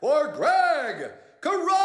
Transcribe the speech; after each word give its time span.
for 0.00 0.28
Greg 0.28 1.10
Carrasco. 1.40 1.80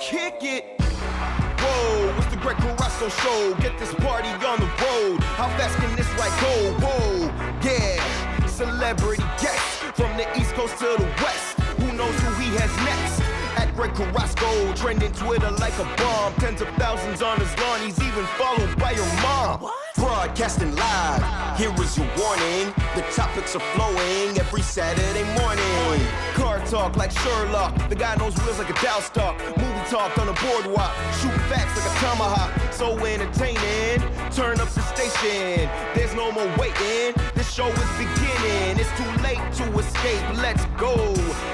Kick 0.00 0.38
it. 0.42 0.80
Whoa, 0.80 2.14
it's 2.16 2.26
the 2.26 2.36
Greg 2.36 2.56
Carrasco 2.58 3.08
show. 3.08 3.54
Get 3.60 3.78
this 3.78 3.92
party 3.94 4.28
on 4.28 4.60
the 4.60 4.66
road. 4.66 5.20
How 5.34 5.48
fast 5.58 5.76
can 5.78 5.94
this 5.96 6.08
ride 6.14 6.40
go? 6.40 6.86
Whoa, 6.86 7.32
yeah. 7.62 8.46
Celebrity 8.46 9.22
guests 9.40 9.78
from 9.94 10.16
the 10.16 10.26
East 10.38 10.54
Coast 10.54 10.78
to 10.78 10.96
the 10.98 11.08
West. 11.22 11.58
Who 11.80 11.92
knows 11.92 12.14
who 12.20 12.32
he 12.34 12.54
has 12.56 12.70
next? 12.84 13.20
At 13.58 13.74
Greg 13.74 13.94
Carrasco, 13.94 14.72
trending 14.74 15.12
Twitter 15.12 15.50
like 15.52 15.76
a 15.78 15.84
bomb. 15.96 16.34
Tens 16.34 16.60
of 16.60 16.68
thousands 16.76 17.22
on 17.22 17.40
his 17.40 17.56
lawn. 17.58 17.80
He's 17.80 18.00
even 18.00 18.24
followed 18.38 18.78
by 18.78 18.92
your 18.92 19.06
mom. 19.22 19.70
Broadcasting 19.96 20.74
live. 20.74 21.56
Here 21.56 21.72
is 21.80 21.96
your 21.96 22.06
warning. 22.18 22.74
The 22.96 23.02
topics 23.14 23.54
are 23.54 23.60
flowing 23.74 24.36
every 24.38 24.62
Saturday 24.62 25.22
morning. 25.38 26.06
Car 26.34 26.58
talk 26.66 26.96
like 26.96 27.12
Sherlock. 27.12 27.88
The 27.88 27.94
guy 27.94 28.16
knows 28.16 28.36
wheels 28.38 28.58
like 28.58 28.70
a 28.70 28.82
Dow 28.82 28.98
stock. 28.98 29.38
Movie 29.56 29.88
talk 29.88 30.18
on 30.18 30.26
the 30.26 30.32
boardwalk. 30.32 30.94
Shoot 31.20 31.30
facts 31.48 31.76
like 31.78 31.86
a 31.86 32.00
tomahawk. 32.00 32.72
So 32.72 32.98
entertaining. 33.04 34.00
Turn 34.32 34.58
up 34.60 34.68
the 34.70 34.82
station. 34.94 35.70
There's 35.94 36.14
no 36.14 36.32
more 36.32 36.48
waiting. 36.58 37.14
This 37.36 37.52
show 37.52 37.68
is 37.68 37.90
beginning. 37.96 38.80
It's 38.80 38.90
too 38.98 39.22
late 39.22 39.52
to 39.58 39.78
escape. 39.78 40.38
Let's 40.38 40.64
go. 40.76 40.96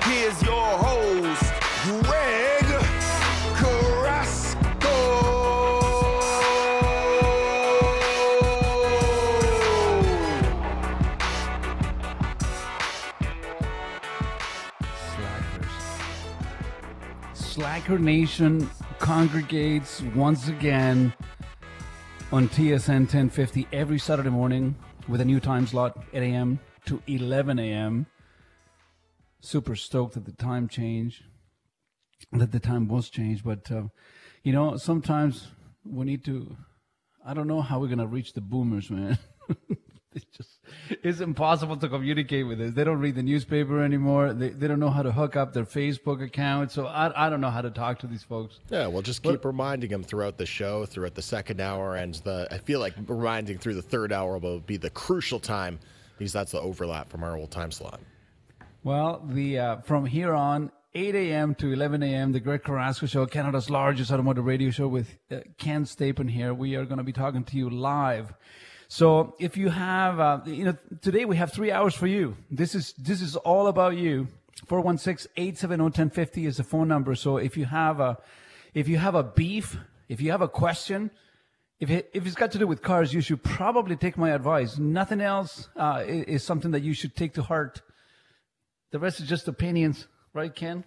Here's 0.04 0.40
your 0.42 0.78
host, 0.78 1.52
Greg 2.06 2.69
Slacker 17.80 17.98
Nation 17.98 18.68
congregates 18.98 20.02
once 20.14 20.48
again 20.48 21.14
on 22.30 22.46
TSN 22.50 23.08
1050 23.08 23.68
every 23.72 23.98
Saturday 23.98 24.28
morning 24.28 24.76
with 25.08 25.22
a 25.22 25.24
new 25.24 25.40
time 25.40 25.66
slot, 25.66 25.96
8 26.12 26.18
a.m. 26.18 26.58
to 26.84 27.02
11 27.06 27.58
a.m. 27.58 28.04
Super 29.40 29.74
stoked 29.76 30.12
that 30.12 30.26
the 30.26 30.32
time 30.32 30.68
change, 30.68 31.24
that 32.32 32.52
the 32.52 32.60
time 32.60 32.86
was 32.86 33.08
changed. 33.08 33.44
But, 33.44 33.72
uh, 33.72 33.84
you 34.42 34.52
know, 34.52 34.76
sometimes 34.76 35.48
we 35.82 36.04
need 36.04 36.22
to, 36.26 36.54
I 37.24 37.32
don't 37.32 37.48
know 37.48 37.62
how 37.62 37.78
we're 37.78 37.86
going 37.86 37.98
to 37.98 38.06
reach 38.06 38.34
the 38.34 38.42
boomers, 38.42 38.90
man. 38.90 39.18
it's 40.14 40.24
just, 40.36 40.58
it's 41.02 41.20
impossible 41.20 41.76
to 41.76 41.88
communicate 41.88 42.46
with 42.46 42.60
us. 42.60 42.74
They 42.74 42.84
don't 42.84 42.98
read 42.98 43.14
the 43.14 43.22
newspaper 43.22 43.82
anymore. 43.82 44.32
They, 44.32 44.48
they 44.48 44.66
don't 44.66 44.80
know 44.80 44.90
how 44.90 45.02
to 45.02 45.12
hook 45.12 45.36
up 45.36 45.52
their 45.52 45.64
Facebook 45.64 46.22
account. 46.22 46.72
So 46.72 46.86
I, 46.86 47.26
I 47.26 47.30
don't 47.30 47.40
know 47.40 47.50
how 47.50 47.62
to 47.62 47.70
talk 47.70 48.00
to 48.00 48.06
these 48.06 48.22
folks. 48.22 48.58
Yeah, 48.70 48.86
we'll 48.88 49.02
just 49.02 49.22
keep 49.22 49.44
reminding 49.44 49.90
them 49.90 50.02
throughout 50.02 50.36
the 50.36 50.46
show, 50.46 50.86
throughout 50.86 51.14
the 51.14 51.22
second 51.22 51.60
hour, 51.60 51.94
and 51.96 52.14
the. 52.14 52.48
I 52.50 52.58
feel 52.58 52.80
like 52.80 52.94
reminding 53.06 53.58
through 53.58 53.74
the 53.74 53.82
third 53.82 54.12
hour 54.12 54.38
will 54.38 54.60
be 54.60 54.76
the 54.76 54.90
crucial 54.90 55.38
time 55.38 55.78
because 56.18 56.32
that's 56.32 56.52
the 56.52 56.60
overlap 56.60 57.08
from 57.08 57.22
our 57.22 57.36
old 57.36 57.50
time 57.50 57.70
slot. 57.70 58.00
Well, 58.82 59.22
the 59.28 59.58
uh, 59.58 59.76
from 59.82 60.06
here 60.06 60.34
on, 60.34 60.72
8 60.94 61.14
a.m. 61.14 61.54
to 61.56 61.72
11 61.72 62.02
a.m., 62.02 62.32
the 62.32 62.40
Greg 62.40 62.64
Carrasco 62.64 63.06
Show, 63.06 63.24
Canada's 63.26 63.70
largest 63.70 64.10
automotive 64.10 64.44
radio 64.44 64.70
show 64.70 64.88
with 64.88 65.18
uh, 65.30 65.38
Ken 65.56 65.84
Stapon 65.84 66.28
here. 66.28 66.52
We 66.52 66.74
are 66.74 66.84
going 66.84 66.98
to 66.98 67.04
be 67.04 67.12
talking 67.12 67.44
to 67.44 67.56
you 67.56 67.70
live. 67.70 68.34
So 68.92 69.36
if 69.38 69.56
you 69.56 69.68
have, 69.68 70.18
uh, 70.18 70.40
you 70.46 70.64
know, 70.64 70.76
today 71.00 71.24
we 71.24 71.36
have 71.36 71.52
three 71.52 71.70
hours 71.70 71.94
for 71.94 72.08
you. 72.08 72.36
This 72.50 72.74
is 72.74 72.92
this 72.94 73.22
is 73.22 73.36
all 73.36 73.68
about 73.68 73.96
you. 73.96 74.26
416-870-1050 74.66 76.48
is 76.48 76.56
the 76.56 76.64
phone 76.64 76.88
number. 76.88 77.14
So 77.14 77.36
if 77.36 77.56
you 77.56 77.66
have 77.66 78.00
a, 78.00 78.18
if 78.74 78.88
you 78.88 78.98
have 78.98 79.14
a 79.14 79.22
beef, 79.22 79.76
if 80.08 80.20
you 80.20 80.32
have 80.32 80.42
a 80.42 80.48
question, 80.48 81.12
if 81.78 81.88
it, 81.88 82.10
if 82.12 82.26
it's 82.26 82.34
got 82.34 82.50
to 82.50 82.58
do 82.58 82.66
with 82.66 82.82
cars, 82.82 83.14
you 83.14 83.20
should 83.20 83.44
probably 83.44 83.94
take 83.94 84.18
my 84.18 84.30
advice. 84.30 84.76
Nothing 84.76 85.20
else 85.20 85.68
uh, 85.76 86.02
is, 86.04 86.24
is 86.24 86.44
something 86.44 86.72
that 86.72 86.82
you 86.82 86.92
should 86.92 87.14
take 87.14 87.34
to 87.34 87.42
heart. 87.42 87.82
The 88.90 88.98
rest 88.98 89.20
is 89.20 89.28
just 89.28 89.46
opinions, 89.46 90.08
right, 90.34 90.52
Ken? 90.52 90.82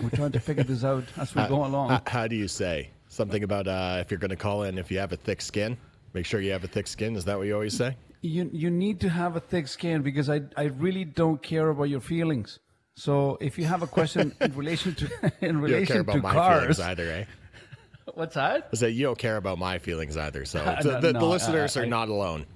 We're 0.00 0.08
trying 0.08 0.32
to 0.32 0.40
figure 0.40 0.64
this 0.64 0.84
out 0.84 1.04
as 1.18 1.34
we 1.34 1.40
How- 1.42 1.48
go 1.48 1.66
along. 1.66 1.90
How, 1.90 2.02
how 2.06 2.28
do 2.28 2.34
you 2.34 2.48
say 2.48 2.92
something 3.08 3.42
about 3.44 3.68
uh, 3.68 3.98
if 4.00 4.10
you're 4.10 4.18
going 4.18 4.30
to 4.30 4.36
call 4.36 4.62
in 4.62 4.78
if 4.78 4.90
you 4.90 4.98
have 5.00 5.12
a 5.12 5.18
thick 5.18 5.42
skin? 5.42 5.76
Make 6.14 6.24
sure 6.26 6.40
you 6.40 6.52
have 6.52 6.64
a 6.64 6.68
thick 6.68 6.86
skin. 6.86 7.16
Is 7.16 7.24
that 7.24 7.36
what 7.36 7.46
you 7.46 7.54
always 7.54 7.76
say? 7.76 7.96
you 8.22 8.48
you 8.54 8.70
need 8.70 9.00
to 9.00 9.08
have 9.10 9.36
a 9.36 9.40
thick 9.40 9.68
skin 9.68 10.00
because 10.02 10.30
I 10.30 10.42
I 10.56 10.64
really 10.84 11.04
don't 11.04 11.42
care 11.42 11.68
about 11.68 11.84
your 11.90 12.00
feelings. 12.00 12.58
So 12.96 13.36
if 13.40 13.58
you 13.58 13.64
have 13.66 13.82
a 13.82 13.86
question 13.86 14.34
in 14.40 14.54
relation 14.56 14.94
to 14.94 15.04
in 15.24 15.30
You 15.40 15.52
don't 15.52 15.60
relation 15.60 15.86
care 15.92 16.00
about 16.00 16.12
to 16.14 16.22
my 16.22 16.32
cars, 16.32 16.60
feelings 16.60 16.80
either, 16.80 17.10
eh? 17.10 17.24
what's 18.14 18.34
that? 18.36 18.68
I 18.72 18.76
say 18.76 18.90
you 18.90 19.02
don't 19.04 19.18
care 19.18 19.36
about 19.36 19.58
my 19.58 19.78
feelings 19.78 20.16
either. 20.16 20.44
So 20.46 20.64
No, 20.64 20.76
the, 20.82 21.00
the, 21.00 21.12
no, 21.12 21.20
the 21.20 21.26
listeners 21.26 21.76
are 21.76 21.82
I- 21.84 21.88
not 21.88 22.08
alone. 22.08 22.46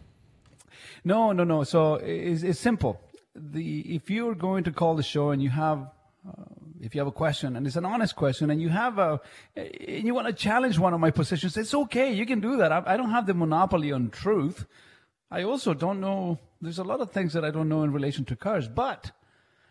No, 1.05 1.33
no, 1.33 1.45
no. 1.45 1.65
So 1.65 1.95
it's, 1.97 2.43
it's 2.43 2.61
simple. 2.61 3.01
The 3.35 3.81
if 3.97 4.09
you're 4.11 4.35
going 4.35 4.65
to 4.65 4.73
call 4.73 4.95
the 4.97 5.03
show 5.03 5.31
and 5.31 5.43
you 5.43 5.51
have, 5.51 5.79
uh, 6.27 6.33
if 6.81 6.95
you 6.95 7.01
have 7.01 7.09
a 7.09 7.13
question 7.13 7.57
and 7.57 7.67
it's 7.67 7.77
an 7.77 7.85
honest 7.85 8.17
question 8.17 8.51
and 8.51 8.61
you 8.61 8.69
have 8.69 8.99
a, 8.99 9.21
and 9.57 10.05
you 10.05 10.15
want 10.15 10.27
to 10.27 10.33
challenge 10.33 10.79
one 10.79 10.95
of 10.95 11.01
my 11.01 11.11
positions, 11.11 11.57
it's 11.57 11.75
okay. 11.75 12.13
You 12.13 12.27
can 12.27 12.41
do 12.41 12.57
that. 12.59 12.73
I, 12.73 12.83
I 12.87 12.97
don't 12.97 13.11
have 13.11 13.27
the 13.27 13.35
monopoly 13.35 13.93
on 13.93 14.11
truth. 14.11 14.67
I 15.31 15.43
also 15.43 15.75
don't 15.75 16.01
know. 16.01 16.39
There's 16.61 16.79
a 16.79 16.85
lot 16.85 17.01
of 17.01 17.11
things 17.11 17.33
that 17.33 17.45
I 17.45 17.51
don't 17.51 17.69
know 17.69 17.83
in 17.83 17.93
relation 17.93 18.25
to 18.27 18.37
cars, 18.37 18.69
but 18.69 19.13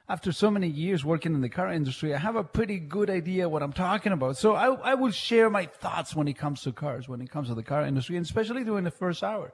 after 0.09 0.31
so 0.31 0.50
many 0.50 0.68
years 0.68 1.03
working 1.03 1.34
in 1.34 1.41
the 1.41 1.50
car 1.50 1.72
industry, 1.72 2.13
I 2.13 2.18
have 2.18 2.35
a 2.35 2.44
pretty 2.44 2.79
good 2.79 3.09
idea 3.09 3.50
what 3.50 3.62
I'm 3.62 3.74
talking 3.74 4.13
about. 4.13 4.38
So 4.38 4.53
I, 4.53 4.74
I 4.91 4.94
will 4.95 5.12
share 5.12 5.50
my 5.50 5.66
thoughts 5.66 6.16
when 6.16 6.28
it 6.28 6.38
comes 6.38 6.62
to 6.62 6.72
cars, 6.72 7.09
when 7.09 7.22
it 7.22 7.29
comes 7.29 7.50
to 7.50 7.56
the 7.56 7.63
car 7.63 7.84
industry, 7.84 8.16
and 8.16 8.25
especially 8.25 8.63
during 8.63 8.85
the 8.85 8.91
first 8.91 9.24
hour. 9.24 9.53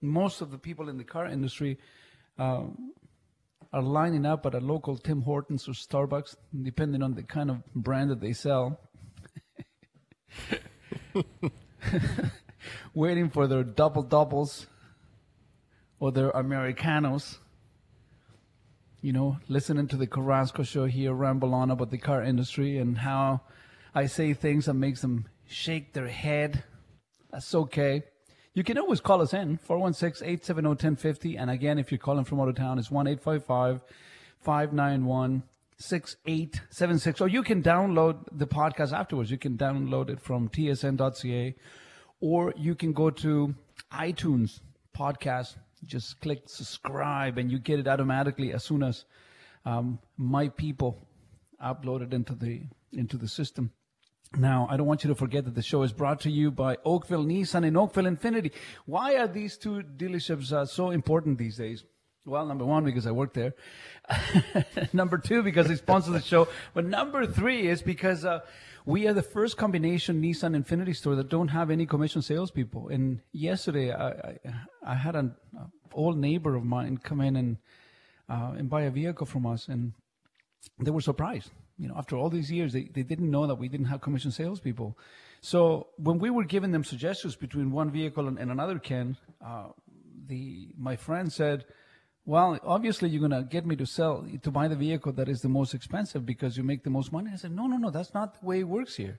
Most 0.00 0.40
of 0.40 0.50
the 0.50 0.58
people 0.58 0.88
in 0.88 0.96
the 0.96 1.04
car 1.04 1.26
industry 1.26 1.78
um, 2.38 2.92
are 3.72 3.82
lining 3.82 4.26
up 4.26 4.44
at 4.46 4.54
a 4.54 4.60
local 4.60 4.96
Tim 4.96 5.22
Hortons 5.22 5.68
or 5.68 5.72
Starbucks, 5.72 6.36
depending 6.62 7.02
on 7.02 7.14
the 7.14 7.22
kind 7.22 7.50
of 7.50 7.64
brand 7.74 8.10
that 8.10 8.20
they 8.20 8.32
sell, 8.32 8.78
waiting 12.94 13.30
for 13.30 13.46
their 13.46 13.64
double 13.64 14.02
doubles 14.02 14.66
or 15.98 16.12
their 16.12 16.30
Americanos 16.30 17.38
you 19.02 19.12
know, 19.12 19.36
listening 19.48 19.88
to 19.88 19.96
the 19.96 20.06
Carrasco 20.06 20.62
show 20.62 20.86
here, 20.86 21.12
ramble 21.12 21.54
on 21.54 21.72
about 21.72 21.90
the 21.90 21.98
car 21.98 22.22
industry 22.22 22.78
and 22.78 22.96
how 22.96 23.40
I 23.94 24.06
say 24.06 24.32
things 24.32 24.66
that 24.66 24.74
makes 24.74 25.02
them 25.02 25.26
shake 25.48 25.92
their 25.92 26.06
head. 26.06 26.62
That's 27.32 27.52
okay. 27.52 28.04
You 28.54 28.64
can 28.64 28.78
always 28.78 29.00
call 29.00 29.22
us 29.22 29.32
in, 29.32 29.58
416-870-1050. 29.66 31.40
And 31.40 31.50
again, 31.50 31.78
if 31.78 31.90
you're 31.90 31.98
calling 31.98 32.24
from 32.24 32.38
out 32.40 32.48
of 32.48 32.56
town, 32.56 32.78
it's 32.78 32.90
1-855-591-6876. 34.44 37.20
Or 37.20 37.28
you 37.28 37.42
can 37.42 37.62
download 37.62 38.18
the 38.30 38.46
podcast 38.46 38.92
afterwards. 38.92 39.30
You 39.30 39.38
can 39.38 39.56
download 39.56 40.10
it 40.10 40.20
from 40.20 40.50
tsn.ca 40.50 41.54
or 42.22 42.54
you 42.56 42.74
can 42.74 42.92
go 42.92 43.10
to 43.10 43.54
iTunes 43.92 44.60
podcast. 44.96 45.56
Just 45.84 46.20
click 46.20 46.42
subscribe 46.46 47.36
and 47.36 47.50
you 47.50 47.58
get 47.58 47.80
it 47.80 47.88
automatically 47.88 48.52
as 48.52 48.64
soon 48.64 48.82
as 48.82 49.04
um, 49.66 49.98
my 50.16 50.48
people 50.48 51.06
upload 51.62 52.02
it 52.02 52.14
into 52.14 52.34
the 52.34 52.62
into 52.92 53.16
the 53.16 53.28
system. 53.28 53.72
Now, 54.36 54.66
I 54.70 54.76
don't 54.76 54.86
want 54.86 55.04
you 55.04 55.08
to 55.08 55.14
forget 55.14 55.44
that 55.44 55.54
the 55.54 55.62
show 55.62 55.82
is 55.82 55.92
brought 55.92 56.20
to 56.20 56.30
you 56.30 56.50
by 56.50 56.78
Oakville 56.84 57.24
Nissan 57.24 57.66
and 57.66 57.76
Oakville 57.76 58.04
Infiniti. 58.04 58.52
Why 58.86 59.16
are 59.16 59.28
these 59.28 59.58
two 59.58 59.82
dealerships 59.82 60.52
uh, 60.52 60.64
so 60.64 60.90
important 60.90 61.38
these 61.38 61.58
days? 61.58 61.84
Well, 62.24 62.46
number 62.46 62.64
one, 62.64 62.84
because 62.84 63.06
I 63.06 63.10
work 63.10 63.34
there. 63.34 63.54
number 64.92 65.18
two, 65.18 65.42
because 65.42 65.68
they 65.68 65.74
sponsor 65.74 66.12
the 66.12 66.20
show. 66.20 66.48
But 66.72 66.86
number 66.86 67.26
three 67.26 67.66
is 67.66 67.82
because 67.82 68.24
uh, 68.24 68.40
we 68.86 69.06
are 69.06 69.12
the 69.12 69.22
first 69.22 69.56
combination 69.56 70.22
Nissan 70.22 70.56
Infiniti 70.56 70.96
store 70.96 71.16
that 71.16 71.28
don't 71.28 71.48
have 71.48 71.70
any 71.70 71.84
commission 71.84 72.22
salespeople. 72.22 72.88
And 72.88 73.20
yesterday, 73.32 73.92
I, 73.92 74.08
I, 74.08 74.38
I 74.86 74.94
had 74.94 75.14
an 75.14 75.34
old 75.92 76.16
neighbor 76.16 76.54
of 76.54 76.64
mine 76.64 76.98
come 76.98 77.20
in 77.20 77.36
and 77.36 77.56
uh, 78.28 78.52
and 78.56 78.70
buy 78.70 78.82
a 78.82 78.90
vehicle 78.90 79.26
from 79.26 79.44
us, 79.44 79.68
and 79.68 79.92
they 80.78 80.90
were 80.90 81.02
surprised. 81.02 81.50
You 81.82 81.88
know, 81.88 81.96
after 81.96 82.16
all 82.16 82.30
these 82.30 82.48
years, 82.48 82.72
they, 82.72 82.84
they 82.84 83.02
didn't 83.02 83.28
know 83.28 83.48
that 83.48 83.56
we 83.56 83.68
didn't 83.68 83.86
have 83.86 84.00
commission 84.00 84.30
salespeople. 84.30 84.96
So 85.40 85.88
when 85.96 86.20
we 86.20 86.30
were 86.30 86.44
giving 86.44 86.70
them 86.70 86.84
suggestions 86.84 87.34
between 87.34 87.72
one 87.72 87.90
vehicle 87.90 88.28
and, 88.28 88.38
and 88.38 88.52
another, 88.52 88.78
Ken, 88.78 89.16
uh, 89.44 89.70
the 90.28 90.68
my 90.78 90.94
friend 90.94 91.32
said, 91.32 91.64
"Well, 92.24 92.56
obviously 92.62 93.08
you're 93.08 93.28
gonna 93.28 93.42
get 93.42 93.66
me 93.66 93.74
to 93.74 93.84
sell 93.84 94.24
to 94.44 94.50
buy 94.52 94.68
the 94.68 94.76
vehicle 94.76 95.12
that 95.14 95.28
is 95.28 95.40
the 95.40 95.48
most 95.48 95.74
expensive 95.74 96.24
because 96.24 96.56
you 96.56 96.62
make 96.62 96.84
the 96.84 96.90
most 96.98 97.10
money." 97.10 97.32
I 97.32 97.36
said, 97.36 97.50
"No, 97.50 97.66
no, 97.66 97.78
no, 97.78 97.90
that's 97.90 98.14
not 98.14 98.40
the 98.40 98.46
way 98.46 98.60
it 98.60 98.68
works 98.68 98.94
here. 98.94 99.18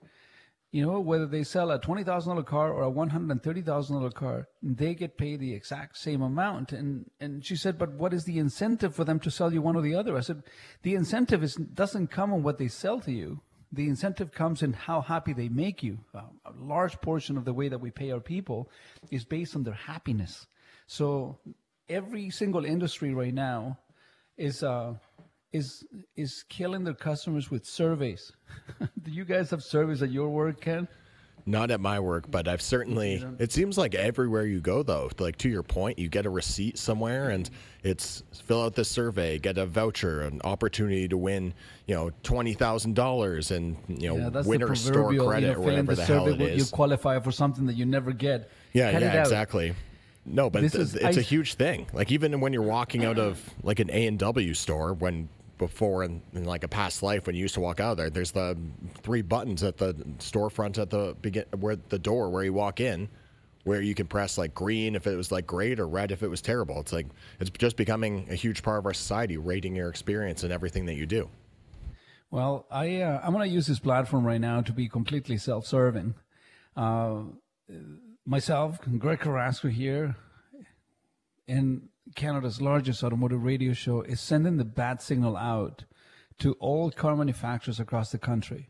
You 0.74 0.84
know, 0.84 1.00
whether 1.00 1.28
they 1.28 1.44
sell 1.44 1.70
a 1.70 1.80
twenty 1.80 2.04
thousand 2.04 2.32
dollar 2.32 2.44
car 2.44 2.74
or 2.74 2.82
a 2.82 2.90
one 2.90 3.12
hundred 3.12 3.30
and 3.30 3.44
thirty 3.44 3.62
thousand 3.62 3.96
dollar 3.96 4.10
car, 4.10 4.48
they 4.64 4.96
get 4.96 5.20
paid 5.20 5.40
the 5.40 5.54
exact 5.54 6.00
same 6.00 6.24
amount. 6.24 6.74
And 6.74 7.12
and 7.20 7.46
she 7.46 7.56
said, 7.56 7.78
but 7.78 7.92
what 7.92 8.12
is 8.12 8.26
the 8.26 8.40
incentive 8.40 8.96
for 8.96 9.04
them 9.06 9.20
to 9.20 9.30
sell 9.30 9.54
you 9.54 9.62
one 9.62 9.76
or 9.76 9.84
the 9.84 9.94
other? 9.94 10.18
I 10.18 10.22
said, 10.22 10.42
the 10.82 10.96
incentive 10.96 11.44
is 11.44 11.54
doesn't 11.54 12.08
come 12.08 12.34
on 12.34 12.42
what 12.42 12.58
they 12.58 12.68
sell 12.68 13.00
to 13.02 13.12
you. 13.12 13.42
The 13.72 13.88
incentive 13.88 14.32
comes 14.32 14.64
in 14.64 14.74
how 14.74 15.02
happy 15.02 15.34
they 15.34 15.50
make 15.50 15.84
you. 15.84 16.00
A 16.16 16.52
large 16.60 17.00
portion 17.02 17.38
of 17.38 17.46
the 17.46 17.54
way 17.54 17.70
that 17.70 17.82
we 17.82 17.92
pay 17.92 18.10
our 18.10 18.20
people 18.20 18.72
is 19.12 19.26
based 19.26 19.56
on 19.56 19.64
their 19.64 19.74
happiness. 19.76 20.48
So 20.88 21.38
every 21.88 22.32
single 22.32 22.66
industry 22.66 23.14
right 23.14 23.34
now 23.34 23.78
is 24.38 24.64
uh, 24.64 24.96
is 25.54 25.86
is 26.18 26.44
killing 26.50 26.84
their 26.84 26.94
customers 26.96 27.50
with 27.52 27.66
surveys. 27.66 28.32
Do 29.04 29.12
you 29.12 29.24
guys 29.24 29.50
have 29.52 29.64
surveys 29.64 30.02
at 30.04 30.12
your 30.12 30.30
work, 30.30 30.60
Ken? 30.62 30.88
Not 31.46 31.72
at 31.72 31.82
my 31.82 32.00
work, 32.00 32.32
but 32.32 32.48
I've 32.48 32.62
certainly. 32.62 33.22
It 33.38 33.52
seems 33.52 33.78
like 33.78 33.96
everywhere 33.96 34.46
you 34.46 34.62
go, 34.62 34.82
though, 34.82 35.10
like 35.20 35.38
to 35.40 35.50
your 35.50 35.62
point, 35.62 36.00
you 36.00 36.08
get 36.08 36.26
a 36.26 36.30
receipt 36.30 36.78
somewhere, 36.78 37.32
and 37.32 37.50
it's 37.84 38.24
fill 38.46 38.64
out 38.64 38.76
this 38.76 38.88
survey, 38.88 39.40
get 39.40 39.58
a 39.58 39.66
voucher, 39.66 40.22
an 40.22 40.40
opportunity 40.46 41.06
to 41.10 41.18
win, 41.18 41.54
you 41.86 41.96
know, 41.96 42.12
twenty 42.24 42.54
thousand 42.54 42.96
dollars, 42.96 43.52
and 43.52 43.76
you 43.90 44.08
know, 44.08 44.16
Yeah, 44.32 44.42
winner 44.44 44.74
store 44.74 45.14
credit 45.14 45.48
you 45.48 45.54
know, 45.54 45.54
or 45.56 45.60
whatever 45.60 45.96
the 45.96 46.02
the 46.02 46.06
hell 46.06 46.28
it 46.28 46.40
where 46.40 46.54
you 46.54 46.66
qualify 46.66 47.20
for 47.20 47.32
something 47.34 47.66
that 47.66 47.76
you 47.76 47.86
never 47.86 48.14
get. 48.14 48.50
Yeah, 48.72 48.94
Cut 48.94 49.02
yeah, 49.02 49.20
exactly. 49.22 49.76
No, 50.26 50.50
but 50.50 50.62
This 50.62 50.72
th- 50.72 50.82
is- 50.82 50.96
it's 50.96 51.18
a 51.18 51.20
I- 51.20 51.24
huge 51.24 51.56
thing. 51.56 51.88
Like 51.92 52.10
even 52.10 52.40
when 52.40 52.54
you're 52.54 52.62
walking 52.62 53.04
out 53.04 53.20
of 53.28 53.38
like 53.64 53.82
an 53.82 53.90
A 53.92 54.08
and 54.08 54.18
W 54.18 54.54
store, 54.54 54.94
when 54.94 55.28
before 55.68 56.04
in, 56.04 56.22
in 56.34 56.44
like 56.44 56.64
a 56.64 56.68
past 56.68 57.04
life 57.04 57.26
when 57.26 57.36
you 57.36 57.42
used 57.42 57.54
to 57.54 57.62
walk 57.62 57.80
out 57.80 57.92
of 57.92 57.98
there, 57.98 58.10
there's 58.10 58.32
the 58.32 58.58
three 59.02 59.22
buttons 59.22 59.64
at 59.64 59.78
the 59.78 59.94
storefront 60.20 60.78
at 60.78 60.90
the 60.90 61.16
begin 61.22 61.46
where 61.60 61.78
the 61.90 62.00
door 62.00 62.30
where 62.30 62.44
you 62.44 62.52
walk 62.52 62.80
in, 62.80 63.08
where 63.64 63.82
you 63.82 63.96
can 63.96 64.08
press 64.08 64.38
like 64.38 64.54
green 64.54 64.96
if 64.96 65.08
it 65.08 65.16
was 65.16 65.32
like 65.32 65.48
great 65.48 65.80
or 65.80 65.88
red 65.88 66.12
if 66.12 66.22
it 66.22 66.28
was 66.28 66.42
terrible. 66.42 66.80
It's 66.82 66.92
like 66.92 67.08
it's 67.40 67.50
just 67.52 67.78
becoming 67.78 68.28
a 68.30 68.36
huge 68.36 68.62
part 68.62 68.80
of 68.80 68.86
our 68.86 68.94
society, 68.94 69.38
rating 69.38 69.76
your 69.76 69.90
experience 69.90 70.44
and 70.44 70.52
everything 70.52 70.86
that 70.88 70.96
you 70.96 71.06
do. 71.06 71.30
Well, 72.30 72.66
I 72.70 73.02
uh, 73.02 73.22
I'm 73.24 73.32
going 73.32 73.48
to 73.48 73.54
use 73.54 73.68
this 73.68 73.80
platform 73.80 74.26
right 74.26 74.42
now 74.42 74.62
to 74.62 74.74
be 74.74 74.90
completely 74.90 75.38
self-serving. 75.38 76.16
Uh, 76.76 77.22
myself, 78.26 78.80
Greg 78.98 79.20
Carrasco 79.20 79.70
here, 79.70 80.16
in 81.48 81.90
Canada's 82.16 82.62
largest 82.62 83.04
automotive 83.04 83.44
radio 83.44 83.74
show, 83.74 84.02
is 84.02 84.20
sending 84.20 84.58
the 84.58 84.66
bad 84.66 85.02
signal 85.02 85.38
out 85.38 85.86
to 86.40 86.54
all 86.54 86.92
car 86.92 87.16
manufacturers 87.16 87.80
across 87.80 88.12
the 88.12 88.18
country. 88.18 88.70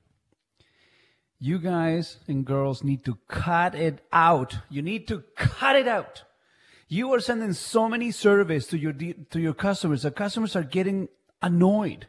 You 1.40 1.60
guys 1.60 2.20
and 2.28 2.46
girls 2.46 2.84
need 2.84 3.04
to 3.06 3.18
cut 3.28 3.76
it 3.76 4.00
out. 4.14 4.60
You 4.70 4.82
need 4.82 5.08
to 5.10 5.24
cut 5.36 5.76
it 5.76 5.88
out. 5.88 6.24
You 6.88 7.14
are 7.14 7.20
sending 7.20 7.54
so 7.54 7.90
many 7.90 8.12
surveys 8.12 8.68
to 8.68 8.78
your 8.78 8.94
to 8.94 9.40
your 9.40 9.54
customers. 9.54 10.04
The 10.04 10.12
customers 10.12 10.56
are 10.56 10.64
getting 10.64 11.10
annoyed. 11.42 12.08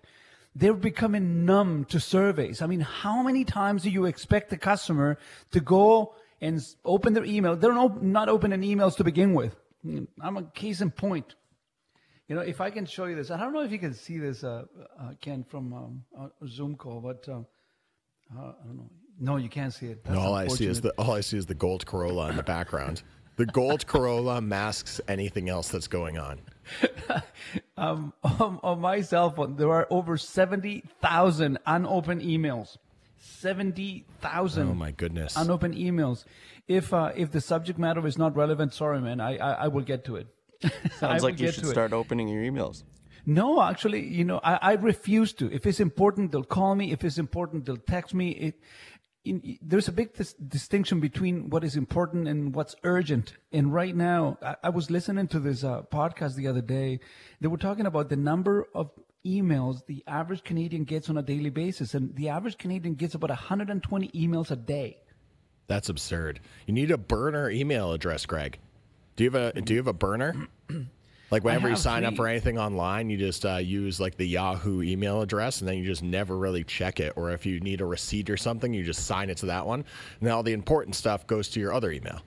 They're 0.54 0.74
becoming 0.74 1.44
numb 1.44 1.84
to 1.86 1.98
surveys. 1.98 2.62
I 2.62 2.66
mean, 2.66 2.80
how 2.80 3.22
many 3.22 3.44
times 3.44 3.82
do 3.82 3.90
you 3.90 4.04
expect 4.04 4.50
the 4.50 4.56
customer 4.56 5.18
to 5.50 5.58
go 5.58 6.14
and 6.40 6.60
open 6.84 7.14
their 7.14 7.24
email? 7.24 7.56
They're 7.56 7.74
no, 7.74 7.88
not 7.88 8.28
opening 8.28 8.60
emails 8.60 8.96
to 8.96 9.04
begin 9.04 9.34
with. 9.34 9.56
I'm 10.20 10.36
a 10.36 10.42
case 10.44 10.80
in 10.80 10.90
point. 10.90 11.34
You 12.28 12.36
know, 12.36 12.40
if 12.40 12.60
I 12.60 12.70
can 12.70 12.86
show 12.86 13.04
you 13.04 13.16
this, 13.16 13.30
I 13.30 13.38
don't 13.38 13.52
know 13.52 13.62
if 13.62 13.70
you 13.70 13.78
can 13.78 13.92
see 13.92 14.18
this, 14.18 14.44
uh, 14.44 14.64
uh, 14.98 15.10
Ken, 15.20 15.44
from 15.44 15.72
um, 15.74 16.04
a 16.18 16.46
Zoom 16.48 16.74
call, 16.74 17.00
but 17.00 17.28
uh, 17.28 17.40
uh, 18.34 18.52
I 18.62 18.66
don't 18.66 18.76
know. 18.76 18.90
No, 19.20 19.36
you 19.36 19.48
can't 19.48 19.72
see 19.72 19.86
it. 19.86 20.04
That's 20.04 20.18
all 20.18 20.34
I 20.34 20.48
see 20.48 20.66
is 20.66 20.80
the 20.80 20.90
all 20.98 21.12
I 21.12 21.20
see 21.20 21.36
is 21.36 21.46
the 21.46 21.54
gold 21.54 21.86
Corolla 21.86 22.30
in 22.30 22.36
the 22.36 22.42
background. 22.42 23.02
The 23.36 23.46
gold 23.46 23.86
Corolla 23.86 24.40
masks 24.40 25.00
anything 25.06 25.48
else 25.48 25.68
that's 25.68 25.86
going 25.86 26.18
on. 26.18 26.40
um, 27.76 28.12
on, 28.24 28.58
on 28.62 28.80
my 28.80 29.00
cell 29.02 29.30
phone, 29.30 29.56
there 29.56 29.72
are 29.72 29.86
over 29.90 30.16
70,000 30.16 31.58
unopened 31.66 32.22
emails. 32.22 32.76
70,000 33.24 34.68
Oh 34.68 34.74
my 34.74 34.90
goodness. 34.92 35.36
unopened 35.36 35.74
emails. 35.74 36.24
If 36.66 36.92
uh, 36.94 37.12
if 37.14 37.30
the 37.30 37.40
subject 37.40 37.78
matter 37.78 38.06
is 38.06 38.16
not 38.18 38.36
relevant, 38.36 38.72
sorry, 38.74 39.00
man, 39.00 39.20
I 39.20 39.36
I, 39.36 39.50
I 39.64 39.68
will 39.68 39.82
get 39.82 40.04
to 40.06 40.16
it. 40.16 40.26
I 40.64 40.70
Sounds 40.98 41.22
like 41.22 41.38
you 41.40 41.50
should 41.50 41.64
to 41.64 41.70
it. 41.70 41.72
start 41.72 41.92
opening 41.92 42.28
your 42.28 42.42
emails. 42.42 42.84
No, 43.26 43.62
actually, 43.62 44.06
you 44.06 44.24
know, 44.24 44.38
I, 44.42 44.58
I 44.60 44.72
refuse 44.74 45.32
to. 45.34 45.50
If 45.52 45.66
it's 45.66 45.80
important, 45.80 46.32
they'll 46.32 46.44
call 46.44 46.74
me. 46.74 46.92
If 46.92 47.04
it's 47.04 47.16
important, 47.18 47.64
they'll 47.64 47.76
text 47.78 48.14
me. 48.14 48.30
It, 48.30 48.54
in, 49.24 49.56
there's 49.62 49.88
a 49.88 49.92
big 49.92 50.12
dis- 50.14 50.34
distinction 50.34 51.00
between 51.00 51.48
what 51.48 51.64
is 51.64 51.76
important 51.76 52.28
and 52.28 52.54
what's 52.54 52.74
urgent. 52.84 53.32
And 53.52 53.72
right 53.72 53.96
now, 53.96 54.36
I, 54.42 54.56
I 54.64 54.68
was 54.68 54.90
listening 54.90 55.28
to 55.28 55.38
this 55.40 55.64
uh, 55.64 55.82
podcast 55.90 56.34
the 56.36 56.48
other 56.48 56.60
day. 56.60 57.00
They 57.40 57.48
were 57.48 57.56
talking 57.56 57.86
about 57.86 58.10
the 58.10 58.16
number 58.16 58.66
of 58.74 58.90
emails 59.26 59.84
the 59.86 60.04
average 60.06 60.42
Canadian 60.44 60.84
gets 60.84 61.08
on 61.10 61.18
a 61.18 61.22
daily 61.22 61.50
basis, 61.50 61.94
and 61.94 62.14
the 62.16 62.28
average 62.28 62.58
Canadian 62.58 62.94
gets 62.94 63.14
about 63.14 63.30
120 63.30 64.08
emails 64.08 64.50
a 64.50 64.56
day. 64.56 64.98
That's 65.66 65.88
absurd. 65.88 66.40
You 66.66 66.74
need 66.74 66.90
a 66.90 66.98
burner 66.98 67.50
email 67.50 67.92
address, 67.92 68.26
Greg. 68.26 68.58
Do 69.16 69.24
you 69.24 69.30
have 69.30 69.56
a 69.56 69.60
Do 69.60 69.72
you 69.72 69.78
have 69.78 69.86
a 69.86 69.92
burner? 69.92 70.48
Like 71.30 71.42
whenever 71.42 71.68
you 71.68 71.74
sign 71.74 72.04
up 72.04 72.14
for 72.14 72.28
anything 72.28 72.58
online, 72.58 73.10
you 73.10 73.16
just 73.16 73.44
uh, 73.44 73.56
use 73.56 73.98
like 73.98 74.16
the 74.16 74.24
Yahoo 74.24 74.82
email 74.82 75.20
address, 75.20 75.60
and 75.60 75.68
then 75.68 75.76
you 75.78 75.84
just 75.84 76.02
never 76.02 76.36
really 76.38 76.62
check 76.62 77.00
it. 77.00 77.14
Or 77.16 77.32
if 77.32 77.44
you 77.44 77.58
need 77.58 77.80
a 77.80 77.84
receipt 77.84 78.30
or 78.30 78.36
something, 78.36 78.72
you 78.72 78.84
just 78.84 79.06
sign 79.06 79.30
it 79.30 79.38
to 79.38 79.46
that 79.46 79.66
one. 79.66 79.80
And 79.80 80.20
then 80.20 80.32
all 80.32 80.44
the 80.44 80.52
important 80.52 80.94
stuff 80.94 81.26
goes 81.26 81.48
to 81.48 81.60
your 81.60 81.72
other 81.72 81.90
email. 81.90 82.20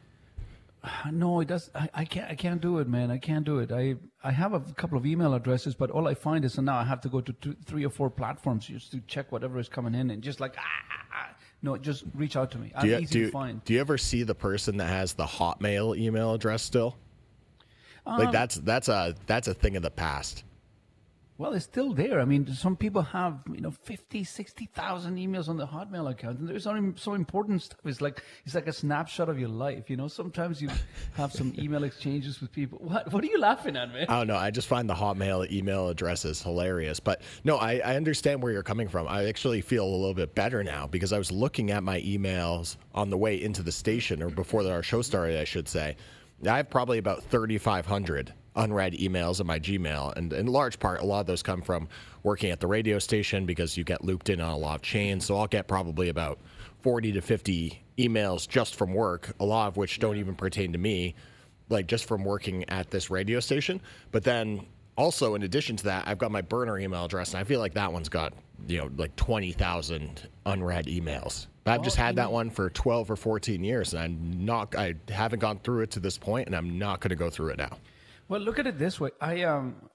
No, 1.12 1.40
it 1.42 1.48
does. 1.48 1.70
I, 1.76 1.90
I 1.94 2.06
can't. 2.06 2.30
I 2.32 2.36
can't 2.36 2.62
do 2.62 2.80
it, 2.80 2.88
man. 2.88 3.12
I 3.12 3.18
can't 3.18 3.44
do 3.46 3.60
it. 3.60 3.72
I 3.72 3.96
I 4.24 4.32
have 4.32 4.54
a 4.54 4.60
couple 4.74 4.98
of 4.98 5.06
email 5.06 5.34
addresses, 5.34 5.76
but 5.76 5.92
all 5.92 6.08
I 6.08 6.14
find 6.14 6.46
is 6.46 6.58
and 6.58 6.66
now 6.66 6.78
I 6.78 6.84
have 6.84 7.02
to 7.02 7.10
go 7.10 7.20
to 7.20 7.34
two, 7.34 7.56
three 7.66 7.86
or 7.86 7.90
four 7.90 8.10
platforms 8.10 8.68
just 8.68 8.92
to 8.92 9.02
check 9.02 9.32
whatever 9.32 9.60
is 9.60 9.68
coming 9.70 9.96
in, 9.96 10.12
and 10.12 10.22
just 10.22 10.40
like 10.40 10.56
ah, 10.58 10.62
ah, 10.62 11.06
ah. 11.14 11.36
no, 11.62 11.78
just 11.78 12.04
reach 12.14 12.36
out 12.36 12.52
to 12.52 12.58
me. 12.58 12.72
I'm 12.76 12.84
Do 12.86 12.92
you, 12.92 12.98
easy 13.00 13.14
do, 13.20 13.26
to 13.26 13.32
find. 13.32 13.64
do 13.66 13.74
you 13.74 13.80
ever 13.80 13.98
see 13.98 14.24
the 14.24 14.36
person 14.36 14.78
that 14.78 14.88
has 14.88 15.14
the 15.14 15.26
Hotmail 15.26 15.98
email 15.98 16.34
address 16.34 16.62
still? 16.62 16.96
Um, 18.06 18.20
like 18.20 18.32
that's 18.32 18.56
that's 18.56 18.88
a 18.88 19.16
that's 19.26 19.48
a 19.48 19.54
thing 19.54 19.76
of 19.76 19.84
the 19.84 19.92
past. 19.92 20.44
Well, 21.40 21.54
it's 21.54 21.66
still 21.66 21.94
there. 21.94 22.20
I 22.20 22.26
mean, 22.26 22.48
some 22.48 22.76
people 22.76 23.04
have, 23.04 23.42
you 23.54 23.62
know, 23.62 23.70
50, 23.70 24.24
60,000 24.24 25.18
emails 25.18 25.48
on 25.48 25.58
the 25.58 25.68
Hotmail 25.68 26.10
account. 26.10 26.40
And 26.40 26.50
there's 26.50 26.64
so, 26.64 26.94
so 26.96 27.14
important 27.14 27.62
stuff. 27.62 27.80
It's 27.86 28.02
like, 28.02 28.24
it's 28.44 28.56
like 28.56 28.66
a 28.66 28.74
snapshot 28.74 29.30
of 29.30 29.40
your 29.40 29.50
life. 29.50 29.88
You 29.88 29.98
know, 29.98 30.08
sometimes 30.08 30.62
you 30.64 30.70
have 31.16 31.32
some 31.32 31.54
email 31.60 31.84
exchanges 31.84 32.42
with 32.42 32.52
people. 32.52 32.80
What, 32.80 33.12
what 33.14 33.24
are 33.24 33.28
you 33.28 33.40
laughing 33.40 33.76
at, 33.76 33.94
man? 33.94 34.08
I 34.10 34.18
don't 34.18 34.28
know. 34.28 34.36
I 34.36 34.50
just 34.50 34.68
find 34.68 34.90
the 34.90 34.96
Hotmail 34.96 35.52
email 35.52 35.90
addresses 35.90 36.42
hilarious. 36.42 37.00
But 37.00 37.22
no, 37.44 37.58
I, 37.58 37.82
I 37.86 37.96
understand 37.96 38.42
where 38.42 38.52
you're 38.52 38.64
coming 38.64 38.88
from. 38.88 39.08
I 39.08 39.28
actually 39.28 39.62
feel 39.62 39.86
a 39.86 39.90
little 39.90 40.16
bit 40.16 40.34
better 40.34 40.64
now 40.64 40.88
because 40.88 41.14
I 41.14 41.20
was 41.20 41.32
looking 41.32 41.70
at 41.70 41.84
my 41.84 42.02
emails 42.02 42.78
on 42.96 43.12
the 43.12 43.18
way 43.18 43.40
into 43.40 43.62
the 43.62 43.72
station 43.72 44.24
or 44.24 44.30
before 44.30 44.66
our 44.68 44.82
show 44.82 45.04
started, 45.04 45.40
I 45.40 45.44
should 45.44 45.68
say. 45.68 45.98
I 46.48 46.58
have 46.58 46.70
probably 46.70 46.98
about 46.98 47.24
3,500 47.24 48.34
unread 48.58 48.94
emails 48.94 49.40
in 49.40 49.48
my 49.48 49.60
Gmail. 49.60 50.16
And 50.18 50.34
in 50.34 50.48
large 50.48 50.80
part, 50.80 51.00
a 51.02 51.06
lot 51.06 51.22
of 51.22 51.26
those 51.28 51.42
come 51.42 51.62
from 51.62 51.88
working 52.24 52.52
at 52.52 52.60
the 52.60 52.68
radio 52.68 53.00
station 53.00 53.46
because 53.46 53.78
you 53.78 53.84
get 53.84 54.04
looped 54.04 54.30
in 54.30 54.42
on 54.42 54.52
a 54.52 54.58
lot 54.58 54.76
of 54.76 54.82
chains. 54.82 55.26
So 55.26 55.38
I'll 55.38 55.48
get 55.48 55.68
probably 55.68 56.10
about 56.10 56.40
40 56.82 57.14
to 57.14 57.22
50 57.22 57.82
emails 57.98 58.48
just 58.48 58.76
from 58.76 58.94
work, 58.94 59.34
a 59.40 59.46
lot 59.46 59.68
of 59.68 59.78
which 59.78 60.00
don't 60.00 60.18
even 60.18 60.36
pertain 60.36 60.74
to 60.74 60.78
me 60.78 61.16
like 61.70 61.88
just 61.88 62.06
from 62.06 62.24
working 62.24 62.68
at 62.70 62.90
this 62.92 63.10
radio 63.10 63.40
station. 63.40 63.82
But 64.12 64.24
then 64.24 64.66
also 64.96 65.36
in 65.36 65.44
addition 65.44 65.76
to 65.78 65.84
that, 65.86 66.08
I've 66.08 66.18
got 66.18 66.32
my 66.32 66.42
burner 66.42 66.80
email 66.80 67.06
address, 67.06 67.34
and 67.34 67.40
I 67.40 67.44
feel 67.44 67.60
like 67.60 67.74
that 67.74 67.92
one's 67.92 68.10
got 68.10 68.34
you 68.68 68.80
know 68.80 68.90
like 68.98 69.16
twenty 69.16 69.52
thousand 69.52 70.28
unread 70.46 70.86
emails. 70.88 71.48
But 71.64 71.74
I've 71.74 71.84
just 71.84 71.98
had 71.98 72.16
that 72.16 72.32
one 72.32 72.50
for 72.50 72.70
twelve 72.70 73.12
or 73.12 73.16
fourteen 73.16 73.64
years, 73.64 73.94
and 73.94 74.02
I'm 74.02 74.46
not. 74.46 74.76
I 74.76 74.96
haven't 75.10 75.40
gone 75.40 75.60
through 75.60 75.82
it 75.82 75.92
to 75.92 76.00
this 76.00 76.18
point, 76.18 76.48
and 76.48 76.56
I'm 76.56 76.78
not 76.78 77.00
going 77.00 77.10
to 77.10 77.16
go 77.16 77.30
through 77.30 77.50
it 77.50 77.58
now. 77.58 77.78
Well, 78.30 78.42
look 78.42 78.60
at 78.60 78.68
it 78.68 78.78
this 78.78 79.00
way. 79.00 79.12
I 79.22 79.44
um, 79.44 79.90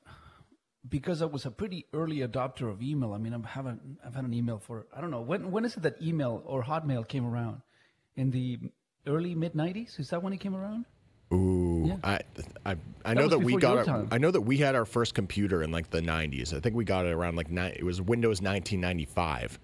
because 0.89 1.23
I 1.23 1.27
was 1.27 1.47
a 1.47 1.51
pretty 1.51 1.87
early 1.93 2.19
adopter 2.19 2.71
of 2.71 2.83
email. 2.83 3.13
I 3.13 3.19
mean, 3.19 3.35
I've 3.35 3.45
haven't 3.45 3.99
I've 4.05 4.15
had 4.15 4.25
an 4.25 4.35
email 4.35 4.59
for 4.59 4.87
I 4.95 5.01
don't 5.01 5.11
know 5.11 5.21
when 5.21 5.51
when 5.51 5.65
is 5.65 5.77
it 5.77 5.83
that 5.83 6.01
email 6.03 6.43
or 6.47 6.63
Hotmail 6.63 7.07
came 7.07 7.27
around 7.27 7.63
in 8.17 8.31
the 8.31 8.59
early 9.07 9.35
mid 9.35 9.55
'90s? 9.55 10.01
Is 10.01 10.11
that 10.11 10.23
when 10.23 10.33
it 10.33 10.41
came 10.41 10.55
around? 10.55 10.87
Ooh, 11.33 11.85
Yeah. 11.87 11.97
I, 12.05 12.21
I, 12.67 12.77
I 13.07 13.15
know 13.15 13.27
that 13.29 13.39
we 13.39 13.57
got. 13.57 13.89
Our. 13.89 14.07
I 14.11 14.19
know 14.19 14.31
that 14.31 14.43
we 14.43 14.59
had 14.59 14.75
our 14.75 14.85
first 14.85 15.15
computer 15.15 15.63
in 15.63 15.71
like 15.71 15.91
the 15.91 16.01
'90s. 16.01 16.55
I 16.55 16.61
think 16.61 16.75
we 16.77 16.85
got 16.85 17.07
it 17.07 17.13
around 17.13 17.37
like 17.37 17.51
ni- 17.51 17.75
it 17.75 17.85
was 17.85 18.01
Windows 18.03 18.43
1995. 18.43 19.59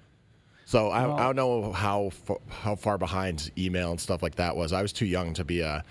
So 0.64 0.88
I, 0.88 1.14
I 1.14 1.22
don't 1.24 1.36
know 1.36 1.72
how 1.72 2.10
how 2.48 2.74
far 2.74 2.98
behind 2.98 3.50
email 3.56 3.90
and 3.90 4.00
stuff 4.00 4.22
like 4.22 4.36
that 4.36 4.56
was. 4.56 4.72
I 4.72 4.82
was 4.82 4.92
too 4.92 5.06
young 5.06 5.34
to 5.34 5.44
be 5.44 5.60
a 5.60 5.82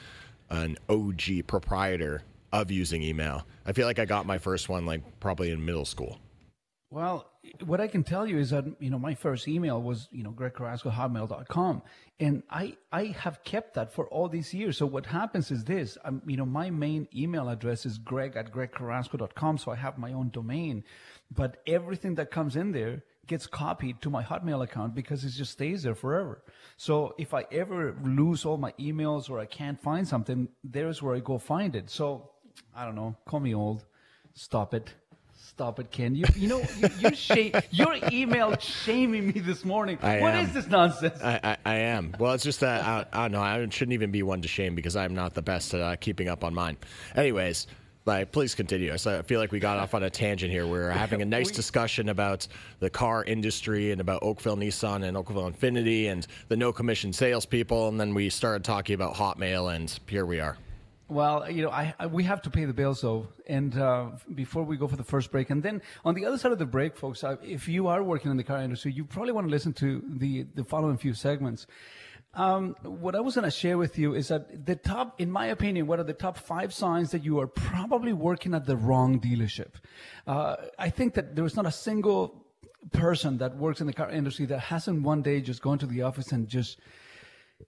an 0.50 0.77
OG 0.89 1.48
proprietor 1.48 2.24
of 2.51 2.72
using 2.72 3.04
email. 3.04 3.46
I 3.66 3.74
feel 3.74 3.88
like 3.88 4.00
I 4.00 4.06
got 4.06 4.25
my 4.25 4.38
first 4.38 4.70
one 4.70 4.86
like 4.86 5.20
probably 5.20 5.51
in 5.51 5.63
middle 5.63 5.86
school. 5.86 6.20
Well, 6.89 7.30
what 7.66 7.82
I 7.82 7.88
can 7.88 8.04
tell 8.04 8.25
you 8.25 8.38
is 8.38 8.51
that 8.51 8.63
you 8.80 8.89
know 8.89 9.00
my 9.00 9.13
first 9.13 9.48
email 9.48 9.82
was 9.82 10.08
you 10.10 10.24
know 10.24 10.32
gregcarrasco@hotmail.com, 10.32 11.82
and 12.20 12.44
I 12.50 12.77
I 12.94 13.06
have 13.08 13.44
kept 13.44 13.74
that 13.74 13.92
for 13.92 14.08
all 14.08 14.30
these 14.30 14.54
years. 14.54 14.77
So 14.77 14.86
what 14.86 15.06
happens 15.06 15.51
is 15.51 15.66
this: 15.66 15.98
um, 16.06 16.22
you 16.25 16.38
know 16.38 16.46
my 16.46 16.70
main 16.70 17.10
email 17.13 17.50
address 17.50 17.86
is 17.86 17.98
greg 17.98 18.38
at 18.38 18.54
gregcarrasco.com, 18.54 19.58
so 19.58 19.72
I 19.72 19.75
have 19.75 19.98
my 19.98 20.13
own 20.13 20.30
domain, 20.30 20.86
but 21.30 21.62
everything 21.68 22.16
that 22.16 22.32
comes 22.32 22.56
in 22.56 22.72
there 22.72 23.04
gets 23.27 23.46
copied 23.46 24.01
to 24.01 24.10
my 24.10 24.24
Hotmail 24.24 24.63
account 24.63 24.96
because 24.96 25.25
it 25.25 25.32
just 25.32 25.51
stays 25.51 25.84
there 25.84 25.96
forever. 25.96 26.42
So 26.77 27.13
if 27.18 27.34
I 27.34 27.46
ever 27.51 27.98
lose 28.01 28.46
all 28.46 28.58
my 28.58 28.72
emails 28.80 29.30
or 29.30 29.39
I 29.39 29.46
can't 29.46 29.80
find 29.82 30.08
something, 30.08 30.48
there's 30.63 31.01
where 31.01 31.16
I 31.16 31.20
go 31.20 31.38
find 31.38 31.75
it. 31.75 31.89
So 31.89 32.32
I 32.76 32.86
don't 32.86 32.96
know, 32.96 33.16
call 33.26 33.40
me 33.40 33.54
old. 33.56 33.86
Stop 34.34 34.74
it. 34.74 34.94
Stop 35.34 35.80
it, 35.80 35.90
Ken. 35.92 36.16
You, 36.16 36.26
you 36.36 36.48
know, 36.48 36.62
you, 36.78 36.90
you're 37.00 37.14
shame, 37.14 37.54
your 37.72 37.96
email 38.12 38.56
shaming 38.58 39.28
me 39.28 39.40
this 39.40 39.66
morning. 39.66 39.98
I 40.02 40.20
What 40.20 40.36
am. 40.36 40.46
is 40.46 40.54
this 40.54 40.68
nonsense? 40.68 41.20
I, 41.24 41.40
I, 41.44 41.58
I 41.66 41.76
am. 41.76 42.16
Well, 42.20 42.34
it's 42.34 42.44
just 42.44 42.60
that 42.60 42.86
I, 42.86 43.06
I 43.12 43.22
don't 43.24 43.32
know. 43.32 43.42
I 43.42 43.68
shouldn't 43.70 43.94
even 43.94 44.12
be 44.12 44.22
one 44.24 44.42
to 44.42 44.48
shame 44.48 44.76
because 44.76 44.96
I'm 44.96 45.16
not 45.16 45.34
the 45.34 45.42
best 45.42 45.74
at 45.74 45.82
uh, 45.82 45.96
keeping 45.96 46.28
up 46.28 46.44
on 46.44 46.54
mine. 46.54 46.78
Anyways, 47.16 47.68
like, 48.06 48.32
please 48.32 48.56
continue. 48.56 48.98
So 48.98 49.20
I 49.20 49.22
feel 49.24 49.40
like 49.40 49.52
we 49.52 49.60
got 49.60 49.78
off 49.78 49.94
on 49.94 50.04
a 50.04 50.10
tangent 50.10 50.52
here. 50.52 50.66
We 50.68 50.78
are 50.80 50.92
having 50.92 51.22
a 51.22 51.26
nice 51.38 51.52
discussion 51.52 52.10
about 52.10 52.48
the 52.80 52.90
car 52.90 53.24
industry 53.24 53.92
and 53.92 54.00
about 54.00 54.24
Oakville 54.24 54.58
Nissan 54.58 55.04
and 55.04 55.18
Oakville 55.18 55.52
Infiniti 55.52 56.10
and 56.10 56.26
the 56.48 56.56
no 56.58 56.72
commission 56.72 57.14
salespeople, 57.14 57.88
and 57.90 58.00
then 58.00 58.14
we 58.14 58.30
started 58.30 58.64
talking 58.64 58.96
about 58.96 59.16
Hotmail, 59.16 59.76
and 59.76 60.00
here 60.08 60.26
we 60.26 60.40
are. 60.40 60.58
Well, 61.10 61.50
you 61.50 61.64
know, 61.64 61.70
I, 61.70 61.94
I 62.00 62.08
we 62.08 62.24
have 62.26 62.42
to 62.42 62.50
pay 62.50 62.66
the 62.66 62.74
bills 62.74 63.02
though, 63.02 63.28
and 63.48 63.78
uh, 63.78 64.08
before 64.36 64.64
we 64.64 64.76
go 64.76 64.88
for 64.88 64.98
the 64.98 65.06
first 65.06 65.32
break, 65.32 65.50
and 65.50 65.64
then 65.64 65.82
on 66.04 66.16
the 66.16 66.26
other 66.26 66.38
side 66.38 66.52
of 66.52 66.60
the 66.60 66.66
break, 66.66 66.98
folks, 66.98 67.24
uh, 67.24 67.38
if 67.42 67.70
you 67.70 67.88
are 67.88 68.04
working 68.04 68.30
in 68.30 68.36
the 68.36 68.44
car 68.44 68.62
industry, 68.62 68.92
you 68.92 69.06
probably 69.06 69.32
want 69.32 69.48
to 69.48 69.52
listen 69.52 69.72
to 69.74 70.04
the 70.06 70.46
the 70.56 70.66
following 70.66 70.98
few 70.98 71.14
segments. 71.14 71.66
Um, 72.34 72.76
what 72.84 73.16
I 73.16 73.22
was 73.22 73.36
going 73.36 73.46
to 73.46 73.52
share 73.52 73.78
with 73.78 73.98
you 73.98 74.14
is 74.14 74.28
that 74.28 74.66
the 74.66 74.76
top, 74.76 75.20
in 75.20 75.32
my 75.32 75.48
opinion, 75.48 75.88
what 75.88 76.00
are 76.00 76.04
the 76.04 76.14
top 76.14 76.38
five 76.38 76.74
signs 76.74 77.12
that 77.12 77.24
you 77.24 77.40
are 77.40 77.48
probably 77.48 78.14
working 78.14 78.54
at 78.54 78.66
the 78.66 78.76
wrong 78.76 79.20
dealership? 79.20 79.72
Uh, 80.28 80.58
I 80.78 80.90
think 80.90 81.16
that 81.16 81.36
there 81.36 81.46
is 81.46 81.56
not 81.56 81.66
a 81.66 81.72
single 81.72 82.46
person 82.92 83.38
that 83.40 83.58
works 83.58 83.82
in 83.82 83.88
the 83.88 83.94
car 83.94 84.12
industry 84.12 84.46
that 84.48 84.60
hasn't 84.60 85.02
one 85.02 85.22
day 85.22 85.42
just 85.42 85.62
gone 85.62 85.80
to 85.80 85.88
the 85.88 86.04
office 86.04 86.32
and 86.32 86.48
just 86.48 86.80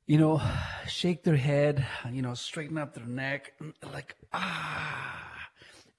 you 0.05 0.17
know, 0.17 0.41
shake 0.88 1.24
their 1.24 1.38
head, 1.38 1.86
you 2.12 2.22
know, 2.22 2.34
straighten 2.34 2.77
up 2.77 2.93
their 2.93 3.05
neck, 3.05 3.53
like, 3.93 4.15
ah, 4.34 5.50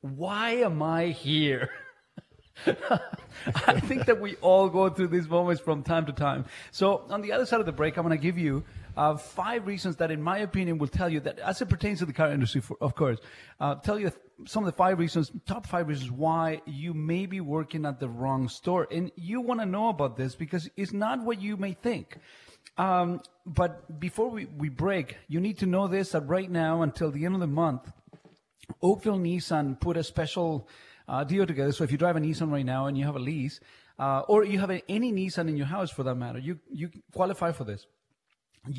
why 0.01 0.51
am 0.51 0.83
I 0.83 1.07
here? 1.07 1.71
I 2.67 3.81
think 3.81 4.07
that 4.07 4.21
we 4.21 4.37
all 4.37 4.69
go 4.69 4.91
through 4.91 5.09
these 5.09 5.29
moments 5.29 5.63
from 5.63 5.83
time 5.83 6.07
to 6.07 6.13
time. 6.13 6.45
So, 6.73 7.05
on 7.09 7.23
the 7.23 7.33
other 7.33 7.47
side 7.47 7.61
of 7.61 7.67
the 7.67 7.73
break, 7.73 7.97
I'm 7.97 8.05
going 8.05 8.17
to 8.17 8.23
give 8.23 8.37
you 8.37 8.65
uh, 8.97 9.17
five 9.17 9.67
reasons 9.67 9.97
that, 9.97 10.11
in 10.11 10.21
my 10.21 10.39
opinion, 10.39 10.79
will 10.79 10.89
tell 10.89 11.09
you 11.09 11.21
that, 11.21 11.39
as 11.39 11.63
it 11.63 11.69
pertains 11.69 12.01
to 12.01 12.07
the 12.07 12.13
car 12.13 12.31
industry, 12.31 12.61
for, 12.61 12.77
of 12.81 12.95
course, 12.95 13.19
uh, 13.61 13.77
tell 13.77 13.99
you 13.99 14.13
some 14.47 14.63
of 14.63 14.67
the 14.67 14.77
five 14.77 14.99
reasons, 14.99 15.31
top 15.47 15.67
five 15.67 15.89
reasons 15.89 16.11
why 16.11 16.61
you 16.67 16.93
may 16.93 17.27
be 17.27 17.41
working 17.41 17.87
at 17.87 17.99
the 17.99 18.09
wrong 18.09 18.49
store. 18.49 18.87
And 18.91 19.11
you 19.17 19.41
want 19.41 19.61
to 19.61 19.67
know 19.67 19.89
about 19.89 20.17
this 20.17 20.35
because 20.35 20.69
it's 20.77 20.93
not 20.93 21.21
what 21.23 21.41
you 21.41 21.57
may 21.57 21.73
think. 21.73 22.19
Um, 22.85 23.21
but 23.45 23.73
before 24.07 24.31
we, 24.37 24.43
we 24.63 24.69
break, 24.71 25.07
you 25.33 25.41
need 25.47 25.59
to 25.59 25.67
know 25.75 25.87
this 25.97 26.07
that 26.13 26.25
right 26.37 26.51
now, 26.51 26.73
until 26.87 27.11
the 27.17 27.23
end 27.27 27.35
of 27.39 27.43
the 27.47 27.53
month, 27.65 27.85
Oakville 28.81 29.19
Nissan 29.19 29.79
put 29.87 29.97
a 29.97 30.05
special 30.15 30.51
uh, 31.07 31.25
deal 31.25 31.45
together. 31.53 31.73
So 31.73 31.85
if 31.85 31.91
you 31.93 31.99
drive 31.99 32.17
a 32.17 32.21
Nissan 32.21 32.51
right 32.51 32.65
now 32.65 32.87
and 32.87 32.97
you 32.97 33.05
have 33.05 33.17
a 33.17 33.25
lease, 33.31 33.61
uh, 33.99 34.21
or 34.33 34.45
you 34.45 34.59
have 34.65 34.71
a, 34.71 34.81
any 34.89 35.13
Nissan 35.13 35.47
in 35.51 35.57
your 35.57 35.71
house 35.77 35.91
for 35.97 36.05
that 36.05 36.15
matter, 36.25 36.41
you 36.49 36.55
you 36.81 36.87
qualify 37.13 37.51
for 37.53 37.65
this. 37.65 37.87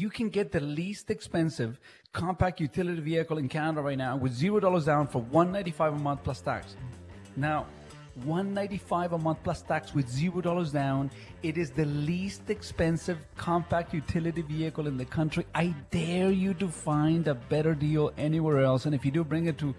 You 0.03 0.09
can 0.09 0.29
get 0.29 0.51
the 0.51 0.63
least 0.79 1.05
expensive 1.15 1.79
compact 2.11 2.59
utility 2.59 3.01
vehicle 3.01 3.37
in 3.37 3.47
Canada 3.49 3.81
right 3.89 3.97
now 3.97 4.13
with 4.23 4.33
zero 4.33 4.59
dollars 4.59 4.85
down 4.85 5.07
for 5.13 5.21
one 5.39 5.49
ninety 5.51 5.73
five 5.79 5.93
a 5.93 6.01
month 6.07 6.23
plus 6.23 6.41
tax. 6.41 6.75
Now, 7.35 7.59
one 8.23 8.53
ninety 8.53 8.77
five 8.77 9.13
a 9.13 9.17
month 9.17 9.39
plus 9.43 9.61
tax 9.61 9.93
with 9.93 10.09
zero 10.09 10.41
dollars 10.41 10.71
down. 10.71 11.11
It 11.43 11.57
is 11.57 11.71
the 11.71 11.85
least 11.85 12.49
expensive 12.49 13.17
compact 13.35 13.93
utility 13.93 14.41
vehicle 14.41 14.87
in 14.87 14.97
the 14.97 15.05
country. 15.05 15.45
I 15.55 15.73
dare 15.91 16.31
you 16.31 16.53
to 16.55 16.67
find 16.67 17.27
a 17.27 17.35
better 17.35 17.73
deal 17.73 18.11
anywhere 18.17 18.59
else. 18.59 18.85
And 18.85 18.95
if 18.95 19.05
you 19.05 19.11
do, 19.11 19.23
bring 19.23 19.47
it 19.47 19.57
to 19.59 19.73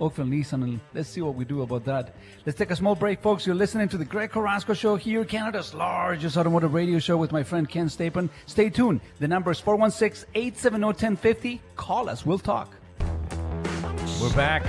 Oakville 0.00 0.26
Nissan, 0.26 0.62
and 0.62 0.80
let's 0.94 1.08
see 1.08 1.20
what 1.20 1.34
we 1.34 1.44
do 1.44 1.62
about 1.62 1.84
that. 1.84 2.14
Let's 2.46 2.58
take 2.58 2.70
a 2.70 2.76
small 2.76 2.94
break, 2.94 3.20
folks. 3.20 3.46
You're 3.46 3.54
listening 3.54 3.88
to 3.90 3.98
the 3.98 4.04
Greg 4.04 4.30
Carrasco 4.30 4.72
Show 4.72 4.96
here, 4.96 5.24
Canada's 5.24 5.74
largest 5.74 6.36
automotive 6.36 6.72
radio 6.72 6.98
show 6.98 7.16
with 7.16 7.32
my 7.32 7.42
friend 7.42 7.68
Ken 7.68 7.86
Stapon. 7.86 8.30
Stay 8.46 8.70
tuned. 8.70 9.00
The 9.18 9.28
number 9.28 9.50
is 9.50 9.60
416 9.60 10.28
870 10.34 10.84
1050. 10.84 11.60
Call 11.76 12.08
us. 12.08 12.24
We'll 12.24 12.38
talk. 12.38 12.72
We're 14.20 14.34
back. 14.34 14.62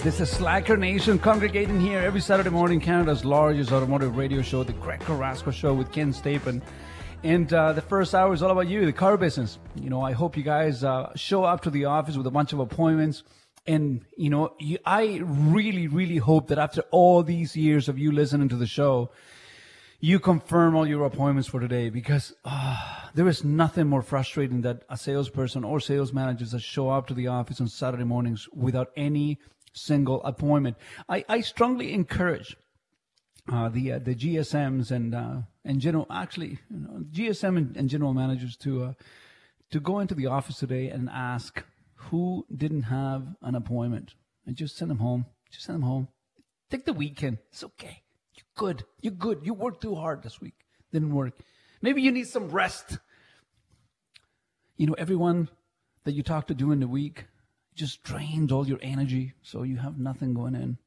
This 0.00 0.20
is 0.20 0.30
Slacker 0.30 0.76
Nation 0.76 1.18
congregating 1.18 1.80
here 1.80 1.98
every 1.98 2.20
Saturday 2.20 2.50
morning, 2.50 2.78
Canada's 2.78 3.24
largest 3.24 3.72
automotive 3.72 4.16
radio 4.16 4.42
show, 4.42 4.62
the 4.62 4.72
Greg 4.74 5.00
Carrasco 5.00 5.50
Show 5.50 5.74
with 5.74 5.90
Ken 5.90 6.12
Stapon. 6.12 6.62
And 7.24 7.52
uh, 7.52 7.72
the 7.72 7.82
first 7.82 8.14
hour 8.14 8.32
is 8.32 8.40
all 8.40 8.52
about 8.52 8.68
you, 8.68 8.86
the 8.86 8.92
car 8.92 9.16
business. 9.16 9.58
You 9.74 9.90
know, 9.90 10.00
I 10.00 10.12
hope 10.12 10.36
you 10.36 10.44
guys 10.44 10.84
uh, 10.84 11.10
show 11.16 11.42
up 11.42 11.62
to 11.62 11.70
the 11.70 11.86
office 11.86 12.16
with 12.16 12.28
a 12.28 12.30
bunch 12.30 12.52
of 12.52 12.60
appointments. 12.60 13.24
And, 13.66 14.04
you 14.16 14.30
know, 14.30 14.54
you, 14.60 14.78
I 14.86 15.20
really, 15.20 15.88
really 15.88 16.18
hope 16.18 16.46
that 16.48 16.58
after 16.58 16.82
all 16.92 17.24
these 17.24 17.56
years 17.56 17.88
of 17.88 17.98
you 17.98 18.12
listening 18.12 18.48
to 18.50 18.56
the 18.56 18.68
show, 18.68 19.10
you 19.98 20.20
confirm 20.20 20.76
all 20.76 20.86
your 20.86 21.04
appointments 21.06 21.48
for 21.48 21.58
today 21.58 21.90
because 21.90 22.32
uh, 22.44 22.76
there 23.14 23.26
is 23.26 23.42
nothing 23.42 23.88
more 23.88 24.02
frustrating 24.02 24.60
than 24.60 24.80
a 24.88 24.96
salesperson 24.96 25.64
or 25.64 25.80
sales 25.80 26.12
managers 26.12 26.52
that 26.52 26.62
show 26.62 26.88
up 26.88 27.08
to 27.08 27.14
the 27.14 27.26
office 27.26 27.60
on 27.60 27.66
Saturday 27.66 28.04
mornings 28.04 28.48
without 28.54 28.92
any 28.96 29.40
single 29.72 30.22
appointment. 30.24 30.76
I, 31.08 31.24
I 31.28 31.40
strongly 31.40 31.92
encourage 31.92 32.56
uh, 33.50 33.68
the 33.68 33.92
uh, 33.92 33.98
the 33.98 34.14
GSMs 34.14 34.90
and 34.90 35.14
uh, 35.14 35.36
and 35.64 35.80
general 35.80 36.06
actually 36.10 36.58
you 36.70 36.78
know, 36.78 37.04
GSM 37.10 37.56
and, 37.56 37.76
and 37.76 37.88
general 37.88 38.14
managers 38.14 38.56
to 38.58 38.84
uh, 38.84 38.92
to 39.70 39.80
go 39.80 40.00
into 40.00 40.14
the 40.14 40.26
office 40.26 40.58
today 40.58 40.88
and 40.88 41.08
ask 41.12 41.64
who 41.94 42.46
didn't 42.54 42.84
have 42.84 43.26
an 43.42 43.54
appointment 43.54 44.14
and 44.46 44.56
just 44.56 44.76
send 44.76 44.90
them 44.90 44.98
home. 44.98 45.26
Just 45.50 45.66
send 45.66 45.76
them 45.76 45.88
home. 45.88 46.08
Take 46.70 46.84
the 46.84 46.92
weekend. 46.92 47.38
It's 47.50 47.64
okay. 47.64 48.02
You're 48.34 48.44
good. 48.54 48.84
You're 49.00 49.12
good. 49.12 49.40
You 49.42 49.54
worked 49.54 49.82
too 49.82 49.94
hard 49.94 50.22
this 50.22 50.40
week. 50.40 50.54
Didn't 50.92 51.14
work. 51.14 51.34
Maybe 51.82 52.02
you 52.02 52.12
need 52.12 52.26
some 52.28 52.50
rest. 52.50 52.98
You 54.76 54.86
know, 54.86 54.94
everyone 54.94 55.48
that 56.04 56.12
you 56.12 56.22
talk 56.22 56.46
to 56.48 56.54
during 56.54 56.80
the 56.80 56.88
week 56.88 57.26
just 57.78 58.02
drains 58.02 58.52
all 58.52 58.66
your 58.66 58.80
energy, 58.82 59.34
so 59.42 59.62
you 59.62 59.76
have 59.76 59.98
nothing 59.98 60.34
going 60.34 60.54
in 60.54 60.78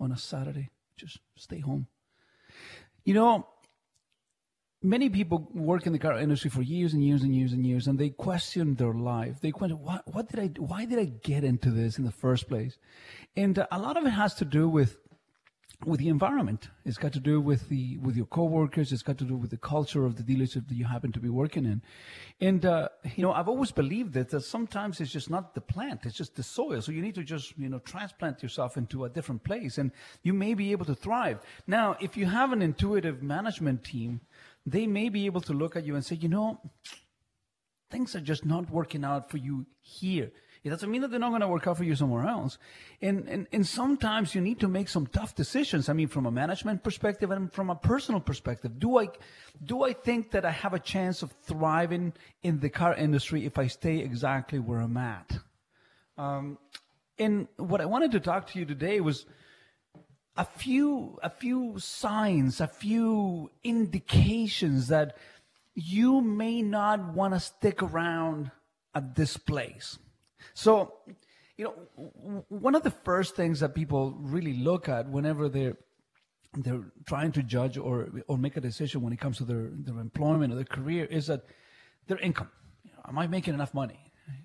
on 0.00 0.12
a 0.12 0.16
Saturday. 0.16 0.70
Just 0.96 1.18
stay 1.36 1.58
home. 1.60 1.86
You 3.04 3.14
know, 3.14 3.46
many 4.82 5.08
people 5.08 5.48
work 5.52 5.86
in 5.86 5.92
the 5.92 5.98
car 5.98 6.18
industry 6.18 6.50
for 6.50 6.62
years 6.62 6.94
and 6.94 7.02
years 7.04 7.22
and 7.22 7.34
years 7.34 7.52
and 7.52 7.66
years, 7.66 7.86
and 7.86 7.98
they 7.98 8.10
question 8.10 8.76
their 8.76 8.94
life. 8.94 9.40
They 9.40 9.50
question, 9.50 9.78
what, 9.82 10.02
what 10.12 10.28
did 10.28 10.38
I, 10.40 10.46
why 10.60 10.84
did 10.84 10.98
I 10.98 11.06
get 11.06 11.42
into 11.42 11.70
this 11.70 11.98
in 11.98 12.04
the 12.04 12.12
first 12.12 12.48
place? 12.48 12.78
And 13.36 13.58
a 13.70 13.78
lot 13.78 13.96
of 13.96 14.06
it 14.06 14.10
has 14.10 14.34
to 14.34 14.44
do 14.44 14.68
with 14.68 14.96
with 15.84 16.00
the 16.00 16.08
environment. 16.08 16.70
It's 16.84 16.98
got 16.98 17.12
to 17.12 17.20
do 17.20 17.40
with 17.40 17.68
the 17.68 17.98
with 17.98 18.16
your 18.16 18.26
coworkers. 18.26 18.92
It's 18.92 19.02
got 19.02 19.18
to 19.18 19.24
do 19.24 19.36
with 19.36 19.50
the 19.50 19.56
culture 19.56 20.04
of 20.04 20.16
the 20.16 20.22
dealership 20.22 20.68
that 20.68 20.74
you 20.74 20.84
happen 20.84 21.12
to 21.12 21.20
be 21.20 21.28
working 21.28 21.64
in. 21.64 21.82
And 22.40 22.66
uh, 22.66 22.88
you 23.14 23.22
know, 23.22 23.32
I've 23.32 23.48
always 23.48 23.70
believed 23.70 24.14
that, 24.14 24.30
that 24.30 24.40
sometimes 24.40 25.00
it's 25.00 25.12
just 25.12 25.30
not 25.30 25.54
the 25.54 25.60
plant; 25.60 26.04
it's 26.04 26.16
just 26.16 26.34
the 26.34 26.42
soil. 26.42 26.82
So 26.82 26.90
you 26.90 27.00
need 27.00 27.14
to 27.14 27.22
just 27.22 27.56
you 27.56 27.68
know 27.68 27.78
transplant 27.78 28.42
yourself 28.42 28.76
into 28.76 29.04
a 29.04 29.08
different 29.08 29.44
place, 29.44 29.78
and 29.78 29.92
you 30.22 30.32
may 30.32 30.54
be 30.54 30.72
able 30.72 30.86
to 30.86 30.94
thrive. 30.94 31.38
Now, 31.66 31.96
if 32.00 32.16
you 32.16 32.26
have 32.26 32.52
an 32.52 32.60
intuitive 32.60 33.22
management 33.22 33.84
team, 33.84 34.20
they 34.66 34.86
may 34.86 35.08
be 35.08 35.26
able 35.26 35.42
to 35.42 35.52
look 35.52 35.76
at 35.76 35.84
you 35.84 35.94
and 35.94 36.04
say, 36.04 36.16
you 36.16 36.28
know, 36.28 36.60
things 37.90 38.16
are 38.16 38.20
just 38.20 38.44
not 38.44 38.68
working 38.70 39.04
out 39.04 39.30
for 39.30 39.36
you 39.36 39.66
here. 39.80 40.32
It 40.68 40.70
doesn't 40.70 40.90
mean 40.90 41.00
that 41.00 41.10
they're 41.10 41.18
not 41.18 41.30
going 41.30 41.40
to 41.40 41.48
work 41.48 41.66
out 41.66 41.78
for 41.78 41.84
you 41.84 41.96
somewhere 41.96 42.26
else. 42.26 42.58
And, 43.00 43.26
and, 43.28 43.46
and 43.52 43.66
sometimes 43.66 44.34
you 44.34 44.40
need 44.40 44.60
to 44.60 44.68
make 44.68 44.88
some 44.88 45.06
tough 45.06 45.34
decisions. 45.34 45.88
I 45.88 45.94
mean, 45.94 46.08
from 46.08 46.26
a 46.26 46.30
management 46.30 46.84
perspective 46.84 47.30
and 47.30 47.52
from 47.52 47.70
a 47.70 47.74
personal 47.74 48.20
perspective. 48.20 48.78
Do 48.78 48.98
I, 48.98 49.08
do 49.64 49.82
I 49.82 49.94
think 49.94 50.32
that 50.32 50.44
I 50.44 50.50
have 50.50 50.74
a 50.74 50.78
chance 50.78 51.22
of 51.22 51.32
thriving 51.42 52.12
in 52.42 52.60
the 52.60 52.68
car 52.68 52.94
industry 52.94 53.46
if 53.46 53.58
I 53.58 53.66
stay 53.66 53.98
exactly 53.98 54.58
where 54.58 54.80
I'm 54.80 54.96
at? 54.96 55.38
Um, 56.18 56.58
and 57.18 57.48
what 57.56 57.80
I 57.80 57.86
wanted 57.86 58.12
to 58.12 58.20
talk 58.20 58.48
to 58.48 58.58
you 58.58 58.64
today 58.64 59.00
was 59.00 59.24
a 60.36 60.44
few, 60.44 61.18
a 61.22 61.30
few 61.30 61.78
signs, 61.78 62.60
a 62.60 62.68
few 62.68 63.50
indications 63.64 64.88
that 64.88 65.16
you 65.74 66.20
may 66.20 66.62
not 66.62 67.14
want 67.14 67.34
to 67.34 67.40
stick 67.40 67.82
around 67.82 68.50
at 68.94 69.14
this 69.14 69.36
place. 69.36 69.98
So, 70.58 70.92
you 71.56 71.66
know, 71.66 72.42
one 72.48 72.74
of 72.74 72.82
the 72.82 72.90
first 72.90 73.36
things 73.36 73.60
that 73.60 73.76
people 73.76 74.16
really 74.18 74.54
look 74.54 74.88
at 74.88 75.08
whenever 75.08 75.48
they're 75.48 75.76
they're 76.54 76.82
trying 77.06 77.30
to 77.32 77.44
judge 77.44 77.78
or 77.78 78.08
or 78.26 78.36
make 78.36 78.56
a 78.56 78.60
decision 78.60 79.02
when 79.02 79.12
it 79.12 79.20
comes 79.20 79.36
to 79.38 79.44
their 79.44 79.70
their 79.70 80.00
employment 80.00 80.52
or 80.52 80.56
their 80.56 80.64
career 80.64 81.04
is 81.04 81.28
that 81.28 81.44
their 82.08 82.18
income. 82.18 82.50
You 82.82 82.90
know, 82.90 83.02
am 83.06 83.18
I 83.18 83.28
making 83.28 83.54
enough 83.54 83.72
money? 83.72 84.00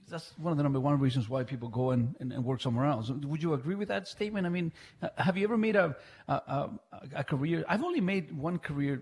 That's 0.08 0.32
one 0.38 0.52
of 0.52 0.58
the 0.58 0.64
number 0.64 0.80
one 0.80 1.00
reasons 1.00 1.28
why 1.28 1.44
people 1.44 1.70
go 1.70 1.90
and, 1.90 2.16
and, 2.20 2.32
and, 2.32 2.46
work 2.46 2.62
somewhere 2.62 2.86
else. 2.86 3.10
Would 3.10 3.42
you 3.42 3.54
agree 3.56 3.76
with 3.76 3.88
that 3.88 4.08
statement? 4.08 4.46
I 4.46 4.50
mean, 4.50 4.72
have 5.18 5.36
you 5.36 5.44
ever 5.46 5.58
made 5.58 5.76
a, 5.76 5.96
a, 6.28 6.34
a, 6.34 6.70
a 7.16 7.24
career? 7.24 7.66
I've 7.68 7.84
only 7.84 8.02
made 8.02 8.32
one 8.32 8.60
career 8.60 9.02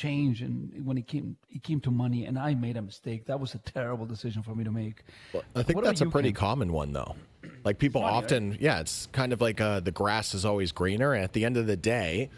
change 0.00 0.40
and 0.40 0.84
when 0.86 0.96
it 0.96 1.06
came 1.06 1.36
it 1.50 1.62
came 1.62 1.78
to 1.80 1.90
money 1.90 2.24
and 2.24 2.38
I 2.38 2.54
made 2.54 2.76
a 2.78 2.82
mistake. 2.82 3.26
That 3.26 3.38
was 3.38 3.54
a 3.54 3.58
terrible 3.58 4.06
decision 4.06 4.42
for 4.42 4.54
me 4.54 4.64
to 4.64 4.70
make. 4.70 5.02
Well, 5.32 5.42
I 5.54 5.62
think 5.62 5.76
what 5.76 5.84
that's 5.84 6.00
a 6.00 6.06
pretty 6.06 6.32
common 6.32 6.72
one 6.72 6.92
though. 6.92 7.16
Like 7.64 7.78
people 7.78 8.00
Funny, 8.00 8.16
often 8.16 8.50
right? 8.50 8.60
yeah, 8.60 8.80
it's 8.80 9.08
kind 9.12 9.34
of 9.34 9.42
like 9.42 9.60
uh, 9.60 9.80
the 9.80 9.90
grass 9.90 10.32
is 10.34 10.46
always 10.46 10.72
greener 10.72 11.12
and 11.12 11.22
at 11.22 11.34
the 11.34 11.44
end 11.44 11.58
of 11.58 11.66
the 11.66 11.76
day 11.76 12.30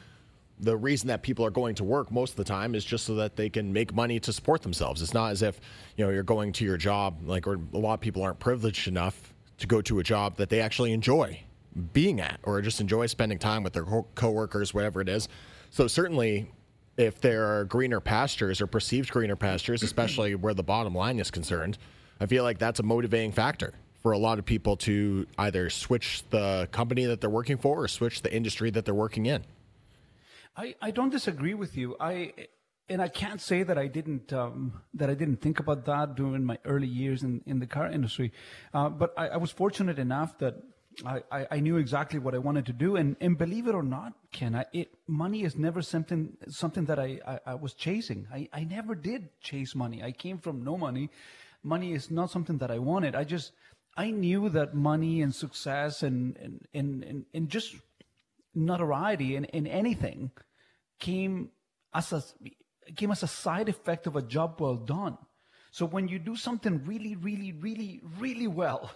the 0.58 0.76
reason 0.76 1.08
that 1.08 1.22
people 1.22 1.44
are 1.44 1.50
going 1.50 1.74
to 1.76 1.84
work 1.84 2.10
most 2.10 2.30
of 2.30 2.36
the 2.36 2.44
time 2.44 2.74
is 2.74 2.84
just 2.84 3.04
so 3.04 3.14
that 3.16 3.36
they 3.36 3.48
can 3.48 3.72
make 3.72 3.94
money 3.94 4.20
to 4.20 4.32
support 4.32 4.62
themselves. 4.62 5.02
It's 5.02 5.14
not 5.14 5.32
as 5.32 5.42
if, 5.42 5.60
you 5.96 6.04
know, 6.04 6.10
you're 6.10 6.22
going 6.22 6.52
to 6.52 6.64
your 6.64 6.76
job 6.76 7.20
like 7.24 7.46
or 7.46 7.58
a 7.72 7.78
lot 7.78 7.94
of 7.94 8.00
people 8.00 8.22
aren't 8.22 8.38
privileged 8.38 8.88
enough 8.88 9.32
to 9.58 9.66
go 9.66 9.80
to 9.82 10.00
a 10.00 10.02
job 10.02 10.36
that 10.36 10.48
they 10.50 10.60
actually 10.60 10.92
enjoy 10.92 11.40
being 11.92 12.20
at 12.20 12.38
or 12.42 12.60
just 12.60 12.80
enjoy 12.80 13.06
spending 13.06 13.38
time 13.38 13.62
with 13.62 13.72
their 13.72 13.84
co- 13.84 14.06
coworkers 14.14 14.74
whatever 14.74 15.00
it 15.00 15.08
is. 15.08 15.28
So 15.70 15.86
certainly 15.88 16.50
if 16.96 17.20
there 17.20 17.58
are 17.58 17.64
greener 17.64 18.00
pastures 18.00 18.60
or 18.60 18.66
perceived 18.66 19.10
greener 19.10 19.36
pastures, 19.36 19.82
especially 19.82 20.34
where 20.36 20.54
the 20.54 20.62
bottom 20.62 20.94
line 20.94 21.18
is 21.18 21.30
concerned, 21.30 21.78
I 22.20 22.26
feel 22.26 22.44
like 22.44 22.58
that's 22.58 22.80
a 22.80 22.82
motivating 22.82 23.32
factor 23.32 23.74
for 24.02 24.12
a 24.12 24.18
lot 24.18 24.38
of 24.38 24.44
people 24.44 24.76
to 24.76 25.26
either 25.38 25.70
switch 25.70 26.22
the 26.30 26.68
company 26.72 27.04
that 27.04 27.20
they're 27.20 27.30
working 27.30 27.56
for 27.56 27.82
or 27.82 27.88
switch 27.88 28.22
the 28.22 28.34
industry 28.34 28.70
that 28.70 28.84
they're 28.84 28.94
working 28.94 29.26
in. 29.26 29.44
I, 30.56 30.74
I 30.82 30.90
don't 30.90 31.10
disagree 31.10 31.54
with 31.54 31.76
you. 31.76 31.96
I 31.98 32.32
and 32.88 33.00
I 33.00 33.08
can't 33.08 33.40
say 33.40 33.62
that 33.62 33.78
I 33.78 33.86
didn't 33.86 34.32
um, 34.32 34.82
that 34.94 35.08
I 35.08 35.14
didn't 35.14 35.40
think 35.40 35.60
about 35.60 35.84
that 35.86 36.14
during 36.14 36.44
my 36.44 36.58
early 36.64 36.86
years 36.86 37.22
in, 37.22 37.42
in 37.46 37.58
the 37.58 37.66
car 37.66 37.88
industry, 37.88 38.32
uh, 38.74 38.88
but 38.88 39.14
I, 39.16 39.28
I, 39.28 39.36
was 39.36 39.50
fortunate 39.50 39.98
enough 39.98 40.36
that 40.38 40.56
I, 41.04 41.46
I, 41.50 41.60
knew 41.60 41.76
exactly 41.76 42.18
what 42.18 42.34
I 42.34 42.38
wanted 42.38 42.66
to 42.66 42.72
do, 42.72 42.96
and, 42.96 43.16
and 43.20 43.38
believe 43.38 43.66
it 43.66 43.74
or 43.74 43.82
not, 43.82 44.12
Ken, 44.30 44.54
I, 44.54 44.66
it 44.72 44.94
money 45.06 45.42
is 45.42 45.56
never 45.56 45.82
something 45.82 46.36
something 46.48 46.84
that 46.86 46.98
I, 46.98 47.18
I, 47.26 47.38
I 47.46 47.54
was 47.54 47.74
chasing. 47.74 48.26
I, 48.32 48.48
I 48.52 48.64
never 48.64 48.94
did 48.94 49.28
chase 49.40 49.74
money. 49.74 50.02
I 50.02 50.12
came 50.12 50.38
from 50.38 50.62
no 50.62 50.76
money. 50.76 51.10
Money 51.62 51.92
is 51.92 52.10
not 52.10 52.30
something 52.30 52.58
that 52.58 52.70
I 52.70 52.78
wanted. 52.78 53.14
I 53.14 53.24
just 53.24 53.52
I 53.96 54.10
knew 54.10 54.48
that 54.50 54.74
money 54.74 55.22
and 55.22 55.34
success 55.34 56.02
and 56.02 56.36
and 56.36 56.66
and, 56.74 57.04
and, 57.04 57.24
and 57.32 57.48
just 57.48 57.74
notoriety 58.54 59.36
in, 59.36 59.44
in 59.46 59.66
anything 59.66 60.30
came 60.98 61.50
as 61.94 62.12
a 62.12 62.22
came 62.96 63.10
as 63.10 63.22
a 63.22 63.28
side 63.28 63.68
effect 63.68 64.06
of 64.06 64.16
a 64.16 64.22
job 64.22 64.60
well 64.60 64.76
done. 64.76 65.16
So 65.70 65.86
when 65.86 66.08
you 66.08 66.18
do 66.18 66.36
something 66.36 66.84
really, 66.84 67.16
really, 67.16 67.52
really, 67.52 68.02
really 68.18 68.46
well, 68.46 68.90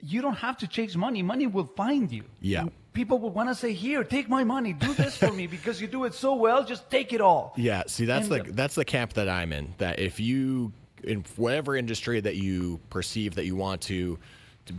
you 0.00 0.22
don't 0.22 0.36
have 0.36 0.58
to 0.58 0.66
chase 0.66 0.96
money. 0.96 1.22
Money 1.22 1.46
will 1.46 1.70
find 1.76 2.10
you. 2.10 2.24
Yeah. 2.40 2.62
And 2.62 2.72
people 2.92 3.18
will 3.18 3.30
want 3.30 3.48
to 3.48 3.54
say, 3.54 3.72
"Here, 3.72 4.04
take 4.04 4.28
my 4.28 4.44
money. 4.44 4.72
Do 4.72 4.92
this 4.94 5.16
for 5.16 5.32
me 5.32 5.46
because 5.46 5.80
you 5.80 5.86
do 5.86 6.04
it 6.04 6.14
so 6.14 6.34
well. 6.34 6.64
Just 6.64 6.90
take 6.90 7.12
it 7.12 7.20
all." 7.20 7.54
Yeah. 7.56 7.82
See, 7.86 8.04
that's 8.04 8.28
and, 8.28 8.46
the 8.46 8.52
that's 8.52 8.74
the 8.74 8.84
camp 8.84 9.14
that 9.14 9.28
I'm 9.28 9.52
in. 9.52 9.74
That 9.78 9.98
if 9.98 10.20
you 10.20 10.72
in 11.04 11.24
whatever 11.36 11.76
industry 11.76 12.20
that 12.20 12.36
you 12.36 12.80
perceive 12.90 13.34
that 13.36 13.46
you 13.46 13.56
want 13.56 13.80
to 13.82 14.18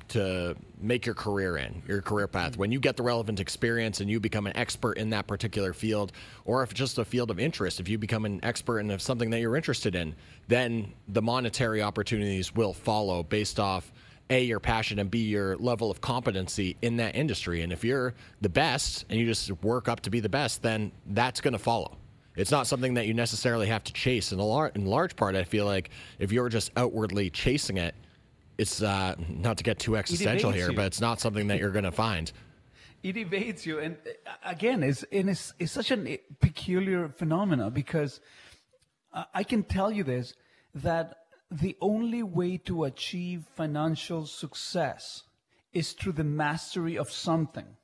to, 0.10 0.56
make 0.80 1.06
your 1.06 1.16
career 1.16 1.58
in, 1.58 1.82
your 1.88 2.02
career 2.02 2.28
path. 2.28 2.58
When 2.58 2.72
you 2.72 2.80
get 2.80 2.98
the 2.98 3.04
relevant 3.04 3.40
experience 3.40 4.02
and 4.02 4.10
you 4.10 4.20
become 4.20 4.46
an 4.46 4.56
expert 4.56 4.98
in 4.98 5.10
that 5.12 5.28
particular 5.28 5.74
field, 5.74 6.12
or 6.46 6.62
if 6.62 6.72
it's 6.72 6.78
just 6.78 6.98
a 6.98 7.06
field 7.06 7.32
of 7.32 7.40
interest, 7.40 7.80
if 7.80 7.88
you 7.88 7.98
become 7.98 8.26
an 8.26 8.40
expert 8.44 8.80
in 8.80 9.00
something 9.00 9.30
that 9.30 9.40
you're 9.40 9.56
interested 9.56 9.96
in, 9.96 10.14
then 10.50 10.92
the 11.08 11.22
monetary 11.22 11.82
opportunities 11.82 12.54
will 12.54 12.74
follow 12.74 13.24
based 13.24 13.60
off 13.60 13.92
a 14.30 14.44
your 14.44 14.60
passion 14.60 15.00
and 15.00 15.10
b 15.10 15.20
your 15.20 15.56
level 15.58 15.90
of 15.90 16.02
competency 16.02 16.76
in 16.82 16.98
that 16.98 17.16
industry 17.16 17.62
and 17.62 17.72
if 17.72 17.84
you're 17.84 18.13
the 18.42 18.50
best 18.50 19.06
and 19.10 19.20
you 19.20 19.26
just 19.26 19.52
work 19.63 19.88
up 19.88 20.02
to 20.02 20.10
be 20.10 20.20
the 20.20 20.30
best 20.30 20.62
then 20.62 20.92
that's 21.08 21.42
going 21.42 21.54
to 21.54 21.60
follow 21.60 21.98
it's 22.36 22.52
not 22.52 22.68
something 22.68 22.94
that 22.94 23.08
you 23.08 23.13
necessarily 23.13 23.68
have 23.68 23.84
to 23.84 23.94
chase 23.94 24.32
in 24.32 24.40
a 24.40 24.46
lar- 24.46 24.72
in 24.76 24.86
large 24.86 25.16
part 25.16 25.36
i 25.36 25.44
feel 25.44 25.66
like 25.66 25.90
if 26.20 26.32
you're 26.32 26.50
just 26.50 26.72
outwardly 26.76 27.30
chasing 27.30 27.78
it 27.78 27.96
it's 28.58 28.82
uh, 28.82 29.16
not 29.30 29.58
to 29.58 29.63
get 29.63 29.80
too 29.80 29.96
existential 29.96 30.52
here, 30.52 30.72
you. 30.72 30.76
but 30.76 30.86
it's 30.86 31.02
not 31.02 31.20
something 31.20 31.48
that 31.48 31.60
you're 31.60 31.72
going 31.72 31.86
to 31.86 31.92
find. 31.92 32.32
It 33.04 33.16
evades 33.18 33.66
you, 33.66 33.80
and 33.80 33.98
uh, 34.26 34.32
again, 34.44 34.82
it's 34.84 35.06
it's, 35.12 35.54
it's 35.60 35.72
such 35.72 35.92
a 35.92 36.20
peculiar 36.40 37.08
phenomena 37.10 37.70
because 37.70 38.20
I 39.34 39.44
can 39.44 39.63
tell 39.63 39.92
you 39.92 40.04
this 40.04 40.34
that 40.76 41.27
the 41.50 41.78
only 41.82 42.24
way 42.24 42.58
to 42.58 42.84
achieve 42.84 43.46
financial 43.56 44.26
success 44.26 45.24
is 45.74 45.94
through 45.94 46.14
the 46.14 46.24
mastery 46.24 46.98
of 46.98 47.12
something. 47.12 47.78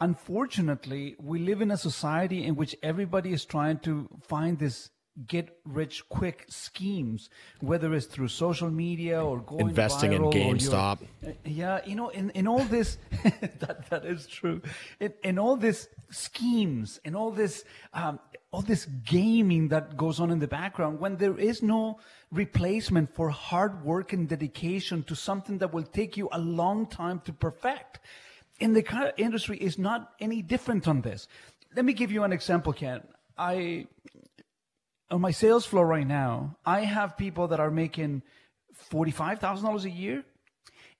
Unfortunately, 0.00 1.16
we 1.18 1.38
live 1.38 1.60
in 1.60 1.70
a 1.70 1.76
society 1.76 2.44
in 2.44 2.54
which 2.54 2.76
everybody 2.82 3.32
is 3.32 3.44
trying 3.44 3.78
to 3.80 4.08
find 4.22 4.58
this 4.58 4.90
get 5.26 5.48
rich 5.64 6.06
quick 6.10 6.44
schemes, 6.48 7.30
whether 7.60 7.94
it's 7.94 8.04
through 8.04 8.28
social 8.28 8.70
media 8.70 9.24
or 9.24 9.40
going 9.40 9.70
investing 9.70 10.12
in 10.12 10.22
GameStop. 10.24 10.98
yeah, 11.46 11.80
you 11.86 11.94
know, 11.94 12.10
in, 12.10 12.28
in 12.30 12.46
all 12.46 12.64
this, 12.64 12.98
that, 13.22 13.88
that 13.88 14.04
is 14.04 14.26
true. 14.26 14.60
In, 15.00 15.14
in 15.24 15.38
all 15.38 15.56
this 15.56 15.88
schemes 16.10 17.00
in 17.04 17.14
all 17.14 17.30
this, 17.30 17.64
um, 17.92 18.18
all 18.56 18.62
this 18.62 18.86
gaming 19.04 19.68
that 19.68 19.98
goes 19.98 20.18
on 20.18 20.30
in 20.30 20.38
the 20.38 20.48
background, 20.48 20.98
when 20.98 21.16
there 21.16 21.38
is 21.38 21.62
no 21.62 21.98
replacement 22.32 23.14
for 23.14 23.28
hard 23.28 23.84
work 23.84 24.14
and 24.14 24.30
dedication 24.30 25.02
to 25.02 25.14
something 25.14 25.58
that 25.58 25.74
will 25.74 25.82
take 25.82 26.16
you 26.16 26.26
a 26.32 26.38
long 26.38 26.86
time 26.86 27.20
to 27.20 27.34
perfect. 27.34 28.00
In 28.58 28.72
the 28.72 28.82
car 28.82 29.12
industry 29.18 29.58
is 29.58 29.78
not 29.78 30.14
any 30.20 30.40
different 30.40 30.88
on 30.88 31.02
this. 31.02 31.28
Let 31.74 31.84
me 31.84 31.92
give 31.92 32.10
you 32.10 32.24
an 32.24 32.32
example, 32.32 32.72
Ken. 32.72 33.02
I 33.36 33.88
on 35.10 35.20
my 35.20 35.32
sales 35.32 35.66
floor 35.66 35.86
right 35.86 36.06
now, 36.06 36.56
I 36.64 36.80
have 36.80 37.18
people 37.18 37.48
that 37.48 37.60
are 37.60 37.70
making 37.70 38.22
$45,000 38.90 39.84
a 39.84 39.90
year, 39.90 40.24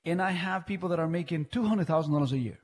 and 0.05 0.21
I 0.21 0.33
have 0.33 0.67
people 0.67 0.91
that 0.91 0.99
are 0.99 1.09
making 1.09 1.47
$200,000 1.47 2.33
a 2.33 2.39
year. 2.39 2.59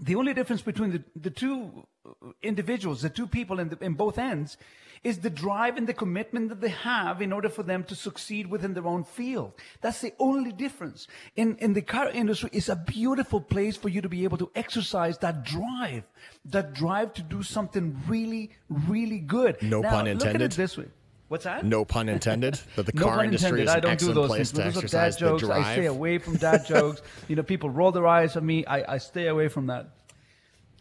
The 0.00 0.16
only 0.16 0.34
difference 0.34 0.62
between 0.62 0.92
the, 0.92 1.04
the 1.14 1.30
two 1.30 1.86
uh, 2.06 2.30
individuals, 2.42 3.02
the 3.02 3.10
two 3.10 3.26
people 3.26 3.60
in, 3.60 3.68
the, 3.68 3.78
in 3.84 3.94
both 3.94 4.18
ends, 4.18 4.56
is 5.04 5.18
the 5.18 5.30
drive 5.30 5.76
and 5.76 5.86
the 5.86 5.94
commitment 5.94 6.48
that 6.48 6.60
they 6.60 6.68
have 6.68 7.20
in 7.20 7.32
order 7.32 7.48
for 7.48 7.62
them 7.62 7.84
to 7.84 7.94
succeed 7.94 8.46
within 8.46 8.72
their 8.74 8.86
own 8.86 9.04
field. 9.04 9.52
That's 9.80 10.00
the 10.00 10.14
only 10.18 10.52
difference. 10.52 11.08
In, 11.36 11.56
in 11.56 11.72
the 11.72 11.82
car 11.82 12.08
industry, 12.08 12.50
it's 12.52 12.68
a 12.68 12.76
beautiful 12.76 13.40
place 13.40 13.76
for 13.76 13.88
you 13.88 14.00
to 14.00 14.08
be 14.08 14.24
able 14.24 14.38
to 14.38 14.50
exercise 14.54 15.18
that 15.18 15.44
drive, 15.44 16.04
that 16.46 16.72
drive 16.72 17.14
to 17.14 17.22
do 17.22 17.42
something 17.42 18.00
really, 18.06 18.52
really 18.70 19.18
good. 19.18 19.60
No 19.62 19.80
now, 19.80 19.90
pun 19.90 20.06
intended. 20.06 20.26
Look 20.26 20.34
at 20.36 20.42
it 20.42 20.56
this 20.56 20.78
way. 20.78 20.86
What's 21.32 21.44
that? 21.44 21.64
No 21.64 21.86
pun 21.86 22.10
intended. 22.10 22.60
But 22.76 22.84
the 22.84 22.92
no 22.94 23.04
car 23.04 23.24
industry 23.24 23.62
is 23.62 23.70
an 23.70 23.76
I 23.78 23.80
don't 23.80 23.92
excellent 23.92 24.16
do 24.16 24.20
those 24.20 24.28
place 24.28 24.50
things. 24.50 24.58
to 24.58 24.64
Those 24.64 24.76
exercise 24.76 25.16
dad 25.16 25.20
jokes. 25.20 25.44
I 25.44 25.72
stay 25.72 25.86
away 25.86 26.18
from 26.18 26.36
dad 26.36 26.66
jokes. 26.66 27.00
You 27.26 27.36
know, 27.36 27.42
people 27.42 27.70
roll 27.70 27.90
their 27.90 28.06
eyes 28.06 28.36
at 28.36 28.42
me. 28.42 28.66
I, 28.66 28.96
I 28.96 28.98
stay 28.98 29.28
away 29.28 29.48
from 29.48 29.68
that. 29.68 29.88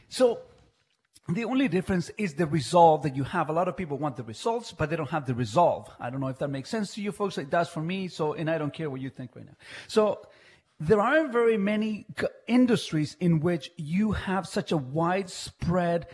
So 0.10 0.40
the 1.30 1.46
only 1.46 1.70
difference 1.70 2.12
is 2.18 2.34
the 2.34 2.48
resolve 2.48 3.04
that 3.04 3.16
you 3.16 3.24
have. 3.24 3.48
A 3.48 3.54
lot 3.54 3.70
of 3.70 3.78
people 3.78 3.98
want 3.98 4.18
the 4.18 4.24
results, 4.24 4.74
but 4.74 4.90
they 4.90 4.98
don't 4.98 5.10
have 5.10 5.26
the 5.26 5.36
resolve. 5.36 5.90
I 6.02 6.10
don't 6.10 6.20
know 6.20 6.28
if 6.28 6.40
that 6.40 6.50
makes 6.50 6.70
sense 6.70 6.96
to 6.96 7.02
you 7.02 7.14
folks. 7.14 7.38
It 7.38 7.50
does 7.50 7.70
for 7.70 7.82
me. 7.82 8.10
So, 8.10 8.34
and 8.34 8.50
I 8.50 8.58
don't 8.58 8.74
care 8.74 8.90
what 8.90 9.00
you 9.00 9.10
think 9.10 9.34
right 9.38 9.46
now. 9.46 9.56
So, 9.88 10.28
there 10.82 11.00
aren't 11.00 11.32
very 11.32 11.58
many 11.58 12.08
industries 12.46 13.16
in 13.22 13.40
which 13.40 13.72
you 13.78 14.12
have 14.12 14.46
such 14.48 14.74
a 14.74 14.78
widespread 14.78 16.08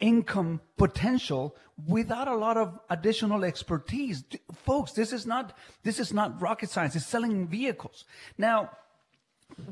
income 0.00 0.62
potential 0.76 1.54
without 1.86 2.28
a 2.28 2.36
lot 2.36 2.56
of 2.56 2.78
additional 2.90 3.44
expertise. 3.44 4.24
Folks, 4.64 4.92
this 4.92 5.12
is 5.12 5.26
not, 5.26 5.56
this 5.84 6.00
is 6.00 6.12
not 6.12 6.40
rocket 6.40 6.70
science. 6.70 6.96
It's 6.96 7.06
selling 7.06 7.46
vehicles. 7.46 8.04
Now, 8.36 8.70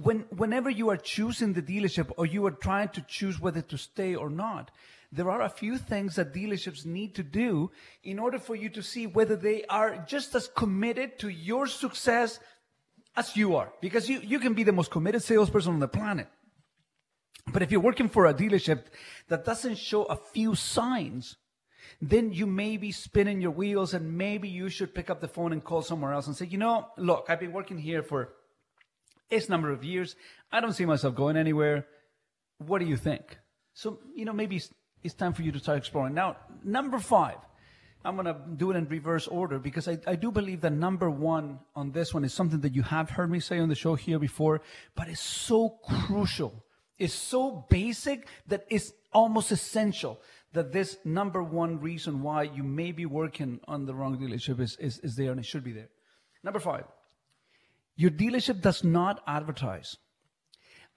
when, 0.03 0.21
whenever 0.37 0.71
you 0.71 0.89
are 0.91 0.97
choosing 0.97 1.53
the 1.53 1.63
dealership 1.63 2.11
or 2.17 2.27
you 2.27 2.47
are 2.47 2.53
trying 2.53 2.89
to 2.91 3.03
choose 3.03 3.41
whether 3.41 3.61
to 3.63 3.77
stay 3.77 4.15
or 4.15 4.31
not, 4.31 4.71
there 5.13 5.31
are 5.31 5.43
a 5.43 5.49
few 5.49 5.79
things 5.79 6.17
that 6.17 6.35
dealerships 6.35 6.85
need 6.85 7.15
to 7.15 7.23
do 7.23 7.71
in 8.03 8.19
order 8.19 8.39
for 8.39 8.55
you 8.55 8.69
to 8.71 8.83
see 8.83 9.07
whether 9.07 9.37
they 9.37 9.65
are 9.65 10.05
just 10.07 10.35
as 10.35 10.49
committed 10.49 11.19
to 11.21 11.29
your 11.29 11.67
success 11.67 12.41
as 13.17 13.37
you 13.37 13.57
are. 13.57 13.73
Because 13.81 14.09
you, 14.09 14.21
you 14.21 14.39
can 14.39 14.55
be 14.55 14.63
the 14.63 14.73
most 14.73 14.91
committed 14.91 15.23
salesperson 15.23 15.75
on 15.75 15.81
the 15.81 15.89
planet. 15.89 16.29
But 17.53 17.63
if 17.63 17.71
you're 17.71 17.81
working 17.81 18.09
for 18.09 18.27
a 18.27 18.35
dealership 18.35 18.87
that 19.29 19.45
doesn't 19.45 19.79
show 19.79 20.05
a 20.05 20.17
few 20.17 20.55
signs, 20.55 21.37
then 22.01 22.33
you 22.33 22.47
may 22.47 22.77
be 22.77 22.93
spinning 22.93 23.41
your 23.41 23.51
wheels 23.51 23.95
and 23.95 24.17
maybe 24.17 24.49
you 24.49 24.69
should 24.69 24.95
pick 24.95 25.11
up 25.11 25.21
the 25.21 25.29
phone 25.29 25.53
and 25.53 25.63
call 25.63 25.83
somewhere 25.83 26.13
else 26.13 26.27
and 26.27 26.37
say, 26.37 26.47
you 26.47 26.59
know, 26.59 26.89
look, 26.97 27.27
I've 27.29 27.41
been 27.41 27.53
working 27.53 27.79
here 27.79 28.03
for 28.03 28.33
X 29.31 29.49
number 29.49 29.71
of 29.71 29.85
years. 29.85 30.17
I 30.53 30.61
don't 30.61 30.73
see 30.73 30.85
myself 30.85 31.15
going 31.15 31.37
anywhere. 31.37 31.87
What 32.59 32.79
do 32.79 32.87
you 32.87 32.97
think? 32.97 33.39
So, 33.75 33.99
you 34.15 34.25
know, 34.25 34.33
maybe 34.33 34.57
it's, 34.57 34.71
it's 35.03 35.15
time 35.15 35.33
for 35.33 35.43
you 35.43 35.53
to 35.53 35.59
start 35.59 35.79
exploring. 35.79 36.15
Now, 36.15 36.37
number 36.65 36.99
five, 36.99 37.37
I'm 38.05 38.15
going 38.15 38.27
to 38.27 38.37
do 38.57 38.71
it 38.71 38.77
in 38.77 38.87
reverse 38.89 39.27
order 39.27 39.59
because 39.59 39.89
I, 39.89 39.99
I 40.07 40.15
do 40.15 40.31
believe 40.31 40.61
that 40.61 40.73
number 40.73 41.11
one 41.11 41.59
on 41.75 41.91
this 41.91 42.15
one 42.15 42.25
is 42.25 42.33
something 42.33 42.61
that 42.61 42.75
you 42.75 42.83
have 42.83 43.11
heard 43.11 43.31
me 43.31 43.41
say 43.41 43.59
on 43.59 43.69
the 43.69 43.75
show 43.75 43.97
here 43.97 44.19
before, 44.19 44.63
but 44.95 45.09
it's 45.09 45.21
so 45.21 45.79
crucial. 45.85 46.65
It's 46.99 47.15
so 47.15 47.67
basic 47.69 48.29
that 48.47 48.65
it's 48.71 48.93
almost 49.13 49.51
essential 49.51 50.21
that 50.57 50.73
this 50.73 50.97
number 51.05 51.43
one 51.43 51.81
reason 51.81 52.23
why 52.23 52.43
you 52.43 52.63
may 52.63 52.91
be 52.91 53.07
working 53.07 53.61
on 53.69 53.85
the 53.85 53.95
wrong 53.95 54.19
dealership 54.19 54.59
is, 54.61 54.77
is, 54.81 54.99
is 55.01 55.15
there 55.15 55.31
and 55.31 55.41
it 55.41 55.47
should 55.47 55.65
be 55.65 55.73
there. 55.73 55.89
Number 56.43 56.61
five, 56.61 56.85
your 57.97 58.11
dealership 58.11 58.63
does 58.63 58.83
not 58.83 59.23
advertise. 59.27 59.97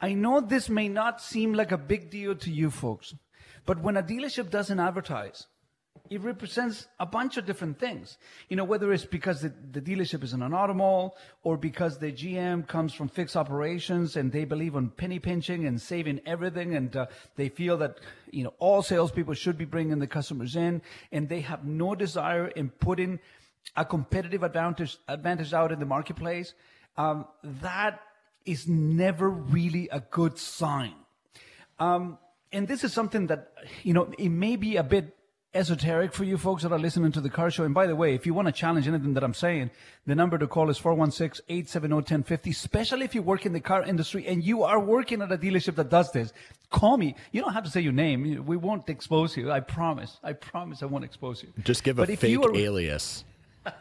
I 0.01 0.13
know 0.13 0.39
this 0.39 0.69
may 0.69 0.87
not 0.87 1.21
seem 1.21 1.53
like 1.53 1.73
a 1.73 1.77
big 1.77 2.09
deal 2.09 2.35
to 2.35 2.49
you 2.49 2.71
folks, 2.71 3.13
but 3.65 3.81
when 3.81 3.97
a 3.97 4.03
dealership 4.03 4.49
doesn't 4.49 4.79
advertise, 4.79 5.45
it 6.09 6.21
represents 6.21 6.87
a 6.99 7.05
bunch 7.05 7.37
of 7.37 7.45
different 7.45 7.79
things. 7.79 8.17
You 8.49 8.55
know, 8.55 8.63
whether 8.63 8.91
it's 8.91 9.05
because 9.05 9.41
the, 9.41 9.53
the 9.71 9.81
dealership 9.81 10.23
is 10.23 10.33
in 10.33 10.41
an 10.41 10.53
auto 10.53 10.73
mall 10.73 11.17
or 11.43 11.57
because 11.57 11.97
the 11.99 12.11
GM 12.11 12.67
comes 12.67 12.93
from 12.93 13.07
fixed 13.07 13.35
operations 13.35 14.15
and 14.15 14.31
they 14.31 14.45
believe 14.45 14.75
on 14.75 14.89
penny 14.89 15.19
pinching 15.19 15.65
and 15.65 15.81
saving 15.81 16.21
everything 16.25 16.75
and 16.75 16.95
uh, 16.95 17.05
they 17.35 17.49
feel 17.49 17.77
that, 17.77 17.99
you 18.31 18.43
know, 18.43 18.53
all 18.59 18.81
salespeople 18.81 19.33
should 19.33 19.57
be 19.57 19.65
bringing 19.65 19.99
the 19.99 20.07
customers 20.07 20.55
in 20.55 20.81
and 21.11 21.29
they 21.29 21.41
have 21.41 21.65
no 21.65 21.95
desire 21.95 22.47
in 22.47 22.69
putting 22.69 23.19
a 23.75 23.85
competitive 23.85 24.43
advantage, 24.43 24.97
advantage 25.07 25.53
out 25.53 25.71
in 25.71 25.79
the 25.79 25.85
marketplace. 25.85 26.53
Um, 26.97 27.25
that 27.43 28.01
is 28.45 28.67
never 28.67 29.29
really 29.29 29.89
a 29.91 29.99
good 29.99 30.37
sign. 30.37 30.95
Um, 31.79 32.17
and 32.51 32.67
this 32.67 32.83
is 32.83 32.93
something 32.93 33.27
that, 33.27 33.51
you 33.83 33.93
know, 33.93 34.11
it 34.17 34.29
may 34.29 34.55
be 34.55 34.77
a 34.77 34.83
bit 34.83 35.15
esoteric 35.53 36.13
for 36.13 36.23
you 36.23 36.37
folks 36.37 36.63
that 36.63 36.71
are 36.71 36.77
listening 36.79 37.11
to 37.11 37.21
the 37.21 37.29
car 37.29 37.49
show. 37.49 37.63
And 37.63 37.73
by 37.73 37.87
the 37.87 37.95
way, 37.95 38.13
if 38.13 38.25
you 38.25 38.33
want 38.33 38.47
to 38.47 38.51
challenge 38.51 38.87
anything 38.87 39.13
that 39.15 39.23
I'm 39.23 39.33
saying, 39.33 39.71
the 40.05 40.13
number 40.15 40.37
to 40.37 40.47
call 40.47 40.69
is 40.69 40.79
416-870-1050, 40.79 42.51
especially 42.51 43.05
if 43.05 43.15
you 43.15 43.21
work 43.21 43.45
in 43.45 43.53
the 43.53 43.59
car 43.59 43.83
industry 43.83 44.27
and 44.27 44.43
you 44.43 44.63
are 44.63 44.79
working 44.79 45.21
at 45.21 45.31
a 45.31 45.37
dealership 45.37 45.75
that 45.75 45.89
does 45.89 46.11
this. 46.11 46.33
Call 46.69 46.97
me. 46.97 47.15
You 47.31 47.41
don't 47.41 47.53
have 47.53 47.63
to 47.63 47.69
say 47.71 47.81
your 47.81 47.93
name. 47.93 48.45
We 48.45 48.57
won't 48.57 48.87
expose 48.89 49.35
you. 49.35 49.51
I 49.51 49.59
promise. 49.59 50.19
I 50.23 50.33
promise 50.33 50.83
I 50.83 50.85
won't 50.85 51.03
expose 51.03 51.41
you. 51.41 51.49
Just 51.63 51.83
give 51.83 51.97
a 51.99 52.05
But 52.05 52.17
fake 52.19 52.37
are- 52.45 52.55
alias. 52.55 53.23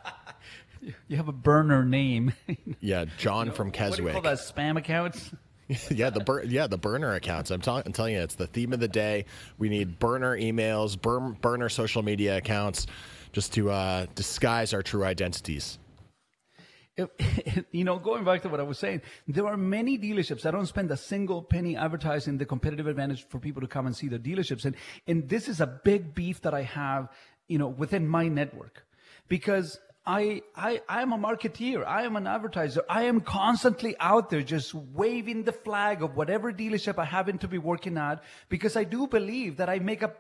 You 1.08 1.16
have 1.16 1.26
a 1.26 1.32
burner 1.32 1.84
name. 1.84 2.32
Yeah, 2.80 3.06
John 3.18 3.50
from 3.50 3.72
what 3.72 3.96
do 3.96 4.02
you 4.04 4.10
call 4.10 4.20
that? 4.22 4.38
Spam 4.38 4.78
accounts? 4.78 5.32
yeah, 5.90 6.10
the 6.10 6.20
bur- 6.20 6.44
yeah 6.44 6.66
the 6.66 6.78
burner 6.78 7.14
accounts. 7.14 7.50
I'm, 7.50 7.60
ta- 7.60 7.82
I'm 7.84 7.92
telling 7.92 8.14
you, 8.14 8.20
it's 8.20 8.36
the 8.36 8.46
theme 8.46 8.72
of 8.72 8.80
the 8.80 8.88
day. 8.88 9.26
We 9.58 9.68
need 9.68 9.98
burner 9.98 10.36
emails, 10.36 11.00
burn- 11.00 11.36
burner 11.40 11.68
social 11.68 12.02
media 12.02 12.38
accounts, 12.38 12.86
just 13.32 13.52
to 13.54 13.70
uh, 13.70 14.06
disguise 14.14 14.72
our 14.72 14.82
true 14.82 15.04
identities. 15.04 15.78
If- 16.96 17.10
you 17.70 17.84
know, 17.84 17.98
going 17.98 18.24
back 18.24 18.42
to 18.42 18.48
what 18.48 18.60
I 18.60 18.62
was 18.62 18.78
saying, 18.78 19.02
there 19.26 19.46
are 19.46 19.56
many 19.56 19.98
dealerships 19.98 20.42
that 20.42 20.52
don't 20.52 20.66
spend 20.66 20.90
a 20.90 20.96
single 20.96 21.42
penny 21.42 21.76
advertising 21.76 22.38
the 22.38 22.46
competitive 22.46 22.86
advantage 22.86 23.26
for 23.28 23.38
people 23.38 23.60
to 23.60 23.68
come 23.68 23.86
and 23.86 23.94
see 23.94 24.08
their 24.08 24.18
dealerships. 24.18 24.64
And, 24.64 24.74
and 25.06 25.28
this 25.28 25.48
is 25.48 25.60
a 25.60 25.66
big 25.66 26.14
beef 26.14 26.40
that 26.42 26.54
I 26.54 26.62
have, 26.62 27.08
you 27.46 27.58
know, 27.58 27.68
within 27.68 28.08
my 28.08 28.28
network 28.28 28.84
because 29.28 29.78
I, 30.08 30.40
I, 30.56 30.80
I 30.88 31.02
am 31.02 31.12
a 31.12 31.18
marketeer. 31.18 31.86
I 31.86 32.04
am 32.04 32.16
an 32.16 32.26
advertiser. 32.26 32.82
I 32.88 33.02
am 33.02 33.20
constantly 33.20 33.94
out 34.00 34.30
there 34.30 34.40
just 34.40 34.72
waving 34.72 35.42
the 35.42 35.52
flag 35.52 36.02
of 36.02 36.16
whatever 36.16 36.50
dealership 36.50 36.98
I 36.98 37.04
happen 37.04 37.36
to 37.38 37.46
be 37.46 37.58
working 37.58 37.98
at 37.98 38.22
because 38.48 38.74
I 38.74 38.84
do 38.84 39.06
believe 39.06 39.58
that 39.58 39.68
I 39.68 39.80
make 39.80 40.00
a, 40.00 40.14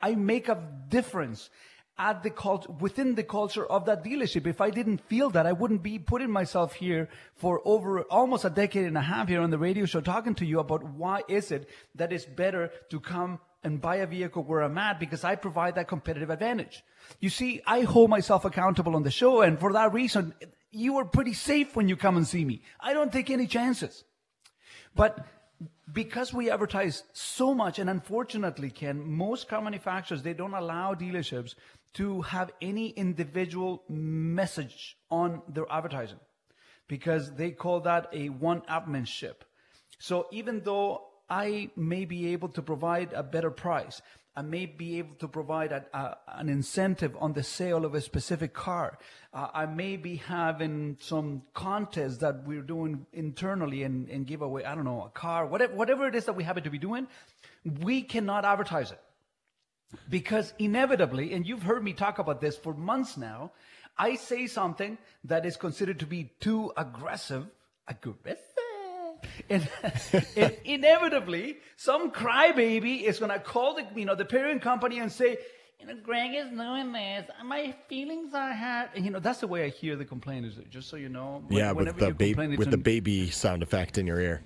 I 0.00 0.14
make 0.14 0.48
a 0.48 0.62
difference 0.88 1.50
at 1.98 2.22
the 2.22 2.30
culture 2.30 2.70
within 2.78 3.16
the 3.16 3.24
culture 3.24 3.66
of 3.66 3.86
that 3.86 4.04
dealership. 4.04 4.46
If 4.46 4.60
I 4.60 4.70
didn't 4.70 5.00
feel 5.08 5.30
that, 5.30 5.44
I 5.44 5.52
wouldn't 5.52 5.82
be 5.82 5.98
putting 5.98 6.30
myself 6.30 6.74
here 6.74 7.08
for 7.34 7.60
over 7.64 8.02
almost 8.02 8.44
a 8.44 8.50
decade 8.50 8.84
and 8.84 8.96
a 8.96 9.02
half 9.02 9.26
here 9.26 9.40
on 9.40 9.50
the 9.50 9.58
radio 9.58 9.86
show 9.86 10.00
talking 10.00 10.36
to 10.36 10.46
you 10.46 10.60
about 10.60 10.84
why 10.84 11.22
is 11.28 11.50
it 11.50 11.68
that 11.96 12.12
it's 12.12 12.24
better 12.24 12.70
to 12.90 13.00
come 13.00 13.40
and 13.64 13.80
buy 13.80 13.96
a 13.96 14.06
vehicle 14.06 14.42
where 14.42 14.62
I'm 14.62 14.78
at 14.78 14.98
because 14.98 15.24
I 15.24 15.36
provide 15.36 15.76
that 15.76 15.88
competitive 15.88 16.30
advantage. 16.30 16.82
You 17.20 17.30
see, 17.30 17.62
I 17.66 17.82
hold 17.82 18.10
myself 18.10 18.44
accountable 18.44 18.96
on 18.96 19.02
the 19.02 19.10
show 19.10 19.42
and 19.42 19.58
for 19.58 19.72
that 19.72 19.92
reason, 19.92 20.34
you 20.70 20.96
are 20.96 21.04
pretty 21.04 21.34
safe 21.34 21.76
when 21.76 21.88
you 21.88 21.96
come 21.96 22.16
and 22.16 22.26
see 22.26 22.44
me. 22.44 22.62
I 22.80 22.92
don't 22.94 23.12
take 23.12 23.30
any 23.30 23.46
chances. 23.46 24.04
But 24.94 25.26
because 25.92 26.32
we 26.32 26.50
advertise 26.50 27.02
so 27.12 27.54
much, 27.54 27.78
and 27.78 27.90
unfortunately, 27.90 28.70
Ken, 28.70 29.02
most 29.06 29.48
car 29.48 29.60
manufacturers, 29.60 30.22
they 30.22 30.32
don't 30.34 30.54
allow 30.54 30.94
dealerships 30.94 31.54
to 31.94 32.22
have 32.22 32.50
any 32.60 32.88
individual 32.90 33.84
message 33.88 34.96
on 35.10 35.42
their 35.48 35.66
advertising 35.70 36.20
because 36.88 37.34
they 37.34 37.50
call 37.50 37.80
that 37.80 38.08
a 38.12 38.28
one-upmanship. 38.30 39.34
So 39.98 40.26
even 40.32 40.62
though 40.64 41.02
I 41.32 41.70
may 41.76 42.04
be 42.04 42.34
able 42.34 42.50
to 42.50 42.60
provide 42.60 43.14
a 43.14 43.22
better 43.22 43.50
price, 43.50 44.02
I 44.36 44.42
may 44.42 44.66
be 44.66 44.98
able 44.98 45.14
to 45.16 45.28
provide 45.28 45.72
a, 45.72 45.84
a, 45.94 46.16
an 46.28 46.50
incentive 46.50 47.16
on 47.18 47.32
the 47.32 47.42
sale 47.42 47.86
of 47.86 47.94
a 47.94 48.02
specific 48.02 48.52
car. 48.52 48.98
Uh, 49.32 49.48
I 49.54 49.64
may 49.64 49.96
be 49.96 50.16
having 50.16 50.98
some 51.00 51.42
contest 51.54 52.20
that 52.20 52.46
we're 52.46 52.62
doing 52.62 53.06
internally 53.14 53.82
and, 53.82 54.10
and 54.10 54.26
give 54.26 54.42
away, 54.42 54.64
I 54.64 54.74
don't 54.74 54.84
know, 54.84 55.04
a 55.04 55.08
car, 55.08 55.46
whatever, 55.46 55.74
whatever 55.74 56.06
it 56.06 56.14
is 56.14 56.26
that 56.26 56.34
we 56.34 56.44
happen 56.44 56.64
to 56.64 56.70
be 56.70 56.78
doing. 56.78 57.06
We 57.80 58.02
cannot 58.02 58.44
advertise 58.44 58.90
it 58.90 59.00
because 60.10 60.52
inevitably, 60.58 61.32
and 61.32 61.46
you've 61.46 61.62
heard 61.62 61.82
me 61.82 61.94
talk 61.94 62.18
about 62.18 62.42
this 62.42 62.56
for 62.58 62.74
months 62.74 63.16
now, 63.16 63.52
I 63.96 64.16
say 64.16 64.46
something 64.46 64.98
that 65.24 65.46
is 65.46 65.56
considered 65.56 66.00
to 66.00 66.06
be 66.06 66.30
too 66.40 66.72
aggressive, 66.76 67.46
aggressive, 67.88 68.61
and, 69.48 69.68
and 70.36 70.56
inevitably, 70.64 71.58
some 71.76 72.10
crybaby 72.10 73.02
is 73.02 73.18
going 73.18 73.30
to 73.30 73.38
call 73.38 73.74
the 73.74 73.86
you 73.94 74.04
know 74.04 74.14
the 74.14 74.24
parent 74.24 74.62
company 74.62 74.98
and 74.98 75.10
say, 75.10 75.38
you 75.80 75.86
know, 75.86 75.94
Greg 76.02 76.34
is 76.34 76.48
doing 76.50 76.92
this. 76.92 77.28
My 77.44 77.74
feelings 77.88 78.34
are 78.34 78.52
hurt. 78.52 78.90
And, 78.94 79.04
you 79.04 79.10
know, 79.10 79.18
that's 79.18 79.40
the 79.40 79.48
way 79.48 79.64
I 79.64 79.68
hear 79.68 79.96
the 79.96 80.04
complainers. 80.04 80.58
Just 80.70 80.88
so 80.88 80.96
you 80.96 81.08
know, 81.08 81.42
when- 81.48 81.58
yeah, 81.58 81.72
with 81.72 81.96
the 81.98 82.14
baby 82.14 82.56
with 82.56 82.70
the 82.70 82.76
baby 82.76 83.30
sound 83.30 83.62
effect 83.62 83.98
in 83.98 84.06
your 84.06 84.20
ear. 84.20 84.42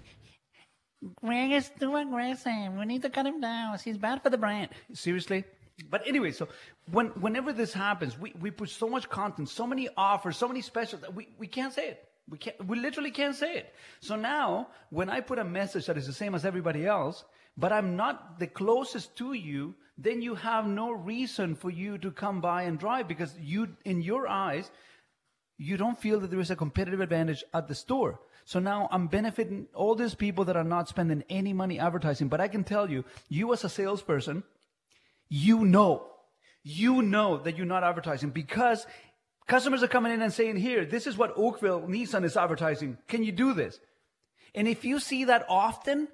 Greg 1.21 1.53
is 1.53 1.71
too 1.79 1.95
aggressive. 1.95 2.73
We 2.79 2.87
need 2.87 3.03
to 3.03 3.11
cut 3.11 3.27
him 3.27 3.41
down. 3.41 3.79
He's 3.85 3.99
bad 3.99 4.23
for 4.23 4.31
the 4.31 4.39
brand. 4.39 4.71
Seriously? 4.95 5.45
But 5.91 6.07
anyway, 6.07 6.33
so 6.33 6.49
when 6.91 7.09
whenever 7.21 7.53
this 7.53 7.75
happens, 7.75 8.19
we, 8.19 8.33
we 8.41 8.51
put 8.51 8.71
so 8.71 8.89
much 8.89 9.11
content, 9.11 9.51
so 9.51 9.67
many 9.67 9.91
offers, 9.95 10.39
so 10.39 10.49
many 10.49 10.63
specials 10.63 11.03
that 11.03 11.15
we, 11.15 11.29
we 11.39 11.47
can't 11.47 11.73
say 11.73 11.89
it. 11.89 12.06
We 12.29 12.39
can't 12.39 12.67
we 12.67 12.79
literally 12.79 13.13
can't 13.13 13.37
say 13.37 13.57
it. 13.57 13.75
So 14.01 14.17
now 14.17 14.69
when 14.91 15.09
I 15.09 15.21
put 15.21 15.39
a 15.39 15.45
message 15.45 15.87
that 15.87 15.97
is 15.97 16.07
the 16.07 16.13
same 16.13 16.35
as 16.35 16.45
everybody 16.45 16.87
else, 16.87 17.25
but 17.57 17.73
I'm 17.73 17.97
not 17.97 18.39
the 18.39 18.47
closest 18.47 19.17
to 19.19 19.33
you, 19.33 19.75
then 19.97 20.23
you 20.23 20.35
have 20.35 20.67
no 20.67 20.91
reason 20.91 21.55
for 21.55 21.71
you 21.71 21.99
to 21.99 22.11
come 22.11 22.41
by 22.41 22.63
and 22.63 22.79
drive 22.79 23.09
because 23.09 23.33
you 23.41 23.69
in 23.85 24.03
your 24.03 24.27
eyes, 24.27 24.71
you 25.57 25.77
don't 25.77 25.99
feel 25.99 26.21
that 26.21 26.31
there 26.31 26.41
is 26.41 26.51
a 26.51 26.57
competitive 26.57 27.01
advantage 27.01 27.45
at 27.55 27.69
the 27.69 27.75
store. 27.75 28.21
So 28.45 28.61
now 28.61 28.89
I'm 28.93 29.09
benefiting 29.09 29.67
all 29.75 29.95
these 29.97 30.15
people 30.15 30.45
that 30.45 30.57
are 30.57 30.65
not 30.65 30.89
spending 30.89 31.25
any 31.29 31.53
money 31.53 31.81
advertising. 31.81 32.29
But 32.29 32.41
I 32.41 32.49
can 32.49 32.63
tell 32.63 32.89
you, 32.89 33.05
you 33.29 33.53
as 33.53 33.65
a 33.65 33.69
salesperson, 33.69 34.45
you 35.29 35.65
know, 35.65 36.07
you 36.63 37.03
know 37.03 37.39
that 37.39 37.57
you're 37.57 37.67
not 37.67 37.85
advertising 37.85 38.31
because 38.31 38.87
customers 39.47 39.83
are 39.83 39.89
coming 39.89 40.13
in 40.13 40.23
and 40.23 40.33
saying, 40.33 40.57
here, 40.57 40.85
this 40.85 41.07
is 41.07 41.17
what 41.17 41.33
Oakville 41.37 41.83
Nissan 41.83 42.25
is 42.25 42.37
advertising. 42.37 42.99
Can 43.09 43.23
you 43.23 43.33
do 43.33 43.53
this? 43.53 43.81
And 44.55 44.67
if 44.67 44.85
you 44.85 44.99
see 45.01 45.25
that 45.25 45.45
often, 45.49 46.09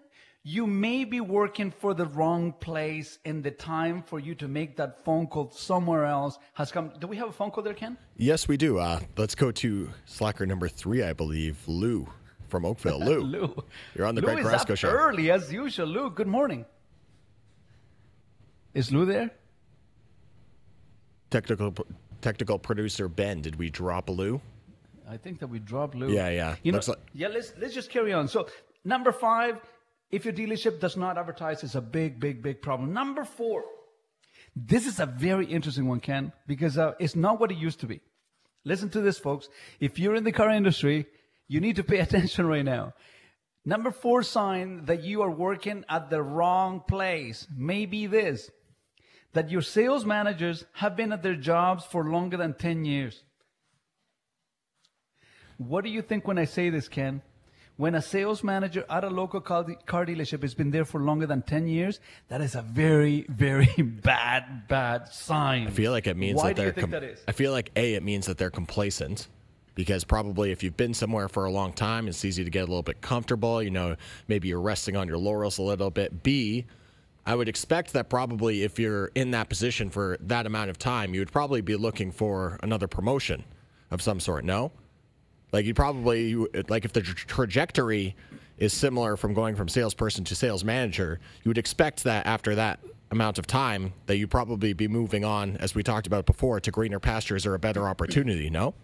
you 0.45 0.66
may 0.66 1.05
be 1.05 1.21
working 1.21 1.71
for 1.71 1.95
the 1.95 2.07
wrong 2.07 2.53
place 2.53 3.18
and 3.25 3.45
the 3.45 3.51
time 3.53 4.03
for 4.03 4.18
you 4.18 4.35
to 4.37 4.49
make 4.49 4.77
that 4.77 5.05
phone 5.05 5.29
call 5.29 5.51
somewhere 5.51 6.05
else 6.05 6.38
has 6.55 6.73
come. 6.73 6.92
Do 6.99 7.07
we 7.07 7.16
have 7.16 7.29
a 7.29 7.33
phone 7.33 7.53
call 7.53 7.62
there, 7.62 7.75
Ken? 7.75 7.97
Yes, 8.16 8.49
we 8.49 8.57
do. 8.57 8.79
Uh, 8.79 9.01
let's 9.16 9.37
go 9.37 9.53
to 9.53 9.90
Slacker 10.05 10.45
number 10.45 10.68
three, 10.68 11.03
I 11.05 11.12
believe, 11.12 11.57
Lou 11.68 12.09
from 12.49 12.64
Oakville. 12.64 12.99
Lou, 13.05 13.21
Lou. 13.21 13.64
you're 13.95 14.07
on 14.07 14.16
the 14.16 14.21
Lou 14.21 14.33
Greg 14.33 14.45
Carrasco 14.45 14.75
show. 14.75 14.90
early 14.90 15.31
as 15.31 15.53
usual. 15.53 15.87
Lou, 15.87 16.11
good 16.11 16.27
morning. 16.27 16.66
Is 18.75 18.90
Lou 18.90 19.05
there? 19.05 19.31
Technical 21.31 21.73
technical 22.22 22.58
producer 22.58 23.08
Ben, 23.08 23.42
did 23.42 23.56
we 23.56 23.68
drop 23.68 24.08
Lou? 24.08 24.40
I 25.08 25.16
think 25.18 25.40
that 25.40 25.48
we 25.48 25.58
dropped 25.58 25.94
Lou. 25.94 26.11
Yeah, 26.11 26.30
yeah. 26.30 26.56
You 26.62 26.72
know, 26.72 26.80
like- 26.87 26.98
yeah. 27.12 27.28
Let's 27.28 27.52
let's 27.61 27.74
just 27.74 27.90
carry 27.90 28.12
on. 28.14 28.28
So 28.28 28.48
number 28.85 29.12
five, 29.12 29.61
if 30.11 30.24
your 30.24 30.32
dealership 30.32 30.80
does 30.80 30.96
not 30.96 31.18
advertise, 31.18 31.62
it's 31.62 31.74
a 31.74 31.80
big, 31.82 32.18
big, 32.20 32.42
big 32.42 32.62
problem. 32.62 32.92
Number 32.92 33.24
four, 33.24 33.64
this 34.56 34.87
is 34.87 35.00
a 35.00 35.06
very 35.06 35.46
interesting 35.46 35.87
one, 35.87 36.00
Ken, 36.00 36.32
because 36.46 36.78
uh, 36.78 36.92
it's 36.98 37.16
not 37.16 37.40
what 37.40 37.50
it 37.50 37.58
used 37.58 37.80
to 37.80 37.87
be. 37.87 38.00
Listen 38.64 38.88
to 38.90 39.00
this, 39.00 39.18
folks. 39.18 39.48
If 39.80 39.98
you're 39.98 40.14
in 40.14 40.24
the 40.24 40.32
car 40.32 40.50
industry, 40.50 41.06
you 41.48 41.61
need 41.61 41.76
to 41.76 41.85
pay 41.85 41.98
attention 42.06 42.46
right 42.46 42.64
now. 42.64 42.94
Number 43.64 43.90
four 43.90 44.22
sign 44.22 44.87
that 44.87 45.02
you 45.02 45.22
are 45.22 45.30
working 45.30 45.85
at 45.88 46.11
the 46.11 46.22
wrong 46.22 46.80
place 46.88 47.46
may 47.56 47.87
be 47.87 48.06
this 48.06 48.50
that 49.33 49.51
your 49.51 49.62
sales 49.62 50.05
managers 50.05 50.64
have 50.75 50.97
been 50.97 51.12
at 51.12 51.23
their 51.23 51.37
jobs 51.37 51.85
for 51.85 52.05
longer 52.05 52.37
than 52.37 52.55
10 52.55 52.85
years. 52.85 53.23
What 55.59 55.85
do 55.85 55.90
you 55.90 56.03
think 56.03 56.27
when 56.27 56.38
I 56.38 56.45
say 56.45 56.71
this, 56.71 56.88
Ken? 56.88 57.23
When 57.77 57.95
a 57.95 58.03
sales 58.03 58.45
manager 58.45 58.85
at 58.90 59.03
a 59.03 59.09
local 59.09 59.40
car 59.40 59.64
dealership 59.64 60.42
has 60.42 60.55
been 60.55 60.71
there 60.71 60.85
for 60.85 61.01
longer 61.01 61.27
than 61.27 61.42
10 61.42 61.66
years, 61.66 62.01
that 62.29 62.40
is 62.40 62.55
a 62.55 62.62
very, 62.62 63.25
very 63.29 63.71
bad, 63.83 64.68
bad 64.68 65.09
sign. 65.09 65.66
I 65.68 65.71
feel 65.71 65.90
like 65.90 66.07
it 66.07 66.16
means 66.16 66.37
Why 66.37 66.49
that 66.49 66.57
do 66.57 66.62
they're. 66.62 66.66
you 66.68 66.73
think 66.73 66.90
that 66.90 67.03
is? 67.03 67.21
I 67.27 67.33
feel 67.33 67.53
like 67.53 67.71
a 67.75 67.95
it 67.95 68.03
means 68.03 68.27
that 68.27 68.37
they're 68.37 68.51
complacent, 68.51 69.29
because 69.75 70.05
probably 70.05 70.53
if 70.53 70.62
you've 70.62 70.77
been 70.77 70.92
somewhere 70.92 71.29
for 71.29 71.47
a 71.47 71.51
long 71.51 71.73
time, 71.73 72.09
it's 72.09 72.25
easy 72.25 72.45
to 72.45 72.51
get 72.51 72.61
a 72.61 72.66
little 72.66 72.83
bit 72.83 73.01
comfortable. 73.01 73.62
You 73.62 73.71
know, 73.71 73.97
maybe 74.29 74.49
you're 74.49 74.61
resting 74.61 74.95
on 74.97 75.09
your 75.09 75.18
laurels 75.18 75.57
a 75.59 75.62
little 75.62 75.90
bit. 75.90 76.23
B, 76.23 76.66
I 77.24 77.35
would 77.35 77.48
expect 77.48 77.92
that 77.92 78.08
probably 78.08 78.64
if 78.64 78.78
you're 78.78 79.06
in 79.14 79.30
that 79.30 79.48
position 79.48 79.90
for 79.90 80.16
that 80.20 80.46
amount 80.46 80.70
of 80.70 80.78
time, 80.78 81.14
you 81.14 81.20
would 81.20 81.30
probably 81.32 81.61
be 81.61 81.76
looking 81.76 82.11
for 82.11 82.58
another 82.62 82.88
promotion 82.88 83.44
of 83.90 84.02
some 84.02 84.18
sort. 84.18 84.44
No, 84.44 84.72
like 85.52 85.64
you'd 85.66 85.76
probably 85.76 86.35
like 86.68 86.85
if 86.85 86.92
the 86.92 87.02
tra- 87.02 87.14
trajectory 87.14 88.16
is 88.58 88.72
similar 88.72 89.16
from 89.16 89.35
going 89.35 89.54
from 89.54 89.68
salesperson 89.68 90.24
to 90.24 90.35
sales 90.35 90.64
manager, 90.64 91.20
you 91.44 91.48
would 91.48 91.58
expect 91.58 92.04
that 92.04 92.26
after 92.26 92.54
that 92.54 92.80
amount 93.11 93.38
of 93.38 93.46
time 93.46 93.92
that 94.06 94.16
you'd 94.16 94.30
probably 94.30 94.72
be 94.72 94.88
moving 94.88 95.24
on, 95.24 95.56
as 95.58 95.74
we 95.74 95.82
talked 95.82 96.06
about 96.06 96.26
before, 96.26 96.58
to 96.61 96.70
greener 96.70 96.98
pastures 96.98 97.44
or 97.44 97.54
a 97.54 97.58
better 97.58 97.87
opportunity. 97.88 98.50
No. 98.50 98.74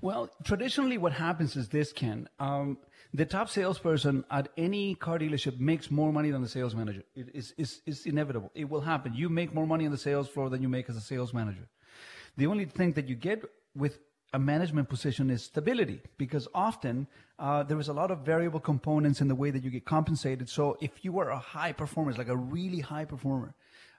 Well, 0.00 0.30
traditionally, 0.44 0.96
what 0.96 1.12
happens 1.12 1.56
is 1.56 1.68
this, 1.68 1.92
Ken. 1.92 2.26
Um, 2.38 2.78
the 3.12 3.26
top 3.26 3.48
salesperson 3.48 4.24
at 4.30 4.48
any 4.56 4.94
car 4.94 5.18
dealership 5.18 5.58
makes 5.58 5.90
more 5.90 6.12
money 6.12 6.30
than 6.30 6.42
the 6.42 6.48
sales 6.48 6.74
manager. 6.74 7.02
It 7.14 7.30
is 7.34 7.54
it's, 7.58 7.80
it's 7.86 8.06
inevitable. 8.06 8.50
It 8.54 8.68
will 8.68 8.80
happen. 8.80 9.14
You 9.14 9.28
make 9.28 9.52
more 9.52 9.66
money 9.66 9.84
on 9.84 9.92
the 9.92 9.98
sales 9.98 10.28
floor 10.28 10.48
than 10.48 10.62
you 10.62 10.68
make 10.68 10.88
as 10.88 10.96
a 10.96 11.00
sales 11.00 11.34
manager. 11.34 11.68
The 12.36 12.46
only 12.46 12.66
thing 12.66 12.92
that 12.92 13.08
you 13.08 13.16
get 13.16 13.42
with 13.74 13.98
a 14.32 14.38
management 14.38 14.88
position 14.88 15.28
is 15.28 15.42
stability 15.42 16.00
because 16.16 16.46
often 16.54 17.08
uh, 17.38 17.64
there 17.64 17.80
is 17.80 17.88
a 17.88 17.92
lot 17.92 18.12
of 18.12 18.20
variable 18.20 18.60
components 18.60 19.20
in 19.20 19.26
the 19.26 19.34
way 19.34 19.50
that 19.50 19.64
you 19.64 19.70
get 19.70 19.84
compensated. 19.84 20.48
So 20.48 20.76
if 20.80 21.04
you 21.04 21.18
are 21.18 21.30
a 21.30 21.38
high 21.38 21.72
performer, 21.72 22.12
like 22.12 22.28
a 22.28 22.36
really 22.36 22.80
high 22.80 23.06
performer, 23.06 23.54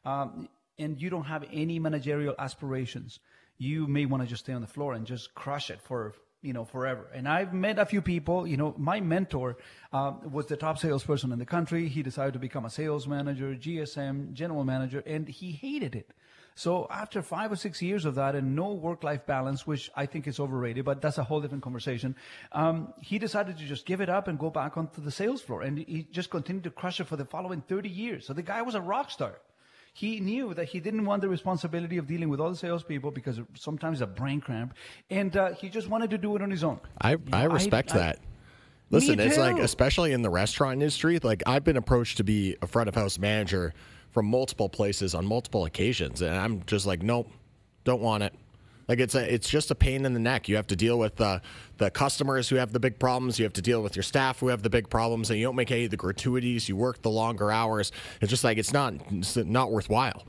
um, 0.05 0.47
and 0.79 1.01
you 1.01 1.09
don't 1.09 1.25
have 1.25 1.43
any 1.51 1.79
managerial 1.79 2.33
aspirations, 2.39 3.19
you 3.57 3.87
may 3.87 4.05
want 4.05 4.23
to 4.23 4.29
just 4.29 4.45
stay 4.45 4.53
on 4.53 4.61
the 4.61 4.67
floor 4.67 4.93
and 4.93 5.05
just 5.05 5.35
crush 5.35 5.69
it 5.69 5.81
for 5.81 6.13
you 6.41 6.53
know 6.53 6.65
forever. 6.65 7.07
And 7.13 7.27
I've 7.27 7.53
met 7.53 7.79
a 7.79 7.85
few 7.85 8.01
people. 8.01 8.47
You 8.47 8.57
know, 8.57 8.73
my 8.77 8.99
mentor 8.99 9.57
uh, 9.93 10.13
was 10.29 10.47
the 10.47 10.57
top 10.57 10.77
salesperson 10.77 11.31
in 11.31 11.39
the 11.39 11.45
country. 11.45 11.87
He 11.87 12.03
decided 12.03 12.33
to 12.33 12.39
become 12.39 12.65
a 12.65 12.69
sales 12.69 13.07
manager, 13.07 13.55
GSM, 13.55 14.33
general 14.33 14.63
manager, 14.63 15.03
and 15.05 15.27
he 15.27 15.51
hated 15.51 15.95
it. 15.95 16.11
So 16.55 16.85
after 16.91 17.21
five 17.21 17.51
or 17.51 17.55
six 17.55 17.81
years 17.81 18.03
of 18.05 18.15
that 18.15 18.35
and 18.35 18.55
no 18.55 18.73
work-life 18.73 19.25
balance, 19.25 19.65
which 19.65 19.89
I 19.95 20.05
think 20.05 20.27
is 20.27 20.39
overrated, 20.39 20.83
but 20.83 21.01
that's 21.01 21.17
a 21.17 21.23
whole 21.23 21.39
different 21.39 21.63
conversation, 21.63 22.15
um, 22.51 22.93
he 22.99 23.19
decided 23.19 23.57
to 23.57 23.63
just 23.63 23.85
give 23.85 24.01
it 24.01 24.09
up 24.09 24.27
and 24.27 24.37
go 24.37 24.49
back 24.49 24.77
onto 24.77 25.01
the 25.01 25.11
sales 25.11 25.41
floor. 25.41 25.61
And 25.61 25.77
he 25.77 26.07
just 26.11 26.29
continued 26.29 26.65
to 26.65 26.69
crush 26.69 26.99
it 26.99 27.07
for 27.07 27.15
the 27.15 27.25
following 27.25 27.61
30 27.61 27.89
years. 27.89 28.25
So 28.25 28.33
the 28.33 28.41
guy 28.41 28.61
was 28.63 28.75
a 28.75 28.81
rock 28.81 29.11
star. 29.11 29.39
He 29.93 30.19
knew 30.19 30.53
that 30.53 30.69
he 30.69 30.79
didn't 30.79 31.05
want 31.05 31.21
the 31.21 31.29
responsibility 31.29 31.97
of 31.97 32.07
dealing 32.07 32.29
with 32.29 32.39
all 32.39 32.49
the 32.49 32.55
salespeople 32.55 33.11
because 33.11 33.41
sometimes 33.55 34.01
a 34.01 34.07
brain 34.07 34.39
cramp, 34.39 34.73
and 35.09 35.35
uh, 35.35 35.53
he 35.53 35.69
just 35.69 35.89
wanted 35.89 36.09
to 36.11 36.17
do 36.17 36.35
it 36.35 36.41
on 36.41 36.49
his 36.49 36.63
own. 36.63 36.79
I, 37.01 37.17
I 37.33 37.43
respect 37.45 37.91
I- 37.93 37.97
that. 37.97 38.19
Listen, 38.89 39.21
it's 39.21 39.37
like 39.37 39.57
especially 39.57 40.11
in 40.11 40.21
the 40.21 40.29
restaurant 40.29 40.73
industry, 40.73 41.17
like 41.23 41.43
I've 41.45 41.63
been 41.63 41.77
approached 41.77 42.17
to 42.17 42.25
be 42.25 42.57
a 42.61 42.67
front 42.67 42.89
of 42.89 42.95
house 42.95 43.17
manager 43.17 43.73
from 44.11 44.25
multiple 44.25 44.67
places 44.67 45.15
on 45.15 45.25
multiple 45.25 45.63
occasions, 45.63 46.21
and 46.21 46.35
I'm 46.35 46.61
just 46.65 46.85
like, 46.85 47.01
nope, 47.01 47.29
don't 47.85 48.01
want 48.01 48.23
it. 48.23 48.33
Like 48.91 48.99
it's 48.99 49.15
a, 49.15 49.33
it's 49.33 49.47
just 49.47 49.71
a 49.71 49.75
pain 49.75 50.03
in 50.03 50.13
the 50.13 50.19
neck. 50.19 50.49
You 50.49 50.57
have 50.57 50.67
to 50.67 50.75
deal 50.75 50.99
with 50.99 51.15
the 51.15 51.41
the 51.77 51.89
customers 51.89 52.49
who 52.49 52.57
have 52.57 52.73
the 52.73 52.79
big 52.81 52.99
problems. 52.99 53.39
You 53.39 53.45
have 53.45 53.53
to 53.53 53.61
deal 53.61 53.81
with 53.81 53.95
your 53.95 54.03
staff 54.03 54.41
who 54.41 54.49
have 54.49 54.63
the 54.63 54.69
big 54.69 54.89
problems, 54.89 55.29
and 55.29 55.39
you 55.39 55.45
don't 55.45 55.55
make 55.55 55.71
any 55.71 55.85
of 55.85 55.91
the 55.91 55.95
gratuities. 55.95 56.67
You 56.67 56.75
work 56.75 57.01
the 57.01 57.09
longer 57.09 57.53
hours. 57.53 57.93
It's 58.19 58.29
just 58.29 58.43
like 58.43 58.57
it's 58.57 58.73
not 58.73 58.95
it's 59.09 59.37
not 59.37 59.71
worthwhile. 59.71 60.25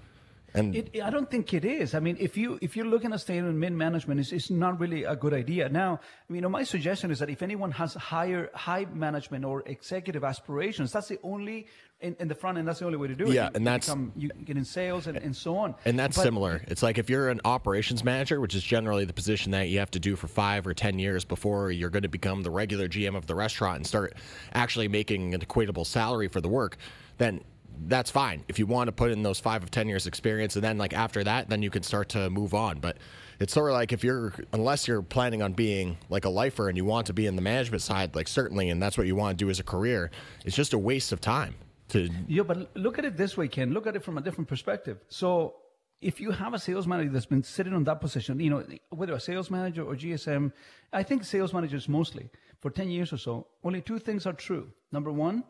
And 0.54 0.76
It, 0.76 1.00
I 1.02 1.10
don't 1.10 1.30
think 1.30 1.54
it 1.54 1.64
is. 1.64 1.94
I 1.94 2.00
mean, 2.00 2.16
if 2.20 2.36
you 2.36 2.58
if 2.60 2.76
you're 2.76 2.86
looking 2.86 3.12
at 3.12 3.20
staying 3.20 3.46
in 3.46 3.58
mid 3.58 3.72
management, 3.72 4.20
it's, 4.20 4.32
it's 4.32 4.50
not 4.50 4.78
really 4.78 5.04
a 5.04 5.16
good 5.16 5.32
idea. 5.32 5.68
Now, 5.68 5.94
I 6.02 6.32
mean, 6.32 6.36
you 6.36 6.40
know, 6.42 6.48
my 6.48 6.62
suggestion 6.64 7.10
is 7.10 7.18
that 7.20 7.30
if 7.30 7.42
anyone 7.42 7.70
has 7.72 7.94
higher 7.94 8.50
high 8.54 8.86
management 8.92 9.44
or 9.44 9.62
executive 9.66 10.24
aspirations, 10.24 10.92
that's 10.92 11.08
the 11.08 11.18
only 11.22 11.66
in, 12.00 12.16
in 12.20 12.28
the 12.28 12.34
front 12.34 12.58
end. 12.58 12.66
That's 12.68 12.80
the 12.80 12.86
only 12.86 12.98
way 12.98 13.08
to 13.08 13.14
do 13.14 13.24
it. 13.26 13.32
Yeah, 13.34 13.44
You 13.44 13.50
and 13.54 13.66
that's- 13.66 13.86
become, 13.86 14.12
you 14.16 14.28
get 14.44 14.56
in 14.56 14.64
sales 14.64 15.06
and, 15.06 15.16
and 15.16 15.34
so 15.34 15.56
on. 15.56 15.74
And 15.84 15.98
that's 15.98 16.16
But- 16.16 16.24
similar. 16.24 16.62
It's 16.66 16.82
like 16.82 16.98
if 16.98 17.08
you're 17.08 17.28
an 17.30 17.40
operations 17.44 18.02
manager, 18.04 18.40
which 18.40 18.54
is 18.54 18.62
generally 18.64 19.04
the 19.04 19.12
position 19.14 19.52
that 19.52 19.68
you 19.68 19.78
have 19.78 19.90
to 19.92 20.00
do 20.00 20.16
for 20.16 20.26
five 20.28 20.66
or 20.66 20.74
10 20.74 20.98
years 20.98 21.24
before 21.24 21.70
you're 21.70 21.90
going 21.90 22.02
to 22.02 22.08
become 22.08 22.42
the 22.42 22.50
regular 22.50 22.88
GM 22.88 23.16
of 23.16 23.26
the 23.26 23.34
restaurant 23.34 23.76
and 23.76 23.86
start 23.86 24.14
actually 24.52 24.88
making 24.88 25.32
an 25.34 25.40
equatable 25.40 25.86
salary 25.86 26.28
for 26.28 26.40
the 26.40 26.48
work, 26.48 26.76
then 27.18 27.40
that's 27.86 28.10
fine. 28.10 28.44
If 28.48 28.58
you 28.58 28.66
want 28.66 28.88
to 28.88 28.92
put 28.92 29.10
in 29.10 29.22
those 29.22 29.40
five 29.40 29.62
of 29.62 29.70
10 29.70 29.88
years 29.88 30.06
experience, 30.06 30.56
and 30.56 30.64
then 30.64 30.78
like 30.78 30.92
after 30.92 31.24
that, 31.24 31.48
then 31.48 31.62
you 31.62 31.70
can 31.70 31.82
start 31.82 32.08
to 32.10 32.30
move 32.30 32.54
on. 32.54 32.78
But 32.78 32.98
it's 33.40 33.52
sort 33.52 33.70
of 33.70 33.74
like 33.74 33.92
if 33.92 34.04
you're, 34.04 34.32
unless 34.52 34.86
you're 34.86 35.02
planning 35.02 35.42
on 35.42 35.52
being 35.52 35.98
like 36.08 36.24
a 36.24 36.28
lifer 36.28 36.68
and 36.68 36.76
you 36.76 36.84
want 36.84 37.06
to 37.08 37.12
be 37.12 37.26
in 37.26 37.36
the 37.36 37.42
management 37.42 37.82
side, 37.82 38.14
like 38.14 38.28
certainly, 38.28 38.70
and 38.70 38.82
that's 38.82 38.96
what 38.96 39.06
you 39.06 39.16
want 39.16 39.38
to 39.38 39.44
do 39.44 39.50
as 39.50 39.60
a 39.60 39.64
career, 39.64 40.10
it's 40.44 40.56
just 40.56 40.72
a 40.72 40.78
waste 40.78 41.12
of 41.12 41.20
time 41.20 41.54
to 41.88 42.08
Yeah, 42.28 42.42
but 42.42 42.76
look 42.76 42.98
at 42.98 43.04
it 43.04 43.16
this 43.16 43.36
way, 43.36 43.48
Ken. 43.48 43.72
Look 43.72 43.86
at 43.86 43.96
it 43.96 44.04
from 44.04 44.18
a 44.18 44.20
different 44.20 44.48
perspective. 44.48 44.98
So 45.08 45.54
if 46.00 46.20
you 46.20 46.32
have 46.32 46.52
a 46.52 46.58
sales 46.58 46.86
manager 46.86 47.10
that's 47.10 47.26
been 47.26 47.42
sitting 47.42 47.72
on 47.72 47.84
that 47.84 48.00
position, 48.00 48.40
you 48.40 48.50
know, 48.50 48.64
whether 48.90 49.14
a 49.14 49.20
sales 49.20 49.50
manager 49.50 49.82
or 49.84 49.94
GSM, 49.94 50.52
I 50.92 51.02
think 51.02 51.24
sales 51.24 51.52
managers 51.52 51.88
mostly 51.88 52.28
for 52.60 52.70
10 52.70 52.90
years 52.90 53.12
or 53.12 53.18
so, 53.18 53.46
only 53.64 53.80
two 53.80 53.98
things 53.98 54.26
are 54.26 54.32
true. 54.32 54.70
Number 54.90 55.12
one, 55.12 55.44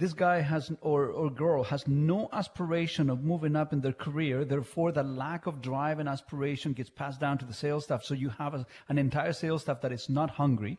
this 0.00 0.12
guy 0.12 0.40
has 0.40 0.72
or, 0.80 1.06
or 1.06 1.30
girl 1.30 1.62
has 1.64 1.86
no 1.86 2.28
aspiration 2.32 3.10
of 3.10 3.22
moving 3.22 3.54
up 3.54 3.72
in 3.72 3.80
their 3.80 3.92
career. 3.92 4.44
Therefore, 4.44 4.90
the 4.92 5.02
lack 5.02 5.46
of 5.46 5.62
drive 5.62 5.98
and 6.00 6.08
aspiration 6.08 6.72
gets 6.72 6.90
passed 6.90 7.20
down 7.20 7.38
to 7.38 7.44
the 7.44 7.54
sales 7.54 7.84
staff. 7.84 8.02
So 8.02 8.14
you 8.14 8.30
have 8.30 8.54
a, 8.54 8.66
an 8.88 8.98
entire 8.98 9.32
sales 9.32 9.62
staff 9.62 9.80
that 9.82 9.92
is 9.92 10.08
not 10.08 10.30
hungry 10.30 10.78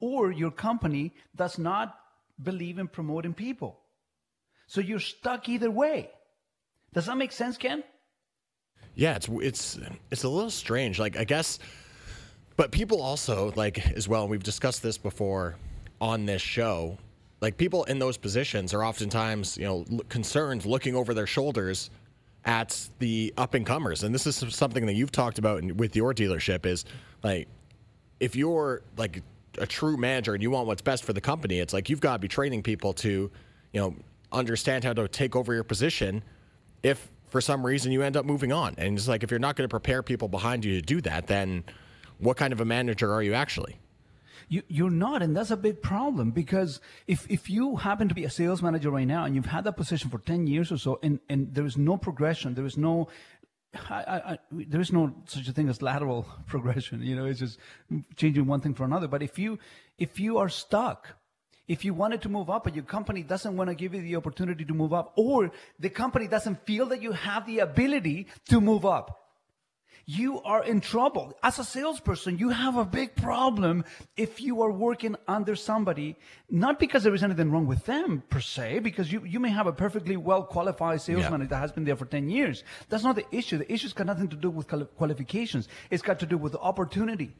or 0.00 0.30
your 0.30 0.50
company 0.50 1.12
does 1.34 1.58
not 1.58 1.94
believe 2.42 2.78
in 2.78 2.88
promoting 2.88 3.34
people. 3.34 3.80
So 4.66 4.80
you're 4.80 5.00
stuck 5.00 5.48
either 5.48 5.70
way. 5.70 6.10
Does 6.92 7.06
that 7.06 7.16
make 7.16 7.32
sense, 7.32 7.56
Ken? 7.56 7.82
Yeah, 8.94 9.16
it's 9.16 9.28
it's 9.28 9.78
it's 10.10 10.24
a 10.24 10.28
little 10.28 10.50
strange. 10.50 10.98
Like 10.98 11.16
I 11.16 11.24
guess, 11.24 11.58
but 12.56 12.72
people 12.72 13.00
also 13.00 13.52
like 13.54 13.86
as 13.92 14.08
well. 14.08 14.22
and 14.22 14.30
We've 14.30 14.42
discussed 14.42 14.82
this 14.82 14.98
before 14.98 15.56
on 16.00 16.26
this 16.26 16.42
show. 16.42 16.98
Like 17.40 17.56
people 17.56 17.84
in 17.84 17.98
those 17.98 18.16
positions 18.16 18.74
are 18.74 18.84
oftentimes 18.84 19.56
you 19.56 19.64
know 19.64 19.84
concerned, 20.08 20.64
looking 20.64 20.94
over 20.94 21.14
their 21.14 21.26
shoulders 21.26 21.90
at 22.44 22.88
the 22.98 23.32
up 23.36 23.54
and 23.54 23.66
comers. 23.66 24.02
And 24.02 24.14
this 24.14 24.26
is 24.26 24.36
something 24.54 24.86
that 24.86 24.94
you've 24.94 25.12
talked 25.12 25.38
about 25.38 25.62
with 25.72 25.94
your 25.94 26.14
dealership. 26.14 26.66
Is 26.66 26.84
like 27.22 27.48
if 28.20 28.34
you're 28.34 28.82
like 28.96 29.22
a 29.58 29.66
true 29.66 29.96
manager 29.96 30.34
and 30.34 30.42
you 30.42 30.50
want 30.50 30.66
what's 30.66 30.82
best 30.82 31.04
for 31.04 31.12
the 31.12 31.20
company, 31.20 31.60
it's 31.60 31.72
like 31.72 31.88
you've 31.88 32.00
got 32.00 32.14
to 32.14 32.18
be 32.18 32.28
training 32.28 32.62
people 32.62 32.92
to, 32.92 33.30
you 33.72 33.80
know, 33.80 33.94
understand 34.32 34.84
how 34.84 34.92
to 34.92 35.08
take 35.08 35.36
over 35.36 35.54
your 35.54 35.64
position 35.64 36.22
if 36.82 37.10
for 37.28 37.40
some 37.40 37.64
reason 37.64 37.92
you 37.92 38.02
end 38.02 38.16
up 38.16 38.24
moving 38.24 38.52
on. 38.52 38.74
And 38.78 38.96
it's 38.96 39.08
like 39.08 39.22
if 39.22 39.30
you're 39.30 39.40
not 39.40 39.56
going 39.56 39.68
to 39.68 39.70
prepare 39.70 40.02
people 40.02 40.28
behind 40.28 40.64
you 40.64 40.74
to 40.74 40.82
do 40.82 41.00
that, 41.02 41.26
then 41.26 41.64
what 42.18 42.36
kind 42.36 42.52
of 42.52 42.60
a 42.60 42.64
manager 42.64 43.12
are 43.12 43.22
you 43.22 43.34
actually? 43.34 43.76
You, 44.48 44.62
you're 44.68 44.90
not, 44.90 45.22
and 45.22 45.36
that's 45.36 45.50
a 45.50 45.56
big 45.56 45.82
problem 45.82 46.30
because 46.30 46.80
if, 47.06 47.30
if 47.30 47.50
you 47.50 47.76
happen 47.76 48.08
to 48.08 48.14
be 48.14 48.24
a 48.24 48.30
sales 48.30 48.62
manager 48.62 48.90
right 48.90 49.06
now 49.06 49.24
and 49.24 49.34
you've 49.34 49.46
had 49.46 49.64
that 49.64 49.76
position 49.76 50.08
for 50.10 50.18
10 50.18 50.46
years 50.46 50.72
or 50.72 50.78
so 50.78 50.98
and, 51.02 51.20
and 51.28 51.54
there 51.54 51.66
is 51.66 51.76
no 51.76 51.98
progression, 51.98 52.54
there 52.54 52.64
is 52.64 52.78
no, 52.78 53.08
I, 53.90 54.22
I, 54.32 54.38
there 54.50 54.80
is 54.80 54.90
no 54.90 55.14
such 55.26 55.48
a 55.48 55.52
thing 55.52 55.68
as 55.68 55.82
lateral 55.82 56.26
progression. 56.46 57.02
You 57.02 57.16
know, 57.16 57.26
it's 57.26 57.40
just 57.40 57.58
changing 58.16 58.46
one 58.46 58.60
thing 58.60 58.74
for 58.74 58.84
another. 58.84 59.06
But 59.06 59.22
if 59.22 59.38
you, 59.38 59.58
if 59.98 60.18
you 60.18 60.38
are 60.38 60.48
stuck, 60.48 61.08
if 61.66 61.84
you 61.84 61.92
wanted 61.92 62.22
to 62.22 62.30
move 62.30 62.48
up 62.48 62.64
but 62.64 62.74
your 62.74 62.84
company 62.84 63.22
doesn't 63.22 63.54
want 63.54 63.68
to 63.68 63.74
give 63.74 63.94
you 63.94 64.00
the 64.00 64.16
opportunity 64.16 64.64
to 64.64 64.72
move 64.72 64.94
up 64.94 65.12
or 65.16 65.50
the 65.78 65.90
company 65.90 66.26
doesn't 66.26 66.64
feel 66.64 66.86
that 66.86 67.02
you 67.02 67.12
have 67.12 67.46
the 67.46 67.58
ability 67.58 68.26
to 68.48 68.62
move 68.62 68.86
up, 68.86 69.27
you 70.10 70.40
are 70.42 70.64
in 70.64 70.80
trouble. 70.80 71.36
As 71.42 71.58
a 71.58 71.64
salesperson, 71.64 72.38
you 72.38 72.48
have 72.48 72.78
a 72.78 72.84
big 72.86 73.14
problem 73.14 73.84
if 74.16 74.40
you 74.40 74.62
are 74.62 74.70
working 74.72 75.16
under 75.28 75.54
somebody, 75.54 76.16
not 76.48 76.78
because 76.80 77.02
there 77.02 77.12
is 77.14 77.22
anything 77.22 77.50
wrong 77.50 77.66
with 77.66 77.84
them 77.84 78.22
per 78.30 78.40
se, 78.40 78.78
because 78.78 79.12
you, 79.12 79.22
you 79.26 79.38
may 79.38 79.50
have 79.50 79.66
a 79.66 79.72
perfectly 79.72 80.16
well 80.16 80.42
qualified 80.44 81.02
salesman 81.02 81.42
Yeah. 81.42 81.48
that 81.48 81.56
has 81.58 81.72
been 81.72 81.84
there 81.84 81.94
for 81.94 82.06
10 82.06 82.30
years. 82.30 82.64
That's 82.88 83.04
not 83.04 83.16
the 83.16 83.26
issue. 83.30 83.58
The 83.58 83.70
issue's 83.70 83.92
got 83.92 84.06
nothing 84.06 84.28
to 84.28 84.36
do 84.36 84.48
with 84.48 84.66
qualifications. 84.96 85.68
It's 85.90 86.02
got 86.02 86.18
to 86.20 86.26
do 86.26 86.38
with 86.38 86.52
the 86.52 86.60
opportunity. 86.60 87.36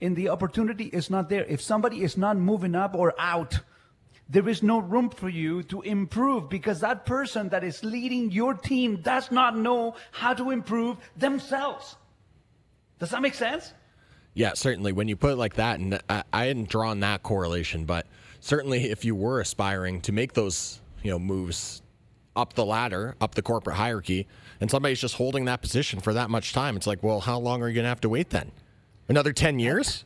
and 0.00 0.16
the 0.16 0.28
opportunity 0.30 0.84
is 0.86 1.10
not 1.10 1.28
there, 1.28 1.44
if 1.44 1.60
somebody 1.60 2.02
is 2.02 2.16
not 2.16 2.36
moving 2.38 2.74
up 2.74 2.94
or 2.94 3.14
out, 3.18 3.60
there 4.28 4.48
is 4.48 4.62
no 4.62 4.78
room 4.78 5.08
for 5.10 5.28
you 5.28 5.62
to 5.64 5.80
improve 5.82 6.48
because 6.48 6.80
that 6.80 7.04
person 7.06 7.48
that 7.50 7.62
is 7.62 7.84
leading 7.84 8.30
your 8.30 8.54
team 8.54 8.96
does 9.02 9.30
not 9.30 9.56
know 9.56 9.94
how 10.12 10.34
to 10.34 10.50
improve 10.50 10.96
themselves. 11.16 11.96
Does 12.98 13.10
that 13.10 13.22
make 13.22 13.34
sense? 13.34 13.72
Yeah, 14.34 14.52
certainly. 14.54 14.92
When 14.92 15.08
you 15.08 15.16
put 15.16 15.32
it 15.32 15.36
like 15.36 15.54
that, 15.54 15.80
and 15.80 16.00
I, 16.08 16.22
I 16.32 16.44
hadn't 16.44 16.68
drawn 16.68 17.00
that 17.00 17.22
correlation, 17.22 17.84
but 17.84 18.06
certainly 18.40 18.90
if 18.90 19.04
you 19.04 19.14
were 19.14 19.40
aspiring 19.40 20.00
to 20.02 20.12
make 20.12 20.34
those 20.34 20.80
you 21.02 21.10
know 21.10 21.18
moves 21.18 21.82
up 22.34 22.52
the 22.52 22.64
ladder, 22.64 23.16
up 23.20 23.34
the 23.34 23.42
corporate 23.42 23.76
hierarchy, 23.76 24.26
and 24.60 24.70
somebody's 24.70 25.00
just 25.00 25.14
holding 25.14 25.46
that 25.46 25.62
position 25.62 26.00
for 26.00 26.12
that 26.12 26.28
much 26.28 26.52
time, 26.52 26.76
it's 26.76 26.86
like, 26.86 27.02
well, 27.02 27.20
how 27.20 27.38
long 27.38 27.62
are 27.62 27.68
you 27.68 27.74
going 27.74 27.84
to 27.84 27.88
have 27.88 28.00
to 28.02 28.10
wait 28.10 28.30
then? 28.30 28.52
Another 29.08 29.32
ten 29.32 29.58
years? 29.58 30.04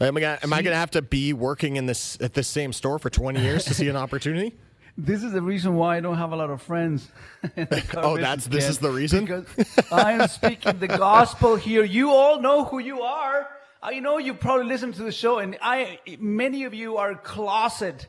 Am 0.00 0.14
I 0.14 0.20
gonna, 0.20 0.38
am 0.42 0.52
I 0.52 0.60
going 0.60 0.74
to 0.74 0.78
have 0.78 0.90
to 0.90 1.00
be 1.00 1.32
working 1.32 1.76
in 1.76 1.86
this 1.86 2.18
at 2.20 2.34
this 2.34 2.48
same 2.48 2.72
store 2.72 2.98
for 2.98 3.08
twenty 3.08 3.40
years 3.40 3.64
to 3.64 3.74
see 3.74 3.88
an 3.88 3.96
opportunity? 3.96 4.54
This 4.98 5.22
is 5.22 5.32
the 5.32 5.42
reason 5.42 5.74
why 5.76 5.98
I 5.98 6.00
don't 6.00 6.16
have 6.16 6.32
a 6.32 6.36
lot 6.36 6.50
of 6.50 6.62
friends. 6.62 7.08
in 7.56 7.66
the 7.70 7.82
car 7.82 8.04
Oh, 8.04 8.16
that's- 8.16 8.46
this 8.46 8.68
is 8.68 8.78
the 8.78 8.90
reason? 8.90 9.26
Because 9.26 9.46
I 9.92 10.12
am 10.12 10.28
speaking 10.28 10.78
the 10.78 10.88
gospel 10.88 11.56
here. 11.56 11.84
You 11.84 12.10
all 12.12 12.40
know 12.40 12.64
who 12.64 12.78
you 12.78 13.02
are. 13.02 13.46
I 13.82 14.00
know 14.00 14.18
you 14.18 14.34
probably 14.34 14.66
listen 14.66 14.92
to 14.92 15.02
the 15.02 15.12
show, 15.12 15.38
and 15.38 15.56
I 15.60 16.00
many 16.18 16.64
of 16.64 16.72
you 16.74 16.96
are 16.96 17.14
closet 17.14 18.08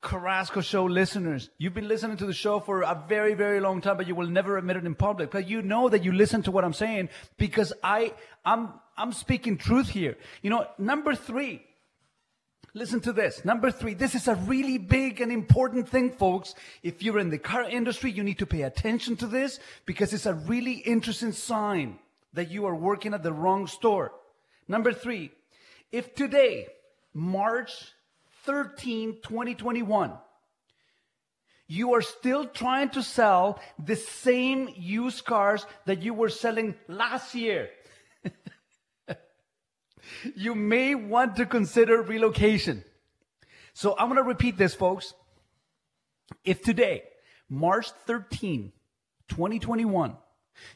Carrasco 0.00 0.60
show 0.60 0.84
listeners. 0.84 1.50
You've 1.58 1.74
been 1.74 1.88
listening 1.88 2.18
to 2.18 2.26
the 2.26 2.32
show 2.32 2.60
for 2.60 2.82
a 2.82 3.02
very, 3.08 3.34
very 3.34 3.58
long 3.58 3.80
time, 3.80 3.96
but 3.96 4.06
you 4.06 4.14
will 4.14 4.28
never 4.28 4.56
admit 4.56 4.76
it 4.76 4.84
in 4.84 4.94
public. 4.94 5.30
But 5.32 5.48
you 5.48 5.60
know 5.62 5.88
that 5.88 6.04
you 6.04 6.12
listen 6.12 6.42
to 6.44 6.52
what 6.52 6.64
I'm 6.64 6.72
saying 6.72 7.08
because 7.36 7.72
I, 7.82 8.12
I'm, 8.44 8.68
I'm 8.96 9.12
speaking 9.12 9.56
truth 9.56 9.88
here. 9.88 10.16
You 10.40 10.50
know, 10.50 10.66
number 10.78 11.16
three, 11.16 11.62
Listen 12.78 13.00
to 13.00 13.12
this. 13.12 13.44
Number 13.44 13.72
three, 13.72 13.94
this 13.94 14.14
is 14.14 14.28
a 14.28 14.36
really 14.36 14.78
big 14.78 15.20
and 15.20 15.32
important 15.32 15.88
thing, 15.88 16.12
folks. 16.12 16.54
If 16.84 17.02
you're 17.02 17.18
in 17.18 17.28
the 17.28 17.36
car 17.36 17.64
industry, 17.64 18.12
you 18.12 18.22
need 18.22 18.38
to 18.38 18.46
pay 18.46 18.62
attention 18.62 19.16
to 19.16 19.26
this 19.26 19.58
because 19.84 20.12
it's 20.12 20.26
a 20.26 20.34
really 20.34 20.74
interesting 20.74 21.32
sign 21.32 21.98
that 22.34 22.52
you 22.52 22.66
are 22.66 22.76
working 22.76 23.14
at 23.14 23.24
the 23.24 23.32
wrong 23.32 23.66
store. 23.66 24.12
Number 24.68 24.92
three, 24.92 25.32
if 25.90 26.14
today, 26.14 26.68
March 27.12 27.72
13, 28.44 29.22
2021, 29.24 30.12
you 31.66 31.94
are 31.94 32.02
still 32.02 32.46
trying 32.46 32.90
to 32.90 33.02
sell 33.02 33.58
the 33.84 33.96
same 33.96 34.68
used 34.76 35.24
cars 35.24 35.66
that 35.86 36.04
you 36.04 36.14
were 36.14 36.28
selling 36.28 36.76
last 36.86 37.34
year, 37.34 37.70
you 40.34 40.54
may 40.54 40.94
want 40.94 41.36
to 41.36 41.46
consider 41.46 42.02
relocation. 42.02 42.84
So 43.74 43.94
I'm 43.98 44.08
going 44.08 44.16
to 44.16 44.28
repeat 44.28 44.56
this, 44.56 44.74
folks. 44.74 45.14
If 46.44 46.62
today, 46.62 47.04
March 47.48 47.90
13, 48.06 48.72
2021, 49.28 50.16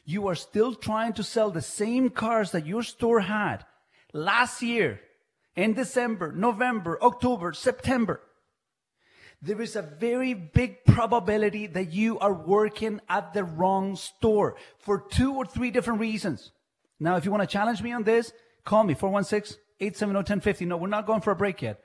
you 0.05 0.27
are 0.27 0.35
still 0.35 0.73
trying 0.73 1.13
to 1.13 1.23
sell 1.23 1.51
the 1.51 1.61
same 1.61 2.09
cars 2.09 2.51
that 2.51 2.65
your 2.65 2.83
store 2.83 3.19
had 3.19 3.65
last 4.13 4.61
year 4.61 5.01
in 5.55 5.73
December, 5.73 6.31
November, 6.31 6.97
October, 7.01 7.53
September, 7.53 8.21
there 9.43 9.61
is 9.61 9.75
a 9.75 9.81
very 9.81 10.33
big 10.33 10.85
probability 10.85 11.67
that 11.67 11.91
you 11.91 12.17
are 12.19 12.33
working 12.33 13.01
at 13.09 13.33
the 13.33 13.43
wrong 13.43 13.97
store 13.97 14.55
for 14.79 15.01
two 15.01 15.33
or 15.33 15.45
three 15.45 15.69
different 15.69 15.99
reasons. 15.99 16.51
Now, 16.97 17.17
if 17.17 17.25
you 17.25 17.31
want 17.31 17.43
to 17.43 17.47
challenge 17.47 17.81
me 17.81 17.91
on 17.91 18.03
this, 18.03 18.31
call 18.65 18.83
me 18.83 18.95
416-870-1050. 18.95 20.67
No, 20.67 20.77
we're 20.77 20.87
not 20.87 21.05
going 21.05 21.21
for 21.21 21.31
a 21.31 21.35
break 21.35 21.61
yet. 21.61 21.79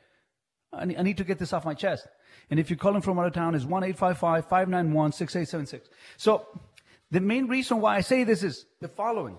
I 0.73 0.85
need, 0.85 0.99
I 0.99 1.03
need 1.03 1.17
to 1.19 1.25
get 1.25 1.39
this 1.39 1.53
off 1.53 1.65
my 1.65 1.75
chest. 1.75 2.07
And 2.51 2.61
if 2.61 2.71
you're 2.71 2.77
calling 2.77 3.03
from 3.03 3.19
out 3.19 3.27
of 3.27 3.33
town, 3.33 3.55
is 3.55 3.67
1-855-591-6876. 3.67 5.83
So 6.17 6.47
the 7.11 7.21
main 7.21 7.47
reason 7.47 7.81
why 7.81 7.97
I 7.97 8.01
say 8.01 8.25
this 8.25 8.43
is 8.43 8.67
the 8.81 8.89
following. 8.89 9.39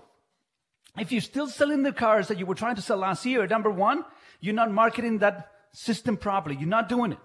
If 0.98 1.12
you're 1.12 1.20
still 1.20 1.46
selling 1.46 1.82
the 1.82 1.92
cars 1.92 2.28
that 2.28 2.38
you 2.38 2.46
were 2.46 2.56
trying 2.56 2.76
to 2.76 2.82
sell 2.82 2.98
last 2.98 3.24
year, 3.24 3.46
number 3.46 3.70
one, 3.70 4.04
you're 4.40 4.54
not 4.54 4.72
marketing 4.72 5.18
that 5.18 5.50
system 5.72 6.16
properly. 6.16 6.56
You're 6.56 6.68
not 6.68 6.88
doing 6.88 7.12
it. 7.12 7.18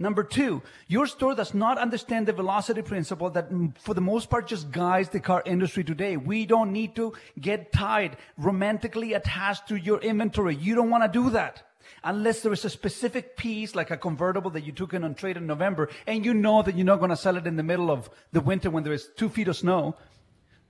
Number 0.00 0.24
two, 0.24 0.62
your 0.88 1.06
store 1.06 1.34
does 1.34 1.52
not 1.52 1.76
understand 1.76 2.26
the 2.26 2.32
velocity 2.32 2.80
principle 2.80 3.28
that 3.30 3.50
mm, 3.52 3.76
for 3.76 3.92
the 3.92 4.00
most 4.00 4.30
part 4.30 4.48
just 4.48 4.70
guides 4.70 5.10
the 5.10 5.20
car 5.20 5.42
industry 5.44 5.84
today. 5.84 6.16
We 6.16 6.46
don't 6.46 6.72
need 6.72 6.96
to 6.96 7.12
get 7.38 7.70
tied, 7.70 8.16
romantically 8.38 9.12
attached 9.12 9.68
to 9.68 9.76
your 9.76 10.00
inventory. 10.00 10.56
You 10.56 10.74
don't 10.74 10.88
want 10.88 11.04
to 11.04 11.18
do 11.22 11.28
that. 11.30 11.64
Unless 12.02 12.40
there 12.40 12.52
is 12.54 12.64
a 12.64 12.70
specific 12.70 13.36
piece 13.36 13.74
like 13.74 13.90
a 13.90 13.96
convertible 13.98 14.50
that 14.52 14.64
you 14.64 14.72
took 14.72 14.94
in 14.94 15.04
on 15.04 15.14
trade 15.14 15.36
in 15.36 15.46
November 15.46 15.90
and 16.06 16.24
you 16.24 16.32
know 16.32 16.62
that 16.62 16.76
you're 16.76 16.86
not 16.86 17.00
going 17.00 17.10
to 17.10 17.16
sell 17.16 17.36
it 17.36 17.46
in 17.46 17.56
the 17.56 17.62
middle 17.62 17.90
of 17.90 18.08
the 18.32 18.40
winter 18.40 18.70
when 18.70 18.84
there 18.84 18.94
is 18.94 19.10
two 19.18 19.28
feet 19.28 19.48
of 19.48 19.56
snow. 19.56 19.96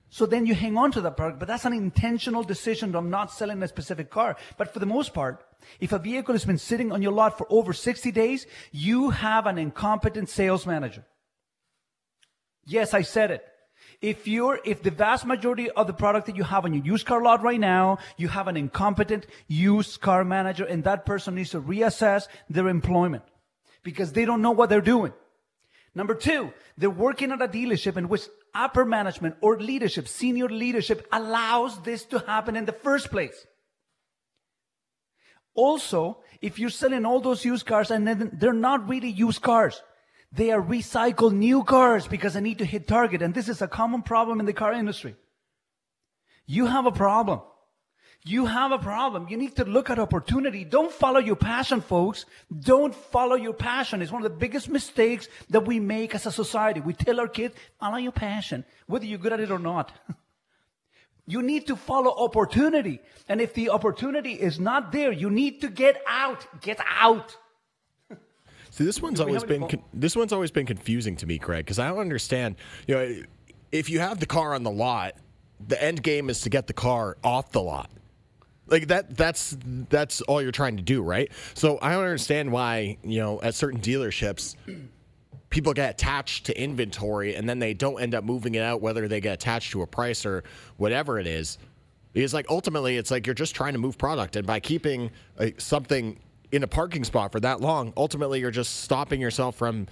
So 0.09 0.25
then 0.25 0.45
you 0.45 0.55
hang 0.55 0.77
on 0.77 0.91
to 0.91 1.01
that 1.01 1.15
product, 1.15 1.39
but 1.39 1.47
that's 1.47 1.63
an 1.63 1.71
intentional 1.71 2.43
decision 2.43 2.97
of 2.97 3.05
not 3.05 3.31
selling 3.31 3.63
a 3.63 3.67
specific 3.69 4.09
car. 4.09 4.35
But 4.57 4.73
for 4.73 4.79
the 4.79 4.85
most 4.85 5.13
part, 5.13 5.45
if 5.79 5.91
a 5.91 5.99
vehicle 5.99 6.33
has 6.33 6.45
been 6.45 6.57
sitting 6.57 6.91
on 6.91 7.01
your 7.01 7.11
lot 7.11 7.37
for 7.37 7.47
over 7.49 7.73
60 7.73 8.11
days, 8.11 8.47
you 8.71 9.09
have 9.09 9.45
an 9.45 9.57
incompetent 9.57 10.29
sales 10.29 10.65
manager. 10.65 11.05
Yes, 12.65 12.93
I 12.93 13.01
said 13.01 13.31
it. 13.31 13.45
If 14.01 14.27
you're, 14.27 14.59
if 14.65 14.81
the 14.81 14.91
vast 14.91 15.25
majority 15.25 15.69
of 15.69 15.87
the 15.87 15.93
product 15.93 16.25
that 16.25 16.35
you 16.35 16.43
have 16.43 16.65
on 16.65 16.73
your 16.73 16.83
used 16.83 17.05
car 17.05 17.21
lot 17.21 17.43
right 17.43 17.59
now, 17.59 17.99
you 18.17 18.27
have 18.29 18.47
an 18.47 18.57
incompetent 18.57 19.27
used 19.47 20.01
car 20.01 20.23
manager 20.23 20.65
and 20.65 20.83
that 20.83 21.05
person 21.05 21.35
needs 21.35 21.51
to 21.51 21.61
reassess 21.61 22.27
their 22.49 22.67
employment 22.67 23.23
because 23.83 24.13
they 24.13 24.25
don't 24.25 24.41
know 24.41 24.51
what 24.51 24.69
they're 24.69 24.81
doing. 24.81 25.13
Number 25.93 26.15
two, 26.15 26.53
they're 26.77 26.89
working 26.89 27.31
at 27.31 27.41
a 27.41 27.47
dealership 27.47 27.97
in 27.97 28.07
which 28.07 28.23
upper 28.55 28.85
management 28.85 29.35
or 29.41 29.59
leadership, 29.59 30.07
senior 30.07 30.47
leadership 30.47 31.07
allows 31.11 31.81
this 31.81 32.05
to 32.05 32.19
happen 32.19 32.55
in 32.55 32.65
the 32.65 32.71
first 32.71 33.11
place. 33.11 33.45
Also, 35.53 36.19
if 36.41 36.57
you're 36.57 36.69
selling 36.69 37.05
all 37.05 37.19
those 37.19 37.43
used 37.43 37.65
cars 37.65 37.91
and 37.91 38.07
then 38.07 38.31
they're 38.33 38.53
not 38.53 38.87
really 38.87 39.09
used 39.09 39.41
cars, 39.41 39.81
they 40.31 40.51
are 40.51 40.61
recycled 40.61 41.33
new 41.33 41.63
cars 41.63 42.07
because 42.07 42.35
I 42.35 42.39
need 42.39 42.59
to 42.59 42.65
hit 42.65 42.87
target. 42.87 43.21
And 43.21 43.33
this 43.33 43.49
is 43.49 43.61
a 43.61 43.67
common 43.67 44.01
problem 44.01 44.39
in 44.39 44.45
the 44.45 44.53
car 44.53 44.73
industry. 44.73 45.15
You 46.45 46.67
have 46.67 46.85
a 46.85 46.91
problem. 46.91 47.41
You 48.23 48.45
have 48.45 48.71
a 48.71 48.77
problem. 48.77 49.27
You 49.29 49.37
need 49.37 49.55
to 49.55 49.65
look 49.65 49.89
at 49.89 49.97
opportunity. 49.97 50.63
Don't 50.63 50.91
follow 50.91 51.19
your 51.19 51.35
passion, 51.35 51.81
folks. 51.81 52.25
Don't 52.57 52.93
follow 52.93 53.35
your 53.35 53.53
passion. 53.53 54.01
It's 54.01 54.11
one 54.11 54.23
of 54.23 54.31
the 54.31 54.37
biggest 54.37 54.69
mistakes 54.69 55.27
that 55.49 55.65
we 55.65 55.79
make 55.79 56.13
as 56.13 56.27
a 56.27 56.31
society. 56.31 56.81
We 56.81 56.93
tell 56.93 57.19
our 57.19 57.27
kids, 57.27 57.55
follow 57.79 57.97
your 57.97 58.11
passion, 58.11 58.63
whether 58.85 59.05
you're 59.05 59.17
good 59.17 59.33
at 59.33 59.39
it 59.39 59.49
or 59.49 59.59
not. 59.59 59.91
You 61.27 61.41
need 61.41 61.67
to 61.67 61.75
follow 61.75 62.11
opportunity. 62.11 62.99
And 63.29 63.39
if 63.39 63.53
the 63.53 63.69
opportunity 63.69 64.33
is 64.33 64.59
not 64.59 64.91
there, 64.91 65.11
you 65.11 65.29
need 65.29 65.61
to 65.61 65.69
get 65.69 66.01
out. 66.07 66.45
Get 66.61 66.79
out. 66.99 67.37
See, 68.69 68.83
this 68.83 69.01
one's 69.01 69.19
always 69.19 69.43
been 69.43 69.67
con- 69.67 69.83
this 69.93 70.15
one's 70.15 70.33
always 70.33 70.51
been 70.51 70.65
confusing 70.65 71.15
to 71.17 71.25
me, 71.25 71.37
Craig, 71.37 71.65
because 71.65 71.79
I 71.79 71.87
don't 71.89 71.99
understand. 71.99 72.55
You 72.87 72.95
know, 72.95 73.23
if 73.71 73.89
you 73.89 73.99
have 73.99 74.19
the 74.19 74.25
car 74.25 74.53
on 74.53 74.63
the 74.63 74.71
lot, 74.71 75.15
the 75.67 75.81
end 75.81 76.03
game 76.03 76.29
is 76.29 76.41
to 76.41 76.49
get 76.49 76.67
the 76.67 76.73
car 76.73 77.17
off 77.23 77.51
the 77.51 77.61
lot. 77.61 77.89
Like 78.67 78.87
that 78.87 79.15
that's 79.17 79.57
that's 79.89 80.21
all 80.21 80.41
you're 80.41 80.51
trying 80.51 80.77
to 80.77 80.83
do, 80.83 81.01
right? 81.01 81.31
So 81.53 81.77
I 81.81 81.91
don't 81.91 82.03
understand 82.03 82.51
why, 82.51 82.97
you 83.03 83.19
know, 83.19 83.41
at 83.41 83.53
certain 83.53 83.81
dealerships 83.81 84.55
people 85.51 85.73
get 85.73 85.91
attached 85.91 86.47
to 86.47 86.59
inventory 86.59 87.35
and 87.35 87.47
then 87.47 87.59
they 87.59 87.73
don't 87.75 88.01
end 88.01 88.15
up 88.15 88.23
moving 88.23 88.55
it 88.55 88.63
out 88.63 88.81
whether 88.81 89.07
they 89.07 89.21
get 89.21 89.33
attached 89.33 89.71
to 89.71 89.83
a 89.83 89.87
price 89.87 90.25
or 90.25 90.43
whatever 90.77 91.19
it 91.19 91.27
is. 91.27 91.59
Because 92.13 92.33
like 92.33 92.47
ultimately 92.49 92.97
it's 92.97 93.11
like 93.11 93.27
you're 93.27 93.35
just 93.35 93.53
trying 93.53 93.73
to 93.73 93.79
move 93.79 93.97
product 93.97 94.35
and 94.35 94.47
by 94.47 94.59
keeping 94.59 95.11
uh, 95.37 95.47
something 95.59 96.17
in 96.51 96.63
a 96.63 96.67
parking 96.67 97.03
spot 97.03 97.31
for 97.31 97.39
that 97.41 97.61
long, 97.61 97.93
ultimately 97.95 98.39
you're 98.39 98.51
just 98.51 98.81
stopping 98.81 99.21
yourself 99.21 99.55
from 99.55 99.87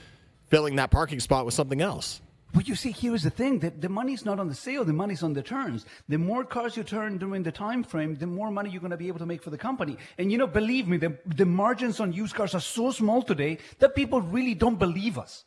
filling 0.47 0.77
that 0.77 0.91
parking 0.91 1.19
spot 1.19 1.45
with 1.45 1.53
something 1.53 1.81
else. 1.81 2.21
But 2.51 2.67
you 2.67 2.75
see, 2.75 2.91
here's 2.91 3.21
the 3.21 3.29
thing: 3.29 3.59
that 3.59 3.79
the 3.79 3.89
money's 3.89 4.25
not 4.25 4.39
on 4.39 4.47
the 4.47 4.55
sale; 4.55 4.83
the 4.83 4.93
money's 4.93 5.21
on 5.21 5.33
the 5.33 5.43
turns. 5.43 5.85
The 6.07 6.17
more 6.17 6.43
cars 6.43 6.75
you 6.75 6.83
turn 6.83 7.19
during 7.19 7.43
the 7.43 7.51
time 7.51 7.83
frame, 7.83 8.15
the 8.15 8.25
more 8.25 8.49
money 8.49 8.71
you're 8.71 8.81
going 8.81 8.89
to 8.91 8.97
be 8.97 9.07
able 9.07 9.19
to 9.19 9.25
make 9.25 9.43
for 9.43 9.51
the 9.51 9.57
company. 9.57 9.97
And 10.17 10.31
you 10.31 10.37
know, 10.39 10.47
believe 10.47 10.87
me, 10.87 10.97
the, 10.97 11.15
the 11.27 11.45
margins 11.45 11.99
on 11.99 12.11
used 12.11 12.33
cars 12.33 12.55
are 12.55 12.59
so 12.59 12.91
small 12.91 13.21
today 13.21 13.59
that 13.77 13.93
people 13.93 14.21
really 14.21 14.55
don't 14.55 14.79
believe 14.79 15.19
us. 15.19 15.43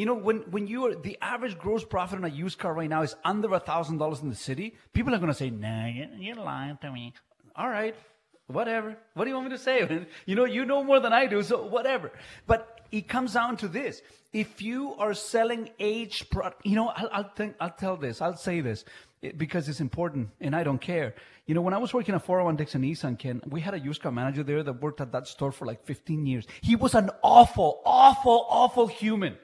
You 0.00 0.06
know, 0.06 0.14
when 0.26 0.38
when 0.54 0.66
you 0.66 0.86
are 0.86 0.94
the 0.94 1.18
average 1.20 1.58
gross 1.58 1.84
profit 1.84 2.16
on 2.20 2.24
a 2.24 2.28
used 2.44 2.58
car 2.58 2.72
right 2.72 2.88
now 2.88 3.02
is 3.02 3.14
under 3.22 3.52
a 3.52 3.60
thousand 3.60 3.98
dollars 3.98 4.20
in 4.22 4.30
the 4.30 4.34
city, 4.50 4.74
people 4.94 5.14
are 5.14 5.18
going 5.24 5.34
to 5.36 5.40
say, 5.40 5.50
"Nah, 5.50 5.88
you- 5.96 6.08
you're 6.26 6.36
lying 6.52 6.78
to 6.84 6.90
me." 6.90 7.12
All 7.54 7.68
right, 7.68 7.94
Whatever. 8.58 8.96
What 9.14 9.24
do 9.24 9.30
you 9.30 9.36
want 9.36 9.48
me 9.50 9.56
to 9.56 9.62
say? 9.62 10.06
You 10.30 10.34
know, 10.36 10.46
you 10.56 10.64
know 10.64 10.82
more 10.82 11.00
than 11.00 11.12
I 11.12 11.26
do, 11.26 11.42
so 11.42 11.66
whatever. 11.76 12.10
But 12.46 12.80
it 12.90 13.08
comes 13.08 13.34
down 13.34 13.58
to 13.58 13.68
this: 13.68 14.00
if 14.32 14.62
you 14.62 14.94
are 14.94 15.12
selling 15.12 15.68
aged 15.78 16.30
product, 16.30 16.64
you 16.64 16.76
know, 16.76 16.88
I'll, 16.88 17.10
I'll 17.12 17.30
think, 17.40 17.56
I'll 17.60 17.76
tell 17.84 17.96
this, 18.06 18.22
I'll 18.22 18.38
say 18.48 18.62
this 18.62 18.84
because 19.36 19.68
it's 19.68 19.80
important, 19.80 20.30
and 20.40 20.56
I 20.56 20.64
don't 20.64 20.80
care. 20.80 21.14
You 21.46 21.54
know, 21.54 21.60
when 21.66 21.74
I 21.74 21.78
was 21.84 21.92
working 21.92 22.14
at 22.14 22.24
401 22.24 22.56
Dixie 22.56 22.78
Nissan, 22.78 23.18
Ken, 23.18 23.42
we 23.56 23.60
had 23.60 23.74
a 23.74 23.78
used 23.90 24.00
car 24.02 24.12
manager 24.12 24.42
there 24.42 24.62
that 24.62 24.80
worked 24.80 25.02
at 25.02 25.12
that 25.12 25.28
store 25.28 25.52
for 25.52 25.66
like 25.66 25.84
15 25.84 26.24
years. 26.26 26.46
He 26.62 26.74
was 26.74 26.94
an 26.94 27.10
awful, 27.22 27.82
awful, 27.84 28.46
awful 28.48 28.86
human. 28.86 29.36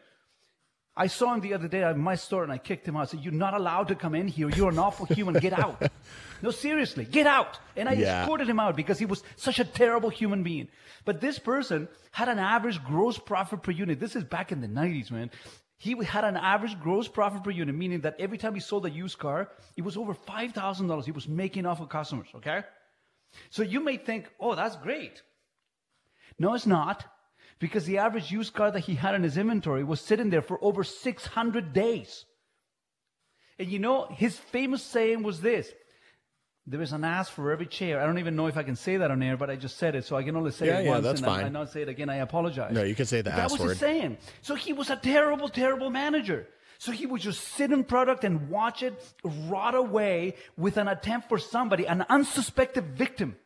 I 0.97 1.09
saw 1.09 1.35
him 1.35 1.41
the 1.41 1.53
other 1.55 1.69
day 1.69 1.83
at 1.83 1.97
my 1.99 2.15
store 2.15 2.43
and 2.43 2.51
I 2.51 2.59
kicked 2.59 2.89
him 2.89 2.97
out. 2.97 3.03
I 3.03 3.05
said, 3.07 3.21
You're 3.21 3.35
not 3.35 3.53
allowed 3.55 3.89
to 3.89 3.95
come 3.95 4.15
in 4.15 4.29
here. 4.29 4.49
You're 4.49 4.71
an 4.71 4.79
awful 4.79 5.05
human. 5.07 5.35
Get 5.35 5.53
out. 5.53 5.91
no, 6.43 6.51
seriously, 6.51 7.05
get 7.05 7.27
out. 7.27 7.59
And 7.77 7.89
I 7.89 7.93
Yeah. 7.93 8.23
escorted 8.23 8.49
him 8.49 8.59
out 8.59 8.77
because 8.77 8.99
he 8.99 9.05
was 9.07 9.23
such 9.37 9.59
a 9.59 9.65
terrible 9.65 10.09
human 10.09 10.43
being. 10.43 10.69
But 11.05 11.21
this 11.21 11.39
person 11.39 11.89
had 12.13 12.29
an 12.29 12.39
average 12.39 12.83
gross 12.83 13.19
profit 13.19 13.63
per 13.63 13.73
unit. 13.73 14.01
This 14.01 14.17
is 14.17 14.25
back 14.25 14.53
in 14.53 14.61
the 14.63 14.69
90s, 14.69 15.11
man. 15.11 15.31
He 15.79 15.95
had 16.03 16.25
an 16.25 16.37
average 16.39 16.81
gross 16.81 17.07
profit 17.09 17.45
per 17.45 17.51
unit, 17.51 17.75
meaning 17.75 18.01
that 18.01 18.17
every 18.19 18.39
time 18.39 18.55
he 18.55 18.61
sold 18.61 18.87
a 18.87 18.91
used 18.91 19.19
car, 19.19 19.51
it 19.77 19.83
was 19.83 19.99
over 19.99 20.15
$5,000 20.15 21.05
he 21.05 21.13
was 21.13 21.29
making 21.29 21.67
off 21.67 21.81
of 21.83 21.91
customers, 21.91 22.29
okay? 22.37 22.63
So 23.51 23.63
you 23.63 23.81
may 23.81 23.99
think, 23.99 24.31
oh, 24.41 24.55
that's 24.55 24.77
great. 24.77 25.21
No, 26.39 26.55
it's 26.55 26.67
not. 26.67 27.05
Because 27.59 27.87
the 27.87 27.99
average 27.99 28.31
used 28.31 28.53
car 28.53 28.71
that 28.71 28.81
he 28.81 28.95
had 28.97 29.15
in 29.15 29.23
his 29.23 29.37
inventory 29.39 29.83
was 29.83 30.01
sitting 30.01 30.29
there 30.31 30.43
for 30.43 30.63
over 30.63 30.85
600 30.85 31.73
days. 31.73 32.27
And 33.59 33.69
you 33.69 33.79
know, 33.79 34.07
his 34.11 34.37
famous 34.37 34.83
saying 34.83 35.23
was 35.23 35.41
this 35.41 35.73
there 36.69 36.83
is 36.83 36.93
an 36.93 37.05
ass 37.05 37.29
for 37.29 37.53
every 37.53 37.67
chair. 37.67 38.01
I 38.01 38.07
don't 38.07 38.19
even 38.19 38.35
know 38.35 38.49
if 38.49 38.57
I 38.57 38.65
can 38.65 38.75
say 38.75 38.97
that 38.97 39.11
on 39.13 39.23
air, 39.23 39.37
but 39.37 39.49
I 39.49 39.55
just 39.57 39.79
said 39.79 39.95
it, 39.95 40.05
so 40.05 40.17
I 40.17 40.25
can 40.25 40.37
only 40.37 40.51
say 40.51 40.67
Yeah, 40.67 40.81
it 40.81 40.85
yeah, 40.85 40.91
once. 40.91 41.05
that's 41.05 41.21
and 41.21 41.31
I- 41.31 41.37
fine. 41.37 41.45
I 41.47 41.49
not 41.49 41.71
say 41.71 41.83
it 41.83 41.89
again. 41.89 42.11
I 42.11 42.17
apologize. 42.17 42.73
No, 42.75 42.83
you 42.83 42.97
can 42.97 43.07
say 43.07 43.19
the 43.23 43.31
But 43.31 43.37
that 43.37 43.45
ass 43.45 43.53
was 43.53 43.61
word. 43.61 43.69
his 43.71 43.79
saying. 43.79 44.19
So 44.43 44.57
he 44.57 44.73
was 44.73 44.91
a 44.91 44.97
terrible, 44.97 45.49
terrible 45.49 45.91
manager. 45.91 46.49
So 46.79 46.91
he 46.93 47.07
would 47.07 47.21
just 47.23 47.41
sit 47.55 47.71
in 47.71 47.85
product 47.85 48.25
and 48.25 48.51
watch 48.51 48.83
it 48.83 49.01
rot 49.25 49.75
away 49.77 50.35
with 50.59 50.77
an 50.77 50.89
attempt 50.89 51.29
for 51.29 51.39
somebody, 51.39 51.87
an 51.87 52.05
unsuspected 52.11 52.85
victim, 52.99 53.37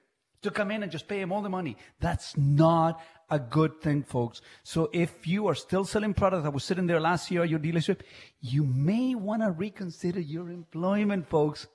to 0.43 0.51
come 0.51 0.71
in 0.71 0.83
and 0.83 0.91
just 0.91 1.09
pay 1.09 1.21
him 1.21 1.33
all 1.33 1.43
the 1.43 1.49
money. 1.49 1.77
That's 2.01 2.37
not 2.37 3.01
a 3.31 3.39
good 3.39 3.81
thing, 3.81 4.03
folks. 4.03 4.41
So 4.63 4.91
if 4.93 5.27
you 5.27 5.47
are 5.49 5.55
still 5.55 5.85
selling 5.85 6.15
product 6.15 6.45
that 6.45 6.53
was 6.53 6.65
sitting 6.65 6.87
there 6.87 7.01
last 7.01 7.31
year 7.31 7.43
at 7.43 7.51
your 7.51 7.59
dealership, 7.59 8.01
you 8.41 8.65
may 8.65 9.15
want 9.15 9.43
to 9.43 9.51
reconsider 9.51 10.21
your 10.21 10.51
employment, 10.51 11.29
folks. 11.29 11.67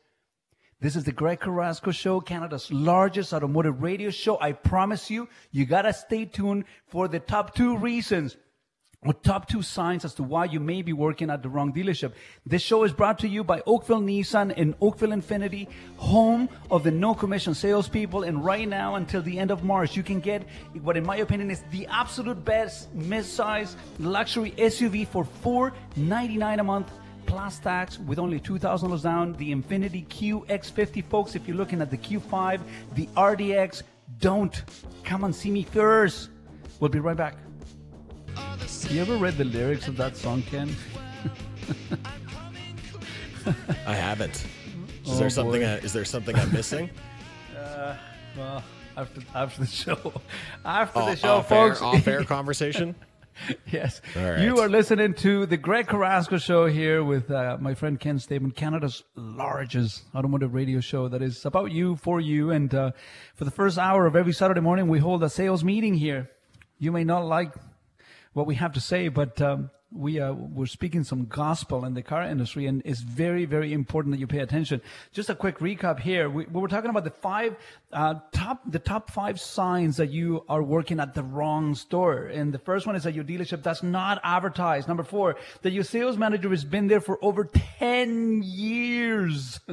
This 0.82 0.96
is 0.96 1.06
the 1.06 1.14
Greg 1.14 1.40
Carrasco 1.40 1.92
Show, 1.92 2.20
Canada's 2.20 2.72
largest 2.72 3.34
automotive 3.34 3.82
radio 3.82 4.10
show. 4.10 4.38
I 4.42 4.52
promise 4.52 5.10
you, 5.10 5.30
you 5.52 5.66
gotta 5.66 5.94
stay 5.94 6.26
tuned 6.26 6.66
for 6.88 7.08
the 7.08 7.20
top 7.20 7.56
two 7.56 7.78
reasons 7.78 8.36
or 9.06 9.14
top 9.14 9.48
two 9.48 9.62
signs 9.62 10.04
as 10.04 10.16
to 10.16 10.24
why 10.24 10.46
you 10.46 10.60
may 10.60 10.82
be 10.82 10.94
working 10.94 11.30
at 11.30 11.44
the 11.44 11.50
wrong 11.50 11.72
dealership. 11.72 12.14
This 12.46 12.62
show 12.62 12.84
is 12.84 12.92
brought 12.92 13.20
to 13.20 13.28
you 13.28 13.44
by 13.44 13.62
Oakville 13.66 14.02
Nissan 14.02 14.54
and 14.58 14.76
Oakville 14.82 15.10
Infiniti, 15.10 15.68
home 15.98 16.50
of 16.72 16.84
the 16.84 16.92
no 16.92 17.14
commission 17.14 17.54
salespeople. 17.54 18.24
And 18.24 18.44
right 18.44 18.68
now, 18.68 18.96
until 18.96 19.22
the 19.22 19.38
end 19.38 19.52
of 19.52 19.64
March, 19.64 19.96
you 19.96 20.04
can 20.04 20.20
get 20.20 20.44
what, 20.82 20.98
in 20.98 21.06
my 21.06 21.18
opinion, 21.18 21.52
is 21.52 21.64
the 21.72 21.86
absolute 21.88 22.44
best 22.44 22.94
mid-size 22.94 23.78
luxury 24.00 24.52
SUV 24.58 25.08
for 25.08 25.24
499 25.24 26.60
a 26.60 26.64
month 26.64 26.92
plus 27.26 27.60
tax 27.60 28.00
with 28.00 28.20
only 28.20 28.40
$2,000 28.40 29.04
down. 29.04 29.34
The 29.34 29.54
Infiniti 29.54 30.08
QX50, 30.08 31.04
folks, 31.06 31.36
if 31.36 31.48
you're 31.48 31.58
looking 31.58 31.82
at 31.82 31.92
the 31.92 31.98
Q5, 31.98 32.62
the 32.94 33.08
RDX, 33.16 33.84
don't. 34.20 34.64
Come 35.04 35.24
and 35.24 35.36
see 35.36 35.52
me 35.52 35.64
first. 35.64 36.30
We'll 36.80 36.90
be 36.90 37.00
right 37.00 37.18
back. 37.18 37.36
You 38.90 39.02
ever 39.02 39.18
read 39.18 39.38
the 39.38 39.44
lyrics 39.46 39.88
of 39.88 39.98
that 39.98 40.16
song, 40.16 40.42
Ken? 40.44 40.74
I 43.88 43.94
haven't. 43.94 44.36
Is 45.06 45.12
Oh, 45.12 45.18
there 45.18 45.30
something? 45.30 45.64
I, 45.64 45.78
is 45.78 45.94
there 45.94 46.06
something 46.06 46.36
I'm 46.36 46.52
missing? 46.52 46.90
uh, 47.58 47.96
Well, 48.38 48.64
after 48.98 49.22
after 49.34 49.62
the 49.62 49.68
show, 49.68 50.14
after 50.64 51.00
Oh, 51.00 51.06
the 51.10 51.16
show, 51.16 51.36
off 51.38 51.52
air, 51.52 51.70
folks. 51.70 51.82
off 51.82 52.08
air 52.08 52.24
conversation. 52.36 52.96
yes, 53.72 54.02
right. 54.16 54.40
you 54.40 54.60
are 54.60 54.70
listening 54.70 55.14
to 55.14 55.46
the 55.46 55.58
Greg 55.58 55.88
Carrasco 55.88 56.38
Show 56.38 56.68
here 56.68 57.04
with 57.04 57.30
uh, 57.30 57.58
my 57.60 57.74
friend 57.76 58.00
Ken 58.00 58.18
Stapon, 58.18 58.56
Canada's 58.56 59.04
largest 59.16 60.04
automotive 60.16 60.54
radio 60.54 60.80
show 60.80 61.08
that 61.10 61.22
is 61.22 61.46
about 61.46 61.72
you, 61.72 61.98
for 61.98 62.22
you, 62.22 62.52
and 62.52 62.74
uh, 62.74 62.92
for 63.36 63.44
the 63.46 63.52
first 63.52 63.78
hour 63.78 64.06
of 64.06 64.16
every 64.16 64.32
Saturday 64.34 64.62
morning, 64.62 64.88
we 64.88 65.00
hold 65.00 65.22
a 65.24 65.30
sales 65.30 65.64
meeting 65.66 65.94
here. 65.96 66.30
You 66.80 66.92
may 66.94 67.04
not 67.04 67.26
like 67.26 67.52
what 68.36 68.46
we 68.46 68.56
have 68.56 68.74
to 68.74 68.82
say, 68.82 69.08
but 69.08 69.42
um, 69.42 69.72
we 69.94 70.20
uh, 70.20 70.34
we're 70.34 70.66
speaking 70.66 71.06
some 71.06 71.26
gospel 71.26 71.86
in 71.86 71.94
the 71.94 72.02
car 72.02 72.24
industry, 72.24 72.66
and 72.68 72.82
it's 72.84 73.00
very 73.00 73.46
very 73.46 73.72
important 73.72 74.14
that 74.14 74.20
you 74.20 74.28
pay 74.28 74.40
attention. 74.40 74.82
Just 75.14 75.30
a 75.30 75.36
quick 75.36 75.60
recap 75.60 76.02
here. 76.02 76.30
We, 76.30 76.46
we 76.46 76.60
were 76.60 76.68
talking 76.68 76.90
about 76.90 77.06
the 77.06 77.12
five 77.12 77.56
uh, 77.94 78.16
top 78.34 78.60
the 78.70 78.78
top 78.78 79.10
five 79.10 79.40
signs 79.40 79.96
that 79.98 80.10
you 80.10 80.44
are 80.50 80.62
working 80.62 81.00
at 81.00 81.14
the 81.14 81.24
wrong 81.24 81.76
store, 81.76 82.26
and 82.26 82.54
the 82.54 82.60
first 82.60 82.86
one 82.86 82.98
is 82.98 83.04
that 83.04 83.14
your 83.14 83.24
dealership 83.24 83.64
does 83.64 83.82
not 83.84 84.20
advertise. 84.22 84.86
Number 84.86 85.04
four, 85.04 85.38
that 85.62 85.72
your 85.72 85.86
sales 85.86 86.18
manager 86.18 86.50
has 86.50 86.66
been 86.66 86.88
there 86.88 87.02
for 87.02 87.18
over 87.24 87.46
ten 87.46 88.44
years. 88.44 89.62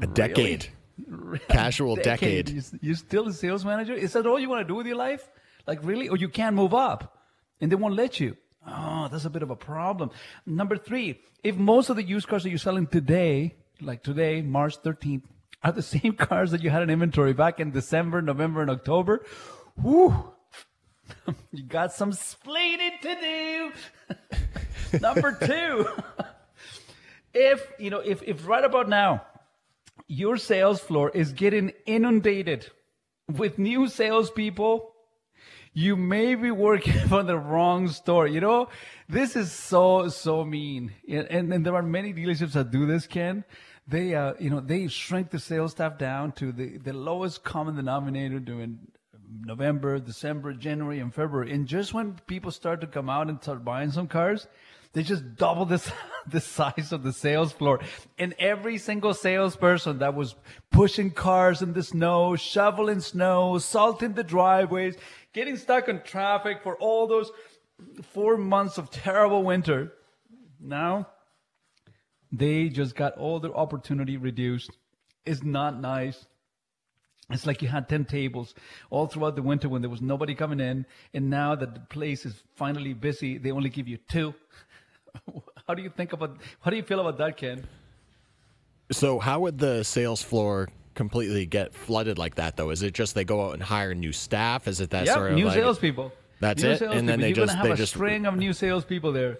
A 0.00 0.06
decade. 0.08 0.66
Casual 1.48 1.96
decade. 1.96 2.48
You, 2.48 2.62
you're 2.80 2.94
still 2.96 3.28
a 3.28 3.32
sales 3.32 3.64
manager? 3.64 3.92
Is 3.92 4.14
that 4.14 4.26
all 4.26 4.40
you 4.40 4.48
want 4.48 4.62
to 4.62 4.68
do 4.68 4.74
with 4.74 4.86
your 4.86 4.96
life? 4.96 5.30
Like 5.66 5.80
really? 5.82 6.08
Or 6.08 6.16
you 6.16 6.28
can't 6.28 6.56
move 6.56 6.74
up 6.74 7.18
and 7.60 7.70
they 7.70 7.76
won't 7.76 7.94
let 7.94 8.20
you? 8.20 8.36
Oh, 8.66 9.08
that's 9.10 9.24
a 9.24 9.30
bit 9.30 9.42
of 9.42 9.50
a 9.50 9.56
problem. 9.56 10.10
Number 10.46 10.76
three, 10.76 11.20
if 11.42 11.56
most 11.56 11.90
of 11.90 11.96
the 11.96 12.02
used 12.02 12.28
cars 12.28 12.44
that 12.44 12.50
you're 12.50 12.58
selling 12.58 12.86
today, 12.86 13.56
like 13.80 14.02
today, 14.02 14.42
March 14.42 14.80
13th, 14.82 15.22
are 15.62 15.72
the 15.72 15.82
same 15.96 16.14
cars 16.14 16.50
that 16.52 16.62
you 16.62 16.70
had 16.70 16.82
in 16.82 16.90
inventory 16.90 17.32
back 17.32 17.60
in 17.60 17.70
December, 17.70 18.22
November, 18.22 18.62
and 18.62 18.70
October, 18.70 19.24
whoo, 19.76 20.32
you 21.52 21.64
got 21.64 21.92
some 21.92 22.12
splaining 22.12 23.00
to 23.00 23.14
do. 23.20 25.00
Number 25.00 25.32
two, 25.32 25.88
if, 27.34 27.66
you 27.78 27.90
know, 27.90 28.00
if, 28.00 28.22
if 28.22 28.46
right 28.46 28.64
about 28.64 28.88
now, 28.88 29.24
your 30.06 30.36
sales 30.36 30.80
floor 30.80 31.10
is 31.10 31.32
getting 31.32 31.72
inundated 31.86 32.70
with 33.28 33.58
new 33.58 33.88
salespeople, 33.88 34.91
you 35.72 35.96
may 35.96 36.34
be 36.34 36.50
working 36.50 36.98
for 37.08 37.22
the 37.22 37.38
wrong 37.38 37.88
store. 37.88 38.26
You 38.26 38.40
know, 38.40 38.68
this 39.08 39.36
is 39.36 39.52
so, 39.52 40.08
so 40.08 40.44
mean. 40.44 40.92
And, 41.08 41.52
and, 41.52 41.66
there 41.66 41.74
are 41.74 41.82
many 41.82 42.12
dealerships 42.12 42.52
that 42.52 42.70
do 42.70 42.86
this, 42.86 43.06
Ken. 43.06 43.44
They, 43.86 44.14
uh, 44.14 44.34
you 44.38 44.50
know, 44.50 44.60
they 44.60 44.86
shrink 44.88 45.30
the 45.30 45.40
sales 45.40 45.72
staff 45.72 45.98
down 45.98 46.32
to 46.32 46.52
the, 46.52 46.78
the 46.78 46.92
lowest 46.92 47.42
common 47.42 47.74
denominator 47.74 48.38
during 48.38 48.78
November, 49.40 49.98
December, 49.98 50.52
January, 50.52 51.00
and 51.00 51.12
February. 51.12 51.52
And 51.52 51.66
just 51.66 51.92
when 51.92 52.18
people 52.26 52.50
start 52.50 52.80
to 52.82 52.86
come 52.86 53.08
out 53.08 53.28
and 53.28 53.42
start 53.42 53.64
buying 53.64 53.90
some 53.90 54.06
cars, 54.06 54.46
they 54.92 55.02
just 55.02 55.36
double 55.36 55.64
this 55.64 55.90
the 56.26 56.40
size 56.40 56.92
of 56.92 57.02
the 57.02 57.12
sales 57.12 57.52
floor. 57.52 57.80
And 58.18 58.34
every 58.38 58.78
single 58.78 59.14
salesperson 59.14 59.98
that 59.98 60.14
was 60.14 60.34
pushing 60.70 61.10
cars 61.10 61.62
in 61.62 61.72
the 61.72 61.82
snow, 61.82 62.36
shoveling 62.36 63.00
snow, 63.00 63.58
salting 63.58 64.12
the 64.12 64.22
driveways, 64.22 64.96
getting 65.32 65.56
stuck 65.56 65.88
in 65.88 66.00
traffic 66.02 66.62
for 66.62 66.76
all 66.76 67.06
those 67.06 67.30
four 68.02 68.36
months 68.36 68.78
of 68.78 68.90
terrible 68.90 69.42
winter, 69.42 69.92
now 70.60 71.08
they 72.30 72.68
just 72.68 72.94
got 72.94 73.16
all 73.18 73.40
their 73.40 73.54
opportunity 73.54 74.16
reduced. 74.16 74.70
It's 75.26 75.42
not 75.42 75.80
nice. 75.80 76.26
It's 77.30 77.46
like 77.46 77.62
you 77.62 77.68
had 77.68 77.88
10 77.88 78.04
tables 78.06 78.54
all 78.90 79.06
throughout 79.06 79.36
the 79.36 79.42
winter 79.42 79.68
when 79.68 79.80
there 79.80 79.90
was 79.90 80.02
nobody 80.02 80.34
coming 80.34 80.60
in. 80.60 80.84
And 81.14 81.30
now 81.30 81.54
that 81.54 81.74
the 81.74 81.80
place 81.80 82.26
is 82.26 82.42
finally 82.56 82.92
busy, 82.92 83.38
they 83.38 83.50
only 83.50 83.70
give 83.70 83.88
you 83.88 83.98
two. 84.08 84.34
How 85.68 85.74
do 85.74 85.82
you 85.82 85.90
think 85.90 86.12
about, 86.12 86.38
how 86.60 86.70
do 86.70 86.76
you 86.76 86.82
feel 86.82 86.98
about 86.98 87.18
that, 87.18 87.36
Ken? 87.36 87.64
So 88.90 89.20
how 89.20 89.40
would 89.40 89.58
the 89.58 89.84
sales 89.84 90.20
floor 90.20 90.68
completely 90.94 91.46
get 91.46 91.74
flooded 91.74 92.18
like 92.18 92.34
that 92.36 92.56
though? 92.56 92.70
Is 92.70 92.82
it 92.82 92.94
just 92.94 93.14
they 93.14 93.24
go 93.24 93.46
out 93.46 93.54
and 93.54 93.62
hire 93.62 93.94
new 93.94 94.12
staff? 94.12 94.68
Is 94.68 94.80
it 94.80 94.90
that 94.90 95.06
Yep, 95.06 95.14
sort 95.14 95.30
of 95.32 95.36
new 95.36 95.46
like, 95.46 95.54
salespeople. 95.54 96.12
That's 96.40 96.62
New 96.62 96.70
it? 96.70 96.82
And 96.82 97.08
then 97.08 97.20
they 97.20 97.28
You're 97.28 97.36
just- 97.36 97.54
have 97.54 97.64
they 97.64 97.70
a 97.72 97.76
just- 97.76 97.92
string 97.94 98.26
of 98.26 98.36
new 98.36 98.52
salespeople 98.52 99.12
there. 99.12 99.38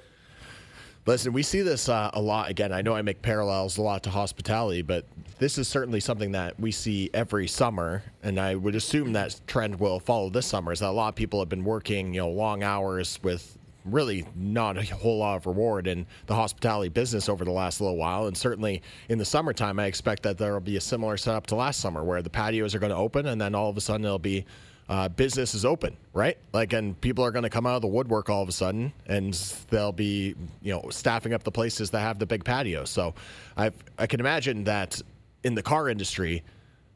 Listen, 1.04 1.32
we 1.32 1.42
see 1.42 1.62
this 1.62 1.88
uh, 1.88 2.10
a 2.14 2.20
lot. 2.20 2.48
Again, 2.48 2.72
I 2.72 2.80
know 2.80 2.94
I 2.94 3.02
make 3.02 3.22
parallels 3.22 3.76
a 3.76 3.82
lot 3.82 4.04
to 4.04 4.10
hospitality, 4.10 4.82
but 4.82 5.04
this 5.40 5.58
is 5.58 5.66
certainly 5.66 5.98
something 5.98 6.30
that 6.30 6.60
we 6.60 6.70
see 6.70 7.10
every 7.12 7.48
summer, 7.48 8.04
and 8.22 8.38
I 8.38 8.54
would 8.54 8.76
assume 8.76 9.12
that 9.14 9.40
trend 9.48 9.80
will 9.80 9.98
follow 9.98 10.30
this 10.30 10.46
summer. 10.46 10.70
Is 10.70 10.78
that 10.78 10.90
a 10.90 10.92
lot 10.92 11.08
of 11.08 11.16
people 11.16 11.40
have 11.40 11.48
been 11.48 11.64
working, 11.64 12.14
you 12.14 12.20
know, 12.20 12.30
long 12.30 12.62
hours 12.62 13.18
with 13.24 13.58
really 13.84 14.26
not 14.34 14.76
a 14.76 14.82
whole 14.94 15.18
lot 15.18 15.36
of 15.36 15.46
reward 15.46 15.86
in 15.86 16.06
the 16.26 16.34
hospitality 16.34 16.88
business 16.88 17.28
over 17.28 17.44
the 17.44 17.50
last 17.50 17.80
little 17.80 17.96
while. 17.96 18.26
And 18.26 18.36
certainly 18.36 18.82
in 19.08 19.18
the 19.18 19.24
summertime, 19.24 19.78
I 19.78 19.86
expect 19.86 20.22
that 20.24 20.38
there 20.38 20.52
will 20.52 20.60
be 20.60 20.76
a 20.76 20.80
similar 20.80 21.16
setup 21.16 21.46
to 21.48 21.56
last 21.56 21.80
summer 21.80 22.04
where 22.04 22.22
the 22.22 22.30
patios 22.30 22.74
are 22.74 22.78
going 22.78 22.90
to 22.90 22.96
open 22.96 23.26
and 23.26 23.40
then 23.40 23.54
all 23.54 23.68
of 23.68 23.76
a 23.76 23.80
sudden 23.80 24.04
it'll 24.04 24.18
be 24.18 24.44
uh, 24.88 25.08
business 25.08 25.54
is 25.54 25.64
open, 25.64 25.96
right? 26.12 26.36
Like, 26.52 26.72
and 26.72 27.00
people 27.00 27.24
are 27.24 27.30
going 27.30 27.44
to 27.44 27.50
come 27.50 27.66
out 27.66 27.76
of 27.76 27.82
the 27.82 27.88
woodwork 27.88 28.28
all 28.28 28.42
of 28.42 28.48
a 28.48 28.52
sudden, 28.52 28.92
and 29.06 29.32
they'll 29.70 29.92
be, 29.92 30.34
you 30.60 30.72
know, 30.72 30.90
staffing 30.90 31.32
up 31.32 31.44
the 31.44 31.52
places 31.52 31.90
that 31.90 32.00
have 32.00 32.18
the 32.18 32.26
big 32.26 32.44
patios. 32.44 32.90
So, 32.90 33.14
I 33.56 33.70
I 33.98 34.06
can 34.06 34.20
imagine 34.20 34.64
that 34.64 35.00
in 35.44 35.54
the 35.54 35.62
car 35.62 35.88
industry, 35.88 36.42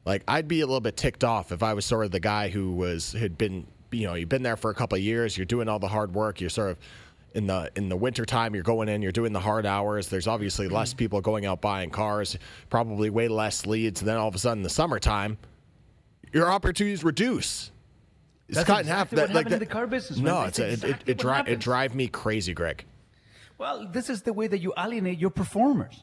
like 0.04 0.22
I'd 0.28 0.48
be 0.48 0.60
a 0.60 0.66
little 0.66 0.80
bit 0.80 0.96
ticked 0.96 1.24
off 1.24 1.52
if 1.52 1.62
I 1.62 1.74
was 1.74 1.84
sort 1.84 2.04
of 2.04 2.10
the 2.10 2.20
guy 2.20 2.48
who 2.48 2.72
was 2.72 3.12
had 3.12 3.38
been, 3.38 3.66
you 3.90 4.06
know, 4.06 4.14
you've 4.14 4.28
been 4.28 4.42
there 4.42 4.56
for 4.56 4.70
a 4.70 4.74
couple 4.74 4.96
of 4.96 5.02
years, 5.02 5.36
you're 5.36 5.46
doing 5.46 5.68
all 5.68 5.78
the 5.78 5.88
hard 5.88 6.14
work, 6.14 6.40
you're 6.40 6.50
sort 6.50 6.70
of 6.70 6.78
in 7.34 7.46
the 7.46 7.70
in 7.76 7.88
the 7.90 7.96
winter 7.96 8.24
time 8.24 8.54
you're 8.54 8.62
going 8.62 8.88
in 8.88 9.02
you're 9.02 9.12
doing 9.12 9.30
the 9.30 9.40
hard 9.40 9.66
hours 9.66 10.08
there's 10.08 10.26
obviously 10.26 10.68
less 10.68 10.90
mm-hmm. 10.90 10.98
people 10.98 11.20
going 11.20 11.44
out 11.44 11.60
buying 11.60 11.90
cars 11.90 12.38
probably 12.70 13.10
way 13.10 13.28
less 13.28 13.66
leads 13.66 14.00
and 14.00 14.08
then 14.08 14.16
all 14.16 14.26
of 14.26 14.34
a 14.34 14.38
sudden 14.38 14.60
in 14.60 14.62
the 14.62 14.70
summertime 14.70 15.36
your 16.32 16.50
opportunities 16.50 17.04
reduce 17.04 17.72
it's 18.48 18.56
That's 18.56 18.66
cut 18.66 18.80
in 18.82 18.86
half. 18.86 19.10
That, 19.10 19.28
like 19.28 19.46
happened 19.46 19.52
that- 19.52 19.58
the 19.60 19.66
car 19.66 19.86
business. 19.86 20.18
No, 20.18 20.42
That's 20.42 20.58
it's 20.58 20.82
a, 20.82 20.88
it, 20.88 20.90
it, 20.90 21.02
it, 21.06 21.24
what 21.24 21.44
dri- 21.46 21.54
it 21.54 21.60
drive 21.60 21.94
me 21.94 22.08
crazy, 22.08 22.54
Greg. 22.54 22.84
Well, 23.58 23.88
this 23.90 24.10
is 24.10 24.22
the 24.22 24.32
way 24.32 24.46
that 24.46 24.58
you 24.58 24.72
alienate 24.78 25.18
your 25.18 25.30
performers. 25.30 26.02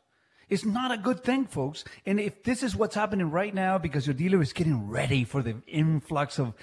It's 0.54 0.66
not 0.66 0.92
a 0.92 0.98
good 0.98 1.24
thing, 1.24 1.48
folks. 1.48 1.84
And 2.06 2.20
if 2.20 2.44
this 2.44 2.62
is 2.62 2.76
what's 2.76 2.94
happening 2.94 3.32
right 3.32 3.52
now 3.52 3.80
because 3.80 4.06
your 4.06 4.14
dealer 4.14 4.40
is 4.40 4.54
getting 4.54 4.88
ready 4.88 5.24
for 5.24 5.42
the 5.42 5.56
influx 5.66 6.38
of 6.38 6.54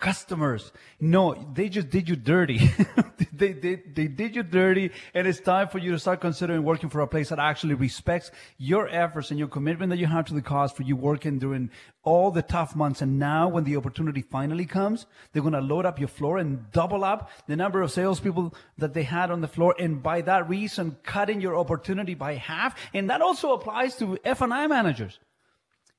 customers, 0.00 0.72
no, 0.98 1.34
they 1.54 1.68
just 1.68 1.88
did 1.88 2.08
you 2.08 2.16
dirty. 2.16 2.58
they, 3.32 3.52
they, 3.52 3.76
they 3.76 4.08
did 4.08 4.34
you 4.34 4.42
dirty, 4.42 4.90
and 5.14 5.28
it's 5.28 5.38
time 5.38 5.68
for 5.68 5.78
you 5.78 5.92
to 5.92 5.98
start 6.00 6.20
considering 6.20 6.64
working 6.64 6.90
for 6.90 7.02
a 7.02 7.06
place 7.06 7.28
that 7.28 7.38
actually 7.38 7.74
respects 7.74 8.32
your 8.58 8.88
efforts 8.88 9.30
and 9.30 9.38
your 9.38 9.46
commitment 9.46 9.90
that 9.90 9.98
you 9.98 10.06
have 10.06 10.24
to 10.24 10.34
the 10.34 10.42
cause 10.42 10.72
for 10.72 10.82
you 10.82 10.96
working 10.96 11.38
during 11.38 11.70
all 12.02 12.30
the 12.30 12.42
tough 12.42 12.74
months. 12.74 13.02
And 13.02 13.18
now, 13.18 13.48
when 13.48 13.64
the 13.64 13.76
opportunity 13.76 14.22
finally 14.22 14.64
comes, 14.64 15.06
they're 15.32 15.42
going 15.42 15.54
to 15.54 15.60
load 15.60 15.84
up 15.84 15.98
your 15.98 16.08
floor 16.08 16.38
and 16.38 16.70
double 16.72 17.04
up 17.04 17.30
the 17.46 17.56
number 17.56 17.82
of 17.82 17.90
salespeople 17.90 18.54
that 18.78 18.94
they 18.94 19.02
had 19.02 19.30
on 19.30 19.40
the 19.40 19.48
floor. 19.48 19.74
And 19.78 20.02
by 20.02 20.22
that 20.22 20.48
reason, 20.48 20.96
cutting 21.02 21.40
your 21.40 21.56
opportunity 21.56 22.14
by 22.14 22.34
half. 22.34 22.78
And 22.94 23.10
that 23.10 23.20
also 23.20 23.35
applies 23.44 23.96
to 23.96 24.18
F&I 24.24 24.66
managers. 24.66 25.18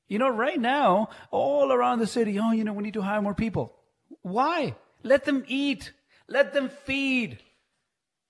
You 0.07 0.19
know, 0.19 0.29
right 0.29 0.59
now, 0.59 1.09
all 1.31 1.71
around 1.71 1.99
the 1.99 2.07
city, 2.07 2.39
oh, 2.39 2.51
you 2.51 2.63
know, 2.63 2.73
we 2.73 2.83
need 2.83 2.93
to 2.93 3.01
hire 3.01 3.21
more 3.21 3.33
people. 3.33 3.75
Why? 4.21 4.75
Let 5.03 5.25
them 5.25 5.43
eat. 5.47 5.91
Let 6.27 6.53
them 6.53 6.69
feed. 6.69 7.39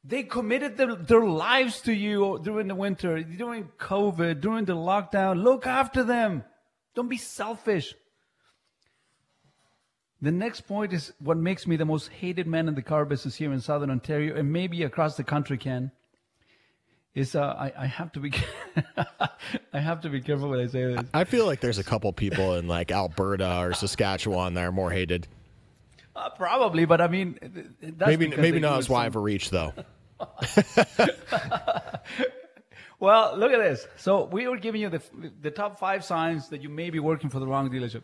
They 0.03 0.23
committed 0.23 0.77
their, 0.77 0.95
their 0.95 1.25
lives 1.25 1.81
to 1.81 1.93
you 1.93 2.39
during 2.43 2.67
the 2.67 2.75
winter, 2.75 3.21
during 3.21 3.65
COVID, 3.77 4.41
during 4.41 4.65
the 4.65 4.75
lockdown. 4.75 5.43
Look 5.43 5.67
after 5.67 6.03
them. 6.03 6.43
Don't 6.95 7.09
be 7.09 7.17
selfish. 7.17 7.93
The 10.21 10.31
next 10.31 10.61
point 10.61 10.93
is 10.93 11.13
what 11.19 11.37
makes 11.37 11.67
me 11.67 11.75
the 11.75 11.85
most 11.85 12.07
hated 12.07 12.47
man 12.47 12.67
in 12.67 12.73
the 12.73 12.81
car 12.81 13.05
business 13.05 13.35
here 13.35 13.53
in 13.53 13.61
Southern 13.61 13.91
Ontario 13.91 14.35
and 14.35 14.51
maybe 14.51 14.81
across 14.83 15.15
the 15.15 15.23
country, 15.23 15.57
Ken. 15.57 15.91
Is 17.17 17.33
uh, 17.33 17.55
I, 17.57 17.73
I 17.75 17.85
have 17.87 18.11
to 18.11 18.19
be 18.19 18.31
I 19.73 19.79
have 19.79 20.01
to 20.01 20.09
be 20.09 20.21
careful 20.21 20.49
when 20.49 20.59
I 20.59 20.67
say 20.67 20.93
this. 20.93 21.03
I 21.15 21.23
feel 21.23 21.47
like 21.47 21.61
there's 21.61 21.79
a 21.79 21.83
couple 21.83 22.13
people 22.13 22.53
in 22.53 22.67
like 22.67 22.91
Alberta 22.91 23.57
or 23.57 23.73
Saskatchewan 23.73 24.53
that 24.53 24.63
are 24.63 24.71
more 24.71 24.91
hated. 24.91 25.27
Uh, 26.15 26.29
probably, 26.29 26.85
but 26.85 27.01
I 27.01 27.07
mean, 27.07 27.33
th- 27.41 27.53
th- 27.53 27.93
that's 27.97 28.07
maybe 28.07 28.27
maybe 28.27 28.59
not 28.59 28.77
as 28.77 28.87
wide 28.87 29.07
of 29.07 29.15
a 29.15 29.19
reach 29.19 29.49
though. 29.49 29.73
Well, 32.99 33.37
look 33.37 33.51
at 33.51 33.59
this. 33.59 33.87
So 33.97 34.25
we 34.25 34.47
were 34.47 34.57
giving 34.57 34.81
you 34.81 34.89
the 34.89 35.01
the 35.41 35.51
top 35.51 35.77
five 35.77 36.03
signs 36.03 36.49
that 36.49 36.63
you 36.63 36.69
may 36.69 36.89
be 36.89 36.99
working 36.99 37.29
for 37.29 37.39
the 37.39 37.45
wrong 37.45 37.69
dealership. 37.69 38.01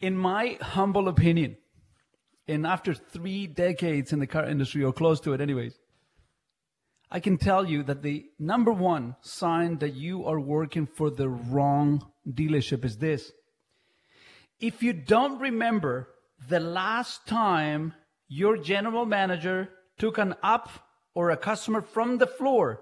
In 0.00 0.16
my 0.16 0.58
humble 0.60 1.08
opinion, 1.08 1.56
and 2.46 2.64
after 2.64 2.94
three 2.94 3.48
decades 3.48 4.12
in 4.12 4.20
the 4.20 4.28
car 4.28 4.44
industry 4.46 4.84
or 4.84 4.92
close 4.92 5.18
to 5.22 5.32
it, 5.32 5.40
anyways, 5.40 5.76
I 7.10 7.20
can 7.20 7.38
tell 7.38 7.66
you 7.66 7.82
that 7.84 8.02
the 8.02 8.26
number 8.38 8.70
one 8.70 9.16
sign 9.22 9.78
that 9.78 9.94
you 9.94 10.26
are 10.26 10.38
working 10.38 10.86
for 10.86 11.10
the 11.10 11.28
wrong 11.28 12.06
dealership 12.28 12.84
is 12.84 12.98
this. 12.98 13.32
If 14.60 14.82
you 14.82 14.92
don't 14.92 15.40
remember 15.40 16.08
the 16.48 16.60
last 16.60 17.26
time 17.26 17.94
your 18.28 18.58
general 18.58 19.06
manager 19.06 19.70
took 19.98 20.18
an 20.18 20.34
up 20.42 20.68
or 21.14 21.30
a 21.30 21.36
customer 21.36 21.80
from 21.80 22.18
the 22.18 22.26
floor 22.26 22.80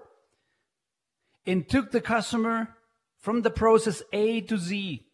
and 1.45 1.67
took 1.67 1.91
the 1.91 2.01
customer 2.01 2.75
from 3.19 3.43
the 3.43 3.49
process 3.49 4.03
A 4.11 4.41
to 4.41 4.57
Z, 4.57 5.05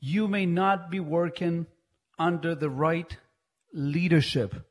you 0.00 0.28
may 0.28 0.44
not 0.44 0.90
be 0.90 1.00
working 1.00 1.66
under 2.18 2.54
the 2.54 2.70
right 2.70 3.16
leadership. 3.72 4.67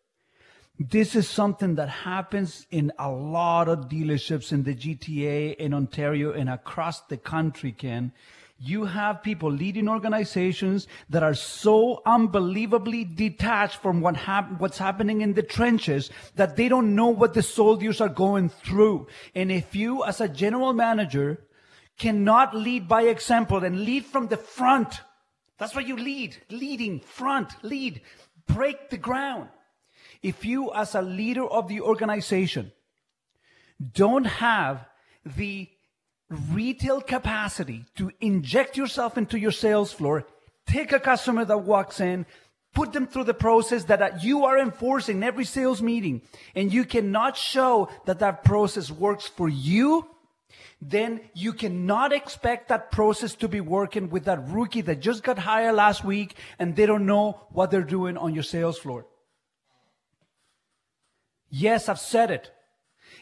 This 0.80 1.16
is 1.16 1.28
something 1.28 1.74
that 1.76 1.90
happens 1.90 2.68
in 2.70 2.92
a 3.00 3.10
lot 3.10 3.68
of 3.68 3.90
dealerships 3.90 4.52
in 4.52 4.62
the 4.62 4.76
GTA, 4.76 5.56
in 5.56 5.74
Ontario, 5.74 6.32
and 6.34 6.48
across 6.48 7.02
the 7.02 7.18
country, 7.18 7.72
Ken. 7.72 8.12
You 8.60 8.86
have 8.86 9.24
people 9.24 9.52
leading 9.52 9.90
organizations 9.90 10.88
that 11.10 11.24
are 11.24 11.34
so 11.34 12.04
unbelievably 12.06 13.06
detached 13.06 13.78
from 13.78 14.02
what 14.02 14.18
hap- 14.18 14.60
what's 14.60 14.78
happening 14.78 15.22
in 15.22 15.34
the 15.34 15.42
trenches 15.42 16.12
that 16.36 16.56
they 16.56 16.70
don't 16.70 16.96
know 16.96 17.08
what 17.08 17.34
the 17.34 17.44
soldiers 17.44 18.00
are 18.00 18.10
going 18.10 18.50
through. 18.50 19.08
And 19.34 19.52
if 19.52 19.76
you, 19.76 20.04
as 20.04 20.22
a 20.22 20.30
general 20.30 20.74
manager, 20.74 21.40
cannot 21.98 22.56
lead 22.56 22.88
by 22.88 23.04
example 23.04 23.64
and 23.64 23.82
lead 23.82 24.06
from 24.06 24.28
the 24.28 24.38
front, 24.38 25.02
that's 25.58 25.74
why 25.74 25.82
you 25.82 25.98
lead. 25.98 26.38
Leading, 26.52 27.00
front, 27.00 27.52
lead, 27.64 28.02
break 28.46 28.92
the 28.92 28.98
ground. 28.98 29.50
If 30.22 30.46
you, 30.46 30.72
as 30.74 30.96
a 30.96 31.02
leader 31.02 31.46
of 31.46 31.68
the 31.68 31.82
organization, 31.82 32.72
don't 33.94 34.26
have 34.26 34.86
the 35.26 35.70
retail 36.30 37.02
capacity 37.02 37.86
to 37.96 38.12
inject 38.20 38.78
yourself 38.78 39.18
into 39.18 39.40
your 39.40 39.52
sales 39.52 39.94
floor, 39.94 40.26
take 40.66 40.92
a 40.92 41.00
customer 41.00 41.46
that 41.46 41.60
walks 41.60 42.00
in, 42.00 42.26
put 42.74 42.94
them 42.94 43.08
through 43.08 43.24
the 43.24 43.34
process 43.34 43.86
that 43.86 44.24
you 44.24 44.46
are 44.46 44.58
enforcing 44.58 45.24
every 45.24 45.46
sales 45.46 45.82
meeting, 45.82 46.22
and 46.56 46.74
you 46.74 46.86
cannot 46.86 47.38
show 47.38 47.90
that 48.06 48.20
that 48.20 48.44
process 48.44 48.92
works 48.92 49.28
for 49.28 49.50
you, 49.50 50.08
then 50.82 51.22
you 51.34 51.54
cannot 51.54 52.14
expect 52.14 52.70
that 52.70 52.92
process 52.92 53.34
to 53.36 53.48
be 53.48 53.62
working 53.62 54.10
with 54.10 54.26
that 54.26 54.48
rookie 54.50 54.82
that 54.82 55.00
just 55.00 55.24
got 55.24 55.40
hired 55.40 55.76
last 55.76 56.04
week 56.04 56.36
and 56.60 56.76
they 56.76 56.86
don't 56.86 57.06
know 57.06 57.42
what 57.50 57.72
they're 57.72 57.82
doing 57.82 58.16
on 58.16 58.34
your 58.34 58.44
sales 58.44 58.78
floor. 58.78 59.08
Yes, 61.50 61.90
I've 61.90 62.00
said 62.00 62.32
it. 62.32 62.52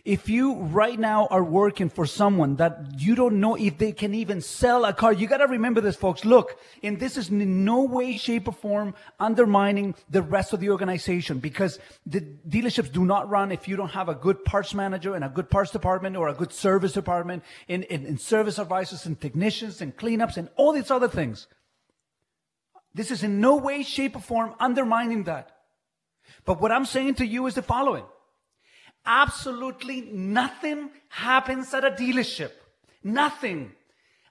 If 0.05 0.29
you 0.29 0.53
right 0.53 0.99
now 0.99 1.25
are 1.31 1.43
working 1.43 1.89
for 1.89 2.05
someone 2.05 2.57
that 2.57 2.99
you 2.99 3.15
don't 3.15 3.39
know 3.39 3.55
if 3.55 3.79
they 3.79 3.91
can 3.91 4.13
even 4.13 4.39
sell 4.39 4.85
a 4.85 4.93
car, 4.93 5.11
you 5.11 5.25
got 5.25 5.37
to 5.37 5.47
remember 5.47 5.81
this, 5.81 5.95
folks. 5.95 6.23
Look, 6.23 6.59
and 6.83 6.99
this 6.99 7.17
is 7.17 7.29
in 7.29 7.65
no 7.65 7.83
way, 7.85 8.17
shape, 8.17 8.47
or 8.47 8.51
form 8.51 8.93
undermining 9.19 9.95
the 10.07 10.21
rest 10.21 10.53
of 10.53 10.59
the 10.59 10.69
organization 10.69 11.39
because 11.39 11.79
the 12.05 12.21
dealerships 12.21 12.91
do 12.91 13.03
not 13.03 13.29
run 13.31 13.51
if 13.51 13.67
you 13.67 13.75
don't 13.75 13.89
have 13.89 14.07
a 14.07 14.13
good 14.13 14.45
parts 14.45 14.75
manager 14.75 15.15
and 15.15 15.23
a 15.23 15.29
good 15.29 15.49
parts 15.49 15.71
department 15.71 16.15
or 16.15 16.27
a 16.27 16.35
good 16.35 16.53
service 16.53 16.93
department 16.93 17.43
and, 17.67 17.83
and, 17.85 18.05
and 18.05 18.21
service 18.21 18.59
advisors 18.59 19.07
and 19.07 19.19
technicians 19.19 19.81
and 19.81 19.97
cleanups 19.97 20.37
and 20.37 20.49
all 20.55 20.71
these 20.71 20.91
other 20.91 21.07
things. 21.07 21.47
This 22.93 23.09
is 23.09 23.23
in 23.23 23.41
no 23.41 23.55
way, 23.57 23.81
shape, 23.81 24.15
or 24.15 24.21
form 24.21 24.53
undermining 24.59 25.23
that. 25.23 25.49
But 26.45 26.61
what 26.61 26.71
I'm 26.71 26.85
saying 26.85 27.15
to 27.15 27.25
you 27.25 27.47
is 27.47 27.55
the 27.55 27.63
following. 27.63 28.05
Absolutely 29.05 30.01
nothing 30.01 30.89
happens 31.09 31.73
at 31.73 31.85
a 31.85 31.91
dealership. 31.91 32.51
Nothing. 33.03 33.73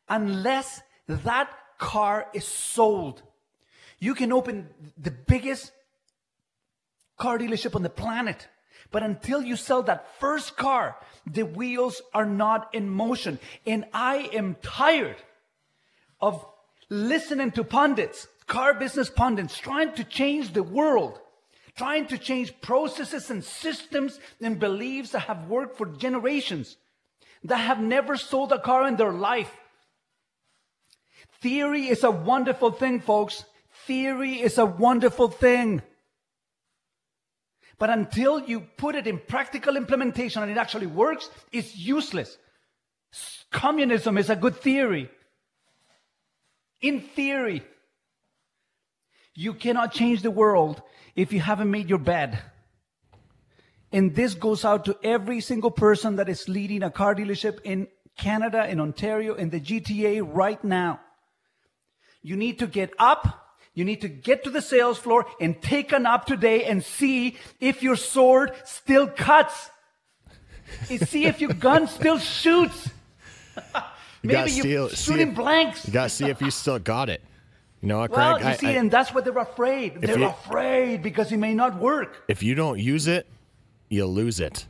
Unless 0.09 0.83
that 1.07 1.51
car 1.79 2.27
is 2.35 2.47
sold. 2.47 3.23
You 3.99 4.15
can 4.15 4.33
open 4.33 4.69
the 4.99 5.11
biggest 5.11 5.73
car 7.17 7.39
dealership 7.39 7.75
on 7.75 7.83
the 7.83 7.91
planet. 7.91 8.49
But 8.91 9.03
until 9.03 9.43
you 9.43 9.57
sell 9.57 9.83
that 9.85 10.19
first 10.21 10.57
car, 10.57 10.97
the 11.27 11.45
wheels 11.45 12.03
are 12.13 12.27
not 12.27 12.75
in 12.75 12.89
motion. 12.89 13.39
And 13.67 13.87
I 13.93 14.29
am 14.33 14.57
tired 14.63 15.17
of 16.21 16.45
listening 16.91 17.51
to 17.53 17.65
pundits, 17.65 18.29
car 18.47 18.75
business 18.75 19.11
pundits, 19.11 19.57
trying 19.57 19.95
to 19.95 20.05
change 20.05 20.53
the 20.53 20.63
world, 20.63 21.19
trying 21.77 22.07
to 22.07 22.19
change 22.19 22.61
processes 22.61 23.31
and 23.31 23.43
systems 23.43 24.21
and 24.41 24.61
beliefs 24.61 25.11
that 25.11 25.21
have 25.21 25.49
worked 25.49 25.77
for 25.77 25.87
generations, 25.87 26.77
that 27.43 27.57
have 27.57 27.81
never 27.81 28.17
sold 28.17 28.53
a 28.53 28.59
car 28.59 28.87
in 28.87 28.97
their 28.97 29.13
life. 29.13 29.53
Theory 31.41 31.89
is 31.89 32.05
a 32.05 32.11
wonderful 32.11 32.71
thing, 32.71 33.01
folks. 33.01 33.45
Theory 33.87 34.41
is 34.41 34.57
a 34.57 34.65
wonderful 34.65 35.29
thing. 35.29 35.83
But 37.79 37.91
until 37.91 38.41
you 38.41 38.61
put 38.61 38.95
it 38.95 39.07
in 39.07 39.19
practical 39.19 39.77
implementation 39.77 40.43
and 40.43 40.51
it 40.51 40.59
actually 40.59 40.87
works, 40.87 41.29
it's 41.53 41.77
useless. 41.77 42.39
Communism 43.51 44.17
is 44.17 44.31
a 44.31 44.37
good 44.37 44.57
theory. 44.57 45.11
In 46.81 47.01
theory, 47.01 47.63
you 49.35 49.55
cannot 49.55 49.93
change 49.93 50.23
the 50.23 50.31
world 50.31 50.83
if 51.17 51.33
you 51.33 51.41
haven't 51.41 51.71
made 51.71 51.89
your 51.89 51.99
bed. 51.99 52.39
And 53.93 54.15
this 54.15 54.35
goes 54.35 54.65
out 54.65 54.85
to 54.87 54.99
every 55.03 55.41
single 55.41 55.71
person 55.71 56.17
that 56.17 56.29
is 56.29 56.49
leading 56.49 56.83
a 56.83 56.91
car 56.91 57.15
dealership 57.15 57.61
in 57.63 57.89
Canada, 58.17 58.67
in 58.69 58.81
Ontario, 58.81 59.35
in 59.35 59.51
the 59.51 59.61
GTA 59.61 60.23
right 60.25 60.63
now. 60.65 61.01
You 62.23 62.37
need 62.37 62.59
to 62.59 62.67
get 62.67 62.93
up. 62.99 63.41
You 63.75 63.85
need 63.85 64.01
to 64.03 64.09
get 64.09 64.45
to 64.45 64.51
the 64.51 64.63
sales 64.63 64.99
floor 64.99 65.27
and 65.41 65.61
take 65.61 65.93
an 65.93 66.07
up 66.07 66.27
today 66.27 66.65
and 66.65 66.85
see 66.85 67.37
if 67.61 67.83
your 67.83 67.97
sword 67.97 68.53
still 68.65 69.09
cuts. 69.09 69.71
See 70.87 71.27
if 71.27 71.41
your 71.41 71.53
gun 71.53 71.87
still 71.99 72.19
shoots. 72.19 72.89
Maybe 74.23 74.53
you're 74.53 74.89
see 74.89 74.97
shooting 74.97 75.35
blanks. 75.35 75.87
You 75.87 75.93
got 75.93 76.05
to 76.05 76.09
see 76.09 76.27
if 76.27 76.41
you 76.41 76.51
still 76.51 76.79
got 76.79 77.11
it. 77.11 77.21
You 77.85 77.89
know 77.89 77.99
what, 77.99 78.13
Well, 78.13 78.41
you 78.41 78.47
I- 78.47 78.57
see, 78.57 78.69
I- 78.69 78.81
and 78.81 78.91
that's 78.91 79.13
what 79.13 79.27
they're 79.27 79.37
afraid. 79.37 80.01
They're 80.01 80.19
you- 80.19 80.25
afraid 80.25 81.03
because 81.03 81.31
it 81.33 81.37
may 81.37 81.53
not 81.53 81.79
work. 81.79 82.25
if 82.29 82.43
you 82.43 82.55
don't 82.55 82.79
use 82.79 83.07
it, 83.07 83.27
you'll 83.91 84.09
lose 84.09 84.41
it. 84.41 84.67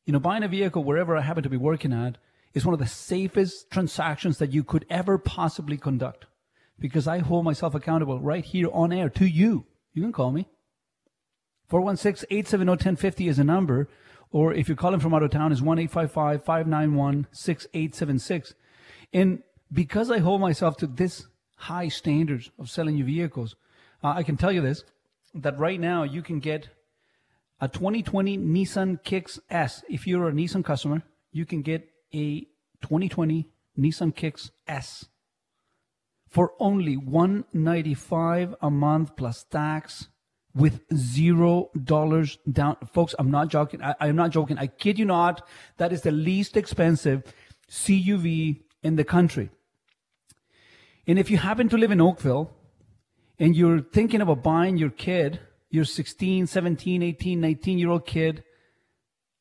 You 0.03 0.11
know, 0.11 0.20
buying 0.20 0.43
a 0.43 0.49
vehicle 0.49 0.84
wherever 0.84 1.15
I 1.15 1.22
happen 1.22 1.43
to 1.43 1.49
be 1.49 1.55
working 1.55 1.93
at 1.93 2.18
is 2.53 2.65
one 2.65 2.74
of 2.74 2.82
the 2.82 2.88
safest 2.88 3.72
transactions 3.72 4.38
that 4.39 4.51
you 4.51 4.65
could 4.65 4.86
ever 4.89 5.18
possibly 5.18 5.78
conduct 5.78 6.26
because 6.78 7.07
I 7.07 7.20
hold 7.20 7.45
myself 7.45 7.74
accountable 7.74 8.20
right 8.20 8.43
here 8.43 8.68
on 8.74 8.91
air 8.91 9.07
to 9.11 9.26
you. 9.26 9.65
You 9.93 10.01
can 10.01 10.11
call 10.11 10.34
me. 10.34 10.45
416-870-1050 11.72 13.30
is 13.30 13.39
a 13.39 13.45
number, 13.45 13.88
or 14.32 14.53
if 14.53 14.67
you're 14.67 14.78
calling 14.78 14.99
from 14.99 15.13
out 15.13 15.23
of 15.23 15.32
town, 15.32 15.51
is 15.51 15.61
1-855-591-6876. 15.61 18.53
And 19.13 19.43
because 19.71 20.11
I 20.11 20.19
hold 20.19 20.41
myself 20.41 20.78
to 20.78 20.88
this 20.88 21.28
high 21.55 21.88
standards 21.88 22.51
of 22.59 22.69
selling 22.69 22.97
you 22.97 23.05
vehicles, 23.05 23.55
uh, 24.03 24.09
I 24.09 24.23
can 24.23 24.38
tell 24.38 24.51
you 24.51 24.61
this, 24.61 24.84
that 25.34 25.57
right 25.57 25.80
now 25.80 26.03
you 26.03 26.21
can 26.21 26.39
get 26.39 26.69
a 27.59 27.67
2020 27.67 28.38
Nissan 28.38 29.03
Kicks 29.03 29.39
S. 29.49 29.84
If 29.89 30.05
you're 30.05 30.28
a 30.28 30.32
Nissan 30.32 30.63
customer, 30.63 31.01
you 31.32 31.45
can 31.45 31.61
get 31.61 31.89
a 32.13 32.41
2020 32.82 33.49
Nissan 33.78 34.15
Kicks 34.15 34.51
S 34.67 35.05
for 36.30 36.53
only 36.59 36.97
195 36.97 38.55
a 38.61 38.69
month 38.69 39.15
plus 39.15 39.43
tax 39.43 40.09
with 40.58 40.82
zero 40.95 41.70
dollars 41.84 42.38
down 42.51 42.76
folks 42.93 43.16
i'm 43.20 43.32
not 43.32 43.47
joking 43.47 43.82
I, 43.82 43.95
i'm 44.01 44.16
not 44.16 44.32
joking 44.32 44.58
i 44.58 44.68
kid 44.68 44.99
you 44.99 45.05
not 45.05 45.47
that 45.78 45.93
is 45.93 46.01
the 46.01 46.12
least 46.12 46.58
expensive 46.58 47.24
cuv 47.70 48.62
in 48.84 48.95
the 48.95 49.03
country 49.03 49.49
and 51.05 51.20
if 51.20 51.32
you 51.32 51.38
happen 51.38 51.70
to 51.70 51.78
live 51.78 51.91
in 51.91 52.01
oakville 52.01 52.51
and 53.39 53.55
you're 53.55 53.82
thinking 53.82 54.22
about 54.22 54.43
buying 54.43 54.78
your 54.78 54.89
kid 54.89 55.39
your 55.70 55.86
16 55.86 56.47
17 56.47 57.03
18 57.03 57.41
19 57.41 57.80
year 57.80 57.89
old 57.89 58.05
kid 58.05 58.43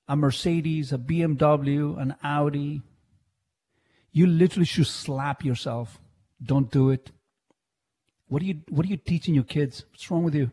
a 0.08 0.16
mercedes 0.16 0.92
a 0.92 0.98
bmw 0.98 2.00
an 2.00 2.14
audi 2.22 2.82
you 4.12 4.26
literally 4.26 4.66
should 4.66 4.86
slap 4.86 5.44
yourself 5.44 5.98
don't 6.42 6.70
do 6.70 6.90
it. 6.90 7.10
What 8.28 8.42
are 8.42 8.44
you 8.44 8.62
What 8.68 8.86
are 8.86 8.88
you 8.88 8.96
teaching 8.96 9.34
your 9.34 9.44
kids? 9.44 9.84
What's 9.90 10.10
wrong 10.10 10.24
with 10.24 10.34
you? 10.34 10.52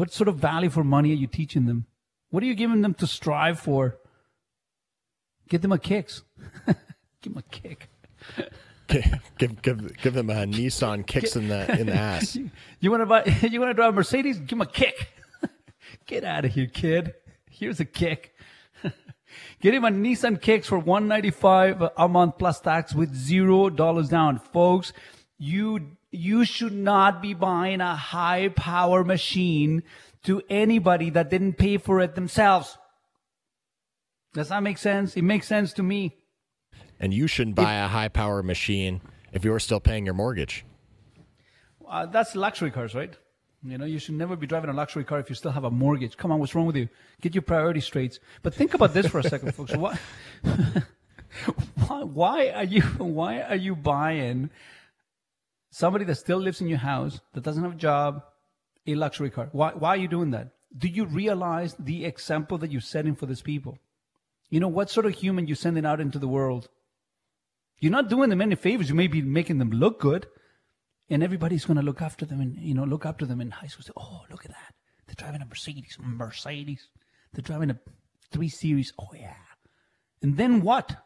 What 0.00 0.14
sort 0.14 0.28
of 0.28 0.36
value 0.36 0.70
for 0.70 0.82
money 0.82 1.10
are 1.10 1.14
you 1.14 1.26
teaching 1.26 1.66
them? 1.66 1.84
What 2.30 2.42
are 2.42 2.46
you 2.46 2.54
giving 2.54 2.80
them 2.80 2.94
to 2.94 3.06
strive 3.06 3.60
for? 3.60 3.98
Give 5.50 5.60
them 5.60 5.72
a 5.72 5.78
kicks. 5.78 6.22
give 7.20 7.34
them 7.34 7.36
a 7.36 7.42
kick. 7.42 7.90
give 9.36 9.60
give 9.60 10.00
give 10.00 10.14
them 10.14 10.30
a 10.30 10.46
Nissan 10.46 11.06
kicks 11.06 11.36
in 11.36 11.48
the 11.48 11.78
in 11.78 11.88
the 11.88 11.94
ass. 11.94 12.38
You 12.80 12.90
want 12.90 13.02
to 13.02 13.06
buy? 13.06 13.24
You 13.50 13.60
want 13.60 13.68
to 13.68 13.74
drive 13.74 13.92
a 13.92 13.96
Mercedes? 13.96 14.38
Give 14.38 14.48
them 14.48 14.62
a 14.62 14.66
kick. 14.66 15.10
Get 16.06 16.24
out 16.24 16.46
of 16.46 16.54
here, 16.54 16.66
kid. 16.66 17.12
Here's 17.50 17.78
a 17.78 17.84
kick. 17.84 18.34
Get 19.60 19.74
him 19.74 19.84
a 19.84 19.90
Nissan 19.90 20.40
Kicks 20.40 20.66
for 20.66 20.78
195 20.78 21.90
a 21.98 22.08
month 22.08 22.38
plus 22.38 22.58
tax 22.58 22.94
with 22.94 23.14
zero 23.14 23.68
dollars 23.68 24.08
down. 24.08 24.38
Folks, 24.38 24.94
you, 25.36 25.98
you 26.10 26.44
should 26.44 26.72
not 26.72 27.22
be 27.22 27.34
buying 27.34 27.80
a 27.80 27.94
high 27.94 28.48
power 28.48 29.04
machine 29.04 29.82
to 30.24 30.42
anybody 30.50 31.10
that 31.10 31.30
didn't 31.30 31.54
pay 31.54 31.78
for 31.78 32.00
it 32.00 32.14
themselves. 32.14 32.76
Does 34.34 34.48
that 34.48 34.62
make 34.62 34.78
sense? 34.78 35.16
It 35.16 35.22
makes 35.22 35.46
sense 35.46 35.72
to 35.74 35.82
me. 35.82 36.16
And 36.98 37.14
you 37.14 37.26
shouldn't 37.26 37.56
buy 37.56 37.74
a 37.74 37.88
high 37.88 38.08
power 38.08 38.42
machine 38.42 39.00
if 39.32 39.44
you're 39.44 39.58
still 39.58 39.80
paying 39.80 40.04
your 40.04 40.14
mortgage. 40.14 40.64
Uh, 41.88 42.06
that's 42.06 42.36
luxury 42.36 42.70
cars, 42.70 42.94
right? 42.94 43.16
You 43.62 43.78
know, 43.78 43.84
you 43.84 43.98
should 43.98 44.14
never 44.14 44.36
be 44.36 44.46
driving 44.46 44.70
a 44.70 44.72
luxury 44.72 45.04
car 45.04 45.18
if 45.18 45.28
you 45.28 45.34
still 45.34 45.50
have 45.50 45.64
a 45.64 45.70
mortgage. 45.70 46.16
Come 46.16 46.32
on, 46.32 46.38
what's 46.38 46.54
wrong 46.54 46.66
with 46.66 46.76
you? 46.76 46.88
Get 47.20 47.34
your 47.34 47.42
priorities 47.42 47.84
straight. 47.84 48.18
But 48.42 48.54
think 48.54 48.74
about 48.74 48.94
this 48.94 49.06
for 49.06 49.18
a 49.18 49.22
second, 49.22 49.54
folks. 49.54 49.74
Why, 49.74 49.98
why, 51.86 52.02
why 52.02 52.48
are 52.50 52.64
you, 52.64 52.82
why 52.98 53.40
are 53.42 53.56
you 53.56 53.74
buying 53.74 54.50
somebody 55.70 56.04
that 56.04 56.16
still 56.16 56.38
lives 56.38 56.60
in 56.60 56.68
your 56.68 56.78
house, 56.78 57.20
that 57.34 57.42
doesn't 57.42 57.62
have 57.62 57.72
a 57.72 57.76
job, 57.76 58.22
a 58.86 58.94
luxury 58.94 59.30
car? 59.30 59.48
Why, 59.52 59.72
why 59.72 59.90
are 59.90 59.96
you 59.96 60.08
doing 60.08 60.30
that? 60.32 60.52
do 60.76 60.88
you 60.88 61.04
realize 61.06 61.74
the 61.78 62.04
example 62.04 62.58
that 62.58 62.70
you're 62.70 62.80
setting 62.80 63.16
for 63.16 63.26
these 63.26 63.42
people? 63.42 63.78
You 64.48 64.60
know, 64.60 64.68
what 64.68 64.90
sort 64.90 65.06
of 65.06 65.14
human 65.14 65.46
you're 65.46 65.56
sending 65.56 65.84
out 65.84 66.00
into 66.00 66.18
the 66.18 66.28
world? 66.28 66.68
You're 67.78 67.92
not 67.92 68.08
doing 68.08 68.30
them 68.30 68.40
any 68.40 68.54
favors. 68.54 68.88
You 68.88 68.94
may 68.94 69.06
be 69.06 69.22
making 69.22 69.58
them 69.58 69.70
look 69.70 70.00
good. 70.00 70.26
And 71.08 71.24
everybody's 71.24 71.64
going 71.64 71.76
to 71.76 71.82
look 71.82 72.02
after 72.02 72.24
them 72.24 72.40
and, 72.40 72.56
you 72.56 72.74
know, 72.74 72.84
look 72.84 73.04
up 73.04 73.18
to 73.18 73.26
them 73.26 73.40
in 73.40 73.50
high 73.50 73.66
school. 73.66 73.82
Say, 73.82 73.92
oh, 73.96 74.22
look 74.30 74.44
at 74.44 74.52
that. 74.52 74.74
They're 75.06 75.16
driving 75.16 75.42
a 75.42 75.46
Mercedes. 75.46 75.96
Mercedes. 76.00 76.88
They're 77.32 77.42
driving 77.42 77.70
a 77.70 77.78
3 78.30 78.48
Series. 78.48 78.92
Oh, 78.98 79.08
yeah. 79.14 79.34
And 80.22 80.36
then 80.36 80.60
what? 80.62 80.96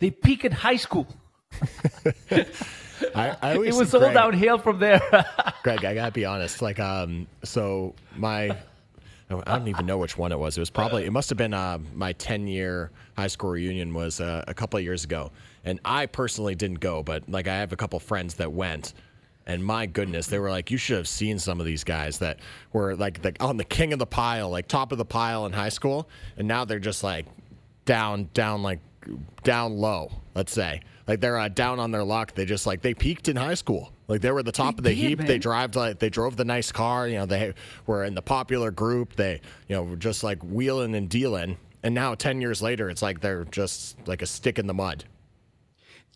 They 0.00 0.10
peak 0.10 0.44
at 0.44 0.52
high 0.52 0.76
school. 0.76 1.06
I, 3.14 3.36
I 3.42 3.52
It 3.64 3.74
was 3.74 3.94
all 3.94 4.00
Greg, 4.00 4.14
downhill 4.14 4.58
from 4.58 4.78
there. 4.78 5.00
Greg, 5.62 5.84
I 5.84 5.94
gotta 5.94 6.12
be 6.12 6.24
honest. 6.24 6.62
Like, 6.62 6.78
um, 6.78 7.26
so 7.44 7.94
my, 8.16 8.56
I 9.30 9.58
don't 9.58 9.68
even 9.68 9.86
know 9.86 9.98
which 9.98 10.16
one 10.16 10.32
it 10.32 10.38
was. 10.38 10.56
It 10.56 10.60
was 10.60 10.70
probably, 10.70 11.04
it 11.04 11.12
must 11.12 11.28
have 11.28 11.38
been 11.38 11.54
uh, 11.54 11.78
my 11.94 12.12
10 12.14 12.46
year 12.46 12.90
high 13.16 13.26
school 13.26 13.50
reunion 13.50 13.92
was 13.92 14.20
uh, 14.20 14.44
a 14.48 14.54
couple 14.54 14.78
of 14.78 14.84
years 14.84 15.04
ago. 15.04 15.30
And 15.64 15.80
I 15.84 16.06
personally 16.06 16.54
didn't 16.54 16.80
go, 16.80 17.02
but 17.02 17.28
like 17.28 17.48
I 17.48 17.56
have 17.56 17.72
a 17.72 17.76
couple 17.76 17.98
friends 18.00 18.34
that 18.34 18.52
went. 18.52 18.94
And 19.46 19.64
my 19.64 19.86
goodness, 19.86 20.26
they 20.26 20.38
were 20.38 20.50
like, 20.50 20.70
you 20.70 20.76
should 20.76 20.96
have 20.98 21.08
seen 21.08 21.38
some 21.38 21.58
of 21.58 21.66
these 21.66 21.82
guys 21.82 22.18
that 22.18 22.38
were 22.72 22.94
like 22.94 23.22
the, 23.22 23.34
on 23.40 23.56
the 23.56 23.64
king 23.64 23.92
of 23.92 23.98
the 23.98 24.06
pile, 24.06 24.50
like 24.50 24.68
top 24.68 24.92
of 24.92 24.98
the 24.98 25.04
pile 25.06 25.46
in 25.46 25.52
high 25.52 25.70
school. 25.70 26.08
And 26.36 26.46
now 26.46 26.64
they're 26.64 26.78
just 26.78 27.02
like 27.02 27.26
down, 27.86 28.28
down, 28.34 28.62
like 28.62 28.80
down 29.42 29.76
low, 29.76 30.12
let's 30.34 30.52
say. 30.52 30.82
Like 31.08 31.20
they're 31.20 31.38
uh, 31.38 31.48
down 31.48 31.80
on 31.80 31.90
their 31.90 32.04
luck. 32.04 32.34
They 32.34 32.44
just 32.44 32.66
like, 32.66 32.82
they 32.82 32.92
peaked 32.94 33.28
in 33.28 33.36
high 33.36 33.54
school. 33.54 33.92
Like 34.06 34.20
they 34.20 34.30
were 34.30 34.40
at 34.40 34.44
the 34.44 34.52
top 34.52 34.74
They 34.76 34.78
of 34.78 34.84
the 34.84 34.90
did, 34.90 35.08
heap. 35.08 35.18
man. 35.18 35.26
They 35.26 35.38
drive 35.38 35.74
like 35.74 35.98
they 35.98 36.10
drove 36.10 36.36
the 36.36 36.44
nice 36.44 36.70
car. 36.70 37.08
You 37.08 37.16
know, 37.18 37.26
they 37.26 37.54
were 37.86 38.04
in 38.04 38.14
the 38.14 38.22
popular 38.22 38.70
group. 38.70 39.16
They, 39.16 39.40
you 39.68 39.74
know, 39.76 39.82
were 39.84 39.96
just 39.96 40.22
like 40.22 40.42
wheeling 40.44 40.94
and 40.94 41.08
dealing. 41.08 41.56
And 41.82 41.94
now, 41.94 42.14
ten 42.14 42.40
years 42.40 42.60
later, 42.60 42.90
it's 42.90 43.02
like 43.02 43.20
they're 43.20 43.44
just 43.46 43.96
like 44.06 44.20
a 44.20 44.26
stick 44.26 44.58
in 44.58 44.66
the 44.66 44.74
mud. 44.74 45.04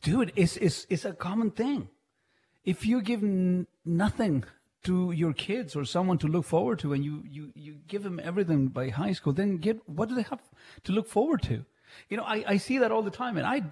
dude 0.02 0.32
it's, 0.36 0.56
it's, 0.56 0.86
it's 0.90 1.04
a 1.04 1.12
common 1.12 1.50
thing 1.50 1.88
if 2.64 2.84
you 2.86 3.00
give 3.00 3.22
n- 3.22 3.66
nothing 3.84 4.44
to 4.84 5.12
your 5.12 5.32
kids 5.32 5.76
or 5.76 5.84
someone 5.84 6.18
to 6.18 6.26
look 6.26 6.44
forward 6.44 6.78
to 6.80 6.92
and 6.92 7.04
you, 7.04 7.22
you, 7.30 7.52
you 7.54 7.76
give 7.86 8.02
them 8.02 8.20
everything 8.22 8.66
by 8.68 8.88
high 8.88 9.12
school 9.12 9.32
then 9.32 9.58
get 9.58 9.78
what 9.88 10.08
do 10.08 10.14
they 10.16 10.22
have 10.22 10.42
to 10.84 10.92
look 10.92 11.08
forward 11.08 11.40
to 11.42 11.64
you 12.08 12.16
know 12.16 12.24
i, 12.24 12.44
I 12.46 12.56
see 12.56 12.78
that 12.78 12.90
all 12.90 13.02
the 13.02 13.10
time 13.10 13.36
and 13.36 13.46
i 13.46 13.62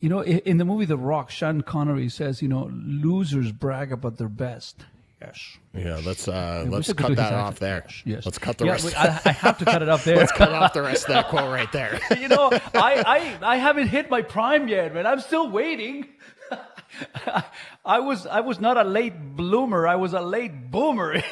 you 0.00 0.08
know 0.08 0.20
in, 0.20 0.38
in 0.40 0.56
the 0.58 0.64
movie 0.64 0.84
the 0.84 0.96
rock 0.96 1.30
sean 1.30 1.60
connery 1.62 2.08
says 2.08 2.42
you 2.42 2.48
know 2.48 2.70
losers 2.72 3.52
brag 3.52 3.92
about 3.92 4.16
their 4.18 4.28
best 4.28 4.84
yes 5.20 5.58
Yeah, 5.74 6.00
let's 6.04 6.28
uh, 6.28 6.62
we 6.66 6.70
let's 6.70 6.92
cut 6.92 7.08
his 7.10 7.16
that 7.16 7.32
accent. 7.32 7.40
off 7.40 7.58
there. 7.58 7.82
Yes, 7.86 8.02
yes. 8.04 8.26
Let's 8.26 8.38
cut 8.38 8.58
the 8.58 8.66
Yeah, 8.66 8.72
rest. 8.72 8.96
I, 8.98 9.20
I 9.24 9.32
have 9.32 9.58
to 9.58 9.64
cut 9.64 9.82
it 9.82 9.88
up 9.88 10.02
there. 10.04 10.16
let's 10.16 10.32
cut 10.32 10.50
off 10.52 10.72
the 10.74 10.82
rest 10.90 11.04
of 11.04 11.14
that 11.14 11.28
quote 11.28 11.50
right 11.50 11.70
there. 11.72 11.98
you 12.20 12.28
know, 12.28 12.50
I, 12.74 13.38
I, 13.42 13.52
I 13.54 13.56
haven't 13.56 13.88
hit 13.88 14.08
my 14.10 14.20
prime 14.22 14.68
yet, 14.68 14.92
man. 14.94 15.06
I'm 15.06 15.20
still 15.20 15.50
waiting. 15.50 16.06
I 17.84 17.98
was 18.00 18.26
I 18.26 18.40
was 18.40 18.60
not 18.60 18.76
a 18.76 18.84
late 18.84 19.36
bloomer. 19.36 19.86
I 19.86 19.96
was 19.96 20.12
a 20.12 20.20
late 20.20 20.70
boomer. 20.70 21.22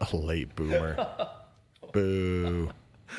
a 0.00 0.16
late 0.16 0.54
boomer. 0.54 0.96
Boo. 1.92 2.70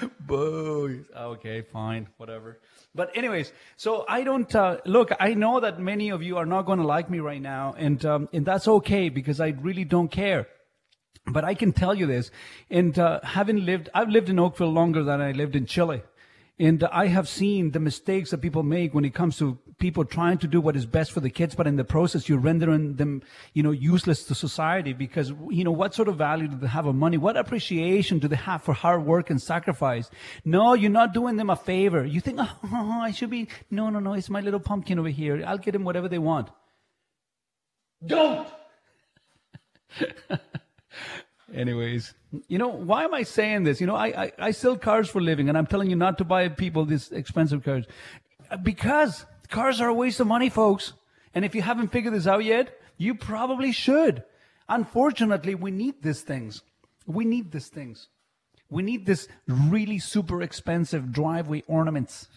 Boo. 0.20 1.06
Okay, 1.16 1.62
fine, 1.62 2.08
whatever. 2.18 2.60
But 2.96 3.16
anyways, 3.16 3.52
so 3.76 4.06
I 4.08 4.24
don't 4.24 4.54
uh, 4.56 4.78
look. 4.86 5.12
I 5.20 5.34
know 5.34 5.60
that 5.60 5.80
many 5.80 6.10
of 6.10 6.22
you 6.22 6.38
are 6.38 6.46
not 6.46 6.66
going 6.66 6.80
to 6.80 6.86
like 6.86 7.10
me 7.10 7.20
right 7.20 7.42
now, 7.42 7.74
and 7.78 8.04
um, 8.06 8.30
and 8.34 8.46
that's 8.46 8.68
okay 8.68 9.10
because 9.10 9.40
I 9.40 9.50
really 9.50 9.84
don't 9.84 10.10
care. 10.10 10.48
But 11.26 11.46
I 11.46 11.54
can 11.54 11.72
tell 11.72 11.96
you 11.96 12.06
this, 12.06 12.32
and 12.70 12.98
uh, 13.00 13.22
having 13.24 13.66
lived, 13.66 13.90
I've 13.94 14.10
lived 14.10 14.30
in 14.30 14.40
Oakville 14.40 14.74
longer 14.74 15.04
than 15.04 15.22
I 15.22 15.32
lived 15.32 15.56
in 15.56 15.66
Chile. 15.66 16.02
And 16.60 16.84
I 16.84 17.08
have 17.08 17.28
seen 17.28 17.72
the 17.72 17.80
mistakes 17.80 18.30
that 18.30 18.38
people 18.38 18.62
make 18.62 18.94
when 18.94 19.06
it 19.06 19.16
comes 19.16 19.38
to 19.40 19.58
people 19.80 20.06
trying 20.06 20.38
to 20.38 20.48
do 20.48 20.62
what 20.62 20.76
is 20.76 20.86
best 20.86 21.12
for 21.12 21.20
the 21.20 21.30
kids, 21.30 21.56
but 21.56 21.66
in 21.66 21.78
the 21.78 21.84
process, 21.84 22.30
you're 22.30 22.40
rendering 22.40 22.96
them, 22.96 23.24
you 23.54 23.64
know, 23.64 23.72
useless 23.72 24.24
to 24.26 24.36
society 24.36 24.94
because, 24.94 25.34
you 25.50 25.64
know, 25.64 25.72
what 25.72 25.96
sort 25.96 26.08
of 26.08 26.16
value 26.16 26.48
do 26.48 26.56
they 26.56 26.68
have 26.68 26.86
of 26.86 26.94
money? 26.94 27.18
What 27.18 27.38
appreciation 27.38 28.20
do 28.20 28.28
they 28.28 28.36
have 28.36 28.62
for 28.62 28.74
hard 28.74 29.04
work 29.04 29.32
and 29.32 29.42
sacrifice? 29.42 30.12
No, 30.46 30.76
you're 30.76 30.92
not 30.92 31.14
doing 31.14 31.38
them 31.38 31.50
a 31.50 31.56
favor. 31.56 32.06
You 32.06 32.22
think, 32.22 32.40
oh, 32.42 33.00
I 33.02 33.10
should 33.12 33.32
be, 33.32 33.48
no, 33.72 33.90
no, 33.90 34.00
no, 34.00 34.14
it's 34.14 34.30
my 34.30 34.42
little 34.42 34.60
pumpkin 34.60 35.00
over 35.00 35.10
here. 35.10 35.44
I'll 35.46 35.58
get 35.58 35.72
them 35.72 35.84
whatever 35.84 36.08
they 36.08 36.20
want. 36.20 36.50
Don't! 38.06 38.48
Anyways, 41.54 42.14
you 42.48 42.58
know, 42.58 42.70
why 42.70 43.04
am 43.04 43.14
I 43.14 43.24
saying 43.24 43.64
this? 43.64 43.80
You 43.80 43.88
know, 43.88 43.96
I, 43.96 44.08
I, 44.08 44.32
I 44.40 44.52
sell 44.52 44.76
cars 44.76 45.10
for 45.10 45.20
a 45.20 45.22
living 45.22 45.50
and 45.50 45.58
I'm 45.58 45.68
telling 45.68 45.90
you 45.90 45.96
not 45.96 46.18
to 46.18 46.24
buy 46.24 46.48
people 46.50 46.86
these 46.86 47.12
expensive 47.12 47.64
cars. 47.64 47.86
Because 48.64 49.26
cars 49.50 49.80
are 49.80 49.90
a 49.90 49.94
waste 49.94 50.20
of 50.20 50.28
money, 50.28 50.50
folks. 50.50 50.94
And 51.34 51.46
if 51.46 51.54
you 51.54 51.62
haven't 51.62 51.92
figured 51.92 52.14
this 52.14 52.28
out 52.28 52.44
yet, 52.44 52.80
you 52.98 53.16
probably 53.16 53.72
should. 53.72 54.24
Unfortunately, 54.68 55.56
we 55.56 55.72
need 55.72 56.02
these 56.02 56.22
things. 56.22 56.62
We 57.06 57.26
need 57.26 57.52
these 57.52 57.68
things. 57.68 58.08
We 58.70 58.82
need 58.82 59.06
this 59.06 59.28
really 59.48 60.00
super 60.00 60.42
expensive 60.42 61.12
driveway 61.12 61.64
ornaments. 61.68 62.28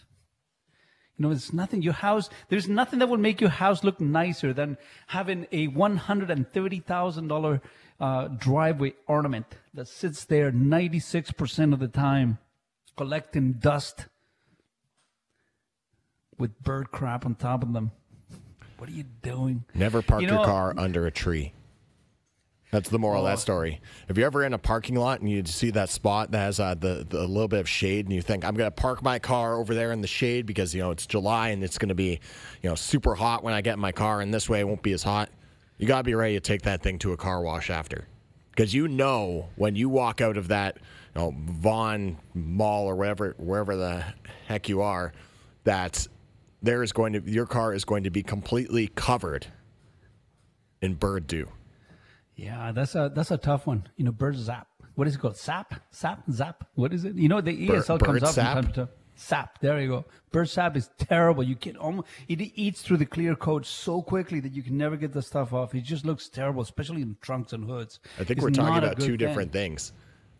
You 1.17 1.25
know, 1.25 1.31
it's 1.31 1.51
nothing. 1.51 1.81
Your 1.81 1.93
house, 1.93 2.29
there's 2.49 2.67
nothing 2.67 2.99
that 2.99 3.09
will 3.09 3.17
make 3.17 3.41
your 3.41 3.49
house 3.49 3.83
look 3.83 3.99
nicer 3.99 4.53
than 4.53 4.77
having 5.07 5.47
a 5.51 5.67
$130,000 5.67 7.61
uh, 7.99 8.27
driveway 8.27 8.93
ornament 9.07 9.47
that 9.73 9.87
sits 9.87 10.25
there 10.25 10.51
96% 10.51 11.73
of 11.73 11.79
the 11.79 11.87
time 11.87 12.37
collecting 12.95 13.53
dust 13.53 14.05
with 16.37 16.61
bird 16.61 16.91
crap 16.91 17.25
on 17.25 17.33
top 17.33 17.63
of 17.63 17.73
them. 17.73 17.91
What 18.77 18.89
are 18.89 18.93
you 18.93 19.05
doing? 19.23 19.65
Never 19.73 20.03
park 20.03 20.21
You 20.21 20.27
your 20.27 20.45
car 20.45 20.75
under 20.77 21.07
a 21.07 21.11
tree. 21.11 21.53
That's 22.71 22.89
the 22.89 22.99
moral 22.99 23.21
of 23.21 23.27
Oh. 23.27 23.29
that 23.29 23.39
story. 23.39 23.79
If 24.09 24.17
you're 24.17 24.25
ever 24.27 24.43
in 24.43 24.53
a 24.53 24.57
parking 24.57 24.95
lot 24.95 25.21
and 25.21 25.29
you 25.29 25.43
see 25.45 25.71
that 25.71 25.89
spot 25.89 26.31
that 26.31 26.39
has 26.39 26.59
uh, 26.59 26.75
the, 26.75 27.05
the 27.07 27.25
little 27.25 27.47
bit 27.47 27.61
of 27.61 27.69
shade, 27.69 28.05
and 28.05 28.13
you 28.13 28.21
think 28.21 28.43
I'm 28.43 28.55
going 28.55 28.67
to 28.67 28.75
park 28.75 29.01
my 29.01 29.19
car 29.19 29.55
over 29.55 29.73
there 29.73 29.91
in 29.93 30.01
the 30.01 30.07
shade 30.07 30.45
because 30.45 30.75
you 30.75 30.81
know 30.81 30.91
it's 30.91 31.05
July 31.05 31.49
and 31.49 31.63
it's 31.63 31.77
going 31.77 31.89
to 31.89 31.95
be 31.95 32.19
you 32.61 32.69
know 32.69 32.75
super 32.75 33.15
hot 33.15 33.43
when 33.43 33.53
I 33.53 33.61
get 33.61 33.75
in 33.75 33.79
my 33.79 33.93
car, 33.93 34.19
and 34.21 34.33
this 34.33 34.49
way 34.49 34.59
it 34.59 34.67
won't 34.67 34.83
be 34.83 34.91
as 34.91 35.03
hot. 35.03 35.29
You 35.77 35.87
got 35.87 35.99
to 35.99 36.03
be 36.03 36.13
ready 36.15 36.33
to 36.33 36.39
take 36.41 36.63
that 36.63 36.81
thing 36.83 36.99
to 36.99 37.13
a 37.13 37.17
car 37.17 37.41
wash 37.41 37.69
after, 37.69 38.05
because 38.51 38.73
you 38.73 38.87
know 38.89 39.47
when 39.55 39.75
you 39.75 39.87
walk 39.87 40.19
out 40.21 40.35
of 40.35 40.49
that 40.49 40.77
you 41.15 41.21
know, 41.21 41.33
Vaughan 41.37 42.17
Mall 42.33 42.85
or 42.87 42.95
wherever 42.95 43.33
wherever 43.37 43.77
the 43.77 44.03
heck 44.47 44.67
you 44.67 44.81
are, 44.81 45.13
that 45.63 46.05
there 46.61 46.83
is 46.83 46.91
going 46.91 47.13
to 47.13 47.21
your 47.21 47.45
car 47.45 47.73
is 47.73 47.85
going 47.85 48.03
to 48.03 48.09
be 48.09 48.23
completely 48.23 48.87
covered 48.89 49.47
in 50.81 50.95
bird 50.95 51.27
dew. 51.27 51.47
Yeah, 52.37 52.71
that's 52.71 52.95
a 52.95 53.11
that's 53.13 53.31
a 53.31 53.37
tough 53.37 53.67
one. 53.67 53.87
You 53.97 54.05
know, 54.05 54.11
bird 54.13 54.37
zap. 54.37 54.67
What 54.95 55.07
is 55.07 55.15
it 55.15 55.19
called? 55.19 55.35
Sap? 55.37 55.73
Sap? 55.91 56.23
Zap? 56.31 56.63
What 56.75 56.93
is 56.93 57.03
it? 57.03 57.15
You 57.15 57.27
know, 57.27 57.41
the 57.41 57.67
ESL 57.67 57.99
comes 57.99 58.21
bird 58.21 58.23
up 58.23 58.33
sap? 58.33 58.53
from 58.53 58.63
time 58.63 58.71
to 58.73 58.79
time. 58.85 58.89
Sap. 59.15 59.59
There 59.59 59.81
you 59.81 59.87
go. 59.87 60.05
Bird 60.31 60.47
sap 60.49 60.77
is 60.77 60.89
terrible. 60.99 61.43
You 61.43 61.55
can 61.55 61.75
almost 61.77 62.07
it 62.27 62.39
eats 62.55 62.83
through 62.83 62.97
the 62.97 63.05
clear 63.07 63.35
coat 63.35 63.65
so 63.65 64.01
quickly 64.03 64.39
that 64.41 64.53
you 64.53 64.61
can 64.61 64.77
never 64.77 64.95
get 64.95 65.11
the 65.13 65.23
stuff 65.23 65.51
off. 65.53 65.73
It 65.73 65.81
just 65.81 66.05
looks 66.05 66.29
terrible, 66.29 66.61
especially 66.61 67.01
in 67.01 67.17
trunks 67.21 67.51
and 67.53 67.65
hoods. 67.65 67.99
I 68.19 68.23
think 68.23 68.37
It's 68.37 68.41
we're 68.43 68.51
talking 68.51 68.77
about 68.77 68.99
two 68.99 69.07
thing. 69.07 69.17
different 69.17 69.51
things. 69.51 69.91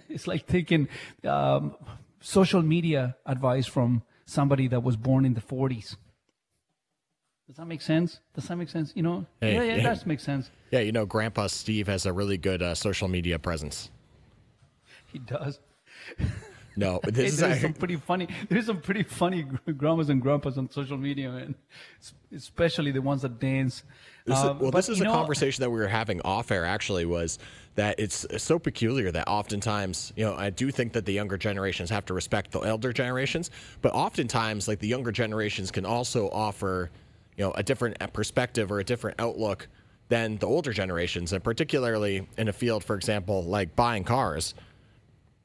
it's 0.09 0.29
like 0.29 0.47
taking 0.47 0.89
um, 1.25 1.75
social 2.21 2.63
media 2.63 3.17
advice 3.27 3.67
from 3.67 4.03
somebody 4.27 4.69
that 4.69 4.83
was 4.83 4.97
born 4.97 5.25
in 5.25 5.35
the 5.35 5.41
40s. 5.41 5.97
Does 7.47 7.57
that 7.57 7.67
make 7.67 7.83
sense? 7.83 8.21
Does 8.35 8.47
that 8.49 8.57
make 8.57 8.71
sense? 8.71 8.93
You 8.95 9.03
know? 9.03 9.27
Hey, 9.41 9.55
yeah, 9.55 9.63
yeah, 9.63 9.75
it 9.75 9.83
does 9.83 10.07
make 10.07 10.21
sense. 10.21 10.51
Yeah, 10.71 10.81
you 10.81 10.93
know, 10.93 11.05
Grandpa 11.05 11.49
Steve 11.49 11.89
has 11.89 12.07
a 12.07 12.13
really 12.13 12.39
good 12.39 12.63
uh, 12.63 12.75
social 12.75 13.09
media 13.09 13.39
presence. 13.39 13.91
He 15.13 15.19
does. 15.19 15.59
No, 16.77 17.01
Hey, 17.05 17.11
this 17.11 17.33
is 17.35 17.39
there's 17.39 17.61
some 17.61 17.73
pretty 17.73 17.97
funny. 17.97 18.29
There's 18.49 18.67
some 18.67 18.81
pretty 18.81 19.03
funny 19.03 19.43
grandmas 19.77 20.09
and 20.09 20.21
grandpas 20.21 20.59
on 20.59 20.71
social 20.71 20.97
media, 20.97 21.31
man. 21.31 21.55
S- 22.01 22.15
Especially 22.35 22.91
the 22.91 23.01
ones 23.03 23.23
that 23.23 23.39
dance. 23.39 23.85
This 24.27 24.39
is, 24.39 24.45
Um, 24.45 24.59
well, 24.59 24.71
but, 24.71 24.79
this 24.79 24.89
is 24.89 25.01
a 25.01 25.05
know, 25.05 25.13
conversation 25.13 25.63
that 25.63 25.71
we 25.71 25.79
were 25.79 25.87
having 25.87 26.21
off 26.23 26.51
air. 26.51 26.65
Actually, 26.65 27.05
was 27.05 27.39
that 27.77 27.99
it's 27.99 28.27
so 28.39 28.59
peculiar 28.59 29.11
that 29.13 29.29
oftentimes, 29.29 30.13
you 30.17 30.25
know, 30.25 30.35
I 30.35 30.51
do 30.51 30.71
think 30.71 30.93
that 30.95 31.05
the 31.07 31.13
younger 31.13 31.37
generations 31.37 31.91
have 31.91 32.05
to 32.07 32.15
respect 32.15 32.51
the 32.51 32.61
elder 32.61 32.93
generations, 32.93 33.51
but 33.83 33.93
oftentimes, 33.93 34.67
like 34.67 34.79
the 34.81 34.89
younger 34.89 35.13
generations 35.13 35.71
can 35.71 35.85
also 35.87 36.29
offer, 36.31 36.91
you 37.37 37.45
know, 37.45 37.53
a 37.53 37.63
different 37.63 37.99
perspective 38.13 38.73
or 38.73 38.81
a 38.81 38.85
different 38.85 39.21
outlook 39.21 39.69
than 40.09 40.37
the 40.39 40.47
older 40.47 40.73
generations, 40.73 41.33
and 41.33 41.43
particularly 41.43 42.27
in 42.37 42.49
a 42.49 42.53
field, 42.53 42.85
for 42.85 42.95
example, 42.97 43.43
like 43.45 43.75
buying 43.77 44.05
cars. 44.05 44.55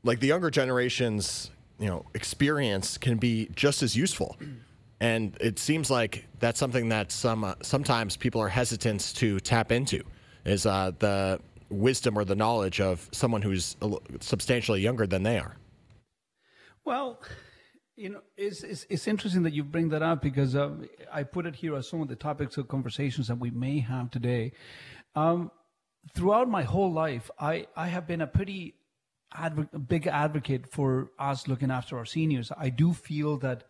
Like 0.03 0.19
the 0.19 0.27
younger 0.27 0.49
generations, 0.49 1.51
you 1.79 1.87
know, 1.87 2.05
experience 2.13 2.97
can 2.97 3.17
be 3.17 3.49
just 3.55 3.83
as 3.83 3.95
useful 3.95 4.37
and 4.99 5.37
it 5.39 5.59
seems 5.59 5.89
like 5.89 6.25
that's 6.39 6.59
something 6.59 6.89
that 6.89 7.11
some 7.11 7.43
uh, 7.43 7.53
sometimes 7.61 8.17
people 8.17 8.41
are 8.41 8.49
hesitant 8.49 9.15
to 9.15 9.39
tap 9.39 9.71
into 9.71 10.03
is 10.45 10.65
uh, 10.65 10.91
the 10.99 11.39
wisdom 11.69 12.17
or 12.17 12.25
the 12.25 12.35
knowledge 12.35 12.81
of 12.81 13.07
someone 13.11 13.41
who's 13.41 13.77
substantially 14.19 14.81
younger 14.81 15.05
than 15.05 15.23
they 15.23 15.37
are. 15.37 15.55
Well, 16.83 17.21
you 17.95 18.09
know, 18.09 18.21
it's, 18.35 18.63
it's, 18.63 18.85
it's 18.89 19.07
interesting 19.07 19.43
that 19.43 19.53
you 19.53 19.63
bring 19.63 19.89
that 19.89 20.01
up 20.01 20.21
because 20.21 20.55
um, 20.55 20.87
I 21.13 21.23
put 21.23 21.45
it 21.45 21.55
here 21.55 21.75
as 21.75 21.87
some 21.87 22.01
of 22.01 22.07
the 22.07 22.15
topics 22.15 22.57
of 22.57 22.67
conversations 22.67 23.27
that 23.27 23.37
we 23.37 23.51
may 23.51 23.79
have 23.79 24.09
today. 24.09 24.53
Um, 25.15 25.51
throughout 26.15 26.49
my 26.49 26.63
whole 26.63 26.91
life, 26.91 27.29
I, 27.39 27.67
I 27.75 27.87
have 27.87 28.07
been 28.07 28.21
a 28.21 28.27
pretty 28.27 28.73
a 29.31 29.79
big 29.79 30.07
advocate 30.07 30.71
for 30.71 31.11
us 31.19 31.47
looking 31.47 31.71
after 31.71 31.97
our 31.97 32.05
seniors. 32.05 32.51
I 32.57 32.69
do 32.69 32.93
feel 32.93 33.37
that 33.37 33.63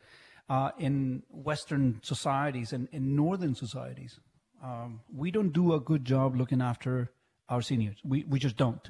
uh, 0.49 0.72
in 0.80 1.24
Western 1.30 1.99
societies 2.01 2.74
and 2.74 2.88
in 2.91 3.16
Northern 3.16 3.55
societies, 3.55 4.20
um, 4.64 5.01
we 5.16 5.32
don't 5.32 5.51
do 5.51 5.74
a 5.74 5.80
good 5.80 6.05
job 6.05 6.36
looking 6.36 6.62
after 6.62 7.12
our 7.49 7.62
seniors. 7.62 7.97
We, 8.03 8.24
we 8.24 8.39
just 8.39 8.57
don't. 8.57 8.89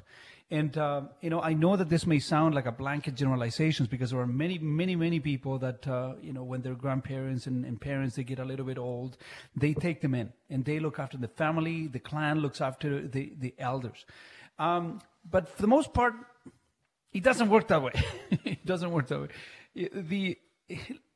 And, 0.52 0.76
uh, 0.76 1.02
you 1.20 1.30
know, 1.30 1.40
I 1.40 1.52
know 1.52 1.76
that 1.76 1.88
this 1.88 2.08
may 2.08 2.18
sound 2.18 2.56
like 2.56 2.66
a 2.66 2.72
blanket 2.72 3.14
generalizations 3.14 3.88
because 3.88 4.10
there 4.10 4.18
are 4.18 4.26
many, 4.26 4.58
many, 4.58 4.96
many 4.96 5.20
people 5.20 5.58
that, 5.58 5.86
uh, 5.86 6.14
you 6.20 6.32
know, 6.32 6.42
when 6.42 6.62
their 6.62 6.74
grandparents 6.74 7.46
and, 7.46 7.64
and 7.64 7.80
parents, 7.80 8.16
they 8.16 8.24
get 8.24 8.40
a 8.40 8.44
little 8.44 8.66
bit 8.66 8.76
old, 8.76 9.16
they 9.54 9.74
take 9.74 10.00
them 10.00 10.12
in 10.12 10.32
and 10.48 10.64
they 10.64 10.80
look 10.80 10.98
after 10.98 11.16
the 11.16 11.28
family, 11.28 11.86
the 11.86 12.00
clan 12.00 12.40
looks 12.40 12.60
after 12.60 13.06
the, 13.06 13.32
the 13.38 13.54
elders. 13.60 14.04
Um, 14.58 15.00
but 15.30 15.48
for 15.48 15.62
the 15.62 15.68
most 15.68 15.94
part, 15.94 16.14
it 17.12 17.22
doesn't 17.22 17.48
work 17.48 17.68
that 17.68 17.82
way. 17.82 17.92
it 18.44 18.64
doesn't 18.66 18.90
work 18.90 19.08
that 19.08 19.20
way. 19.20 19.28
The 19.92 20.38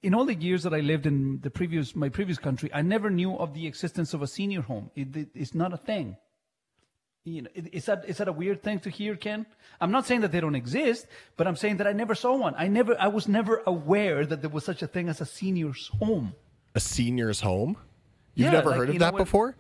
in 0.03 0.15
all 0.15 0.25
the 0.25 0.35
years 0.35 0.65
that 0.65 0.75
I 0.75 0.81
lived 0.81 1.07
in 1.07 1.41
the 1.41 1.51
previous 1.51 1.95
my 1.95 2.09
previous 2.09 2.39
country, 2.39 2.71
I 2.73 2.83
never 2.83 3.11
knew 3.11 3.37
of 3.37 3.55
the 3.55 3.67
existence 3.67 4.13
of 4.15 4.23
a 4.23 4.27
senior 4.27 4.63
home. 4.63 4.91
It, 4.97 5.17
it, 5.17 5.29
it's 5.35 5.55
not 5.55 5.73
a 5.73 5.77
thing. 5.77 6.17
You 7.25 7.43
know, 7.43 7.51
is 7.55 7.87
that 7.87 8.05
is 8.07 8.19
that 8.19 8.29
a 8.29 8.33
weird 8.33 8.63
thing 8.63 8.81
to 8.81 8.91
hear, 8.91 9.17
Ken? 9.17 9.47
I'm 9.81 9.91
not 9.91 10.07
saying 10.07 10.21
that 10.23 10.31
they 10.33 10.41
don't 10.41 10.55
exist, 10.55 11.07
but 11.39 11.47
I'm 11.47 11.57
saying 11.57 11.79
that 11.79 11.87
I 11.87 11.93
never 11.93 12.15
saw 12.15 12.37
one. 12.37 12.55
I 12.59 12.69
never, 12.69 13.01
I 13.01 13.09
was 13.09 13.29
never 13.29 13.63
aware 13.67 14.27
that 14.27 14.43
there 14.43 14.51
was 14.51 14.65
such 14.65 14.83
a 14.83 14.87
thing 14.87 15.09
as 15.09 15.23
a 15.23 15.27
senior's 15.27 15.89
home. 16.01 16.35
A 16.75 16.81
senior's 16.81 17.41
home? 17.41 17.79
You've 18.35 18.47
Yeah, 18.47 18.59
never 18.59 18.71
like, 18.71 18.79
heard 18.79 18.89
of 18.91 18.95
you 18.95 18.99
know, 19.01 19.07
that 19.07 19.15
when- 19.15 19.23
before? 19.23 19.57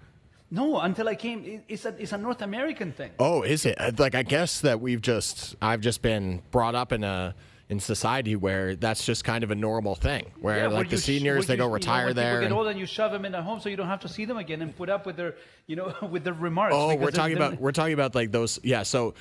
No, 0.50 0.78
until 0.80 1.08
I 1.08 1.14
came. 1.14 1.62
It's 1.68 1.84
a 1.84 1.94
it's 1.98 2.12
a 2.12 2.18
North 2.18 2.42
American 2.42 2.92
thing. 2.92 3.10
Oh, 3.18 3.42
is 3.42 3.64
it? 3.66 3.80
Uh, 3.80 3.90
Like 3.98 4.14
I 4.14 4.22
guess 4.22 4.60
that 4.60 4.80
we've 4.80 5.00
just 5.02 5.56
I've 5.60 5.80
just 5.80 6.02
been 6.02 6.42
brought 6.50 6.74
up 6.74 6.92
in 6.92 7.02
a 7.02 7.34
in 7.70 7.80
society 7.80 8.36
where 8.36 8.76
that's 8.76 9.04
just 9.06 9.24
kind 9.24 9.42
of 9.42 9.50
a 9.50 9.54
normal 9.54 9.94
thing. 9.94 10.30
Where 10.40 10.58
Yeah, 10.58 10.66
like 10.68 10.90
the 10.90 10.96
you 10.96 11.00
sh- 11.00 11.04
seniors 11.04 11.46
they 11.46 11.54
you- 11.54 11.58
go 11.58 11.64
you 11.64 11.68
know, 11.70 11.74
retire 11.74 12.12
there. 12.12 12.40
Get 12.42 12.52
old 12.52 12.66
and 12.68 12.78
you 12.78 12.86
shove 12.86 13.10
them 13.10 13.24
in 13.24 13.34
a 13.34 13.42
home 13.42 13.58
so 13.58 13.68
you 13.70 13.76
don't 13.76 13.88
have 13.88 14.00
to 14.00 14.08
see 14.08 14.26
them 14.26 14.36
again 14.36 14.60
and 14.62 14.76
put 14.76 14.90
up 14.90 15.06
with 15.06 15.16
their, 15.16 15.34
you 15.66 15.74
know, 15.76 15.94
with 16.10 16.24
their 16.24 16.34
remarks. 16.34 16.74
Oh, 16.76 16.94
we're 16.94 17.10
talking 17.10 17.36
about 17.36 17.58
we're 17.60 17.72
talking 17.72 17.94
about 17.94 18.14
like 18.14 18.30
those. 18.30 18.60
Yeah. 18.62 18.82
So, 18.84 19.14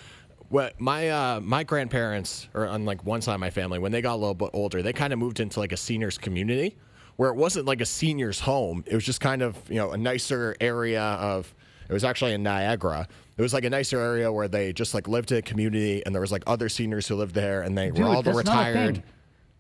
what 0.50 0.80
my 0.80 1.10
uh, 1.10 1.40
my 1.40 1.64
grandparents, 1.64 2.48
or 2.54 2.68
on 2.68 2.86
like 2.86 3.04
one 3.06 3.22
side 3.22 3.34
of 3.36 3.40
my 3.40 3.50
family, 3.50 3.80
when 3.80 3.92
they 3.94 4.02
got 4.02 4.14
a 4.16 4.18
little 4.22 4.36
bit 4.36 4.50
older, 4.54 4.84
they 4.84 4.94
kind 4.94 5.14
of 5.14 5.18
moved 5.20 5.40
into 5.40 5.60
like 5.60 5.72
a 5.72 5.78
seniors 5.78 6.18
community, 6.20 6.76
where 7.18 7.30
it 7.30 7.36
wasn't 7.36 7.66
like 7.66 7.82
a 7.82 7.86
seniors 7.86 8.40
home. 8.40 8.84
It 8.88 8.96
was 8.96 9.06
just 9.06 9.22
kind 9.22 9.42
of 9.42 9.58
you 9.70 9.76
know 9.76 9.92
a 9.92 9.98
nicer 9.98 10.56
area 10.62 11.02
of. 11.02 11.54
It 11.90 11.94
was 11.94 12.04
actually 12.06 12.34
in 12.34 12.44
Niagara. 12.44 13.08
It 13.38 13.42
was 13.42 13.54
like 13.54 13.66
a 13.66 13.70
nicer 13.70 14.00
area 14.00 14.32
where 14.32 14.48
they 14.48 14.72
just 14.74 14.94
like 14.94 15.08
lived 15.08 15.32
in 15.32 15.38
a 15.40 15.42
community, 15.42 16.04
and 16.06 16.16
there 16.16 16.22
was 16.22 16.32
like 16.32 16.44
other 16.48 16.70
seniors 16.70 17.08
who 17.08 17.16
lived 17.16 17.36
there, 17.36 17.62
and 17.62 17.78
they 17.78 17.90
Dude, 17.92 18.00
were 18.00 18.06
all 18.06 18.28
a 18.28 18.34
retired. 18.34 19.04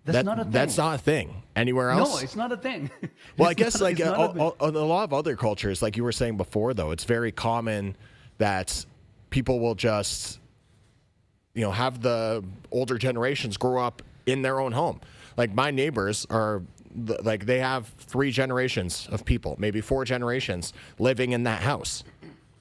That's 0.05 0.17
That- 0.17 0.25
not 0.25 0.39
a 0.39 0.43
thing. 0.43 0.51
That's 0.51 0.77
not 0.77 0.95
a 0.95 0.97
thing 0.97 1.43
anywhere 1.55 1.89
else. 1.91 2.15
No, 2.15 2.19
it's 2.23 2.35
not 2.35 2.51
a 2.51 2.57
thing. 2.57 2.89
Well, 3.37 3.49
I 3.49 3.53
guess 3.53 3.79
not- 3.79 3.83
like 3.83 3.99
uh, 4.01 4.33
a 4.59 4.65
a, 4.65 4.67
a, 4.67 4.69
a 4.71 4.85
lot 4.85 5.03
of 5.03 5.13
other 5.13 5.35
cultures, 5.35 5.81
like 5.81 5.97
you 5.97 6.03
were 6.03 6.11
saying 6.11 6.37
before, 6.37 6.73
though, 6.73 6.91
it's 6.91 7.03
very 7.03 7.31
common 7.31 7.95
that 8.37 8.85
people 9.29 9.59
will 9.59 9.75
just, 9.75 10.39
you 11.53 11.61
know, 11.61 11.71
have 11.71 12.01
the 12.01 12.43
older 12.71 12.97
generations 12.97 13.57
grow 13.57 13.81
up 13.83 14.01
in 14.25 14.41
their 14.41 14.59
own 14.59 14.71
home. 14.71 15.01
Like 15.37 15.53
my 15.53 15.71
neighbors 15.71 16.25
are, 16.29 16.61
like 16.95 17.45
they 17.45 17.59
have 17.59 17.87
three 17.97 18.31
generations 18.31 19.07
of 19.11 19.25
people, 19.25 19.55
maybe 19.57 19.81
four 19.81 20.05
generations 20.05 20.73
living 20.99 21.31
in 21.31 21.43
that 21.43 21.61
house. 21.61 22.03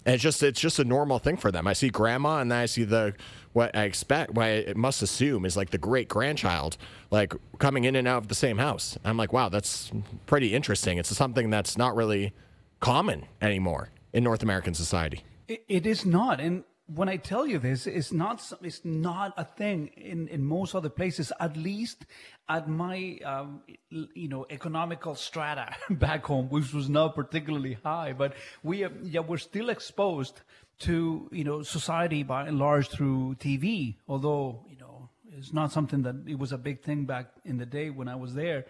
And 0.04 0.14
it's 0.14 0.22
just 0.22 0.42
it's 0.42 0.60
just 0.60 0.78
a 0.78 0.84
normal 0.84 1.18
thing 1.18 1.36
for 1.36 1.52
them. 1.52 1.66
I 1.66 1.74
see 1.74 1.88
grandma, 1.88 2.40
and 2.40 2.50
then 2.50 2.58
I 2.58 2.66
see 2.66 2.84
the 2.84 3.14
what 3.52 3.76
I 3.76 3.84
expect, 3.84 4.32
what 4.32 4.44
I 4.44 4.72
must 4.74 5.02
assume 5.02 5.44
is 5.44 5.56
like 5.56 5.70
the 5.70 5.78
great 5.78 6.08
grandchild, 6.08 6.76
like 7.10 7.34
coming 7.58 7.84
in 7.84 7.94
and 7.94 8.08
out 8.08 8.18
of 8.18 8.28
the 8.28 8.34
same 8.34 8.58
house. 8.58 8.98
I'm 9.04 9.16
like, 9.16 9.32
wow, 9.32 9.48
that's 9.48 9.92
pretty 10.26 10.54
interesting. 10.54 10.98
It's 10.98 11.14
something 11.14 11.50
that's 11.50 11.76
not 11.76 11.94
really 11.94 12.32
common 12.80 13.26
anymore 13.40 13.90
in 14.12 14.24
North 14.24 14.42
American 14.42 14.74
society. 14.74 15.22
It, 15.48 15.64
it 15.68 15.86
is 15.86 16.06
not, 16.06 16.40
and 16.40 16.64
when 16.94 17.08
I 17.08 17.16
tell 17.16 17.46
you 17.46 17.58
this, 17.58 17.86
it's 17.86 18.12
not. 18.12 18.42
It's 18.62 18.84
not 18.84 19.34
a 19.36 19.44
thing 19.44 19.88
in 19.96 20.28
in 20.28 20.44
most 20.44 20.74
other 20.74 20.88
places. 20.88 21.32
At 21.40 21.56
least 21.56 22.04
at 22.48 22.68
my 22.68 23.18
um, 23.24 23.62
you 23.90 24.28
know 24.28 24.46
economical 24.50 25.14
strata 25.14 25.74
back 25.90 26.24
home, 26.24 26.48
which 26.48 26.72
was 26.72 26.88
not 26.88 27.14
particularly 27.14 27.78
high, 27.84 28.12
but 28.12 28.34
we 28.62 28.84
are, 28.84 28.92
yeah 29.02 29.20
we're 29.20 29.38
still 29.38 29.70
exposed 29.70 30.40
to 30.80 31.28
you 31.32 31.44
know 31.44 31.62
society 31.62 32.22
by 32.22 32.46
and 32.46 32.58
large 32.58 32.88
through 32.88 33.36
TV. 33.38 33.96
Although 34.08 34.64
you 34.68 34.76
know 34.78 35.08
it's 35.38 35.52
not 35.52 35.72
something 35.72 36.02
that 36.02 36.16
it 36.26 36.38
was 36.38 36.52
a 36.52 36.58
big 36.58 36.82
thing 36.82 37.04
back 37.04 37.26
in 37.44 37.58
the 37.58 37.66
day 37.66 37.90
when 37.90 38.08
I 38.08 38.16
was 38.16 38.34
there. 38.34 38.66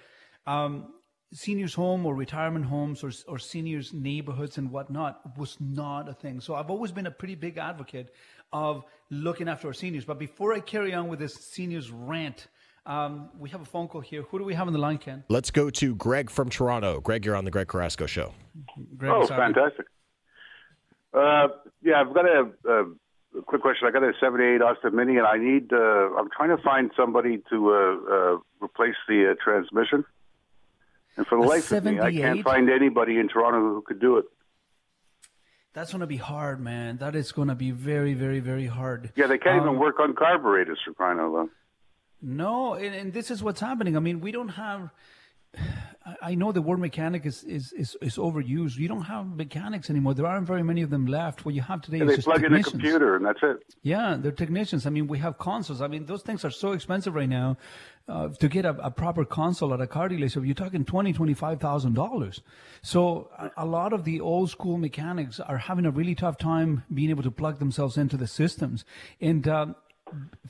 Um, 0.47 0.93
seniors 1.33 1.75
home 1.75 2.05
or 2.07 2.15
retirement 2.15 2.65
homes 2.67 3.03
or, 3.03 3.11
or 3.27 3.39
seniors 3.39 3.93
neighborhoods 3.93 4.59
and 4.59 4.71
whatnot 4.71 5.21
was 5.39 5.57
not 5.61 6.09
a 6.09 6.13
thing. 6.15 6.41
So 6.41 6.55
I've 6.55 6.71
always 6.71 6.93
been 6.93 7.07
a 7.07 7.11
pretty 7.11 7.35
big 7.35 7.59
advocate 7.59 8.13
of 8.53 8.85
looking 9.11 9.49
after 9.49 9.69
our 9.69 9.73
seniors. 9.75 10.05
But 10.05 10.19
before 10.19 10.53
I 10.53 10.61
carry 10.61 10.93
on 10.95 11.09
with 11.09 11.19
this 11.19 11.35
seniors 11.35 11.91
rant, 11.91 12.49
um, 12.85 13.31
we 13.39 13.49
have 13.51 13.63
a 13.63 13.65
phone 13.65 13.89
call 13.89 14.01
here. 14.03 14.23
Who 14.31 14.39
do 14.39 14.45
we 14.45 14.55
have 14.55 14.67
on 14.67 14.73
the 14.73 14.79
line, 14.79 14.99
Ken? 14.99 15.25
Let's 15.29 15.51
go 15.51 15.71
to 15.71 15.95
Greg 15.95 16.29
from 16.29 16.51
Toronto. 16.51 17.01
Greg, 17.01 17.25
you're 17.25 17.37
on 17.37 17.45
the 17.45 17.51
Greg 17.51 17.69
Carrasco 17.69 18.07
show. 18.07 18.35
Greg 18.99 19.13
Oh, 19.15 19.25
Sabi. 19.27 19.41
fantastic. 19.55 19.87
Uh, 21.15 21.49
yeah, 21.83 22.01
I've 22.01 22.13
got 22.15 22.25
a, 22.27 22.51
a, 22.69 22.85
a 23.39 23.43
quick 23.47 23.63
question. 23.63 23.87
I 23.87 23.91
got 23.91 24.03
a 24.03 24.13
78 24.21 24.61
Austin 24.63 24.97
Mini, 24.97 25.17
and 25.19 25.27
I 25.27 25.37
need. 25.39 25.73
Uh, 25.73 25.79
I'm 26.19 26.29
trying 26.37 26.55
to 26.57 26.63
find 26.63 26.91
somebody 26.97 27.43
to 27.51 27.71
uh, 27.71 28.13
uh, 28.15 28.39
replace 28.63 28.97
the 29.09 29.31
uh, 29.31 29.35
transmission. 29.43 30.05
And 31.17 31.27
for 31.27 31.39
the 31.39 31.45
A 31.45 31.49
life 31.49 31.71
of 31.73 31.85
me, 31.85 32.01
I 32.01 32.13
can't 32.13 32.43
find 32.43 32.71
anybody 32.71 33.19
in 33.19 33.29
Toronto 33.29 33.61
who 33.61 33.83
could 33.83 34.01
do 34.01 34.17
it. 34.19 34.25
That's 35.75 35.91
going 35.91 36.01
to 36.01 36.07
be 36.07 36.17
hard, 36.19 36.61
man. 36.61 36.99
That 36.99 37.15
is 37.15 37.33
going 37.33 37.49
to 37.49 37.55
be 37.55 37.71
very, 37.71 38.15
very, 38.15 38.41
very 38.41 38.67
hard. 38.67 39.11
Yeah, 39.17 39.27
they 39.27 39.39
can't 39.39 39.61
Um, 39.63 39.69
even 39.69 39.79
work 39.81 40.01
on 40.01 40.15
carburetors 40.15 40.79
for 40.85 40.93
crying 40.93 41.19
out 41.19 41.33
loud. 41.33 41.49
No, 42.21 42.75
and, 42.75 42.95
and 42.95 43.13
this 43.13 43.31
is 43.31 43.43
what's 43.43 43.61
happening. 43.61 43.97
I 43.97 44.01
mean, 44.01 44.21
we 44.21 44.33
don't 44.33 44.51
have. 44.51 44.91
I- 46.23 46.35
know 46.35 46.53
the 46.53 46.63
word 46.63 46.79
mechanic 46.79 47.27
is, 47.27 47.45
is, 47.45 47.73
is, 47.73 47.97
is 48.01 48.17
overused. 48.17 48.77
You 48.77 48.89
don't 48.89 49.03
have 49.03 49.27
mechanics 49.27 49.91
anymore. 49.91 50.15
There 50.15 50.27
aren't 50.27 50.47
very 50.47 50.63
many 50.63 50.83
of 50.83 50.91
them 50.91 51.07
left. 51.07 51.45
What 51.45 51.55
you 51.55 51.63
have 51.63 51.81
today 51.83 52.01
And 52.01 52.11
is 52.11 52.13
they 52.13 52.17
just 52.17 52.29
plug 52.29 52.45
in 52.45 52.55
a 52.55 52.63
computer, 52.63 53.17
and 53.17 53.25
that's 53.25 53.41
it. 53.43 53.75
Yeah, 53.83 54.17
they're 54.19 54.33
technicians. 54.33 54.87
I 54.87 54.91
mean, 54.91 55.07
we 55.07 55.19
have 55.19 55.39
consoles. 55.39 55.81
I 55.81 55.89
mean, 55.89 56.07
those 56.07 56.23
things 56.23 56.45
are 56.45 56.51
so 56.51 56.73
expensive 56.73 57.15
right 57.15 57.29
now. 57.29 57.57
Uh, 58.09 58.29
to 58.41 58.49
get 58.49 58.65
a, 58.65 58.71
a 58.85 58.91
proper 58.91 59.25
console 59.25 59.73
at 59.73 59.81
a 59.81 59.87
car 59.87 60.09
dealership, 60.09 60.45
you're 60.45 60.57
talking 60.57 60.85
twenty, 60.85 61.13
twenty-five 61.13 61.61
thousand 61.61 61.95
dollars. 61.95 62.41
So 62.83 63.31
a, 63.39 63.51
a 63.59 63.65
lot 63.65 63.93
of 63.93 64.03
the 64.03 64.21
old 64.21 64.51
school 64.51 64.77
mechanics 64.77 65.39
are 65.39 65.59
having 65.59 65.87
a 65.87 65.91
really 65.93 66.17
tough 66.17 66.37
time 66.37 66.83
being 66.93 67.11
able 67.11 67.23
to 67.23 67.31
plug 67.31 67.61
themselves 67.61 67.97
into 67.97 68.17
the 68.17 68.27
systems. 68.27 68.85
And 69.21 69.47
um, 69.47 69.77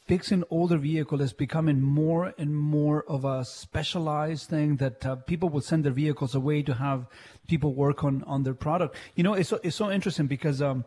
fixing 0.07 0.45
older 0.51 0.77
vehicle 0.77 1.21
is 1.21 1.33
becoming 1.33 1.81
more 1.81 2.35
and 2.39 2.55
more 2.57 3.05
of 3.09 3.25
a 3.25 3.45
specialized 3.45 4.49
thing 4.49 4.77
that 4.77 5.07
uh, 5.07 5.17
people 5.17 5.49
will 5.49 5.61
send 5.61 5.85
their 5.85 5.93
vehicles 5.93 6.35
away 6.35 6.63
to 6.63 6.75
have 6.75 7.07
people 7.49 7.75
work 7.75 8.05
on 8.05 8.23
on 8.25 8.43
their 8.43 8.55
product. 8.55 8.97
You 9.15 9.25
know, 9.25 9.35
it's 9.35 9.49
so, 9.49 9.61
it's 9.63 9.77
so 9.77 9.91
interesting 9.91 10.27
because. 10.27 10.61
Um, 10.63 10.85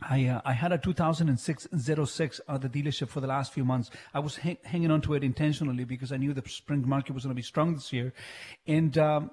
I 0.00 0.26
uh, 0.26 0.40
I 0.44 0.52
had 0.52 0.70
a 0.70 0.78
2006 0.78 1.66
06 1.72 2.40
at 2.48 2.60
the 2.62 2.68
dealership 2.68 3.08
for 3.08 3.20
the 3.20 3.26
last 3.26 3.52
few 3.52 3.64
months. 3.64 3.90
I 4.14 4.20
was 4.20 4.36
hang- 4.36 4.58
hanging 4.64 4.92
on 4.92 5.00
to 5.00 5.14
it 5.14 5.24
intentionally 5.24 5.82
because 5.82 6.12
I 6.12 6.18
knew 6.18 6.32
the 6.32 6.48
spring 6.48 6.88
market 6.88 7.14
was 7.14 7.24
going 7.24 7.34
to 7.34 7.36
be 7.36 7.42
strong 7.42 7.74
this 7.74 7.92
year, 7.92 8.12
and 8.68 8.96
um, 8.96 9.32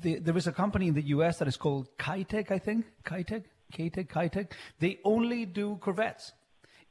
the, 0.00 0.18
there 0.18 0.36
is 0.36 0.46
a 0.46 0.52
company 0.52 0.88
in 0.88 0.94
the 0.94 1.06
U.S. 1.16 1.38
that 1.38 1.48
is 1.48 1.56
called 1.56 1.88
Kitec, 1.98 2.50
I 2.50 2.58
think 2.58 2.86
Kitec, 3.04 3.44
Kitec, 3.72 4.08
Kitec. 4.08 4.52
They 4.78 4.98
only 5.04 5.46
do 5.46 5.76
Corvettes. 5.76 6.32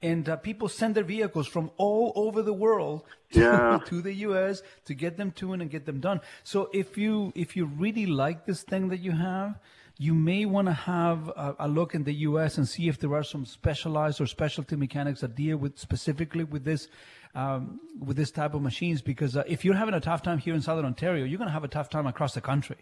And 0.03 0.27
uh, 0.27 0.35
people 0.37 0.67
send 0.67 0.95
their 0.95 1.03
vehicles 1.03 1.47
from 1.47 1.69
all 1.77 2.11
over 2.15 2.41
the 2.41 2.53
world 2.53 3.03
to, 3.33 3.39
Yeah. 3.39 3.79
to 3.85 4.01
the 4.01 4.13
U.S. 4.29 4.63
to 4.85 4.93
get 4.95 5.17
them 5.17 5.31
tuned 5.31 5.61
and 5.61 5.69
get 5.69 5.85
them 5.85 5.99
done. 5.99 6.21
So 6.43 6.69
if 6.73 6.97
you 6.97 7.31
if 7.35 7.55
you 7.55 7.65
really 7.65 8.05
like 8.07 8.45
this 8.45 8.63
thing 8.63 8.89
that 8.89 8.99
you 8.99 9.11
have, 9.11 9.59
you 9.97 10.15
may 10.15 10.45
want 10.45 10.67
to 10.67 10.73
have 10.73 11.27
a, 11.29 11.55
a 11.59 11.67
look 11.67 11.93
in 11.93 12.03
the 12.03 12.13
U.S. 12.29 12.57
and 12.57 12.67
see 12.67 12.87
if 12.87 12.97
there 12.99 13.13
are 13.13 13.23
some 13.23 13.45
specialized 13.45 14.19
or 14.19 14.25
specialty 14.25 14.75
mechanics 14.75 15.21
that 15.21 15.35
deal 15.35 15.57
with 15.57 15.77
specifically 15.77 16.43
with 16.43 16.63
this 16.63 16.87
um, 17.35 17.79
with 17.99 18.17
this 18.17 18.31
type 18.31 18.55
of 18.55 18.61
machines. 18.63 19.01
Because 19.03 19.37
uh, 19.37 19.43
if 19.47 19.63
you're 19.63 19.75
having 19.75 19.93
a 19.93 20.01
tough 20.01 20.23
time 20.23 20.39
here 20.39 20.55
in 20.55 20.61
Southern 20.61 20.85
Ontario, 20.85 21.25
you're 21.25 21.37
going 21.37 21.47
to 21.47 21.53
have 21.53 21.63
a 21.63 21.67
tough 21.77 21.89
time 21.89 22.07
across 22.07 22.33
the 22.33 22.41
country. 22.41 22.77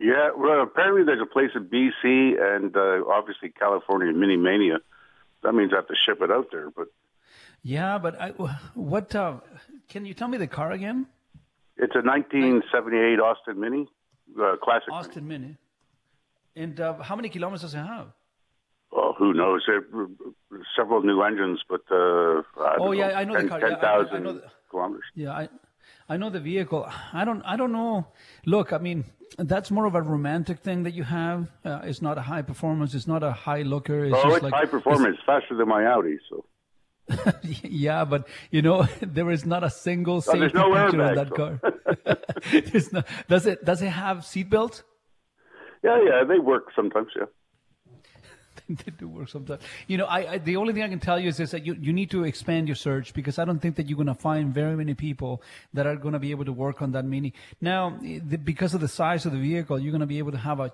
Yeah, 0.00 0.30
well, 0.36 0.62
apparently 0.62 1.04
there's 1.04 1.20
a 1.22 1.26
place 1.30 1.50
in 1.54 1.66
BC 1.66 2.40
and 2.56 2.74
uh, 2.74 3.04
obviously 3.08 3.50
California, 3.50 4.12
Mini 4.12 4.36
Mania. 4.36 4.78
That 5.44 5.52
means 5.52 5.72
I 5.72 5.76
have 5.76 5.86
to 5.88 5.94
ship 6.04 6.18
it 6.22 6.30
out 6.30 6.48
there. 6.50 6.70
But 6.70 6.88
Yeah, 7.62 7.98
but 7.98 8.20
I, 8.20 8.30
what 8.74 9.14
uh, 9.14 9.40
can 9.88 10.04
you 10.06 10.14
tell 10.14 10.28
me 10.28 10.38
the 10.38 10.46
car 10.48 10.72
again? 10.72 11.06
it's 11.76 11.94
a 11.94 12.02
1978 12.02 13.18
Austin 13.20 13.60
Mini, 13.60 13.86
uh, 14.40 14.56
classic. 14.62 14.90
Austin 14.92 15.26
Mini. 15.28 15.56
And 16.56 16.78
uh, 16.80 16.94
how 17.02 17.16
many 17.16 17.28
kilometers 17.28 17.62
does 17.62 17.74
it 17.74 17.78
have? 17.78 18.08
Oh, 18.92 19.12
who 19.18 19.34
knows? 19.34 19.62
There 19.66 19.82
several 20.76 21.02
new 21.02 21.20
engines, 21.22 21.60
but 21.68 21.80
uh, 21.90 22.42
I 22.60 22.76
Oh, 22.78 22.92
yeah, 22.92 23.08
know, 23.08 23.14
I 23.14 23.24
know 23.24 23.42
the 23.42 23.48
car. 23.48 23.58
Yeah, 23.60 23.66
I- 23.66 23.96
I 23.96 24.02
know 24.02 24.04
10,000 24.04 24.24
the- 24.24 24.42
kilometers. 24.70 25.04
Yeah, 25.14 25.32
I, 25.32 25.48
I 26.08 26.16
know 26.16 26.30
the 26.30 26.40
vehicle. 26.40 26.88
I 27.12 27.24
don't, 27.24 27.42
I 27.42 27.56
don't 27.56 27.72
know. 27.72 28.06
Look, 28.44 28.72
I 28.72 28.78
mean, 28.78 29.04
that's 29.38 29.70
more 29.70 29.86
of 29.86 29.94
a 29.94 30.02
romantic 30.02 30.60
thing 30.60 30.82
that 30.82 30.92
you 30.92 31.02
have. 31.04 31.48
Uh, 31.64 31.80
it's 31.84 32.02
not 32.02 32.18
a 32.18 32.22
high 32.22 32.42
performance. 32.42 32.94
It's 32.94 33.06
not 33.06 33.22
a 33.22 33.32
high 33.32 33.62
looker. 33.62 34.04
It's 34.04 34.14
oh, 34.16 34.22
just 34.22 34.36
it's 34.36 34.42
like 34.42 34.52
high 34.52 34.66
performance, 34.66 35.16
faster 35.24 35.56
than 35.56 35.68
my 35.68 35.86
Audi. 35.86 36.18
So 36.28 36.44
yeah, 37.62 38.04
but 38.04 38.28
you 38.50 38.62
know, 38.62 38.82
there 39.00 39.30
is 39.30 39.44
not 39.44 39.64
a 39.64 39.70
single 39.70 40.20
safety 40.20 40.40
there's 40.40 40.54
no 40.54 40.72
feature 40.86 41.02
on 41.02 41.14
that 41.14 41.28
so- 41.28 41.34
car. 41.34 41.60
There's 42.70 42.92
no- 42.92 43.02
does 43.28 43.46
it? 43.46 43.64
Does 43.64 43.80
it 43.82 43.88
have 43.88 44.18
seatbelts? 44.18 44.82
yeah, 45.82 45.98
yeah, 46.04 46.24
they 46.24 46.38
work 46.38 46.64
sometimes. 46.76 47.08
Yeah. 47.16 47.24
they 48.68 48.92
do 48.96 49.08
work 49.08 49.28
sometimes. 49.28 49.62
You 49.86 49.98
know, 49.98 50.06
I, 50.06 50.32
I 50.32 50.38
the 50.38 50.56
only 50.56 50.72
thing 50.72 50.82
I 50.82 50.88
can 50.88 51.00
tell 51.00 51.18
you 51.18 51.28
is 51.28 51.36
this, 51.36 51.50
that 51.50 51.66
you, 51.66 51.76
you 51.78 51.92
need 51.92 52.10
to 52.10 52.24
expand 52.24 52.66
your 52.66 52.74
search 52.74 53.12
because 53.12 53.38
I 53.38 53.44
don't 53.44 53.60
think 53.60 53.76
that 53.76 53.88
you're 53.88 53.96
going 53.96 54.06
to 54.06 54.14
find 54.14 54.54
very 54.54 54.74
many 54.76 54.94
people 54.94 55.42
that 55.74 55.86
are 55.86 55.96
going 55.96 56.14
to 56.14 56.18
be 56.18 56.30
able 56.30 56.46
to 56.46 56.52
work 56.52 56.80
on 56.80 56.92
that 56.92 57.04
mini. 57.04 57.34
Now, 57.60 57.98
the, 58.00 58.36
because 58.36 58.72
of 58.72 58.80
the 58.80 58.88
size 58.88 59.26
of 59.26 59.32
the 59.32 59.38
vehicle, 59.38 59.78
you're 59.78 59.92
going 59.92 60.00
to 60.00 60.06
be 60.06 60.18
able 60.18 60.32
to 60.32 60.38
have 60.38 60.60
a, 60.60 60.72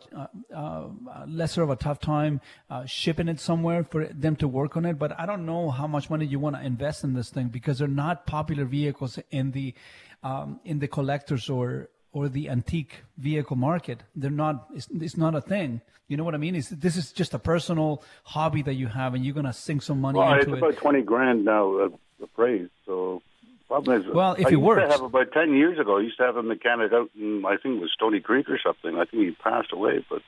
lesser 1.26 1.62
of 1.62 1.70
a 1.70 1.76
tough 1.76 1.98
time 2.00 2.40
uh, 2.70 2.84
shipping 2.86 3.28
it 3.28 3.40
somewhere 3.40 3.84
for 3.84 4.06
them 4.06 4.36
to 4.36 4.46
work 4.46 4.76
on 4.76 4.84
it. 4.84 4.98
But 4.98 5.18
I 5.18 5.26
don't 5.26 5.44
know 5.44 5.70
how 5.70 5.86
much 5.86 6.10
money 6.10 6.26
you 6.26 6.38
want 6.38 6.56
to 6.56 6.62
invest 6.62 7.02
in 7.02 7.14
this 7.14 7.30
thing 7.30 7.48
because 7.48 7.78
they're 7.78 7.88
not 7.88 8.26
popular 8.26 8.64
vehicles 8.64 9.18
in 9.30 9.50
the 9.50 9.74
um, 10.22 10.60
in 10.64 10.78
the 10.80 10.88
collectors 10.88 11.48
or 11.48 11.88
or 12.12 12.28
the 12.28 12.48
antique 12.48 13.04
vehicle 13.18 13.56
market. 13.56 14.02
They're 14.16 14.30
not. 14.30 14.66
It's, 14.74 14.88
it's 14.90 15.16
not 15.16 15.34
a 15.34 15.40
thing. 15.40 15.80
You 16.08 16.16
know 16.16 16.24
what 16.24 16.34
I 16.34 16.38
mean? 16.38 16.56
It's, 16.56 16.68
this 16.68 16.96
is 16.96 17.12
just 17.12 17.34
a 17.34 17.38
personal 17.38 18.02
hobby 18.24 18.62
that 18.62 18.74
you 18.74 18.88
have, 18.88 19.14
and 19.14 19.24
you're 19.24 19.34
gonna 19.34 19.52
sink 19.52 19.82
some 19.82 20.00
money 20.00 20.18
Well, 20.18 20.32
it's 20.34 20.44
into 20.46 20.58
about 20.58 20.76
twenty 20.76 21.02
grand 21.02 21.44
now 21.44 21.78
uh, 21.78 21.88
appraised. 22.22 22.72
So 22.84 23.22
problem 23.68 24.00
is, 24.00 24.06
Well, 24.12 24.32
if 24.32 24.46
I 24.46 24.48
it 24.48 24.52
used 24.52 24.62
works. 24.62 24.82
to 24.82 24.90
have 24.90 25.02
about 25.02 25.30
ten 25.32 25.54
years 25.54 25.78
ago. 25.78 25.98
I 25.98 26.00
used 26.00 26.16
to 26.18 26.24
have 26.24 26.36
a 26.36 26.42
mechanic 26.42 26.92
out 26.92 27.10
in 27.16 27.44
I 27.46 27.56
think 27.58 27.76
it 27.76 27.80
was 27.80 27.92
Stoney 27.94 28.18
Creek 28.20 28.48
or 28.50 28.58
something. 28.58 28.96
I 28.98 29.04
think 29.04 29.22
he 29.22 29.30
passed 29.30 29.72
away, 29.72 30.04
but 30.10 30.22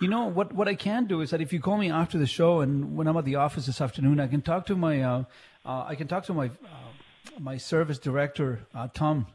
You 0.00 0.08
know 0.08 0.24
what? 0.26 0.54
What 0.54 0.66
I 0.66 0.74
can 0.74 1.04
do 1.04 1.20
is 1.20 1.28
that 1.30 1.42
if 1.42 1.52
you 1.52 1.60
call 1.60 1.76
me 1.76 1.90
after 1.90 2.16
the 2.16 2.26
show, 2.26 2.60
and 2.60 2.96
when 2.96 3.06
I'm 3.06 3.16
at 3.18 3.26
the 3.26 3.34
office 3.34 3.66
this 3.66 3.82
afternoon, 3.82 4.18
I 4.18 4.28
can 4.28 4.40
talk 4.40 4.64
to 4.66 4.76
my 4.76 5.02
uh, 5.02 5.24
uh, 5.66 5.84
I 5.86 5.94
can 5.94 6.08
talk 6.08 6.24
to 6.24 6.32
my 6.32 6.46
uh, 6.46 7.38
my 7.38 7.58
service 7.58 7.98
director, 7.98 8.60
uh, 8.74 8.88
Tom. 8.94 9.26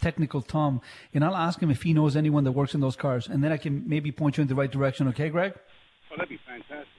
Technical 0.00 0.42
Tom, 0.42 0.80
and 1.14 1.24
I'll 1.24 1.36
ask 1.36 1.60
him 1.60 1.70
if 1.70 1.82
he 1.82 1.92
knows 1.92 2.16
anyone 2.16 2.44
that 2.44 2.52
works 2.52 2.74
in 2.74 2.80
those 2.80 2.96
cars, 2.96 3.28
and 3.28 3.42
then 3.42 3.52
I 3.52 3.56
can 3.56 3.88
maybe 3.88 4.12
point 4.12 4.36
you 4.36 4.42
in 4.42 4.48
the 4.48 4.54
right 4.54 4.70
direction. 4.70 5.08
Okay, 5.08 5.28
Greg? 5.28 5.54
oh, 6.12 6.16
that'd 6.16 6.28
be 6.28 6.38
fantastic. 6.46 6.95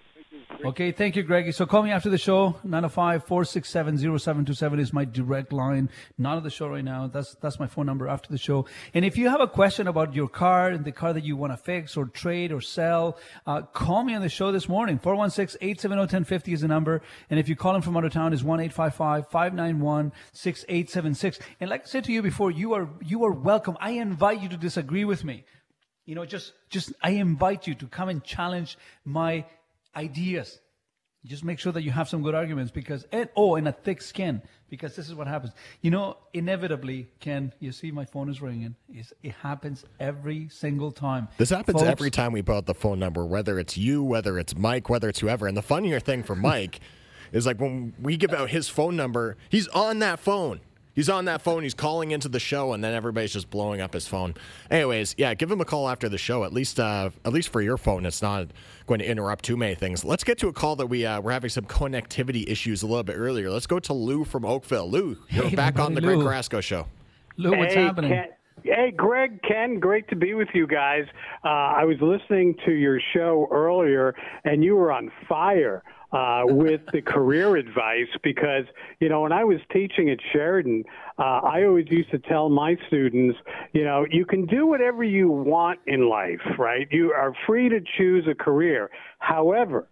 Okay, 0.65 0.91
thank 0.91 1.15
you, 1.15 1.21
Greggy. 1.21 1.51
So 1.51 1.67
call 1.67 1.83
me 1.83 1.91
after 1.91 2.09
the 2.09 2.17
show. 2.17 2.55
905-467-0727 2.65 4.79
is 4.79 4.91
my 4.91 5.05
direct 5.05 5.53
line. 5.53 5.87
Not 6.17 6.37
at 6.37 6.43
the 6.43 6.49
show 6.49 6.67
right 6.67 6.83
now. 6.83 7.05
That's 7.05 7.35
that's 7.35 7.59
my 7.59 7.67
phone 7.67 7.85
number 7.85 8.07
after 8.07 8.31
the 8.31 8.39
show. 8.39 8.65
And 8.95 9.05
if 9.05 9.17
you 9.17 9.29
have 9.29 9.39
a 9.39 9.47
question 9.47 9.87
about 9.87 10.15
your 10.15 10.27
car 10.27 10.69
and 10.69 10.83
the 10.83 10.91
car 10.91 11.13
that 11.13 11.23
you 11.23 11.37
want 11.37 11.53
to 11.53 11.57
fix 11.57 11.95
or 11.95 12.05
trade 12.05 12.51
or 12.51 12.59
sell, 12.59 13.19
uh, 13.45 13.61
call 13.61 14.03
me 14.03 14.15
on 14.15 14.23
the 14.23 14.29
show 14.29 14.51
this 14.51 14.67
morning. 14.67 14.97
416-870-1050 14.97 16.53
is 16.53 16.61
the 16.61 16.67
number. 16.67 17.03
And 17.29 17.39
if 17.39 17.47
you 17.47 17.55
call 17.55 17.75
in 17.75 17.83
from 17.83 17.95
out 17.95 18.05
of 18.05 18.11
town, 18.11 18.33
is 18.33 18.41
1-855-591-6876. 18.41 21.39
And 21.59 21.69
like 21.69 21.83
I 21.83 21.85
said 21.85 22.03
to 22.05 22.11
you 22.11 22.23
before, 22.23 22.49
you 22.49 22.73
are 22.73 22.89
you 23.05 23.23
are 23.25 23.31
welcome. 23.31 23.77
I 23.79 23.91
invite 23.91 24.41
you 24.41 24.49
to 24.49 24.57
disagree 24.57 25.05
with 25.05 25.23
me. 25.23 25.45
You 26.07 26.15
know, 26.15 26.25
just 26.25 26.53
just 26.69 26.93
I 27.03 27.11
invite 27.11 27.67
you 27.67 27.75
to 27.75 27.85
come 27.85 28.09
and 28.09 28.23
challenge 28.23 28.75
my 29.05 29.45
ideas. 29.97 30.59
Just 31.25 31.43
make 31.43 31.59
sure 31.59 31.73
that 31.73 31.81
you 31.81 31.91
have 31.91 32.07
some 32.07 32.21
good 32.21 32.35
arguments 32.35 32.71
because 32.71 33.05
and 33.11 33.27
oh, 33.35 33.55
and 33.55 33.67
a 33.67 33.73
thick 33.73 34.01
skin 34.01 34.41
because 34.69 34.95
this 34.95 35.09
is 35.09 35.15
what 35.15 35.27
happens. 35.27 35.51
You 35.81 35.91
know, 35.91 36.17
inevitably, 36.33 37.07
Ken, 37.19 37.53
you 37.59 37.73
see 37.73 37.91
my 37.91 38.05
phone 38.05 38.29
is 38.29 38.41
ringing. 38.41 38.75
It's, 38.87 39.11
it 39.23 39.33
happens 39.33 39.83
every 39.99 40.47
single 40.47 40.91
time. 40.91 41.27
This 41.37 41.49
happens 41.49 41.79
Folks, 41.79 41.89
every 41.89 42.11
time 42.11 42.31
we 42.31 42.41
put 42.41 42.55
out 42.55 42.65
the 42.65 42.73
phone 42.73 42.99
number, 42.99 43.25
whether 43.25 43.59
it's 43.59 43.77
you, 43.77 44.03
whether 44.03 44.39
it's 44.39 44.55
Mike, 44.55 44.89
whether 44.89 45.09
it's 45.09 45.19
whoever. 45.19 45.47
And 45.47 45.57
the 45.57 45.61
funnier 45.61 45.99
thing 45.99 46.23
for 46.23 46.35
Mike 46.51 46.79
is 47.33 47.45
like 47.45 47.59
when 47.59 47.93
we 48.01 48.15
give 48.15 48.33
out 48.33 48.49
his 48.49 48.69
phone 48.69 48.95
number, 48.95 49.35
he's 49.49 49.67
on 49.69 49.99
that 49.99 50.19
phone. 50.19 50.61
He's 50.97 51.09
on 51.09 51.25
that 51.25 51.43
phone. 51.43 51.61
He's 51.61 51.75
calling 51.75 52.09
into 52.09 52.27
the 52.27 52.39
show, 52.39 52.73
and 52.73 52.83
then 52.83 52.95
everybody's 52.95 53.31
just 53.31 53.51
blowing 53.51 53.81
up 53.81 53.93
his 53.93 54.07
phone. 54.07 54.33
Anyways, 54.71 55.13
yeah, 55.15 55.35
give 55.35 55.51
him 55.51 55.61
a 55.61 55.65
call 55.65 55.87
after 55.87 56.09
the 56.09 56.17
show. 56.17 56.43
At 56.43 56.53
least, 56.53 56.79
uh, 56.79 57.11
at 57.23 57.31
least 57.31 57.49
for 57.49 57.61
your 57.61 57.77
phone, 57.77 58.03
it's 58.03 58.23
not 58.23 58.47
going 58.87 58.97
to 59.01 59.05
interrupt 59.05 59.45
too 59.45 59.55
many 59.55 59.75
things. 59.75 60.03
Let's 60.03 60.23
get 60.23 60.39
to 60.39 60.47
a 60.47 60.53
call 60.53 60.75
that 60.77 60.87
we 60.87 61.05
uh, 61.05 61.21
we're 61.21 61.33
having 61.33 61.51
some 61.51 61.65
connectivity 61.65 62.49
issues 62.49 62.81
a 62.81 62.87
little 62.87 63.03
bit 63.03 63.15
earlier. 63.15 63.51
Let's 63.51 63.67
go 63.67 63.77
to 63.77 63.93
Lou 63.93 64.23
from 64.23 64.43
Oakville. 64.43 64.89
Lou, 64.89 65.17
you're 65.29 65.49
Hey, 65.49 65.55
back 65.55 65.77
on 65.77 65.93
the 65.93 66.01
buddy 66.01 66.07
Greg 66.07 66.17
Lou. 66.17 66.23
Carrasco 66.23 66.61
show. 66.61 66.87
Lou, 67.37 67.55
what's 67.55 67.75
hey, 67.75 67.83
happening? 67.83 68.09
Ken, 68.09 68.29
hey, 68.63 68.89
Greg, 68.89 69.39
Ken, 69.43 69.79
great 69.79 70.09
to 70.09 70.15
be 70.15 70.33
with 70.33 70.49
you 70.55 70.65
guys. 70.65 71.05
Uh, 71.45 71.49
I 71.49 71.83
was 71.83 71.97
listening 72.01 72.55
to 72.65 72.71
your 72.71 72.99
show 73.13 73.47
earlier, 73.51 74.15
and 74.45 74.63
you 74.63 74.75
were 74.75 74.91
on 74.91 75.11
fire 75.29 75.83
uh, 76.11 76.43
with 76.45 76.81
the 76.93 77.01
career 77.01 77.57
advice 77.57 78.07
because, 78.23 78.63
you 78.99 79.09
know, 79.09 79.21
when 79.21 79.31
I 79.31 79.43
was 79.43 79.59
teaching 79.73 80.09
at 80.09 80.19
Sheridan, 80.31 80.83
uh, 81.19 81.41
I 81.43 81.65
always 81.65 81.87
used 81.89 82.11
to 82.11 82.19
tell 82.19 82.49
my 82.49 82.77
students, 82.87 83.37
you 83.73 83.83
know, 83.83 84.05
you 84.09 84.25
can 84.25 84.45
do 84.45 84.65
whatever 84.65 85.03
you 85.03 85.29
want 85.29 85.79
in 85.85 86.09
life, 86.09 86.39
right? 86.57 86.87
You 86.91 87.11
are 87.11 87.33
free 87.45 87.69
to 87.69 87.79
choose 87.97 88.25
a 88.29 88.35
career. 88.35 88.89
However, 89.19 89.89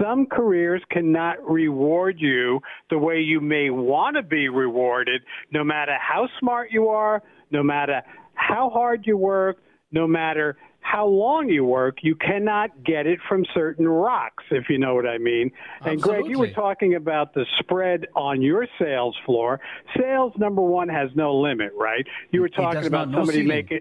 some 0.00 0.26
careers 0.26 0.82
cannot 0.90 1.42
reward 1.48 2.16
you 2.18 2.60
the 2.90 2.98
way 2.98 3.20
you 3.20 3.40
may 3.40 3.70
want 3.70 4.16
to 4.16 4.22
be 4.22 4.48
rewarded, 4.48 5.22
no 5.52 5.64
matter 5.64 5.96
how 5.98 6.28
smart 6.38 6.70
you 6.70 6.88
are, 6.88 7.22
no 7.50 7.62
matter 7.62 8.02
how 8.34 8.68
hard 8.68 9.06
you 9.06 9.16
work, 9.16 9.58
no 9.92 10.06
matter 10.06 10.56
how 10.86 11.04
long 11.04 11.48
you 11.48 11.64
work, 11.64 11.98
you 12.02 12.14
cannot 12.14 12.84
get 12.84 13.08
it 13.08 13.18
from 13.28 13.44
certain 13.52 13.88
rocks, 13.88 14.44
if 14.52 14.68
you 14.68 14.78
know 14.78 14.94
what 14.94 15.04
I 15.06 15.18
mean. 15.18 15.50
And 15.80 16.00
Greg, 16.00 16.26
you 16.26 16.38
were 16.38 16.52
talking 16.52 16.94
about 16.94 17.34
the 17.34 17.44
spread 17.58 18.06
on 18.14 18.40
your 18.40 18.68
sales 18.78 19.16
floor. 19.26 19.60
Sales, 19.98 20.32
number 20.38 20.62
one, 20.62 20.88
has 20.88 21.10
no 21.16 21.36
limit, 21.36 21.72
right? 21.76 22.06
You 22.30 22.40
were 22.40 22.48
talking 22.48 22.86
about 22.86 23.10
somebody 23.10 23.42
making. 23.42 23.80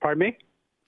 Pardon 0.00 0.20
me? 0.20 0.38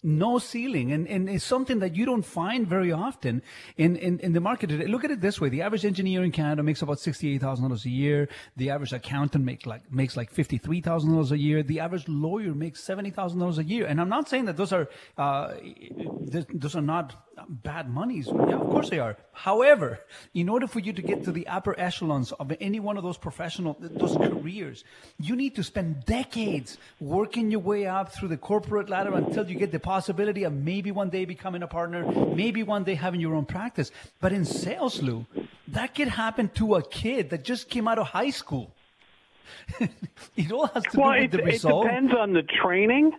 No 0.06 0.38
ceiling 0.38 0.92
and, 0.92 1.08
and 1.08 1.28
it's 1.28 1.44
something 1.44 1.80
that 1.80 1.96
you 1.96 2.06
don't 2.06 2.24
find 2.24 2.66
very 2.66 2.92
often 2.92 3.42
in, 3.76 3.96
in, 3.96 4.20
in 4.20 4.32
the 4.32 4.40
market 4.40 4.68
today. 4.68 4.86
Look 4.86 5.04
at 5.04 5.10
it 5.10 5.20
this 5.20 5.40
way. 5.40 5.48
The 5.48 5.62
average 5.62 5.84
engineer 5.84 6.22
in 6.22 6.30
Canada 6.30 6.62
makes 6.62 6.80
about 6.80 6.98
$68,000 6.98 7.84
a 7.84 7.90
year. 7.90 8.28
The 8.56 8.70
average 8.70 8.92
accountant 8.92 9.44
make 9.44 9.66
like, 9.66 9.92
makes 9.92 10.16
like 10.16 10.32
$53,000 10.32 11.30
a 11.32 11.38
year. 11.38 11.62
The 11.64 11.80
average 11.80 12.06
lawyer 12.06 12.54
makes 12.54 12.80
$70,000 12.86 13.58
a 13.58 13.64
year. 13.64 13.86
And 13.86 14.00
I'm 14.00 14.08
not 14.08 14.28
saying 14.28 14.44
that 14.44 14.56
those 14.56 14.72
are, 14.72 14.88
uh, 15.18 15.54
th- 15.54 16.46
those 16.54 16.76
are 16.76 16.82
not 16.82 17.25
bad 17.48 17.88
monies. 17.88 18.26
Yeah, 18.26 18.56
of 18.56 18.68
course 18.70 18.90
they 18.90 18.98
are. 18.98 19.16
However, 19.32 20.00
in 20.34 20.48
order 20.48 20.66
for 20.66 20.80
you 20.80 20.92
to 20.92 21.02
get 21.02 21.24
to 21.24 21.32
the 21.32 21.46
upper 21.46 21.78
echelons 21.78 22.32
of 22.32 22.52
any 22.60 22.80
one 22.80 22.96
of 22.96 23.02
those 23.02 23.18
professional, 23.18 23.76
those 23.80 24.16
careers, 24.16 24.84
you 25.18 25.36
need 25.36 25.54
to 25.56 25.62
spend 25.62 26.04
decades 26.04 26.78
working 27.00 27.50
your 27.50 27.60
way 27.60 27.86
up 27.86 28.12
through 28.12 28.28
the 28.28 28.36
corporate 28.36 28.88
ladder 28.88 29.14
until 29.14 29.48
you 29.48 29.58
get 29.58 29.72
the 29.72 29.80
possibility 29.80 30.44
of 30.44 30.52
maybe 30.52 30.90
one 30.90 31.10
day 31.10 31.24
becoming 31.24 31.62
a 31.62 31.66
partner, 31.66 32.04
maybe 32.34 32.62
one 32.62 32.84
day 32.84 32.94
having 32.94 33.20
your 33.20 33.34
own 33.34 33.44
practice. 33.44 33.90
But 34.20 34.32
in 34.32 34.44
sales, 34.44 35.02
Lou, 35.02 35.26
that 35.68 35.94
could 35.94 36.08
happen 36.08 36.48
to 36.54 36.76
a 36.76 36.82
kid 36.82 37.30
that 37.30 37.44
just 37.44 37.68
came 37.68 37.88
out 37.88 37.98
of 37.98 38.06
high 38.06 38.30
school. 38.30 38.74
it 40.36 40.52
all 40.52 40.66
has 40.68 40.84
to 40.84 41.00
Well, 41.00 41.12
do 41.12 41.18
it, 41.18 41.20
with 41.22 41.30
the 41.32 41.42
result. 41.42 41.84
it 41.84 41.88
depends 41.88 42.12
on 42.14 42.32
the 42.32 42.42
training. 42.42 43.12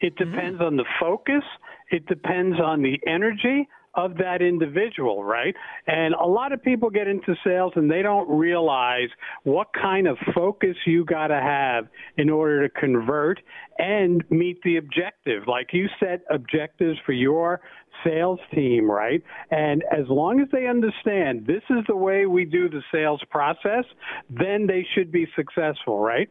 It 0.00 0.16
mm-hmm. 0.16 0.30
depends 0.30 0.60
on 0.60 0.76
the 0.76 0.84
focus. 1.00 1.44
It 1.90 2.06
depends 2.06 2.58
on 2.60 2.82
the 2.82 2.98
energy 3.06 3.68
of 3.96 4.18
that 4.18 4.42
individual, 4.42 5.24
right? 5.24 5.54
And 5.86 6.14
a 6.14 6.26
lot 6.26 6.52
of 6.52 6.62
people 6.62 6.90
get 6.90 7.08
into 7.08 7.34
sales 7.42 7.72
and 7.76 7.90
they 7.90 8.02
don't 8.02 8.28
realize 8.28 9.08
what 9.44 9.68
kind 9.72 10.06
of 10.06 10.18
focus 10.34 10.76
you 10.86 11.04
got 11.04 11.28
to 11.28 11.40
have 11.40 11.86
in 12.18 12.28
order 12.28 12.68
to 12.68 12.74
convert 12.78 13.40
and 13.78 14.22
meet 14.30 14.60
the 14.62 14.76
objective. 14.76 15.44
Like 15.46 15.68
you 15.72 15.86
set 15.98 16.20
objectives 16.30 16.98
for 17.06 17.12
your 17.12 17.62
sales 18.04 18.40
team, 18.54 18.90
right? 18.90 19.22
And 19.50 19.82
as 19.90 20.06
long 20.08 20.40
as 20.40 20.48
they 20.52 20.66
understand 20.66 21.46
this 21.46 21.62
is 21.70 21.84
the 21.88 21.96
way 21.96 22.26
we 22.26 22.44
do 22.44 22.68
the 22.68 22.82
sales 22.92 23.22
process, 23.30 23.84
then 24.28 24.66
they 24.66 24.86
should 24.94 25.10
be 25.10 25.26
successful, 25.34 25.98
right? 25.98 26.28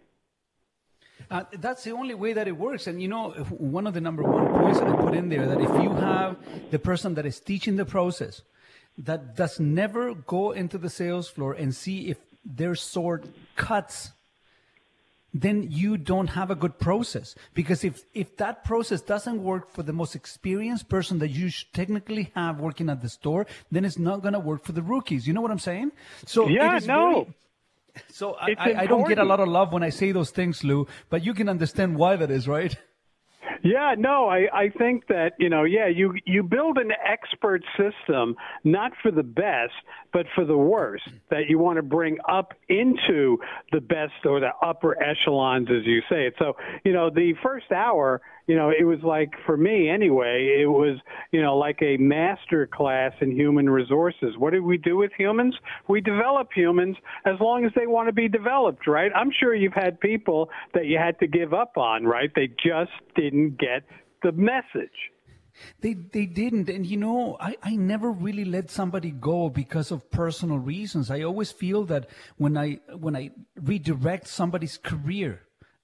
Uh, 1.32 1.44
that's 1.54 1.84
the 1.84 1.92
only 1.92 2.14
way 2.14 2.34
that 2.34 2.48
it 2.48 2.58
works. 2.58 2.88
And 2.88 3.02
you 3.02 3.08
know, 3.08 3.32
one 3.76 3.88
of 3.88 3.94
the 3.94 4.02
number 4.02 4.24
one 4.24 4.48
points 4.54 4.80
that 4.80 4.88
I 4.88 4.96
put 4.96 5.16
in 5.16 5.30
there 5.30 5.48
that 5.48 5.60
if 5.60 5.70
you 5.84 5.92
have 5.94 6.38
the 6.72 6.80
person 6.80 7.16
that 7.16 7.26
is 7.26 7.40
teaching 7.40 7.76
the 7.78 7.86
process 7.86 8.42
that 8.98 9.36
does 9.36 9.60
never 9.60 10.14
go 10.14 10.52
into 10.52 10.78
the 10.78 10.90
sales 10.90 11.28
floor 11.28 11.54
and 11.54 11.76
see 11.76 12.10
if 12.10 12.18
their 12.46 12.76
sword 12.76 13.28
cuts, 13.56 14.12
then 15.34 15.68
you 15.70 15.98
don't 15.98 16.28
have 16.28 16.50
a 16.50 16.56
good 16.56 16.80
process. 16.80 17.36
Because 17.54 17.84
if, 17.84 18.02
if 18.14 18.38
that 18.38 18.64
process 18.64 19.02
doesn't 19.02 19.44
work 19.44 19.70
for 19.70 19.84
the 19.84 19.92
most 19.92 20.16
experienced 20.16 20.88
person 20.88 21.20
that 21.20 21.30
you 21.30 21.50
should 21.50 21.74
technically 21.74 22.32
have 22.36 22.62
working 22.62 22.90
at 22.90 23.02
the 23.02 23.10
store, 23.10 23.46
then 23.70 23.84
it's 23.84 24.00
not 24.00 24.22
going 24.22 24.34
to 24.34 24.40
work 24.40 24.64
for 24.64 24.72
the 24.72 24.82
rookies. 24.82 25.28
You 25.28 25.34
know 25.34 25.42
what 25.42 25.52
I'm 25.52 25.60
saying? 25.60 25.92
So 26.26 26.48
Yeah, 26.48 26.80
no. 26.86 27.12
very- 27.14 27.36
so 28.10 28.34
I, 28.34 28.56
I, 28.58 28.74
I 28.82 28.86
don't 28.86 29.08
get 29.08 29.18
a 29.18 29.24
lot 29.24 29.40
of 29.40 29.48
love 29.48 29.74
when 29.74 29.84
I 29.84 29.90
say 29.90 30.12
those 30.12 30.32
things, 30.32 30.64
Lou, 30.64 30.88
but 31.10 31.24
you 31.24 31.34
can 31.34 31.50
understand 31.50 31.96
why 31.96 32.16
that 32.16 32.32
is, 32.32 32.48
right? 32.48 32.76
Yeah, 33.64 33.96
no, 33.98 34.30
I, 34.30 34.48
I 34.54 34.70
think 34.70 35.08
that, 35.08 35.34
you 35.40 35.50
know, 35.50 35.64
yeah, 35.64 35.88
you, 35.88 36.14
you 36.26 36.44
build 36.44 36.78
an 36.78 36.92
expert 37.04 37.64
system, 37.78 38.36
not 38.64 38.92
for 39.02 39.12
the 39.12 39.24
best, 39.24 39.74
but 40.16 40.26
for 40.34 40.46
the 40.46 40.56
worst, 40.56 41.04
that 41.30 41.50
you 41.50 41.60
want 41.60 41.76
to 41.76 41.84
bring 41.84 42.18
up 42.26 42.54
into 42.70 43.38
the 43.74 43.82
best 43.82 44.14
or 44.24 44.40
the 44.40 44.52
upper 44.66 44.96
echelons, 45.04 45.68
as 45.70 45.86
you 45.86 46.00
say 46.10 46.26
it. 46.26 46.34
So, 46.40 46.54
you 46.86 46.94
know, 46.94 47.10
the 47.10 47.34
first 47.44 47.70
hour, 47.74 48.22
you 48.48 48.56
know, 48.56 48.70
it 48.70 48.86
was 48.86 49.00
like, 49.04 49.34
for 49.46 49.58
me 49.58 49.90
anyway, 49.90 50.60
it 50.62 50.68
was, 50.68 50.98
you 51.34 51.42
know, 51.42 51.58
like 51.58 51.80
a 51.82 51.98
master 51.98 52.66
class 52.66 53.12
in 53.20 53.30
human 53.36 53.70
resources. 53.70 54.38
What 54.38 54.54
do 54.54 54.64
we 54.64 54.78
do 54.78 54.96
with 54.96 55.12
humans? 55.18 55.54
We 55.90 56.00
develop 56.00 56.48
humans 56.56 56.96
as 57.26 57.36
long 57.42 57.66
as 57.66 57.74
they 57.76 57.86
want 57.86 58.08
to 58.08 58.14
be 58.14 58.30
developed, 58.30 58.88
right? 58.88 59.12
I'm 59.14 59.32
sure 59.38 59.54
you've 59.54 59.74
had 59.74 60.00
people 60.00 60.50
that 60.74 60.86
you 60.86 60.98
had 60.98 61.20
to 61.20 61.28
give 61.28 61.54
up 61.54 61.76
on, 61.76 62.06
right? 62.06 62.32
They 62.34 62.48
just 62.48 62.94
didn't 63.18 63.58
get 63.58 63.84
the 64.24 64.32
message. 64.32 65.12
They 65.82 65.94
they 65.94 66.26
didn't, 66.26 66.70
and 66.70 66.86
you 66.86 66.98
know, 66.98 67.38
I, 67.40 67.58
I 67.64 67.76
never 67.76 68.12
really 68.12 68.46
let 68.46 68.70
somebody 68.70 69.12
go 69.12 69.50
because 69.50 69.92
of 69.92 70.10
personal 70.12 70.58
reasons. 70.58 71.10
I 71.10 71.22
always 71.22 71.52
feel 71.52 71.86
that 71.86 72.10
when 72.38 72.58
I 72.58 72.80
when 72.98 73.16
I 73.16 73.32
redirect 73.56 74.28
somebody's 74.28 74.78
career 74.78 75.42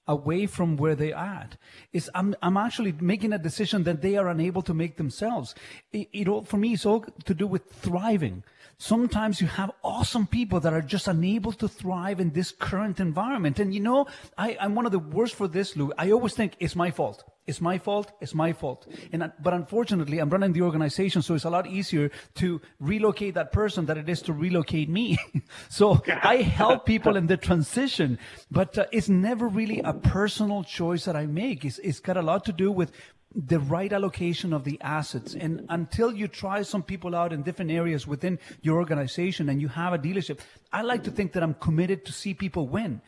away 0.07 0.45
from 0.45 0.77
where 0.77 0.95
they 0.95 1.13
at, 1.13 1.57
is 1.93 2.09
I'm 2.13 2.35
I'm 2.41 2.57
actually 2.57 2.91
making 2.93 3.33
a 3.33 3.37
decision 3.37 3.83
that 3.83 4.01
they 4.01 4.17
are 4.17 4.27
unable 4.27 4.61
to 4.63 4.73
make 4.73 4.97
themselves. 4.97 5.55
It, 5.91 6.09
it 6.11 6.27
all 6.27 6.43
for 6.43 6.57
me 6.57 6.73
is 6.73 6.85
all 6.85 7.05
to 7.25 7.33
do 7.33 7.47
with 7.47 7.71
thriving. 7.71 8.43
Sometimes 8.81 9.39
you 9.39 9.45
have 9.45 9.69
awesome 9.83 10.25
people 10.25 10.59
that 10.61 10.73
are 10.73 10.81
just 10.81 11.07
unable 11.07 11.51
to 11.51 11.67
thrive 11.67 12.19
in 12.19 12.31
this 12.31 12.51
current 12.51 12.99
environment. 12.99 13.59
And 13.59 13.71
you 13.75 13.79
know, 13.79 14.07
I, 14.39 14.57
I'm 14.59 14.73
one 14.73 14.87
of 14.87 14.91
the 14.91 14.97
worst 14.97 15.35
for 15.35 15.47
this, 15.47 15.75
Lou. 15.75 15.93
I 15.99 16.09
always 16.09 16.33
think 16.33 16.55
it's 16.59 16.75
my 16.75 16.89
fault. 16.89 17.23
It's 17.45 17.61
my 17.61 17.77
fault. 17.77 18.11
It's 18.21 18.33
my 18.33 18.53
fault. 18.53 18.87
And 19.11 19.31
but 19.39 19.53
unfortunately, 19.53 20.17
I'm 20.17 20.31
running 20.31 20.53
the 20.53 20.63
organization, 20.63 21.21
so 21.21 21.35
it's 21.35 21.45
a 21.45 21.49
lot 21.51 21.67
easier 21.67 22.09
to 22.35 22.59
relocate 22.79 23.35
that 23.35 23.51
person 23.51 23.85
than 23.85 23.99
it 23.99 24.09
is 24.09 24.23
to 24.23 24.33
relocate 24.33 24.89
me. 24.89 25.15
so 25.69 26.01
I 26.07 26.37
help 26.37 26.87
people 26.87 27.17
in 27.17 27.27
the 27.27 27.37
transition, 27.37 28.17
but 28.49 28.79
uh, 28.79 28.85
it's 28.91 29.09
never 29.09 29.47
really 29.47 29.81
a 29.81 29.93
personal 29.93 30.63
choice 30.63 31.05
that 31.05 31.15
I 31.15 31.27
make. 31.27 31.65
It's, 31.65 31.77
it's 31.79 31.99
got 31.99 32.17
a 32.17 32.23
lot 32.23 32.45
to 32.45 32.51
do 32.51 32.71
with 32.71 32.91
the 33.33 33.59
right 33.59 33.91
allocation 33.91 34.53
of 34.53 34.63
the 34.63 34.79
assets. 34.81 35.35
And 35.35 35.65
until 35.69 36.13
you 36.13 36.27
try 36.27 36.61
some 36.63 36.83
people 36.83 37.15
out 37.15 37.31
in 37.31 37.43
different 37.43 37.71
areas 37.71 38.05
within 38.05 38.39
your 38.61 38.77
organization 38.77 39.49
and 39.49 39.61
you 39.61 39.69
have 39.69 39.93
a 39.93 39.99
dealership, 39.99 40.39
I 40.73 40.81
like 40.81 41.03
to 41.03 41.11
think 41.11 41.33
that 41.33 41.43
I'm 41.43 41.53
committed 41.53 42.05
to 42.05 42.11
see 42.11 42.33
people 42.33 42.67
win. 42.67 43.01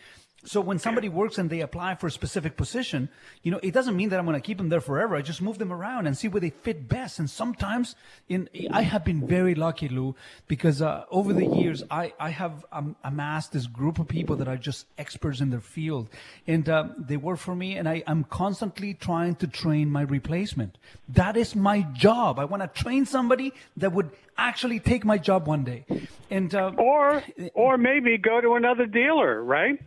So 0.46 0.60
when 0.60 0.78
somebody 0.78 1.08
works 1.08 1.38
and 1.38 1.50
they 1.50 1.62
apply 1.62 1.96
for 1.96 2.08
a 2.08 2.12
specific 2.12 2.58
position, 2.58 3.10
you 3.44 3.52
know, 3.52 3.60
it 3.64 3.74
doesn't 3.74 3.96
mean 3.96 4.10
that 4.10 4.20
I'm 4.20 4.26
going 4.26 4.40
to 4.40 4.46
keep 4.46 4.58
them 4.58 4.70
there 4.70 4.82
forever. 4.82 5.16
I 5.16 5.22
just 5.22 5.42
move 5.42 5.58
them 5.58 5.72
around 5.72 6.06
and 6.06 6.18
see 6.18 6.28
where 6.28 6.42
they 6.42 6.50
fit 6.50 6.90
best. 6.90 7.20
And 7.20 7.30
sometimes 7.30 7.96
in, 8.28 8.50
I 8.72 8.82
have 8.82 9.06
been 9.06 9.26
very 9.26 9.56
lucky, 9.56 9.88
Lou, 9.88 10.16
because 10.48 10.82
uh, 10.82 11.06
over 11.10 11.32
the 11.32 11.46
years, 11.46 11.84
I, 11.90 12.14
I 12.20 12.30
have 12.32 12.66
um, 12.72 12.96
amassed 13.04 13.54
this 13.54 13.68
group 13.68 14.00
of 14.00 14.08
people 14.08 14.36
that 14.38 14.48
are 14.48 14.58
just 14.58 14.86
experts 14.98 15.40
in 15.40 15.50
their 15.50 15.62
field 15.62 16.10
and 16.46 16.68
uh, 16.68 16.90
they 16.98 17.18
work 17.18 17.40
for 17.40 17.56
me 17.56 17.78
and 17.78 17.88
I, 17.88 18.04
I'm 18.06 18.26
constantly 18.26 18.94
trying 18.94 19.36
to 19.36 19.48
train 19.48 19.90
my 19.90 20.02
replacement. 20.02 20.78
That 21.08 21.38
is 21.38 21.56
my 21.56 21.84
job. 21.94 22.38
I 22.38 22.46
want 22.46 22.64
to 22.64 22.84
train 22.84 23.06
somebody 23.06 23.54
that 23.78 23.94
would 23.94 24.12
actually 24.38 24.80
take 24.80 25.06
my 25.06 25.18
job 25.18 25.48
one 25.48 25.64
day. 25.64 25.86
And, 26.30 26.54
uh, 26.54 26.72
Or, 26.78 27.24
or 27.54 27.78
maybe 27.78 28.18
go 28.18 28.42
to 28.42 28.56
another 28.56 28.86
dealer, 28.86 29.42
right? 29.44 29.80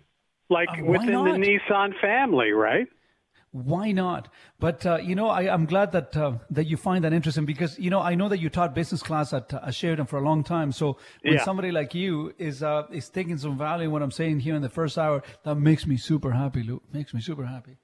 Like 0.48 0.68
Uh, 0.68 0.84
within 0.84 1.24
the? 1.24 1.38
Nissan 1.44 1.92
family, 2.00 2.50
right? 2.52 2.86
Why 3.52 3.90
not? 3.92 4.28
But 4.60 4.84
uh, 4.84 4.98
you 4.98 5.14
know, 5.14 5.28
I, 5.28 5.52
I'm 5.52 5.64
glad 5.64 5.92
that 5.92 6.14
uh, 6.16 6.32
that 6.50 6.66
you 6.66 6.76
find 6.76 7.02
that 7.04 7.12
interesting 7.14 7.46
because 7.46 7.78
you 7.78 7.90
know 7.90 8.00
I 8.00 8.14
know 8.14 8.28
that 8.28 8.38
you 8.38 8.50
taught 8.50 8.74
business 8.74 9.02
class 9.02 9.32
at 9.32 9.52
uh, 9.54 9.70
Sheridan 9.70 10.06
for 10.06 10.18
a 10.18 10.22
long 10.22 10.44
time. 10.44 10.72
So 10.72 10.98
when 11.22 11.34
Yeah. 11.36 11.44
somebody 11.44 11.70
like 11.72 11.94
you 11.94 12.34
is 12.38 12.62
uh, 12.62 12.82
is 12.92 13.08
taking 13.08 13.38
some 13.38 13.56
value 13.56 13.86
in 13.86 13.92
what 13.92 14.02
I'm 14.02 14.10
saying 14.10 14.40
here 14.40 14.54
in 14.54 14.62
the 14.62 14.68
first 14.68 14.98
hour, 14.98 15.22
that 15.44 15.54
makes 15.54 15.86
me 15.86 15.96
super 15.96 16.32
happy, 16.32 16.62
Lou. 16.62 16.82
Makes 16.92 17.14
me 17.14 17.20
super 17.20 17.46
happy. 17.46 17.78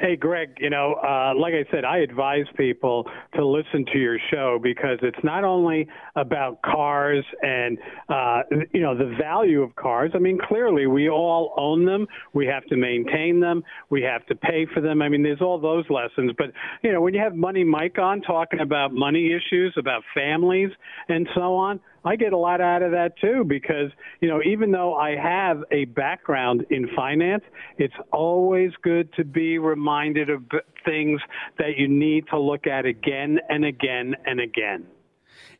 Hey, 0.00 0.14
Greg, 0.14 0.58
you 0.60 0.70
know, 0.70 0.94
uh, 1.02 1.32
like 1.36 1.54
I 1.54 1.68
said, 1.72 1.84
I 1.84 1.98
advise 1.98 2.44
people 2.56 3.04
to 3.34 3.44
listen 3.44 3.84
to 3.92 3.98
your 3.98 4.16
show 4.30 4.60
because 4.62 4.98
it's 5.02 5.18
not 5.24 5.42
only 5.42 5.88
about 6.14 6.62
cars 6.62 7.24
and, 7.42 7.76
uh, 8.08 8.42
you 8.72 8.80
know, 8.80 8.96
the 8.96 9.12
value 9.20 9.60
of 9.60 9.74
cars. 9.74 10.12
I 10.14 10.18
mean, 10.18 10.38
clearly 10.38 10.86
we 10.86 11.08
all 11.10 11.52
own 11.56 11.84
them. 11.84 12.06
We 12.32 12.46
have 12.46 12.64
to 12.66 12.76
maintain 12.76 13.40
them. 13.40 13.64
We 13.90 14.00
have 14.02 14.24
to 14.26 14.36
pay 14.36 14.66
for 14.72 14.80
them. 14.80 15.02
I 15.02 15.08
mean, 15.08 15.24
there's 15.24 15.42
all 15.42 15.58
those 15.58 15.84
lessons. 15.90 16.30
But, 16.38 16.52
you 16.82 16.92
know, 16.92 17.00
when 17.00 17.12
you 17.12 17.20
have 17.20 17.34
Money 17.34 17.64
Mike 17.64 17.98
on 17.98 18.20
talking 18.20 18.60
about 18.60 18.92
money 18.92 19.32
issues, 19.32 19.74
about 19.76 20.04
families 20.14 20.70
and 21.08 21.28
so 21.34 21.56
on, 21.56 21.80
I 22.04 22.16
get 22.16 22.32
a 22.32 22.36
lot 22.36 22.60
out 22.60 22.82
of 22.82 22.92
that 22.92 23.18
too 23.20 23.44
because, 23.44 23.90
you 24.20 24.28
know, 24.28 24.40
even 24.44 24.70
though 24.70 24.94
I 24.94 25.16
have 25.16 25.62
a 25.70 25.86
background 25.86 26.64
in 26.70 26.88
finance, 26.94 27.42
it's 27.76 27.94
always 28.12 28.72
good 28.82 29.12
to 29.14 29.24
be 29.24 29.58
reminded 29.58 30.30
of 30.30 30.42
things 30.84 31.20
that 31.58 31.76
you 31.76 31.88
need 31.88 32.24
to 32.30 32.38
look 32.38 32.66
at 32.66 32.86
again 32.86 33.38
and 33.48 33.64
again 33.64 34.14
and 34.26 34.40
again. 34.40 34.86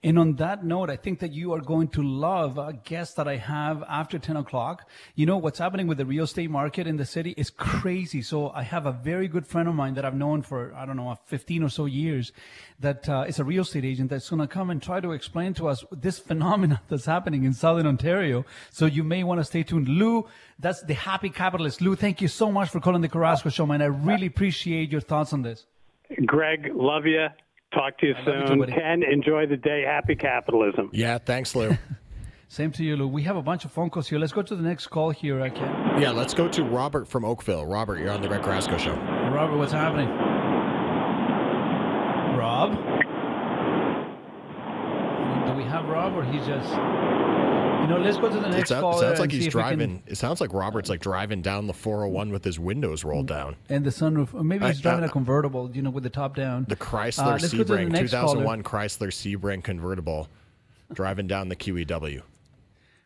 And 0.05 0.16
on 0.16 0.37
that 0.37 0.65
note, 0.65 0.91
I 0.91 0.97
think 0.97 1.19
that 1.19 1.33
you 1.33 1.53
are 1.55 1.61
going 1.61 1.89
to 1.89 2.03
love 2.03 2.57
a 2.57 2.73
guest 2.73 3.16
that 3.16 3.27
I 3.27 3.37
have 3.37 3.83
after 3.89 4.16
10 4.16 4.37
o'clock. 4.37 4.89
You 5.16 5.27
know, 5.27 5.37
what's 5.37 5.59
happening 5.59 5.89
with 5.89 5.99
the 5.99 6.07
real 6.07 6.23
estate 6.23 6.51
market 6.51 6.87
in 6.87 6.99
the 6.99 7.05
city 7.05 7.35
is 7.37 7.51
crazy. 7.51 8.23
So 8.23 8.51
I 8.51 8.62
have 8.62 8.87
a 8.87 8.93
very 8.93 9.27
good 9.27 9.45
friend 9.45 9.69
of 9.69 9.75
mine 9.75 9.95
that 9.95 10.05
I've 10.05 10.15
known 10.15 10.43
for, 10.43 10.73
I 10.75 10.87
don't 10.87 10.97
know, 10.97 11.19
15 11.25 11.65
or 11.65 11.69
so 11.69 11.87
years 11.87 12.31
that 12.79 13.09
uh, 13.09 13.25
is 13.27 13.41
a 13.41 13.45
real 13.45 13.62
estate 13.62 13.85
agent 13.85 14.11
that's 14.11 14.31
going 14.31 14.39
to 14.41 14.47
come 14.47 14.70
and 14.70 14.81
try 14.81 15.01
to 15.01 15.11
explain 15.11 15.53
to 15.55 15.66
us 15.66 15.85
this 15.91 16.20
phenomenon 16.20 16.79
that's 16.89 17.07
happening 17.07 17.43
in 17.43 17.53
Southern 17.53 17.89
Ontario. 17.89 18.45
So 18.70 18.87
you 18.87 19.03
may 19.03 19.25
want 19.25 19.41
to 19.41 19.45
stay 19.45 19.65
tuned. 19.65 19.89
Lou, 19.89 20.29
that's 20.61 20.81
the 20.83 20.95
happy 20.95 21.31
capitalist. 21.31 21.81
Lou, 21.81 21.97
thank 21.97 22.23
you 22.23 22.29
so 22.29 22.53
much 22.53 22.70
for 22.70 22.79
calling 22.79 23.03
the 23.03 23.09
Carrasco 23.09 23.49
Show, 23.49 23.66
man. 23.66 23.83
I 23.83 23.87
really 23.87 24.27
appreciate 24.27 24.93
your 24.93 25.01
thoughts 25.01 25.33
on 25.33 25.43
this. 25.43 25.66
Greg, 26.25 26.70
love 26.73 27.05
you. 27.05 27.27
Talk 27.74 27.99
to 27.99 28.07
you 28.07 28.15
love 28.15 28.27
you 28.27 28.47
soon. 28.47 28.59
too. 28.66 28.73
Ken, 28.73 29.03
enjoy 29.03 29.47
the 29.47 29.57
day. 29.57 29.82
Happy 29.86 30.15
capitalism. 30.16 30.90
Yeah, 30.93 31.19
thanks, 31.19 31.55
Lou. 31.55 31.77
Same 32.49 32.70
to 32.73 32.82
you, 32.82 32.97
Lou. 32.97 33.07
We 33.09 33.23
have 33.24 33.36
a 33.36 33.43
bunch 33.43 33.66
of 33.66 33.73
phone 33.73 33.90
calls 33.90 34.09
here. 34.09 34.19
Let's 34.19 34.32
go 34.32 34.40
to 34.40 34.57
the 34.57 34.62
next 34.62 34.86
call 34.86 35.11
here, 35.11 35.39
uh, 35.40 35.51
Ken. 35.51 36.01
yeah, 36.01 36.11
let's 36.11 36.32
go 36.32 36.49
to 36.49 36.65
Robert 36.65 37.07
from 37.07 37.24
Oakville. 37.27 37.66
Robert, 37.66 37.99
you're 37.99 38.11
on 38.11 38.23
the 38.23 38.28
Greg 38.28 38.43
Carrasco 38.43 38.78
show. 38.78 38.95
Robert, 38.95 39.59
what's 39.59 39.73
happening? 39.73 40.09
Rob? 42.39 42.73
Do 45.47 45.53
we 45.55 45.65
have 45.65 45.85
Rob 45.86 46.15
or 46.16 46.24
he's 46.24 46.47
just. 46.47 46.69
You 47.89 47.94
know, 47.94 48.01
let's 48.02 48.19
go 48.19 48.28
to 48.28 48.39
the 48.39 48.47
It, 48.48 48.51
next 48.51 48.69
sound- 48.69 48.82
call. 48.82 49.01
sounds 49.01 49.19
like 49.19 49.32
he's 49.32 49.47
driving. 49.47 50.02
It 50.06 50.16
sounds 50.16 50.43
like 50.43 50.52
Robert's 50.52 50.90
like 50.90 51.01
driving 51.01 51.40
down 51.40 51.66
the 51.66 51.73
401 51.73 52.31
with 52.31 52.44
his 52.44 52.59
windows 52.59 53.02
rolled 53.02 53.27
down. 53.28 53.56
And 53.70 53.82
the 53.82 53.89
sunroof. 53.89 54.35
Or 54.35 54.44
maybe 54.44 54.66
he's 54.66 54.78
I- 54.81 54.82
driving 54.82 55.05
uh, 55.05 55.06
a 55.06 55.10
convertible, 55.10 55.70
you 55.74 55.81
know, 55.81 55.89
with 55.89 56.02
the 56.05 56.10
top 56.10 56.36
down. 56.36 56.66
The 56.69 56.77
Chrysler 56.77 57.24
Uh, 57.24 57.31
let's 57.32 57.51
go 57.51 57.59
to 57.59 57.65
the 57.65 57.74
Sebring, 57.77 57.89
next 57.90 58.10
caller. 58.10 58.35
2001 58.44 58.62
Chrysler 58.62 59.09
Sebring 59.10 59.65
convertible, 59.65 60.28
driving 60.93 61.27
down 61.27 61.48
the 61.48 61.56
QEW. 61.56 62.20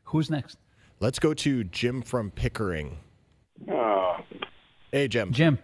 Who's 0.06 0.30
next? 0.30 0.58
Let's 0.98 1.20
go 1.20 1.32
to 1.32 1.62
Jim 1.62 2.02
from 2.02 2.32
Pickering. 2.32 2.98
Oh, 3.70 4.16
Hey, 4.90 5.06
Jim. 5.06 5.32
Jim. 5.32 5.58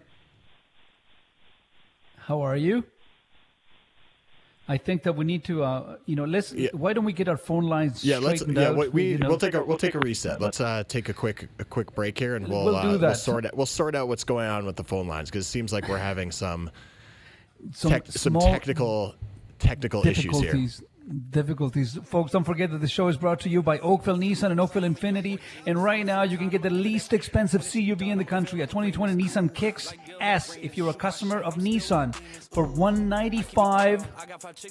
How 2.19 2.40
are 2.43 2.57
you? 2.57 2.85
I 4.70 4.77
think 4.77 5.03
that 5.05 5.15
we 5.16 5.24
need 5.24 5.45
to, 5.45 5.62
uh, 5.65 5.97
you 6.05 6.15
know, 6.15 6.27
let's. 6.27 6.53
Yeah. 6.53 6.69
Why 6.73 6.93
don't 6.93 7.07
we 7.07 7.15
get 7.15 7.27
our 7.27 7.39
phone 7.39 7.65
lines 7.65 8.05
Yeah, 8.05 8.19
let's. 8.19 8.43
straightened 8.43 8.59
Yeah, 8.59 8.69
out? 8.69 8.77
we, 8.77 8.89
we 8.89 9.05
you 9.12 9.19
know? 9.19 9.28
we'll 9.28 9.39
take 9.39 9.55
a 9.55 9.65
we'll 9.65 9.78
take 9.78 9.95
a 9.95 9.99
reset. 10.01 10.43
Let's 10.43 10.61
uh, 10.61 10.85
take 10.86 11.09
a 11.09 11.15
quick 11.15 11.49
a 11.59 11.65
quick 11.65 11.95
break 11.95 12.19
here, 12.19 12.36
and 12.36 12.47
we'll 12.47 12.66
We'll 12.66 12.77
uh, 12.77 12.99
we'll 12.99 13.15
sort 13.15 13.47
out 13.47 13.57
we'll 13.57 13.66
sort 13.66 13.95
out 13.95 14.09
what's 14.09 14.24
going 14.24 14.47
on 14.47 14.66
with 14.66 14.77
the 14.77 14.85
phone 14.85 15.09
lines 15.09 15.31
because 15.31 15.47
it 15.47 15.49
seems 15.49 15.73
like 15.73 15.89
we're 15.89 15.97
having 15.97 16.31
some 16.31 16.70
some, 17.73 17.90
tech, 17.90 18.07
some 18.09 18.35
technical 18.35 19.15
technical 19.59 20.07
issues 20.07 20.39
here. 20.40 20.69
Difficulties. 21.30 21.98
Folks. 22.05 22.32
Don't 22.32 22.44
forget 22.44 22.70
that 22.70 22.82
the 22.82 22.89
show 22.89 23.09
is 23.09 23.16
brought 23.16 23.40
to 23.40 23.48
you 23.48 23.62
by 23.62 23.78
Oakville 23.78 24.18
Nissan 24.18 24.51
and 24.51 24.60
Oakville 24.60 24.82
Infiniti. 24.82 25.39
And 25.66 25.82
right 25.82 26.05
now, 26.05 26.22
you 26.22 26.36
can 26.36 26.51
get 26.51 26.60
the 26.60 26.68
least 26.68 27.14
expensive 27.14 27.62
CUV 27.62 28.09
in 28.09 28.18
the 28.18 28.24
country, 28.24 28.60
a 28.60 28.66
2020 28.66 29.14
Nissan 29.14 29.55
Kicks 29.55 29.94
S. 30.20 30.59
If 30.60 30.76
you're 30.76 30.90
a 30.90 30.94
customer 30.94 31.40
of 31.40 31.55
Nissan, 31.55 32.14
for 32.14 32.64
195 32.64 34.06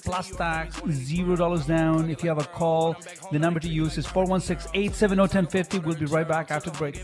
plus 0.04 0.30
tax, 0.30 0.80
zero 0.90 1.34
dollars 1.34 1.66
down. 1.66 2.08
If 2.08 2.22
you 2.22 2.28
have 2.28 2.38
a 2.38 2.44
call, 2.44 2.94
the 3.32 3.38
number 3.38 3.58
to 3.58 3.68
use 3.68 3.98
is 3.98 4.06
416-870-1050. 4.06 5.84
We'll 5.84 5.96
be 5.96 6.06
right 6.06 6.28
back 6.28 6.52
after 6.52 6.70
the 6.70 6.78
break. 6.78 7.02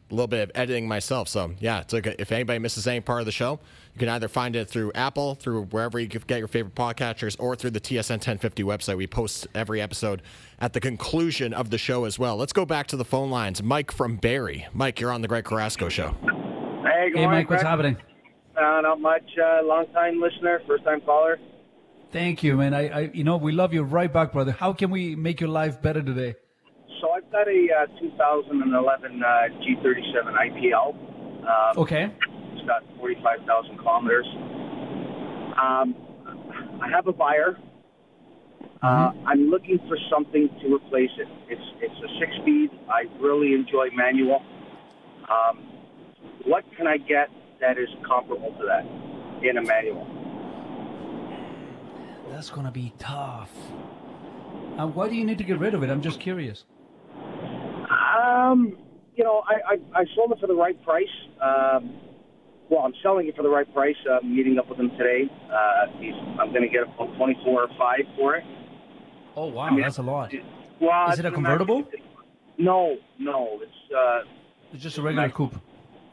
a 0.10 0.14
little 0.14 0.28
bit 0.28 0.42
of 0.44 0.52
editing 0.56 0.90
myself. 0.90 1.30
So 1.30 1.54
yeah, 1.60 1.80
it's 1.82 1.94
like 1.94 2.06
if 2.06 2.32
anybody 2.34 2.60
misses 2.60 2.86
any 2.86 3.00
part 3.00 3.22
of 3.22 3.26
the 3.26 3.32
show, 3.32 3.60
you 3.94 4.00
can 4.00 4.10
either 4.10 4.28
find 4.28 4.58
it 4.58 4.68
through 4.68 4.92
Apple, 4.94 5.36
through 5.36 5.66
wherever 5.66 5.98
you 6.00 6.08
get 6.08 6.38
your 6.38 6.50
favorite 6.50 6.76
podcatchers, 6.76 7.38
or 7.40 7.56
through 7.56 7.70
the 7.70 7.80
TSN 7.80 8.10
1050 8.20 8.64
website. 8.64 8.98
We 8.98 9.08
post 9.08 9.48
every 9.56 9.80
episode 9.82 10.22
at 10.60 10.74
the 10.74 10.82
conclusion 10.82 11.54
of 11.54 11.70
the 11.70 11.78
show 11.78 12.04
as 12.04 12.20
well. 12.20 12.36
Let's 12.36 12.52
go 12.54 12.66
back 12.66 12.88
to 12.88 12.98
the 12.98 13.06
phone 13.06 13.30
lines. 13.32 13.64
Mike 13.64 13.90
from 13.92 14.18
Barrie. 14.18 14.68
Mike, 14.74 15.00
you're 15.00 15.14
on 15.14 15.22
the 15.22 15.30
Greg 15.30 15.46
Carrasco 15.46 15.88
show. 15.88 16.14
Hey, 16.84 17.10
good 17.10 17.18
hey 17.18 17.26
morning, 17.26 17.40
mike 17.40 17.50
what's 17.50 17.64
happening 17.64 17.98
Uh, 18.58 18.82
not 18.82 19.00
much. 19.00 19.24
Uh, 19.38 19.64
long 19.64 19.86
time 19.94 20.20
listener, 20.20 20.62
first 20.68 20.84
time 20.84 21.02
caller. 21.02 21.38
thank 22.12 22.44
you 22.44 22.58
man 22.58 22.74
I, 22.74 22.84
I 23.00 23.12
you 23.14 23.24
know 23.24 23.38
we 23.38 23.52
love 23.52 23.74
you 23.74 23.84
right 23.84 24.12
back 24.12 24.34
brother 24.34 24.52
how 24.52 24.74
can 24.74 24.90
we 24.92 25.16
make 25.16 25.40
your 25.40 25.50
life 25.50 25.82
better 25.82 26.02
today 26.02 26.36
So 27.00 27.12
I've 27.12 27.30
got 27.32 27.48
a 27.48 27.62
uh, 27.80 28.00
2011 28.00 29.24
uh, 29.24 29.28
G37 29.62 30.26
IPL. 30.48 30.88
Um, 31.52 31.78
okay 31.84 32.12
It's 32.54 32.66
got 32.68 32.84
45,000 32.98 33.78
kilometers. 33.78 34.28
Um, 35.62 35.96
I 36.82 36.90
have 36.90 37.08
a 37.08 37.14
buyer. 37.14 37.58
Uh, 38.84 39.12
I'm 39.28 39.50
looking 39.50 39.78
for 39.88 39.98
something 40.10 40.50
to 40.62 40.76
replace 40.76 41.12
it. 41.18 41.28
It's 41.50 41.68
it's 41.86 42.00
a 42.08 42.10
six 42.20 42.32
speed. 42.42 42.70
I 42.90 43.02
really 43.22 43.54
enjoy 43.54 43.90
manual. 43.96 44.42
Um, 45.30 45.56
what 46.46 46.64
can 46.78 46.88
I 46.88 46.98
get 46.98 47.30
that 47.60 47.78
is 47.78 47.90
comparable 48.08 48.52
to 48.60 48.66
that 48.66 48.86
in 49.48 49.58
a 49.58 49.62
manual? 49.62 50.08
that's 52.30 52.50
gonna 52.50 52.72
be 52.72 52.94
tough 52.98 53.52
uh, 54.78 54.88
why 54.88 55.10
do 55.10 55.16
you 55.16 55.26
need 55.26 55.38
to 55.38 55.44
get 55.44 55.60
rid 55.60 55.74
of 55.74 55.84
it 55.84 55.90
i'm 55.90 56.02
just 56.02 56.20
curious 56.20 56.64
Um, 57.90 58.78
you 59.16 59.24
know, 59.26 59.44
I, 59.48 59.74
I, 59.74 60.02
I 60.02 60.06
sold 60.16 60.32
it 60.32 60.40
for 60.40 60.48
the 60.48 60.54
right 60.56 60.82
price. 60.84 61.06
Um, 61.42 61.94
well, 62.70 62.82
I'm 62.82 62.94
selling 63.04 63.28
it 63.28 63.36
for 63.36 63.44
the 63.44 63.50
right 63.50 63.72
price. 63.74 63.96
I'm 64.10 64.34
meeting 64.34 64.58
up 64.58 64.70
with 64.70 64.80
him 64.80 64.90
today. 64.92 65.30
Uh, 65.52 65.88
he's, 66.00 66.14
I'm 66.40 66.50
going 66.52 66.62
to 66.62 66.70
get 66.70 66.84
about 66.84 67.14
24 67.18 67.64
or 67.64 67.68
5 67.78 68.00
for 68.18 68.36
it. 68.38 68.44
oh 69.36 69.48
wow 69.48 69.70
mean, 69.70 69.82
that's 69.82 69.98
a 69.98 70.02
lot 70.02 70.32
Well, 70.80 71.12
Is 71.12 71.20
it 71.20 71.26
a 71.26 71.32
convertible? 71.32 71.84
No, 72.58 72.96
no. 73.20 73.60
It's, 73.62 73.94
uh, 73.94 74.22
it's 74.74 74.84
just 74.84 74.98
a 74.98 75.02
regular 75.02 75.30
coupe 75.30 75.56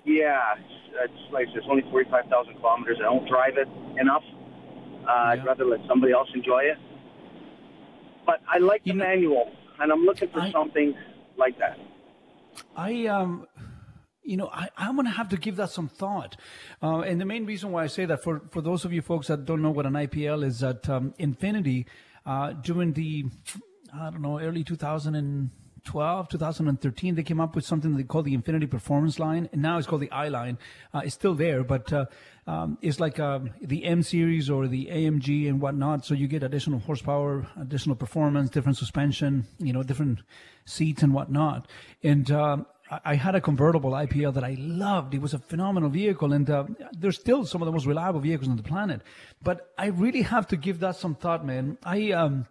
yeah, 0.08 0.54
it's, 0.58 1.12
it's 1.12 1.32
like 1.32 1.46
it's 1.54 1.66
only 1.70 1.82
45,000 1.90 2.54
kilometers. 2.56 2.96
I 3.00 3.04
don't 3.04 3.28
drive 3.28 3.56
it 3.56 3.68
enough. 4.00 4.22
Uh, 5.06 5.10
I'd 5.10 5.44
rather 5.44 5.64
let 5.64 5.80
somebody 5.86 6.12
else 6.12 6.28
enjoy 6.34 6.62
it. 6.64 6.78
But 8.26 8.40
I 8.52 8.58
like 8.58 8.84
the 8.84 8.92
know- 8.92 9.04
manual, 9.04 9.52
and 9.80 9.92
I'm 9.92 10.04
looking 10.04 10.28
for 10.30 10.40
I- 10.40 10.52
something 10.52 10.94
like 11.36 11.58
that. 11.58 11.78
I 12.76 13.06
um 13.06 13.46
you 14.22 14.36
know, 14.36 14.50
I, 14.52 14.68
I'm 14.76 14.94
going 14.94 15.06
to 15.06 15.12
have 15.12 15.30
to 15.30 15.38
give 15.38 15.56
that 15.56 15.70
some 15.70 15.88
thought. 15.88 16.36
Uh, 16.82 16.98
and 16.98 17.18
the 17.18 17.24
main 17.24 17.46
reason 17.46 17.72
why 17.72 17.84
I 17.84 17.86
say 17.86 18.04
that, 18.04 18.22
for, 18.22 18.42
for 18.50 18.60
those 18.60 18.84
of 18.84 18.92
you 18.92 19.00
folks 19.00 19.28
that 19.28 19.46
don't 19.46 19.62
know 19.62 19.70
what 19.70 19.86
an 19.86 19.94
IPL 19.94 20.44
is, 20.44 20.60
that 20.60 20.86
um, 20.86 21.14
Infiniti, 21.18 21.86
uh, 22.26 22.52
during 22.52 22.92
the, 22.92 23.24
I 23.94 24.10
don't 24.10 24.20
know, 24.20 24.38
early 24.38 24.64
2012, 25.84 26.28
2013, 26.28 27.14
they 27.14 27.22
came 27.22 27.40
up 27.40 27.54
with 27.54 27.64
something 27.64 27.96
they 27.96 28.02
call 28.02 28.22
the 28.22 28.36
Infiniti 28.36 28.68
Performance 28.70 29.18
Line. 29.18 29.48
And 29.52 29.62
now 29.62 29.78
it's 29.78 29.86
called 29.86 30.02
the 30.02 30.10
I 30.10 30.28
Line. 30.28 30.58
Uh, 30.92 31.02
it's 31.04 31.14
still 31.14 31.34
there, 31.34 31.64
but 31.64 31.92
uh, 31.92 32.06
um, 32.46 32.78
it's 32.82 33.00
like 33.00 33.18
um, 33.18 33.50
the 33.60 33.84
M 33.84 34.02
Series 34.02 34.50
or 34.50 34.66
the 34.68 34.86
AMG 34.86 35.48
and 35.48 35.60
whatnot. 35.60 36.04
So 36.04 36.14
you 36.14 36.28
get 36.28 36.42
additional 36.42 36.80
horsepower, 36.80 37.46
additional 37.60 37.96
performance, 37.96 38.50
different 38.50 38.78
suspension, 38.78 39.46
you 39.58 39.72
know, 39.72 39.82
different 39.82 40.20
seats 40.64 41.02
and 41.02 41.12
whatnot. 41.14 41.68
And 42.02 42.30
um, 42.30 42.66
I- 42.90 43.00
I 43.04 43.14
had 43.16 43.34
a 43.34 43.40
convertible 43.40 43.90
IPL 43.90 44.32
that 44.34 44.44
I 44.44 44.56
loved. 44.58 45.14
It 45.14 45.20
was 45.20 45.34
a 45.34 45.38
phenomenal 45.38 45.90
vehicle, 45.90 46.32
and 46.32 46.48
uh, 46.48 46.64
they're 46.98 47.12
still 47.12 47.44
some 47.44 47.60
of 47.62 47.66
the 47.66 47.72
most 47.72 47.84
reliable 47.86 48.20
vehicles 48.20 48.48
on 48.48 48.56
the 48.56 48.62
planet. 48.62 49.02
But 49.42 49.70
I 49.76 49.86
really 49.86 50.22
have 50.22 50.46
to 50.48 50.56
give 50.56 50.80
that 50.80 50.96
some 50.96 51.14
thought, 51.14 51.44
man. 51.44 51.76
I 51.84 52.12
um, 52.12 52.46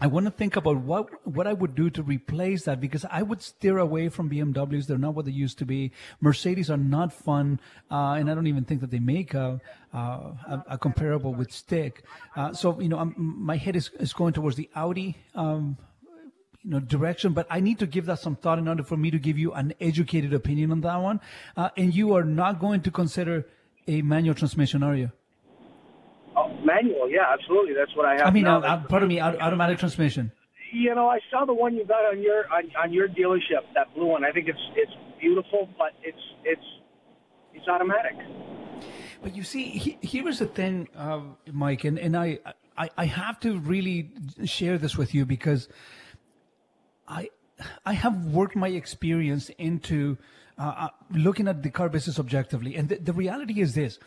I 0.00 0.08
want 0.08 0.26
to 0.26 0.30
think 0.30 0.56
about 0.56 0.78
what 0.78 1.08
what 1.26 1.46
I 1.46 1.52
would 1.52 1.74
do 1.74 1.88
to 1.90 2.02
replace 2.02 2.64
that 2.64 2.80
because 2.80 3.04
I 3.10 3.22
would 3.22 3.40
steer 3.40 3.78
away 3.78 4.08
from 4.08 4.28
BMWs. 4.28 4.86
They're 4.86 4.98
not 4.98 5.14
what 5.14 5.24
they 5.24 5.30
used 5.30 5.58
to 5.58 5.64
be. 5.64 5.92
Mercedes 6.20 6.68
are 6.68 6.76
not 6.76 7.12
fun, 7.12 7.60
uh, 7.90 8.16
and 8.18 8.30
I 8.30 8.34
don't 8.34 8.48
even 8.48 8.64
think 8.64 8.80
that 8.80 8.90
they 8.90 8.98
make 8.98 9.34
a, 9.34 9.60
uh, 9.94 9.98
a, 9.98 10.64
a 10.70 10.78
comparable 10.78 11.32
with 11.32 11.52
stick. 11.52 12.04
Uh, 12.34 12.52
so 12.52 12.80
you 12.80 12.88
know, 12.88 12.98
I'm, 12.98 13.14
my 13.16 13.56
head 13.56 13.76
is, 13.76 13.90
is 14.00 14.12
going 14.12 14.32
towards 14.32 14.56
the 14.56 14.68
Audi. 14.74 15.16
Um, 15.34 15.78
you 16.64 16.70
know, 16.70 16.80
direction, 16.80 17.34
but 17.34 17.46
I 17.50 17.60
need 17.60 17.78
to 17.80 17.86
give 17.86 18.06
that 18.06 18.20
some 18.20 18.36
thought 18.36 18.58
in 18.58 18.66
order 18.68 18.82
for 18.82 18.96
me 18.96 19.10
to 19.10 19.18
give 19.18 19.38
you 19.38 19.52
an 19.52 19.74
educated 19.80 20.32
opinion 20.32 20.72
on 20.72 20.80
that 20.80 20.96
one. 20.96 21.20
Uh, 21.58 21.68
and 21.76 21.94
you 21.94 22.14
are 22.14 22.24
not 22.24 22.58
going 22.58 22.80
to 22.82 22.90
consider 22.90 23.46
a 23.86 24.00
manual 24.00 24.34
transmission, 24.34 24.82
are 24.82 24.96
you? 24.96 25.12
Manual, 26.64 27.10
yeah, 27.10 27.32
absolutely. 27.32 27.74
That's 27.74 27.94
what 27.96 28.06
I 28.06 28.16
have. 28.16 28.26
I 28.26 28.30
mean, 28.30 28.44
now. 28.44 28.62
uh, 28.62 28.66
uh, 28.66 28.82
pardon 28.84 29.08
me, 29.08 29.20
automatic 29.20 29.78
transmission. 29.78 30.32
you 30.72 30.94
know, 30.94 31.08
I 31.08 31.20
saw 31.30 31.44
the 31.44 31.54
one 31.54 31.74
you 31.74 31.84
got 31.86 32.04
on 32.04 32.20
your 32.20 32.44
on, 32.52 32.64
on 32.82 32.92
your 32.92 33.08
dealership, 33.08 33.62
that 33.74 33.94
blue 33.94 34.06
one. 34.06 34.24
I 34.24 34.32
think 34.32 34.48
it's 34.48 34.58
it's 34.76 34.92
beautiful, 35.20 35.68
but 35.78 35.92
it's 36.02 36.18
it's 36.44 36.68
it's 37.54 37.68
automatic. 37.68 38.16
But 39.22 39.34
you 39.34 39.42
see, 39.42 39.70
he, 39.70 39.98
here 40.02 40.28
is 40.28 40.40
the 40.40 40.46
thing, 40.46 40.88
uh, 40.96 41.20
Mike, 41.50 41.84
and, 41.84 41.98
and 41.98 42.14
I, 42.14 42.40
I, 42.76 42.90
I 42.98 43.06
have 43.06 43.40
to 43.40 43.58
really 43.58 44.10
share 44.44 44.76
this 44.76 44.98
with 44.98 45.14
you 45.14 45.24
because 45.24 45.68
I, 47.08 47.30
I 47.86 47.94
have 47.94 48.26
worked 48.26 48.54
my 48.54 48.68
experience 48.68 49.48
into 49.56 50.18
uh, 50.58 50.62
uh, 50.62 50.88
looking 51.10 51.48
at 51.48 51.62
the 51.62 51.70
car 51.70 51.88
business 51.88 52.18
objectively, 52.18 52.76
and 52.76 52.90
the, 52.90 52.96
the 52.96 53.14
reality 53.14 53.60
is 53.60 53.74
this: 53.74 53.98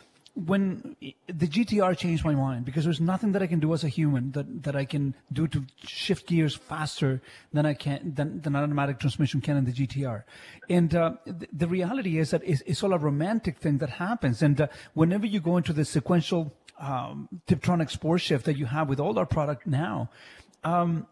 when 0.46 0.94
the 1.26 1.48
GTR 1.48 1.96
changed 1.96 2.24
my 2.24 2.34
mind 2.34 2.64
because 2.64 2.84
there's 2.84 3.00
nothing 3.00 3.32
that 3.32 3.42
I 3.42 3.48
can 3.48 3.58
do 3.58 3.74
as 3.74 3.82
a 3.82 3.88
human 3.88 4.30
that, 4.32 4.62
that 4.62 4.76
I 4.76 4.84
can 4.84 5.16
do 5.32 5.48
to 5.48 5.64
shift 5.84 6.28
gears 6.28 6.54
faster 6.54 7.20
than 7.52 7.66
I 7.66 7.74
can 7.74 8.14
than, 8.14 8.40
than 8.40 8.54
an 8.54 8.62
automatic 8.62 9.00
transmission 9.00 9.40
can 9.40 9.56
in 9.56 9.64
the 9.64 9.72
GTR. 9.72 10.22
And 10.70 10.94
uh, 10.94 11.14
the, 11.26 11.48
the 11.52 11.66
reality 11.66 12.18
is 12.18 12.30
that 12.30 12.42
it's, 12.44 12.62
it's 12.66 12.84
all 12.84 12.92
a 12.92 12.98
romantic 12.98 13.58
thing 13.58 13.78
that 13.78 13.90
happens. 13.90 14.40
And 14.40 14.60
uh, 14.60 14.68
whenever 14.94 15.26
you 15.26 15.40
go 15.40 15.56
into 15.56 15.72
the 15.72 15.84
sequential 15.84 16.54
um, 16.78 17.28
Tiptronic 17.48 17.90
Sport 17.90 18.20
Shift 18.20 18.44
that 18.44 18.56
you 18.56 18.66
have 18.66 18.88
with 18.88 19.00
all 19.00 19.18
our 19.18 19.26
product 19.26 19.66
now, 19.66 20.08
um, 20.62 21.08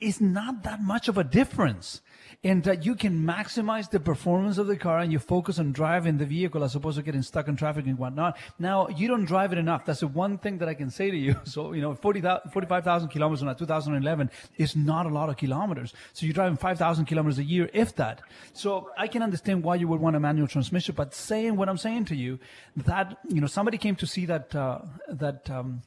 is 0.00 0.20
not 0.20 0.64
that 0.64 0.82
much 0.82 1.08
of 1.08 1.16
a 1.16 1.24
difference. 1.24 2.02
And 2.42 2.64
that 2.64 2.86
you 2.86 2.94
can 2.94 3.20
maximize 3.20 3.90
the 3.90 4.00
performance 4.00 4.56
of 4.56 4.66
the 4.66 4.76
car 4.76 4.98
and 4.98 5.12
you 5.12 5.18
focus 5.18 5.58
on 5.58 5.72
driving 5.72 6.16
the 6.16 6.24
vehicle 6.24 6.64
as 6.64 6.74
opposed 6.74 6.96
to 6.96 7.02
getting 7.02 7.20
stuck 7.20 7.48
in 7.48 7.56
traffic 7.56 7.84
and 7.86 7.98
whatnot. 7.98 8.38
Now, 8.58 8.88
you 8.88 9.08
don't 9.08 9.26
drive 9.26 9.52
it 9.52 9.58
enough. 9.58 9.84
That's 9.84 10.00
the 10.00 10.08
one 10.08 10.38
thing 10.38 10.56
that 10.58 10.68
I 10.68 10.72
can 10.72 10.90
say 10.90 11.10
to 11.10 11.16
you. 11.16 11.36
So, 11.44 11.72
you 11.72 11.82
know, 11.82 11.94
40, 11.94 12.22
45,000 12.52 13.08
kilometers 13.08 13.42
a 13.42 13.54
2011 13.54 14.30
is 14.56 14.76
not 14.76 15.06
a 15.06 15.08
lot 15.08 15.28
of 15.28 15.36
kilometers. 15.36 15.92
So 16.12 16.24
you're 16.24 16.32
driving 16.32 16.56
5,000 16.56 17.06
kilometers 17.06 17.38
a 17.38 17.44
year, 17.44 17.68
if 17.72 17.96
that. 17.96 18.22
So 18.52 18.90
I 18.96 19.08
can 19.08 19.22
understand 19.22 19.64
why 19.64 19.74
you 19.74 19.88
would 19.88 20.00
want 20.00 20.16
a 20.16 20.20
manual 20.20 20.46
transmission, 20.46 20.94
but 20.94 21.12
saying 21.12 21.56
what 21.56 21.68
I'm 21.68 21.76
saying 21.76 22.04
to 22.06 22.14
you, 22.14 22.38
that, 22.76 23.18
you 23.28 23.40
know, 23.40 23.48
somebody 23.48 23.78
came 23.78 23.96
to 23.96 24.06
see 24.06 24.26
that, 24.26 24.54
uh, 24.54 24.80
that, 25.08 25.50
um, 25.50 25.82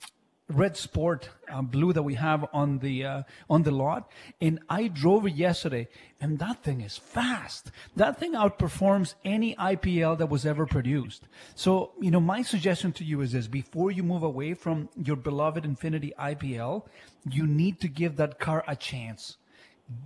red 0.49 0.75
sport 0.75 1.29
uh, 1.49 1.61
blue 1.61 1.93
that 1.93 2.03
we 2.03 2.15
have 2.15 2.45
on 2.53 2.79
the 2.79 3.05
uh, 3.05 3.23
on 3.49 3.63
the 3.63 3.71
lot. 3.71 4.11
And 4.41 4.59
i 4.69 4.87
drove 4.87 5.25
it 5.25 5.35
yesterday 5.35 5.87
and 6.19 6.39
that 6.39 6.63
thing 6.63 6.81
is 6.81 6.97
fast. 6.97 7.71
That 7.95 8.19
thing 8.19 8.33
outperforms 8.33 9.15
any 9.23 9.55
ipl 9.55 10.17
that 10.17 10.29
was 10.29 10.45
ever 10.45 10.65
produced. 10.65 11.27
So 11.55 11.91
you 11.99 12.11
know 12.11 12.19
my 12.19 12.41
suggestion 12.41 12.91
to 12.93 13.03
you 13.03 13.21
is 13.21 13.31
this. 13.31 13.47
Before 13.47 13.91
you 13.91 14.03
move 14.03 14.23
away 14.23 14.53
from 14.53 14.89
your 14.95 15.15
beloved 15.15 15.63
Infiniti 15.63 16.13
ipl 16.15 16.85
you 17.29 17.47
need 17.47 17.79
to 17.79 17.87
give 17.87 18.17
that 18.17 18.39
car 18.39 18.63
a 18.67 18.75
chance. 18.75 19.37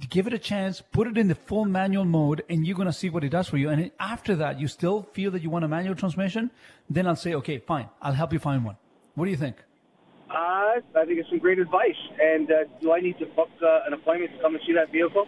Give 0.09 0.27
it 0.27 0.33
a 0.33 0.39
chance, 0.39 0.81
put 0.81 1.07
it 1.07 1.17
in 1.17 1.27
the 1.27 1.35
full 1.35 1.65
manual 1.65 2.03
mode, 2.03 2.43
and 2.49 2.65
you're 2.65 2.75
going 2.75 2.87
to 2.87 2.93
see 2.93 3.09
what 3.09 3.23
it 3.23 3.29
does 3.29 3.47
for 3.47 3.57
you. 3.57 3.69
And 3.69 3.91
after 3.99 4.35
that, 4.35 4.59
you 4.59 4.67
still 4.67 5.03
feel 5.13 5.31
that 5.31 5.41
you 5.41 5.49
want 5.49 5.65
a 5.65 5.67
manual 5.67 5.95
transmission, 5.95 6.51
then 6.89 7.07
I'll 7.07 7.15
say, 7.15 7.35
okay, 7.35 7.59
fine, 7.59 7.87
I'll 8.01 8.13
help 8.13 8.33
you 8.33 8.39
find 8.39 8.65
one. 8.65 8.77
What 9.13 9.25
do 9.25 9.31
you 9.31 9.37
think? 9.37 9.57
Uh, 10.29 10.81
I 10.95 11.05
think 11.05 11.19
it's 11.19 11.29
some 11.29 11.39
great 11.39 11.59
advice. 11.59 11.99
And 12.19 12.51
uh, 12.51 12.55
do 12.81 12.91
I 12.91 12.99
need 12.99 13.17
to 13.19 13.25
book 13.27 13.49
uh, 13.63 13.87
an 13.87 13.93
appointment 13.93 14.33
to 14.35 14.41
come 14.41 14.55
and 14.55 14.63
see 14.65 14.73
that 14.73 14.91
vehicle? 14.91 15.25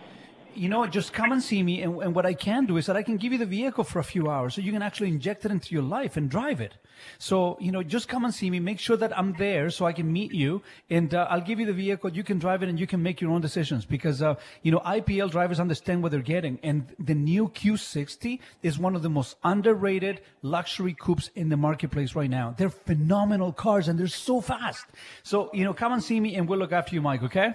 You 0.55 0.69
know, 0.69 0.85
just 0.87 1.13
come 1.13 1.31
and 1.31 1.41
see 1.41 1.61
me. 1.63 1.81
And, 1.81 2.01
and 2.01 2.15
what 2.15 2.25
I 2.25 2.33
can 2.33 2.65
do 2.65 2.77
is 2.77 2.85
that 2.87 2.95
I 2.95 3.03
can 3.03 3.17
give 3.17 3.31
you 3.31 3.37
the 3.37 3.45
vehicle 3.45 3.83
for 3.83 3.99
a 3.99 4.03
few 4.03 4.29
hours 4.29 4.55
so 4.55 4.61
you 4.61 4.71
can 4.71 4.81
actually 4.81 5.09
inject 5.09 5.45
it 5.45 5.51
into 5.51 5.73
your 5.73 5.83
life 5.83 6.17
and 6.17 6.29
drive 6.29 6.61
it. 6.61 6.73
So, 7.17 7.57
you 7.59 7.71
know, 7.71 7.83
just 7.83 8.07
come 8.07 8.25
and 8.25 8.33
see 8.33 8.49
me. 8.49 8.59
Make 8.59 8.79
sure 8.79 8.97
that 8.97 9.17
I'm 9.17 9.33
there 9.33 9.69
so 9.69 9.85
I 9.85 9.93
can 9.93 10.11
meet 10.11 10.33
you 10.33 10.61
and 10.89 11.13
uh, 11.13 11.27
I'll 11.29 11.41
give 11.41 11.59
you 11.59 11.65
the 11.65 11.73
vehicle. 11.73 12.11
You 12.11 12.23
can 12.23 12.39
drive 12.39 12.63
it 12.63 12.69
and 12.69 12.79
you 12.79 12.87
can 12.87 13.01
make 13.01 13.21
your 13.21 13.31
own 13.31 13.41
decisions 13.41 13.85
because, 13.85 14.21
uh, 14.21 14.35
you 14.61 14.71
know, 14.71 14.79
IPL 14.79 15.31
drivers 15.31 15.59
understand 15.59 16.03
what 16.03 16.11
they're 16.11 16.21
getting. 16.21 16.59
And 16.63 16.93
the 16.99 17.15
new 17.15 17.49
Q60 17.49 18.39
is 18.63 18.77
one 18.77 18.95
of 18.95 19.01
the 19.01 19.09
most 19.09 19.37
underrated 19.43 20.21
luxury 20.41 20.93
coupes 20.93 21.29
in 21.35 21.49
the 21.49 21.57
marketplace 21.57 22.15
right 22.15 22.29
now. 22.29 22.53
They're 22.57 22.69
phenomenal 22.69 23.53
cars 23.53 23.87
and 23.87 23.99
they're 23.99 24.07
so 24.07 24.41
fast. 24.41 24.85
So, 25.23 25.49
you 25.53 25.63
know, 25.63 25.73
come 25.73 25.93
and 25.93 26.03
see 26.03 26.19
me 26.19 26.35
and 26.35 26.47
we'll 26.47 26.59
look 26.59 26.71
after 26.71 26.95
you, 26.95 27.01
Mike, 27.01 27.23
okay? 27.23 27.53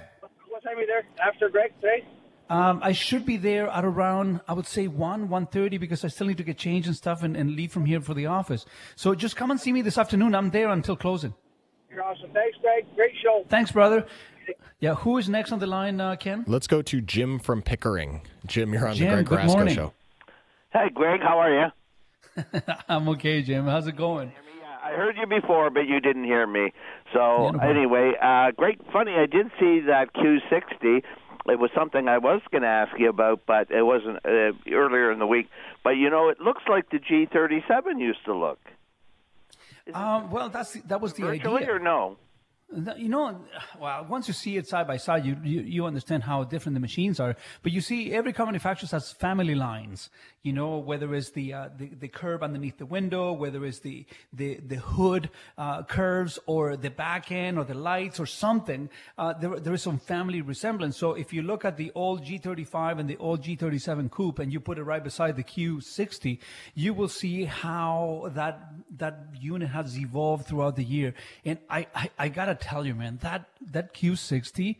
What 0.49 0.63
time 0.63 0.79
are 0.79 0.81
you 0.81 0.87
there 0.87 1.05
after 1.23 1.49
Greg 1.49 1.73
today? 1.81 2.05
Um, 2.51 2.81
I 2.83 2.93
should 2.93 3.25
be 3.25 3.37
there 3.39 3.69
at 3.69 3.85
around, 3.85 4.41
I 4.47 4.53
would 4.53 4.67
say 4.67 4.87
one, 4.87 5.29
one 5.31 5.47
thirty, 5.47 5.79
because 5.79 6.05
I 6.05 6.09
still 6.09 6.27
need 6.27 6.37
to 6.37 6.45
get 6.45 6.59
changed 6.59 6.87
and 6.87 6.97
stuff 6.97 7.23
and, 7.23 7.37
and 7.37 7.57
leave 7.57 7.73
from 7.73 7.87
here 7.87 8.01
for 8.03 8.13
the 8.15 8.27
office. 8.27 8.67
So 8.97 9.15
just 9.15 9.35
come 9.37 9.51
and 9.51 9.59
see 9.61 9.73
me 9.73 9.81
this 9.83 9.97
afternoon. 9.97 10.35
I'm 10.35 10.51
there 10.51 10.69
until 10.69 10.95
closing. 10.97 11.35
You're 11.91 12.03
awesome. 12.03 12.31
Thanks, 12.35 12.59
Greg. 12.61 12.85
Great 12.97 13.13
show. 13.23 13.45
Thanks, 13.49 13.73
brother. 13.73 14.07
Yeah, 14.79 14.95
who 14.97 15.17
is 15.17 15.29
next 15.29 15.53
on 15.53 15.59
the 15.59 15.67
line, 15.67 16.01
uh, 16.01 16.17
Ken? 16.17 16.45
Let's 16.47 16.67
go 16.67 16.83
to 16.83 17.01
Jim 17.01 17.39
from 17.39 17.63
Pickering. 17.63 18.21
Jim, 18.47 18.75
you're 18.75 18.87
on 18.89 18.95
Jim, 18.95 19.09
the 19.09 19.15
Greg 19.23 19.27
good 19.27 19.39
Carrasco 19.39 19.57
morning. 19.57 19.75
show. 19.75 19.93
Hey, 20.73 20.91
Greg, 20.93 21.21
how 21.23 21.39
are 21.39 21.55
you? 21.55 22.43
I'm 22.89 23.09
okay, 23.11 23.41
Jim. 23.43 23.65
How's 23.67 23.87
it 23.87 23.97
going? 23.97 24.33
I 24.85 24.91
heard 24.91 25.17
you 25.17 25.27
before, 25.27 25.71
but 25.71 25.87
you 25.89 25.99
didn't 26.01 26.25
hear 26.25 26.47
me. 26.47 26.71
So 27.15 27.45
Yeah, 27.47 27.51
no 27.53 27.59
anyway, 27.61 28.13
uh, 28.21 28.51
great, 28.51 28.79
funny. 28.93 29.13
I 29.13 29.25
did 29.25 29.47
see 29.59 29.81
that 29.87 30.13
Q60. 30.15 31.03
It 31.47 31.59
was 31.59 31.71
something 31.75 32.09
I 32.09 32.19
was 32.19 32.41
going 32.51 32.63
to 32.63 32.69
ask 32.69 32.99
you 32.99 33.11
about, 33.11 33.43
but 33.47 33.71
it 33.71 33.83
wasn't 33.83 34.17
uh, 34.25 34.53
earlier 34.73 35.13
in 35.13 35.19
the 35.19 35.27
week. 35.27 35.49
But 35.83 35.91
you 35.91 36.09
know, 36.09 36.31
it 36.31 36.41
looks 36.41 36.63
like 36.69 36.91
the 36.91 36.99
G37 36.99 38.01
used 38.01 38.25
to 38.25 38.35
look. 38.35 38.59
Um, 39.93 40.31
well, 40.31 40.49
that's 40.49 40.73
that 40.73 41.01
was 41.03 41.13
the 41.13 41.27
idea. 41.27 41.71
or 41.71 41.79
no? 41.79 42.17
You 42.97 43.09
know, 43.09 43.41
well, 43.81 44.07
once 44.09 44.27
you 44.27 44.35
see 44.35 44.57
it 44.57 44.67
side 44.67 44.87
by 44.87 44.97
side, 44.97 45.25
you, 45.25 45.37
you 45.45 45.61
you 45.61 45.87
understand 45.87 46.25
how 46.25 46.43
different 46.45 46.75
the 46.75 46.81
machines 46.81 47.21
are. 47.21 47.37
But 47.63 47.73
you 47.73 47.81
see, 47.81 48.13
every 48.13 48.33
car 48.33 48.47
manufacturer 48.47 48.89
has 48.91 49.13
family 49.13 49.55
lines. 49.55 50.11
You 50.43 50.53
know, 50.53 50.79
whether 50.79 51.15
it's 51.15 51.31
the 51.31 51.53
uh, 51.53 51.69
the, 51.77 51.89
the 51.89 52.09
curve 52.09 52.43
underneath 52.43 52.79
the 52.79 52.87
window, 52.87 53.33
whether 53.33 53.65
it's 53.65 53.79
the 53.79 54.07
the 54.33 54.57
the 54.57 54.77
hood 54.77 55.31
uh, 55.57 55.85
curves, 55.85 56.39
or 56.47 56.77
the 56.77 56.91
back 56.91 57.31
end, 57.31 57.59
or 57.59 57.65
the 57.65 57.75
lights, 57.75 58.19
or 58.19 58.27
something. 58.27 58.91
Uh, 59.17 59.33
there 59.35 59.61
there 59.61 59.75
is 59.75 59.83
some 59.83 59.99
family 59.99 60.41
resemblance. 60.41 60.97
So 60.97 61.13
if 61.13 61.33
you 61.33 61.43
look 61.43 61.65
at 61.65 61.77
the 61.77 61.93
old 61.95 62.25
G35 62.25 62.99
and 62.99 63.09
the 63.09 63.17
old 63.19 63.43
G37 63.43 64.11
coupe, 64.11 64.39
and 64.41 64.53
you 64.53 64.59
put 64.59 64.79
it 64.79 64.83
right 64.83 65.03
beside 65.03 65.37
the 65.37 65.45
Q60, 65.45 66.39
you 66.75 66.93
will 66.93 67.09
see 67.09 67.45
how 67.45 68.31
that 68.35 68.73
that 68.99 69.29
unit 69.39 69.69
has 69.69 69.99
evolved 69.99 70.47
throughout 70.47 70.77
the 70.77 70.85
year. 70.85 71.15
And 71.45 71.59
I 71.71 71.87
I, 71.95 72.11
I 72.19 72.29
gotta 72.29 72.55
tell 72.69 72.87
you, 72.87 72.95
man, 72.95 73.19
that 73.23 73.49
that 73.77 73.95
Q60 73.95 74.77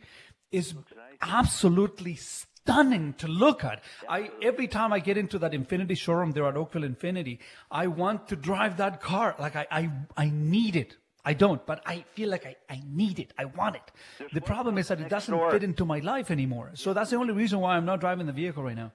is 0.51 0.73
absolutely 1.21 2.15
stunning 2.15 3.13
to 3.13 3.27
look 3.27 3.63
at. 3.63 3.83
I 4.09 4.31
every 4.41 4.67
time 4.67 4.91
I 4.97 4.99
get 4.99 5.17
into 5.17 5.39
that 5.39 5.51
Infiniti 5.51 5.97
showroom 5.97 6.31
there 6.31 6.47
at 6.47 6.57
Oakville 6.57 6.87
Infiniti, 6.93 7.39
I 7.69 7.87
want 7.87 8.27
to 8.29 8.35
drive 8.35 8.77
that 8.77 9.01
car. 9.01 9.35
Like 9.39 9.55
I 9.55 9.67
I, 9.71 9.91
I 10.17 10.29
need 10.29 10.75
it. 10.75 10.97
I 11.27 11.33
don't, 11.33 11.65
but 11.65 11.81
I 11.87 12.05
feel 12.13 12.29
like 12.29 12.45
I, 12.45 12.55
I 12.69 12.83
need 13.01 13.17
it. 13.17 13.33
I 13.35 13.45
want 13.45 13.75
it. 13.75 13.87
The 14.31 14.41
problem 14.41 14.77
is 14.77 14.89
that 14.89 15.01
it 15.01 15.09
doesn't 15.09 15.33
door. 15.35 15.49
fit 15.51 15.63
into 15.63 15.83
my 15.83 15.97
life 15.99 16.29
anymore. 16.29 16.69
So 16.75 16.93
that's 16.93 17.09
the 17.09 17.17
only 17.17 17.33
reason 17.33 17.59
why 17.59 17.77
I'm 17.77 17.85
not 17.85 17.99
driving 17.99 18.27
the 18.27 18.37
vehicle 18.43 18.61
right 18.61 18.75
now. 18.75 18.91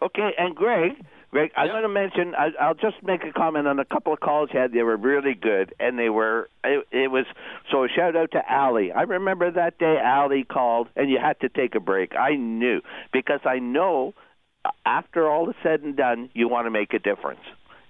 Okay, 0.00 0.30
and 0.38 0.56
Greg, 0.56 0.92
Greg, 1.32 1.50
I'm 1.56 1.68
going 1.68 1.82
to 1.82 1.88
mention. 1.88 2.34
I, 2.34 2.48
I'll 2.60 2.74
just 2.74 3.02
make 3.02 3.24
a 3.24 3.32
comment 3.32 3.66
on 3.66 3.78
a 3.78 3.86
couple 3.86 4.12
of 4.12 4.20
calls 4.20 4.50
you 4.52 4.60
had. 4.60 4.72
They 4.72 4.82
were 4.82 4.98
really 4.98 5.34
good, 5.34 5.74
and 5.80 5.98
they 5.98 6.10
were. 6.10 6.50
It, 6.62 6.86
it 6.92 7.10
was 7.10 7.24
so. 7.70 7.84
A 7.84 7.88
shout 7.88 8.14
out 8.14 8.32
to 8.32 8.42
Allie. 8.46 8.92
I 8.92 9.02
remember 9.02 9.50
that 9.50 9.78
day 9.78 9.96
Allie 10.02 10.44
called, 10.44 10.88
and 10.94 11.10
you 11.10 11.18
had 11.18 11.40
to 11.40 11.48
take 11.48 11.74
a 11.74 11.80
break. 11.80 12.14
I 12.14 12.36
knew 12.36 12.82
because 13.14 13.40
I 13.46 13.60
know 13.60 14.12
after 14.84 15.26
all 15.26 15.48
is 15.48 15.56
said 15.62 15.80
and 15.80 15.96
done, 15.96 16.28
you 16.34 16.48
want 16.48 16.66
to 16.66 16.70
make 16.70 16.92
a 16.92 16.98
difference 16.98 17.40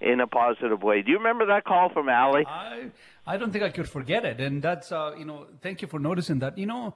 in 0.00 0.20
a 0.20 0.26
positive 0.28 0.82
way. 0.82 1.02
Do 1.02 1.10
you 1.10 1.18
remember 1.18 1.46
that 1.46 1.64
call 1.64 1.90
from 1.92 2.08
Allie? 2.08 2.44
I 2.46 2.90
I 3.26 3.36
don't 3.38 3.52
think 3.52 3.64
I 3.64 3.70
could 3.70 3.88
forget 3.88 4.24
it, 4.24 4.40
and 4.40 4.62
that's 4.62 4.92
uh, 4.92 5.14
you 5.18 5.24
know, 5.24 5.46
thank 5.60 5.82
you 5.82 5.88
for 5.88 5.98
noticing 5.98 6.38
that. 6.40 6.58
You 6.58 6.66
know, 6.66 6.94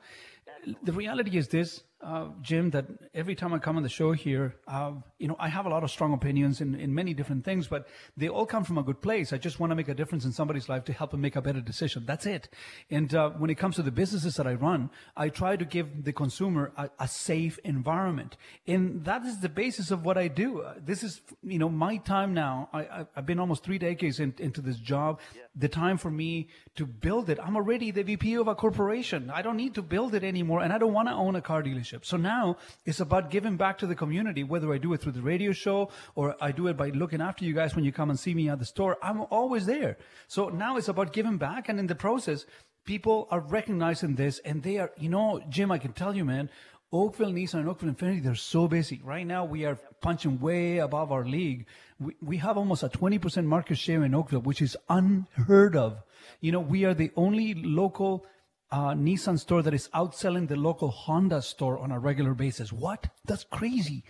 the 0.82 0.92
reality 0.92 1.36
is 1.36 1.48
this: 1.48 1.82
uh, 2.02 2.28
Jim, 2.42 2.70
that 2.70 2.86
every 3.14 3.34
time 3.34 3.54
I 3.54 3.58
come 3.58 3.76
on 3.78 3.82
the 3.82 3.88
show 3.88 4.12
here, 4.12 4.54
uh, 4.68 4.92
you 5.18 5.28
know, 5.28 5.36
I 5.38 5.48
have 5.48 5.64
a 5.64 5.70
lot 5.70 5.82
of 5.82 5.90
strong 5.90 6.12
opinions 6.12 6.60
in, 6.60 6.74
in 6.74 6.94
many 6.94 7.14
different 7.14 7.44
things, 7.44 7.68
but 7.68 7.88
they 8.16 8.28
all 8.28 8.44
come 8.44 8.64
from 8.64 8.76
a 8.76 8.82
good 8.82 9.00
place. 9.00 9.32
I 9.32 9.38
just 9.38 9.58
want 9.58 9.70
to 9.70 9.74
make 9.74 9.88
a 9.88 9.94
difference 9.94 10.24
in 10.24 10.32
somebody's 10.32 10.68
life 10.68 10.84
to 10.84 10.92
help 10.92 11.12
them 11.12 11.22
make 11.22 11.36
a 11.36 11.42
better 11.42 11.60
decision. 11.60 12.04
That's 12.06 12.26
it. 12.26 12.48
And 12.90 13.14
uh, 13.14 13.30
when 13.30 13.48
it 13.48 13.54
comes 13.54 13.76
to 13.76 13.82
the 13.82 13.90
businesses 13.90 14.34
that 14.34 14.46
I 14.46 14.54
run, 14.54 14.90
I 15.16 15.30
try 15.30 15.56
to 15.56 15.64
give 15.64 16.04
the 16.04 16.12
consumer 16.12 16.72
a, 16.76 16.90
a 17.00 17.08
safe 17.08 17.58
environment, 17.64 18.36
and 18.66 19.04
that 19.06 19.24
is 19.24 19.40
the 19.40 19.48
basis 19.48 19.90
of 19.90 20.04
what 20.04 20.18
I 20.18 20.28
do. 20.28 20.60
Uh, 20.60 20.74
this 20.78 21.02
is, 21.02 21.22
you 21.42 21.58
know, 21.58 21.70
my 21.70 21.96
time 21.96 22.34
now. 22.34 22.68
I, 22.74 22.80
I, 22.80 23.06
I've 23.16 23.26
been 23.26 23.40
almost 23.40 23.64
three 23.64 23.78
decades 23.78 24.20
in, 24.20 24.34
into 24.38 24.60
this 24.60 24.76
job. 24.76 25.18
The 25.54 25.68
time 25.68 25.96
for 25.96 26.10
me 26.10 26.48
to 26.74 26.84
build 26.84 27.30
it. 27.30 27.38
I'm 27.42 27.56
already 27.56 27.90
the 27.90 28.02
VP 28.02 28.34
of 28.34 28.48
a 28.48 28.54
corporation. 28.54 29.30
I 29.30 29.40
don't 29.40 29.56
need 29.56 29.74
to 29.76 29.82
build 29.82 30.14
it 30.14 30.22
anymore, 30.22 30.60
and 30.60 30.72
I 30.72 30.78
don't 30.78 30.92
want 30.92 31.08
to 31.08 31.14
own 31.14 31.34
a 31.36 31.40
car 31.40 31.62
dealership. 31.62 31.95
So 32.04 32.16
now 32.16 32.56
it's 32.84 33.00
about 33.00 33.30
giving 33.30 33.56
back 33.56 33.78
to 33.78 33.86
the 33.86 33.94
community, 33.94 34.44
whether 34.44 34.72
I 34.72 34.78
do 34.78 34.92
it 34.92 35.00
through 35.00 35.12
the 35.12 35.22
radio 35.22 35.52
show 35.52 35.90
or 36.14 36.36
I 36.40 36.52
do 36.52 36.66
it 36.68 36.76
by 36.76 36.90
looking 36.90 37.20
after 37.20 37.44
you 37.44 37.54
guys 37.54 37.74
when 37.74 37.84
you 37.84 37.92
come 37.92 38.10
and 38.10 38.18
see 38.18 38.34
me 38.34 38.48
at 38.48 38.58
the 38.58 38.64
store. 38.64 38.96
I'm 39.02 39.22
always 39.30 39.66
there. 39.66 39.96
So 40.28 40.48
now 40.48 40.76
it's 40.76 40.88
about 40.88 41.12
giving 41.12 41.38
back, 41.38 41.68
and 41.68 41.78
in 41.78 41.86
the 41.86 41.94
process, 41.94 42.46
people 42.84 43.28
are 43.30 43.40
recognizing 43.40 44.14
this, 44.14 44.38
and 44.40 44.62
they 44.62 44.78
are, 44.78 44.90
you 44.96 45.08
know, 45.08 45.40
Jim, 45.48 45.70
I 45.70 45.78
can 45.78 45.92
tell 45.92 46.16
you, 46.16 46.24
man. 46.24 46.50
Oakville 46.92 47.32
Nissan 47.32 47.60
and 47.60 47.68
Oakville 47.68 47.92
Infiniti, 47.92 48.22
they're 48.22 48.36
so 48.36 48.68
busy. 48.68 49.00
Right 49.02 49.26
now, 49.26 49.44
we 49.44 49.64
are 49.64 49.76
punching 50.00 50.38
way 50.38 50.78
above 50.78 51.10
our 51.10 51.24
league. 51.24 51.66
We, 51.98 52.14
we 52.22 52.36
have 52.36 52.56
almost 52.56 52.84
a 52.84 52.88
20% 52.88 53.44
market 53.44 53.76
share 53.76 54.04
in 54.04 54.14
Oakville, 54.14 54.40
which 54.40 54.62
is 54.62 54.76
unheard 54.88 55.74
of. 55.74 55.98
You 56.40 56.52
know, 56.52 56.60
we 56.60 56.84
are 56.84 56.94
the 56.94 57.10
only 57.16 57.54
local 57.54 58.24
uh, 58.70 58.94
Nissan 58.94 59.38
store 59.38 59.62
that 59.62 59.74
is 59.74 59.88
outselling 59.94 60.48
the 60.48 60.56
local 60.56 60.88
Honda 60.90 61.40
store 61.40 61.78
on 61.78 61.92
a 61.92 61.98
regular 61.98 62.34
basis. 62.34 62.72
What? 62.72 63.06
That's 63.24 63.44
crazy. 63.44 64.02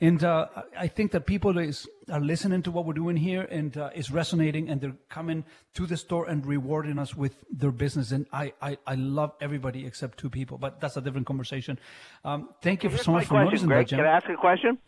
And 0.00 0.22
uh, 0.22 0.46
I 0.78 0.86
think 0.86 1.10
that 1.12 1.26
people 1.26 1.58
is, 1.58 1.88
are 2.08 2.20
listening 2.20 2.62
to 2.62 2.70
what 2.70 2.86
we're 2.86 2.92
doing 2.94 3.16
here 3.16 3.42
and 3.42 3.76
uh, 3.76 3.90
it's 3.94 4.10
resonating 4.10 4.68
and 4.68 4.80
they're 4.80 4.96
coming 5.08 5.44
to 5.74 5.86
the 5.86 5.96
store 5.96 6.28
and 6.28 6.46
rewarding 6.46 6.98
us 6.98 7.16
with 7.16 7.34
their 7.50 7.72
business. 7.72 8.12
And 8.12 8.26
I, 8.32 8.52
I, 8.62 8.78
I 8.86 8.94
love 8.94 9.32
everybody 9.40 9.84
except 9.84 10.18
two 10.18 10.30
people, 10.30 10.58
but 10.58 10.80
that's 10.80 10.96
a 10.96 11.00
different 11.00 11.26
conversation. 11.26 11.78
Um, 12.24 12.50
thank 12.62 12.84
you 12.84 12.90
Here's 12.90 13.02
so 13.02 13.12
much 13.12 13.26
for 13.26 13.42
noticing 13.42 13.66
Greg. 13.66 13.86
that, 13.86 13.90
Jim. 13.90 13.98
Can 13.98 14.06
I 14.06 14.16
ask 14.16 14.28
a 14.28 14.36
question? 14.36 14.78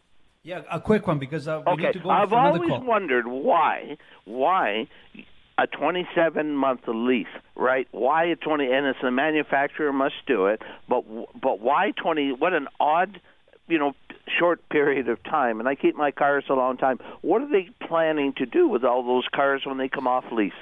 Yeah, 0.44 0.62
a 0.70 0.80
quick 0.80 1.08
one 1.08 1.18
because 1.18 1.48
uh, 1.48 1.60
we 1.66 1.72
Okay, 1.72 1.82
need 1.86 1.92
to 1.94 1.98
go 1.98 2.10
I've 2.10 2.32
always 2.32 2.70
wondered 2.70 3.26
why, 3.26 3.96
why 4.24 4.86
a 5.58 5.66
27 5.66 6.54
month 6.54 6.82
lease, 6.86 7.26
right? 7.54 7.88
Why 7.90 8.24
a 8.24 8.36
20? 8.36 8.70
And 8.70 8.86
it's 8.86 8.98
the 9.02 9.10
manufacturer 9.10 9.92
must 9.92 10.14
do 10.26 10.46
it, 10.46 10.60
but 10.88 11.04
but 11.40 11.60
why 11.60 11.92
20? 11.96 12.32
What 12.32 12.52
an 12.52 12.68
odd, 12.78 13.20
you 13.68 13.78
know, 13.78 13.92
short 14.38 14.68
period 14.68 15.08
of 15.08 15.22
time. 15.24 15.60
And 15.60 15.68
I 15.68 15.74
keep 15.74 15.96
my 15.96 16.10
cars 16.10 16.44
a 16.50 16.54
long 16.54 16.76
time. 16.76 16.98
What 17.22 17.42
are 17.42 17.50
they 17.50 17.70
planning 17.86 18.34
to 18.34 18.46
do 18.46 18.68
with 18.68 18.84
all 18.84 19.02
those 19.02 19.24
cars 19.34 19.62
when 19.64 19.78
they 19.78 19.88
come 19.88 20.06
off 20.06 20.24
lease? 20.30 20.52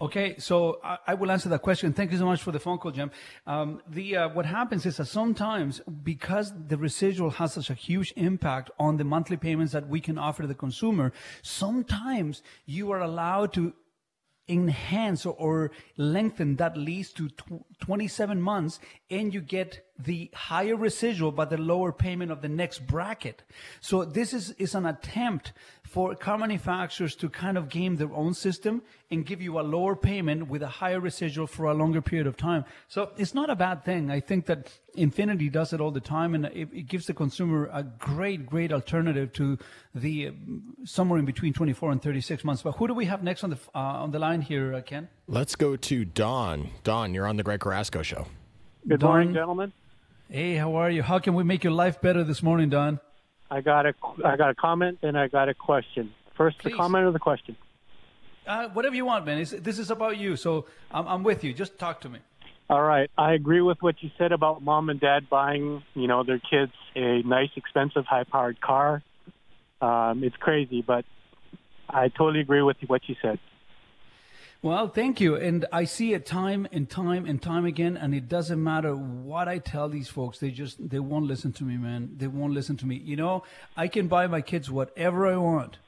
Okay, 0.00 0.34
so 0.38 0.80
I, 0.82 0.98
I 1.06 1.14
will 1.14 1.30
answer 1.30 1.48
that 1.50 1.62
question. 1.62 1.92
Thank 1.92 2.10
you 2.10 2.18
so 2.18 2.26
much 2.26 2.42
for 2.42 2.50
the 2.50 2.58
phone 2.58 2.78
call, 2.78 2.90
Jim. 2.90 3.12
Um, 3.46 3.80
the 3.88 4.16
uh, 4.16 4.28
what 4.30 4.46
happens 4.46 4.84
is 4.84 4.96
that 4.96 5.04
sometimes 5.04 5.80
because 6.02 6.52
the 6.66 6.76
residual 6.76 7.30
has 7.30 7.52
such 7.52 7.70
a 7.70 7.74
huge 7.74 8.12
impact 8.16 8.72
on 8.80 8.96
the 8.96 9.04
monthly 9.04 9.36
payments 9.36 9.72
that 9.74 9.86
we 9.86 10.00
can 10.00 10.18
offer 10.18 10.44
the 10.44 10.56
consumer, 10.56 11.12
sometimes 11.42 12.42
you 12.66 12.90
are 12.90 13.00
allowed 13.00 13.52
to 13.52 13.74
enhance 14.48 15.24
or, 15.26 15.70
lengthen 15.96 16.56
that 16.56 16.76
lease 16.76 17.12
to 17.12 17.28
tw- 17.28 17.64
27 17.80 18.40
months 18.40 18.78
and 19.10 19.32
you 19.32 19.40
get 19.40 19.84
the 19.98 20.30
higher 20.34 20.76
residual 20.76 21.32
but 21.32 21.50
the 21.50 21.58
lower 21.58 21.92
payment 21.92 22.30
of 22.30 22.42
the 22.42 22.48
next 22.48 22.86
bracket. 22.86 23.42
So 23.80 24.04
this 24.04 24.32
is, 24.32 24.50
is 24.52 24.74
an 24.74 24.86
attempt 24.86 25.52
for 25.82 26.14
car 26.14 26.38
manufacturers 26.38 27.14
to 27.16 27.28
kind 27.28 27.58
of 27.58 27.68
game 27.68 27.96
their 27.96 28.12
own 28.14 28.32
system 28.34 28.82
and 29.10 29.26
give 29.26 29.42
you 29.42 29.60
a 29.60 29.62
lower 29.62 29.94
payment 29.94 30.48
with 30.48 30.62
a 30.62 30.68
higher 30.68 30.98
residual 30.98 31.46
for 31.46 31.66
a 31.66 31.74
longer 31.74 32.00
period 32.00 32.26
of 32.26 32.36
time. 32.36 32.64
So 32.88 33.10
it's 33.18 33.34
not 33.34 33.50
a 33.50 33.54
bad 33.54 33.84
thing. 33.84 34.10
I 34.10 34.20
think 34.20 34.46
that 34.46 34.72
Infiniti 34.96 35.52
does 35.52 35.72
it 35.72 35.80
all 35.80 35.90
the 35.90 36.00
time 36.00 36.34
and 36.34 36.46
it, 36.46 36.68
it 36.72 36.88
gives 36.88 37.06
the 37.06 37.14
consumer 37.14 37.68
a 37.72 37.82
great, 37.82 38.46
great 38.46 38.72
alternative 38.72 39.32
to 39.34 39.58
the 39.94 40.28
uh, 40.28 40.32
somewhere 40.84 41.18
in 41.18 41.26
between 41.26 41.52
24 41.52 41.92
and 41.92 42.02
36 42.02 42.42
months. 42.44 42.62
But 42.62 42.72
who 42.72 42.88
do 42.88 42.94
we 42.94 43.04
have 43.04 43.22
next 43.22 43.44
on 43.44 43.50
the, 43.50 43.58
uh, 43.74 43.78
on 43.78 44.10
the 44.10 44.18
line 44.18 44.40
here, 44.40 44.74
uh, 44.74 44.80
Ken? 44.80 45.08
Let's 45.28 45.54
go 45.54 45.76
to 45.76 46.04
Don. 46.06 46.70
Don, 46.82 47.12
you're 47.12 47.26
on 47.26 47.36
the 47.36 47.42
Greg 47.42 47.60
Carrasco 47.60 48.02
show. 48.02 48.26
Good 48.88 49.00
Don- 49.00 49.10
morning, 49.10 49.34
gentlemen. 49.34 49.72
Hey, 50.28 50.56
how 50.56 50.76
are 50.76 50.90
you? 50.90 51.02
How 51.02 51.18
can 51.18 51.34
we 51.34 51.44
make 51.44 51.62
your 51.62 51.72
life 51.72 52.00
better 52.00 52.24
this 52.24 52.42
morning, 52.42 52.70
Don? 52.70 53.00
I 53.50 53.60
got 53.60 53.84
a 53.86 53.94
I 54.24 54.36
got 54.36 54.50
a 54.50 54.54
comment 54.54 54.98
and 55.02 55.18
I 55.18 55.28
got 55.28 55.48
a 55.48 55.54
question. 55.54 56.14
First, 56.36 56.58
Please. 56.58 56.70
the 56.70 56.76
comment 56.76 57.04
or 57.04 57.12
the 57.12 57.18
question? 57.18 57.56
Uh, 58.46 58.68
whatever 58.68 58.94
you 58.94 59.04
want, 59.04 59.26
man. 59.26 59.38
It's, 59.38 59.50
this 59.50 59.78
is 59.78 59.90
about 59.90 60.16
you, 60.16 60.36
so 60.36 60.66
I'm, 60.90 61.06
I'm 61.06 61.22
with 61.22 61.44
you. 61.44 61.52
Just 61.52 61.78
talk 61.78 62.00
to 62.00 62.08
me. 62.08 62.20
All 62.68 62.82
right. 62.82 63.10
I 63.18 63.34
agree 63.34 63.60
with 63.60 63.82
what 63.82 64.02
you 64.02 64.10
said 64.16 64.32
about 64.32 64.62
mom 64.62 64.88
and 64.88 64.98
dad 64.98 65.28
buying, 65.28 65.82
you 65.94 66.08
know, 66.08 66.24
their 66.24 66.38
kids 66.38 66.72
a 66.96 67.22
nice, 67.22 67.50
expensive, 67.56 68.04
high-powered 68.06 68.60
car. 68.60 69.02
Um, 69.80 70.24
it's 70.24 70.36
crazy, 70.36 70.82
but 70.82 71.04
I 71.88 72.08
totally 72.08 72.40
agree 72.40 72.62
with 72.62 72.78
what 72.86 73.02
you 73.08 73.16
said. 73.20 73.38
Well, 74.64 74.86
thank 74.86 75.20
you. 75.20 75.34
And 75.34 75.66
I 75.72 75.82
see 75.82 76.14
it 76.14 76.24
time 76.24 76.68
and 76.70 76.88
time 76.88 77.26
and 77.26 77.42
time 77.42 77.64
again. 77.64 77.96
And 77.96 78.14
it 78.14 78.28
doesn't 78.28 78.62
matter 78.62 78.94
what 78.94 79.48
I 79.48 79.58
tell 79.58 79.88
these 79.88 80.08
folks. 80.08 80.38
They 80.38 80.52
just, 80.52 80.88
they 80.88 81.00
won't 81.00 81.26
listen 81.26 81.52
to 81.54 81.64
me, 81.64 81.76
man. 81.76 82.10
They 82.16 82.28
won't 82.28 82.52
listen 82.52 82.76
to 82.76 82.86
me. 82.86 82.94
You 82.94 83.16
know, 83.16 83.42
I 83.76 83.88
can 83.88 84.06
buy 84.06 84.28
my 84.28 84.40
kids 84.40 84.70
whatever 84.70 85.26
I 85.26 85.36
want, 85.36 85.78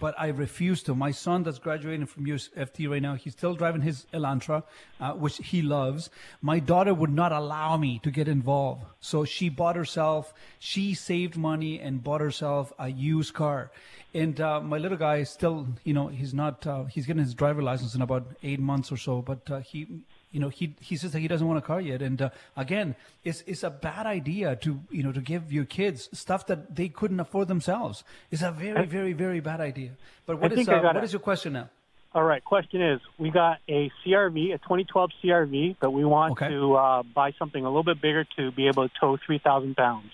but 0.00 0.14
I 0.18 0.28
refuse 0.28 0.82
to. 0.84 0.94
My 0.94 1.10
son 1.10 1.42
that's 1.42 1.58
graduating 1.58 2.06
from 2.06 2.26
USFT 2.26 2.90
right 2.90 3.00
now, 3.00 3.14
he's 3.14 3.32
still 3.32 3.54
driving 3.54 3.80
his 3.80 4.06
Elantra, 4.12 4.62
uh, 5.00 5.12
which 5.12 5.38
he 5.38 5.62
loves. 5.62 6.10
My 6.42 6.58
daughter 6.58 6.92
would 6.92 7.12
not 7.12 7.32
allow 7.32 7.76
me 7.76 7.98
to 8.02 8.10
get 8.10 8.28
involved. 8.28 8.84
So 9.00 9.24
she 9.24 9.48
bought 9.48 9.76
herself, 9.76 10.34
she 10.58 10.94
saved 10.94 11.36
money 11.36 11.80
and 11.80 12.02
bought 12.02 12.20
herself 12.20 12.72
a 12.78 12.88
used 12.88 13.34
car. 13.34 13.70
And 14.14 14.40
uh, 14.40 14.60
my 14.60 14.78
little 14.78 14.98
guy 14.98 15.16
is 15.16 15.30
still, 15.30 15.66
you 15.84 15.94
know, 15.94 16.08
he's 16.08 16.34
not, 16.34 16.66
uh, 16.66 16.84
he's 16.84 17.06
getting 17.06 17.22
his 17.22 17.34
driver 17.34 17.62
license 17.62 17.94
in 17.94 18.02
about 18.02 18.26
eight 18.42 18.60
months 18.60 18.90
or 18.90 18.96
so, 18.96 19.22
but 19.22 19.50
uh, 19.50 19.60
he, 19.60 19.86
you 20.32 20.40
know, 20.40 20.48
he 20.48 20.74
he 20.80 20.96
says 20.96 21.12
that 21.12 21.20
he 21.20 21.28
doesn't 21.28 21.46
want 21.46 21.58
a 21.58 21.62
car 21.62 21.80
yet. 21.80 22.02
And 22.02 22.20
uh, 22.20 22.30
again, 22.56 22.94
it's 23.24 23.42
it's 23.46 23.62
a 23.62 23.70
bad 23.70 24.06
idea 24.06 24.56
to 24.56 24.80
you 24.90 25.02
know 25.02 25.12
to 25.12 25.20
give 25.20 25.52
your 25.52 25.64
kids 25.64 26.08
stuff 26.12 26.46
that 26.46 26.74
they 26.76 26.88
couldn't 26.88 27.20
afford 27.20 27.48
themselves. 27.48 28.04
It's 28.30 28.42
a 28.42 28.50
very 28.50 28.86
very 28.86 29.12
very 29.12 29.40
bad 29.40 29.60
idea. 29.60 29.92
But 30.26 30.38
what 30.40 30.52
is 30.52 30.68
uh, 30.68 30.80
what 30.80 31.04
is 31.04 31.12
your 31.12 31.20
question 31.20 31.54
now? 31.54 31.70
All 32.14 32.24
right. 32.24 32.42
Question 32.42 32.80
is, 32.80 33.00
we 33.18 33.30
got 33.30 33.58
a 33.68 33.92
CRV, 34.04 34.54
a 34.54 34.58
2012 34.58 35.10
CRV, 35.22 35.76
but 35.78 35.90
we 35.90 36.06
want 36.06 36.32
Okay. 36.32 36.48
to 36.48 36.74
uh, 36.74 37.02
buy 37.02 37.32
something 37.38 37.62
a 37.62 37.68
little 37.68 37.84
bit 37.84 38.00
bigger 38.00 38.24
to 38.36 38.50
be 38.50 38.66
able 38.66 38.88
to 38.88 38.94
tow 38.98 39.18
3,000 39.26 39.76
pounds. 39.76 40.10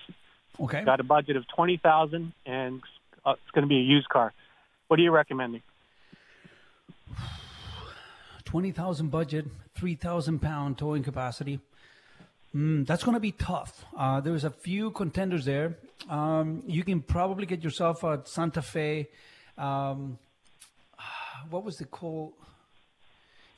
Okay. 0.58 0.82
Got 0.84 0.98
a 0.98 1.04
budget 1.04 1.36
of 1.36 1.46
20,000, 1.54 2.32
and 2.44 2.82
uh, 3.24 3.30
it's 3.32 3.50
going 3.52 3.62
to 3.62 3.68
be 3.68 3.76
a 3.78 3.82
used 3.82 4.08
car. 4.08 4.32
What 4.88 4.98
are 4.98 5.02
you 5.04 5.12
recommending? 5.12 5.62
Twenty 8.44 8.72
thousand 8.72 9.10
budget, 9.10 9.46
three 9.74 9.94
thousand 9.94 10.40
pound 10.40 10.78
towing 10.78 11.02
capacity. 11.02 11.60
Mm, 12.54 12.86
that's 12.86 13.02
going 13.02 13.14
to 13.14 13.20
be 13.20 13.32
tough. 13.32 13.84
Uh, 13.96 14.20
there's 14.20 14.44
a 14.44 14.50
few 14.50 14.92
contenders 14.92 15.44
there. 15.44 15.76
Um, 16.08 16.62
you 16.66 16.84
can 16.84 17.00
probably 17.00 17.46
get 17.46 17.64
yourself 17.64 18.04
a 18.04 18.20
Santa 18.24 18.62
Fe. 18.62 19.08
Um, 19.58 20.18
what 21.50 21.64
was 21.64 21.78
the 21.78 21.84
call? 21.84 22.34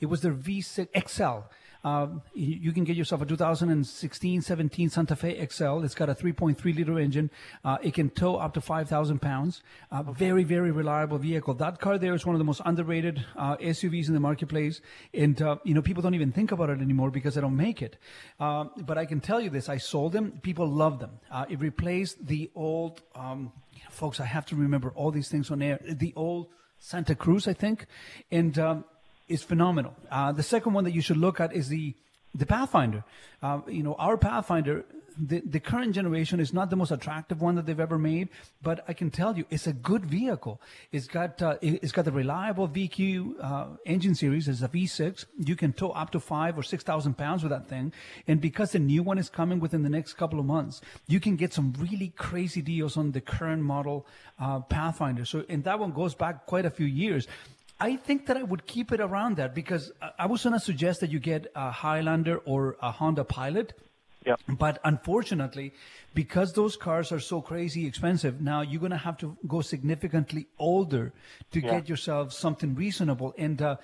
It 0.00 0.06
was 0.06 0.22
their 0.22 0.32
V6 0.32 0.88
XL. 1.08 1.48
Um, 1.86 2.22
you, 2.34 2.56
you 2.62 2.72
can 2.72 2.82
get 2.82 2.96
yourself 2.96 3.22
a 3.22 3.26
2016 3.26 4.42
17 4.42 4.90
Santa 4.90 5.14
Fe 5.14 5.46
XL. 5.46 5.84
It's 5.84 5.94
got 5.94 6.08
a 6.08 6.16
3.3 6.16 6.62
liter 6.74 6.98
engine. 6.98 7.30
Uh, 7.64 7.78
it 7.80 7.94
can 7.94 8.10
tow 8.10 8.34
up 8.34 8.54
to 8.54 8.60
5,000 8.60 9.20
pounds. 9.20 9.62
Uh, 9.92 10.02
Very, 10.02 10.42
very 10.42 10.72
reliable 10.72 11.18
vehicle. 11.18 11.54
That 11.54 11.78
car 11.78 11.96
there 11.96 12.12
is 12.14 12.26
one 12.26 12.34
of 12.34 12.40
the 12.40 12.44
most 12.44 12.60
underrated 12.64 13.24
uh, 13.36 13.56
SUVs 13.58 14.08
in 14.08 14.14
the 14.14 14.20
marketplace. 14.20 14.80
And, 15.14 15.40
uh, 15.40 15.58
you 15.62 15.74
know, 15.74 15.82
people 15.82 16.02
don't 16.02 16.14
even 16.14 16.32
think 16.32 16.50
about 16.50 16.70
it 16.70 16.80
anymore 16.80 17.12
because 17.12 17.36
they 17.36 17.40
don't 17.40 17.56
make 17.56 17.82
it. 17.82 17.98
Um, 18.40 18.70
but 18.78 18.98
I 18.98 19.06
can 19.06 19.20
tell 19.20 19.40
you 19.40 19.48
this 19.48 19.68
I 19.68 19.76
sold 19.76 20.12
them. 20.12 20.40
People 20.42 20.66
love 20.68 20.98
them. 20.98 21.20
Uh, 21.30 21.44
it 21.48 21.60
replaced 21.60 22.26
the 22.26 22.50
old, 22.56 23.00
um, 23.14 23.52
folks, 23.90 24.18
I 24.18 24.24
have 24.24 24.44
to 24.46 24.56
remember 24.56 24.90
all 24.96 25.12
these 25.12 25.28
things 25.28 25.52
on 25.52 25.62
air. 25.62 25.78
The 25.84 26.12
old 26.16 26.48
Santa 26.78 27.14
Cruz, 27.14 27.46
I 27.46 27.52
think. 27.52 27.86
And, 28.32 28.58
um, 28.58 28.84
is 29.28 29.42
phenomenal. 29.42 29.94
Uh, 30.10 30.32
the 30.32 30.42
second 30.42 30.72
one 30.74 30.84
that 30.84 30.92
you 30.92 31.00
should 31.02 31.16
look 31.16 31.40
at 31.40 31.54
is 31.54 31.68
the 31.68 31.94
the 32.34 32.44
Pathfinder. 32.46 33.02
Uh, 33.42 33.60
you 33.66 33.82
know, 33.82 33.94
our 33.94 34.18
Pathfinder, 34.18 34.84
the, 35.18 35.40
the 35.40 35.58
current 35.58 35.94
generation 35.94 36.38
is 36.38 36.52
not 36.52 36.68
the 36.68 36.76
most 36.76 36.90
attractive 36.90 37.40
one 37.40 37.54
that 37.54 37.64
they've 37.64 37.80
ever 37.80 37.96
made, 37.96 38.28
but 38.60 38.84
I 38.86 38.92
can 38.92 39.10
tell 39.10 39.38
you 39.38 39.46
it's 39.48 39.66
a 39.66 39.72
good 39.72 40.04
vehicle. 40.04 40.60
It's 40.92 41.06
got 41.06 41.40
uh, 41.40 41.56
it- 41.62 41.82
it's 41.82 41.92
got 41.92 42.04
the 42.04 42.12
reliable 42.12 42.68
VQ 42.68 43.42
uh, 43.42 43.66
engine 43.86 44.14
series. 44.14 44.48
It's 44.48 44.60
a 44.60 44.68
V6. 44.68 45.24
You 45.38 45.56
can 45.56 45.72
tow 45.72 45.90
up 45.92 46.10
to 46.10 46.20
five 46.20 46.58
or 46.58 46.62
six 46.62 46.84
thousand 46.84 47.14
pounds 47.16 47.42
with 47.42 47.50
that 47.52 47.68
thing, 47.68 47.90
and 48.28 48.38
because 48.38 48.72
the 48.72 48.78
new 48.80 49.02
one 49.02 49.16
is 49.16 49.30
coming 49.30 49.58
within 49.58 49.82
the 49.82 49.88
next 49.88 50.12
couple 50.14 50.38
of 50.38 50.44
months, 50.44 50.82
you 51.08 51.20
can 51.20 51.36
get 51.36 51.54
some 51.54 51.72
really 51.80 52.12
crazy 52.18 52.60
deals 52.60 52.98
on 52.98 53.12
the 53.12 53.22
current 53.22 53.62
model 53.62 54.06
uh, 54.38 54.60
Pathfinder. 54.60 55.24
So, 55.24 55.42
and 55.48 55.64
that 55.64 55.78
one 55.78 55.92
goes 55.92 56.14
back 56.14 56.44
quite 56.44 56.66
a 56.66 56.70
few 56.70 56.86
years. 56.86 57.26
I 57.78 57.96
think 57.96 58.26
that 58.26 58.36
I 58.36 58.42
would 58.42 58.66
keep 58.66 58.90
it 58.92 59.00
around 59.00 59.36
that 59.36 59.54
because 59.54 59.92
I- 60.18 60.26
was 60.26 60.42
going 60.44 60.54
to 60.54 60.60
suggest 60.60 61.00
that 61.00 61.10
you 61.10 61.18
get 61.20 61.46
a 61.54 61.70
Highlander 61.70 62.38
or 62.38 62.76
a 62.80 62.90
Honda 62.90 63.24
Pilot. 63.24 63.74
Yep. 64.24 64.40
But 64.58 64.80
unfortunately, 64.82 65.72
because 66.12 66.52
those 66.54 66.76
cars 66.76 67.12
are 67.12 67.20
so 67.20 67.40
crazy 67.40 67.86
expensive, 67.86 68.40
now 68.40 68.60
you're 68.62 68.80
going 68.80 68.90
to 68.90 68.96
have 68.96 69.18
to 69.18 69.36
go 69.46 69.60
significantly 69.60 70.46
older 70.58 71.12
to 71.52 71.60
Yeah. 71.60 71.70
get 71.70 71.88
yourself 71.88 72.32
something 72.32 72.74
reasonable. 72.74 73.34
And 73.38 73.62
uh, 73.62 73.76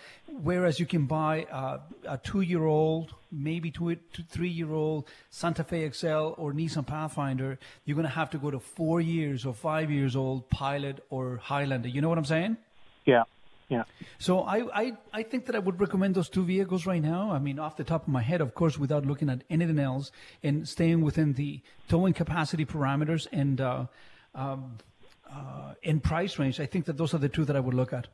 whereas 0.43 0.81
you 0.81 0.87
can 0.87 1.07
buy 1.07 1.45
uh, 1.45 1.79
a 2.09 2.19
two-year-old, 2.19 3.15
maybe 3.31 3.71
two, 3.71 3.95
two 4.13 4.25
three-year-old 4.25 5.07
Santa 5.31 5.63
Fe 5.63 5.89
XL 5.89 6.35
or 6.37 6.53
Nissan 6.53 6.87
Pathfinder, 6.87 7.57
you're 7.85 7.95
going 7.95 8.09
to 8.09 8.19
have 8.23 8.31
to 8.31 8.39
go 8.39 8.51
to 8.51 8.59
four 8.59 9.01
years 9.01 9.47
or 9.47 9.55
five 9.55 9.93
years 9.93 10.17
old 10.17 10.49
Pilot 10.51 11.05
or 11.11 11.37
Highlander. 11.37 11.89
You 11.89 12.01
know 12.01 12.09
what 12.09 12.19
I'm 12.19 12.25
saying? 12.25 12.57
Yeah. 13.05 13.25
Yeah. 13.73 13.85
So 14.19 14.41
I, 14.41 14.59
I, 14.83 14.93
I 15.13 15.23
think 15.23 15.47
that 15.47 15.57
I 15.57 15.59
would 15.59 15.81
recommend 15.81 16.15
those 16.15 16.29
two 16.29 16.45
vehicles 16.45 16.87
right 16.87 17.03
now. 17.03 17.31
I 17.33 17.39
mean, 17.39 17.59
off 17.59 17.77
the 17.77 17.85
top 17.85 18.03
of 18.07 18.13
my 18.19 18.23
head, 18.23 18.41
of 18.41 18.55
course, 18.55 18.79
without 18.79 19.05
looking 19.07 19.31
at 19.31 19.43
anything 19.49 19.79
else 19.79 20.13
and 20.43 20.69
staying 20.69 21.01
within 21.01 21.33
the 21.35 21.61
towing 21.89 22.13
capacity 22.13 22.65
parameters 22.65 23.27
and 23.33 23.61
uh, 23.61 23.87
um, 24.35 24.79
uh, 25.29 25.75
in 25.83 26.01
price 26.01 26.39
range. 26.39 26.61
I 26.61 26.67
think 26.67 26.85
that 26.87 26.97
those 26.97 27.15
are 27.15 27.19
the 27.19 27.29
two 27.29 27.45
that 27.47 27.57
I 27.57 27.61
would 27.61 27.75
look 27.75 27.93
at. 27.93 28.09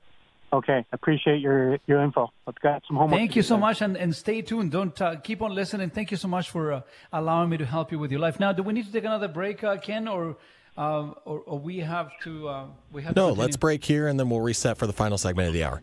Okay. 0.51 0.85
Appreciate 0.93 1.41
your 1.41 1.79
your 1.87 2.01
info. 2.03 2.33
I've 2.47 2.59
got 2.61 2.83
some 2.89 2.97
homework. 2.97 3.19
Thank 3.19 3.37
you 3.37 3.43
so 3.43 3.55
there. 3.55 3.61
much, 3.61 3.83
and, 3.83 3.97
and 3.99 4.17
stay 4.17 4.41
tuned. 4.41 4.71
Don't 4.71 4.99
uh, 5.03 5.17
keep 5.17 5.43
on 5.43 5.55
listening. 5.55 5.91
Thank 5.91 6.11
you 6.11 6.17
so 6.17 6.29
much 6.29 6.49
for 6.49 6.73
uh, 6.73 6.81
allowing 7.13 7.51
me 7.51 7.59
to 7.59 7.67
help 7.67 7.93
you 7.93 7.99
with 7.99 8.11
your 8.11 8.21
life. 8.21 8.41
Now, 8.41 8.53
do 8.53 8.63
we 8.63 8.73
need 8.73 8.87
to 8.87 8.93
take 8.93 9.05
another 9.05 9.29
break, 9.29 9.63
uh, 9.63 9.77
Ken, 9.77 10.09
or, 10.09 10.39
um, 10.79 11.15
or 11.27 11.41
or 11.41 11.59
we 11.59 11.81
have 11.81 12.09
to 12.23 12.49
uh, 12.49 12.65
we 12.93 13.03
have 13.03 13.15
to 13.15 13.21
No, 13.21 13.27
continue? 13.29 13.43
let's 13.43 13.57
break 13.57 13.85
here 13.85 14.07
and 14.09 14.19
then 14.19 14.31
we'll 14.31 14.41
reset 14.41 14.79
for 14.79 14.87
the 14.87 14.93
final 14.95 15.19
segment 15.19 15.49
of 15.49 15.55
the 15.55 15.65
hour. 15.65 15.83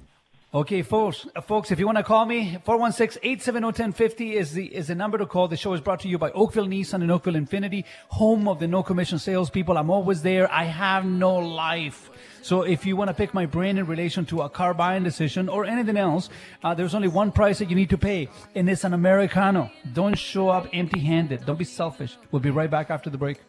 Okay, 0.54 0.84
folks, 0.84 1.28
uh, 1.36 1.42
folks, 1.42 1.70
if 1.70 1.80
you 1.80 1.86
want 1.86 1.98
to 1.98 2.04
call 2.04 2.26
me, 2.26 2.58
416-870-1050 2.66 4.34
is 4.34 4.54
the 4.54 4.66
is 4.74 4.88
the 4.88 4.96
number 4.96 5.18
to 5.18 5.26
call. 5.26 5.50
The 5.50 5.58
show 5.58 5.74
is 5.74 5.82
brought 5.82 6.00
to 6.02 6.08
you 6.08 6.18
by 6.18 6.32
Oakville 6.32 6.66
Nissan 6.68 7.02
and 7.02 7.12
Oakville 7.12 7.34
Infiniti, 7.34 7.84
home 8.08 8.48
of 8.48 8.60
the 8.60 8.68
no 8.68 8.82
commission 8.82 9.20
salespeople. 9.20 9.78
I'm 9.78 9.90
always 9.90 10.22
there. 10.22 10.50
I 10.52 10.64
have 10.64 11.04
no 11.06 11.36
life. 11.36 12.10
So 12.42 12.62
if 12.62 12.86
you 12.86 12.96
want 12.96 13.10
to 13.10 13.14
pick 13.14 13.34
my 13.34 13.46
brain 13.46 13.78
in 13.78 13.86
relation 13.88 14.26
to 14.28 14.42
a 14.44 14.50
car 14.50 14.74
buying 14.74 15.04
decision 15.04 15.50
or 15.50 15.66
anything 15.66 15.98
else, 15.98 16.30
uh, 16.64 16.74
there's 16.74 16.96
only 16.96 17.08
one 17.10 17.32
price 17.34 17.60
that 17.60 17.70
you 17.70 17.76
need 17.76 17.90
to 17.90 17.98
pay, 17.98 18.30
and 18.54 18.70
it's 18.70 18.84
an 18.86 18.94
Americano. 18.94 19.72
Don't 19.94 20.16
show 20.18 20.48
up 20.50 20.68
empty-handed. 20.72 21.46
Don't 21.46 21.58
be 21.60 21.66
selfish. 21.66 22.18
We'll 22.32 22.42
be 22.42 22.52
right 22.52 22.70
back 22.70 22.90
after 22.92 23.10
the 23.10 23.18
break. 23.18 23.40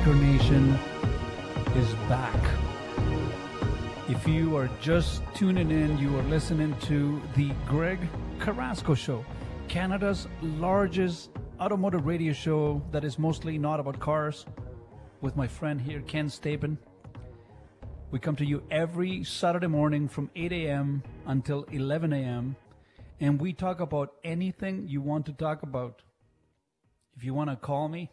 Slacker 0.00 0.14
Nation 0.14 0.78
is 1.76 1.92
back. 2.08 2.42
If 4.08 4.26
you 4.26 4.56
are 4.56 4.70
just 4.80 5.20
tuning 5.34 5.70
in, 5.70 5.98
you 5.98 6.18
are 6.18 6.22
listening 6.22 6.74
to 6.82 7.20
the 7.36 7.50
Greg 7.66 7.98
Carrasco 8.38 8.94
Show, 8.94 9.26
Canada's 9.68 10.26
largest 10.40 11.28
automotive 11.60 12.06
radio 12.06 12.32
show 12.32 12.80
that 12.92 13.04
is 13.04 13.18
mostly 13.18 13.58
not 13.58 13.78
about 13.78 14.00
cars, 14.00 14.46
with 15.20 15.36
my 15.36 15.46
friend 15.46 15.78
here, 15.78 16.00
Ken 16.00 16.28
Stapon. 16.28 16.78
We 18.10 18.20
come 18.20 18.36
to 18.36 18.46
you 18.46 18.62
every 18.70 19.22
Saturday 19.22 19.66
morning 19.66 20.08
from 20.08 20.30
8 20.34 20.50
a.m. 20.50 21.02
until 21.26 21.64
11 21.64 22.14
a.m., 22.14 22.56
and 23.20 23.38
we 23.38 23.52
talk 23.52 23.80
about 23.80 24.14
anything 24.24 24.88
you 24.88 25.02
want 25.02 25.26
to 25.26 25.32
talk 25.34 25.62
about. 25.62 26.00
If 27.18 27.22
you 27.22 27.34
want 27.34 27.50
to 27.50 27.56
call 27.56 27.88
me 27.90 28.10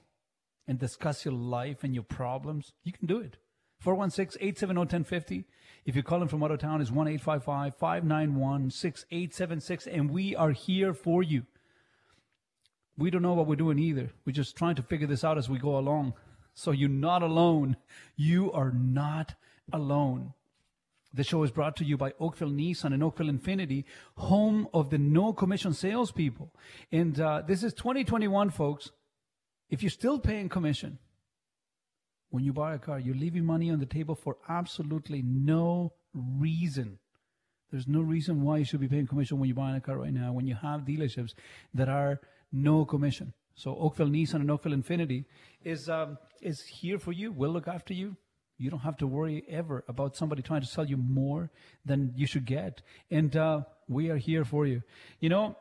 and 0.68 0.80
discuss 0.80 1.26
your 1.26 1.34
life 1.34 1.84
and 1.84 1.94
your 1.94 2.04
problems, 2.04 2.74
you 2.84 2.92
can 2.92 3.08
do 3.08 3.20
it. 3.20 3.38
416-870-1050. 3.84 5.46
If 5.86 5.96
you're 5.96 6.04
calling 6.04 6.28
from 6.28 6.44
out 6.44 6.52
of 6.52 6.60
town, 6.60 6.82
it's 6.82 6.92
1-855-591-6876, 6.92 9.88
and 9.92 10.12
we 10.12 10.36
are 10.36 10.52
here 10.52 10.94
for 10.94 11.24
you. 11.24 11.48
We 12.98 13.10
don't 13.12 13.22
know 13.22 13.34
what 13.34 13.48
we're 13.48 13.56
doing 13.56 13.80
either. 13.80 14.10
We're 14.26 14.34
just 14.34 14.58
trying 14.58 14.76
to 14.76 14.82
figure 14.82 15.08
this 15.08 15.24
out 15.24 15.38
as 15.38 15.48
we 15.48 15.60
go 15.60 15.78
along. 15.78 16.16
So 16.56 16.72
you're 16.72 16.90
not 16.90 17.22
alone. 17.22 17.78
You 18.16 18.52
are 18.52 18.72
not 18.72 19.36
alone. 19.72 20.34
The 21.14 21.24
show 21.24 21.44
is 21.44 21.52
brought 21.52 21.76
to 21.78 21.86
you 21.86 21.98
by 21.98 22.14
Oakville 22.20 22.50
Nissan 22.50 22.94
and 22.94 23.04
Oakville 23.04 23.28
Infiniti, 23.28 23.86
home 24.16 24.68
of 24.74 24.90
the 24.90 24.98
no 24.98 25.32
commission 25.34 25.74
salespeople. 25.74 26.52
And 26.92 27.20
uh, 27.20 27.44
this 27.48 27.64
is 27.64 27.74
2021, 27.74 28.50
folks. 28.50 28.92
If 29.70 29.84
you're 29.84 29.90
still 29.90 30.20
paying 30.20 30.50
commission, 30.50 31.00
when 32.30 32.44
you 32.44 32.54
buy 32.54 32.74
a 32.76 32.80
car, 32.80 33.00
you're 33.00 33.16
leaving 33.16 33.46
money 33.46 33.70
on 33.70 33.80
the 33.80 33.86
table 33.86 34.16
for 34.16 34.38
absolutely 34.48 35.22
no 35.22 35.94
reason. 36.14 37.00
There's 37.72 37.88
no 37.88 38.02
reason 38.02 38.44
why 38.44 38.58
you 38.58 38.66
should 38.66 38.80
be 38.80 38.88
paying 38.88 39.08
commission 39.08 39.40
when 39.40 39.50
you're 39.50 39.56
buying 39.56 39.76
a 39.76 39.82
car 39.82 39.98
right 39.98 40.14
now, 40.14 40.32
when 40.32 40.48
you 40.48 40.56
have 40.56 40.82
dealerships 40.82 41.34
that 41.74 41.90
are 41.90 42.20
no 42.52 42.86
commission. 42.86 43.34
So 43.56 43.76
Oakville 43.76 44.08
Nissan 44.08 44.36
and 44.36 44.52
Oakville 44.52 44.74
Infiniti 44.74 45.26
is 45.64 45.90
um, 45.90 46.18
is 46.42 46.62
here 46.62 47.00
for 47.00 47.12
you. 47.12 47.32
We'll 47.32 47.52
look 47.52 47.68
after 47.68 47.94
you. 47.94 48.16
You 48.58 48.70
don't 48.70 48.80
have 48.80 48.98
to 48.98 49.08
worry 49.08 49.44
ever 49.50 49.84
about 49.88 50.16
somebody 50.16 50.42
trying 50.42 50.62
to 50.62 50.68
sell 50.68 50.86
you 50.86 50.98
more 50.98 51.52
than 51.86 52.14
you 52.16 52.26
should 52.26 52.46
get. 52.46 52.82
And 53.12 53.36
uh, 53.36 53.62
we 53.88 54.10
are 54.10 54.18
here 54.18 54.46
for 54.46 54.66
you. 54.66 54.82
You 55.20 55.30
know, 55.30 55.56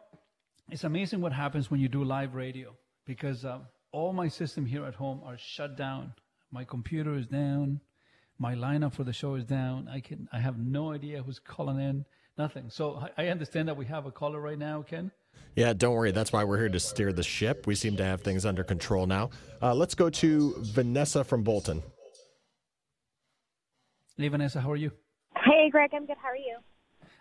it's 0.71 0.85
amazing 0.85 1.21
what 1.21 1.33
happens 1.33 1.71
when 1.71 1.81
you 1.81 1.89
do 1.89 2.05
live 2.05 2.35
radio 2.35 2.75
because 3.05 3.45
uh, 3.45 3.59
all 3.97 4.13
my 4.13 4.29
system 4.29 4.67
here 4.67 4.85
at 4.85 4.95
home 4.95 5.23
are 5.25 5.39
shut 5.39 5.75
down. 5.75 6.13
My 6.53 6.65
computer 6.65 7.17
is 7.17 7.27
down. 7.27 7.81
My 8.39 8.55
lineup 8.55 8.93
for 8.93 9.05
the 9.05 9.13
show 9.15 9.37
is 9.37 9.45
down. 9.45 9.89
I 9.89 10.01
can 10.01 10.29
I 10.31 10.39
have 10.39 10.59
no 10.59 10.93
idea 10.93 11.23
who's 11.23 11.39
calling 11.39 11.81
in. 11.81 12.05
Nothing. 12.37 12.69
So 12.69 13.03
I, 13.17 13.25
I 13.25 13.29
understand 13.29 13.69
that 13.69 13.77
we 13.79 13.87
have 13.87 14.05
a 14.05 14.11
caller 14.11 14.39
right 14.39 14.59
now, 14.59 14.83
Ken. 14.83 15.11
Yeah, 15.55 15.73
don't 15.73 15.95
worry. 15.95 16.11
That's 16.13 16.31
why 16.31 16.45
we're 16.45 16.59
here 16.59 16.69
to 16.69 16.79
steer 16.79 17.11
the 17.11 17.23
ship. 17.23 17.67
We 17.67 17.75
seem 17.75 17.97
to 17.97 18.05
have 18.05 18.21
things 18.21 18.45
under 18.45 18.63
control 18.63 19.07
now. 19.07 19.31
Uh, 19.63 19.75
let's 19.75 19.95
go 19.95 20.11
to 20.11 20.55
Vanessa 20.59 21.25
from 21.25 21.43
Bolton. 21.43 21.83
Hey 24.19 24.29
Vanessa, 24.29 24.61
how 24.61 24.71
are 24.73 24.77
you? 24.77 24.93
Hey, 25.43 25.71
Greg, 25.71 25.93
I'm 25.95 26.05
good. 26.05 26.19
How 26.23 26.29
are 26.29 26.37
you? 26.37 26.59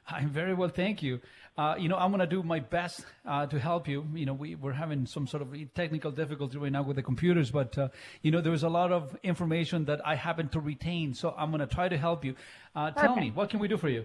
I'm 0.09 0.29
very 0.29 0.53
well, 0.53 0.69
thank 0.69 1.01
you. 1.01 1.19
Uh, 1.57 1.75
you 1.79 1.87
know, 1.87 1.95
I'm 1.95 2.11
going 2.11 2.19
to 2.19 2.27
do 2.27 2.43
my 2.43 2.59
best 2.59 3.05
uh, 3.25 3.45
to 3.47 3.59
help 3.59 3.87
you. 3.87 4.05
You 4.13 4.25
know, 4.25 4.33
we, 4.33 4.55
we're 4.55 4.73
having 4.73 5.05
some 5.05 5.25
sort 5.25 5.41
of 5.41 5.55
technical 5.73 6.11
difficulty 6.11 6.57
right 6.57 6.71
now 6.71 6.83
with 6.83 6.97
the 6.97 7.03
computers, 7.03 7.49
but, 7.49 7.77
uh, 7.77 7.87
you 8.21 8.31
know, 8.31 8.41
there's 8.41 8.63
a 8.63 8.69
lot 8.69 8.91
of 8.91 9.17
information 9.23 9.85
that 9.85 10.05
I 10.05 10.15
happen 10.15 10.49
to 10.49 10.59
retain. 10.59 11.13
So 11.13 11.33
I'm 11.37 11.51
going 11.51 11.65
to 11.65 11.73
try 11.73 11.87
to 11.87 11.97
help 11.97 12.25
you. 12.25 12.35
Uh, 12.75 12.91
tell 12.91 13.15
me, 13.15 13.31
what 13.31 13.49
can 13.49 13.59
we 13.59 13.69
do 13.69 13.77
for 13.77 13.89
you? 13.89 14.03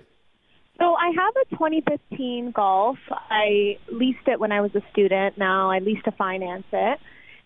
So 0.78 0.94
I 0.94 1.08
have 1.08 1.34
a 1.36 1.56
2015 1.56 2.52
Golf. 2.52 2.96
I 3.10 3.76
leased 3.92 4.26
it 4.26 4.40
when 4.40 4.52
I 4.52 4.60
was 4.60 4.70
a 4.74 4.80
student. 4.92 5.36
Now 5.36 5.70
I 5.70 5.78
lease 5.80 6.02
to 6.04 6.12
finance 6.12 6.64
it, 6.72 6.98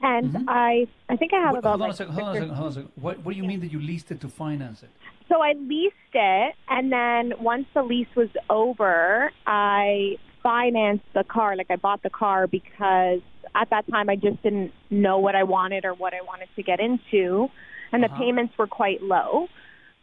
and 0.05 0.48
I 0.48 0.86
I 1.09 1.16
think 1.16 1.32
I 1.32 1.40
have 1.40 1.55
Wait, 1.55 1.59
about 1.60 1.70
hold 1.70 1.82
on 1.82 1.86
a 1.86 1.89
like 1.89 1.97
second. 1.97 2.14
Hold 2.14 2.28
on 2.28 2.36
a 2.36 2.40
second. 2.40 2.55
Hold 2.55 2.66
on 2.66 2.72
a 2.72 2.74
second. 2.74 2.93
What, 3.01 3.24
what 3.24 3.32
do 3.32 3.39
you 3.40 3.44
mean 3.44 3.60
that 3.60 3.72
you 3.72 3.81
leased 3.81 4.10
it 4.10 4.20
to 4.20 4.28
finance 4.28 4.82
it? 4.82 4.90
So 5.28 5.40
I 5.40 5.52
leased 5.55 5.94
it, 6.12 6.55
and 6.68 6.93
then 6.93 7.32
once 7.40 7.66
the 7.74 7.82
lease 7.82 8.14
was 8.14 8.28
over, 8.51 9.31
I 9.47 10.16
financed 10.43 11.06
the 11.14 11.24
car. 11.24 11.56
Like 11.56 11.70
I 11.70 11.76
bought 11.76 12.02
the 12.02 12.10
car 12.10 12.47
because 12.47 13.20
at 13.55 13.70
that 13.70 13.89
time 13.90 14.10
I 14.10 14.16
just 14.16 14.43
didn't 14.43 14.72
know 14.90 15.18
what 15.18 15.35
I 15.35 15.44
wanted 15.44 15.85
or 15.85 15.94
what 15.94 16.12
I 16.12 16.20
wanted 16.26 16.48
to 16.56 16.62
get 16.62 16.81
into, 16.81 17.48
and 17.93 18.02
the 18.02 18.09
Uh-huh. 18.09 18.18
payments 18.22 18.52
were 18.59 18.66
quite 18.66 19.02
low. 19.02 19.48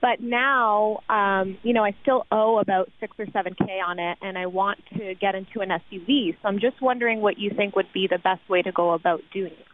But 0.01 0.19
now, 0.19 1.01
um, 1.09 1.59
you 1.61 1.73
know, 1.73 1.83
I 1.85 1.93
still 2.01 2.25
owe 2.31 2.57
about 2.57 2.89
six 2.99 3.15
or 3.19 3.27
seven 3.31 3.53
k 3.53 3.79
on 3.85 3.99
it, 3.99 4.17
and 4.23 4.35
I 4.35 4.47
want 4.47 4.79
to 4.97 5.13
get 5.13 5.35
into 5.35 5.59
an 5.61 5.69
SUV. 5.69 6.35
So 6.41 6.47
I'm 6.49 6.59
just 6.59 6.81
wondering 6.81 7.21
what 7.21 7.37
you 7.37 7.51
think 7.55 7.75
would 7.75 7.93
be 7.93 8.07
the 8.07 8.17
best 8.17 8.41
way 8.49 8.63
to 8.63 8.71
go 8.71 8.93
about 8.93 9.21
doing 9.31 9.51
it. 9.51 9.65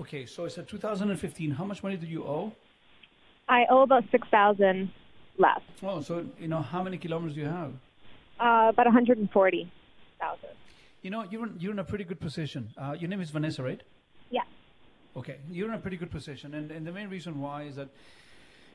Okay, 0.00 0.26
so 0.26 0.44
it's 0.44 0.58
a 0.58 0.62
2015. 0.62 1.50
How 1.52 1.64
much 1.64 1.82
money 1.82 1.96
do 1.96 2.06
you 2.06 2.24
owe? 2.24 2.52
I 3.48 3.64
owe 3.70 3.82
about 3.82 4.04
six 4.10 4.26
thousand 4.30 4.90
left, 5.38 5.64
Oh, 5.82 6.00
so, 6.00 6.24
you 6.38 6.48
know, 6.48 6.62
how 6.62 6.82
many 6.82 6.96
kilometers 6.96 7.34
do 7.34 7.40
you 7.40 7.46
have? 7.48 7.72
uh, 8.40 8.68
about 8.72 8.86
one 8.86 8.92
hundred 8.94 9.18
and 9.18 9.30
forty 9.30 9.70
thousand. 10.18 10.48
You 11.02 11.10
know, 11.10 11.24
you're 11.30 11.46
in, 11.46 11.56
you're 11.60 11.72
in 11.72 11.78
a 11.78 11.84
pretty 11.84 12.04
good 12.04 12.18
position. 12.20 12.70
Uh, 12.78 12.96
your 12.98 13.08
name 13.10 13.20
is 13.20 13.30
Vanessa, 13.30 13.62
right? 13.62 13.82
Yeah. 14.30 14.42
Okay, 15.16 15.36
you're 15.50 15.68
in 15.68 15.74
a 15.74 15.78
pretty 15.78 15.96
good 15.98 16.10
position, 16.10 16.54
and, 16.54 16.70
and 16.70 16.86
the 16.86 16.92
main 16.92 17.08
reason 17.08 17.40
why 17.40 17.64
is 17.64 17.76
that, 17.76 17.88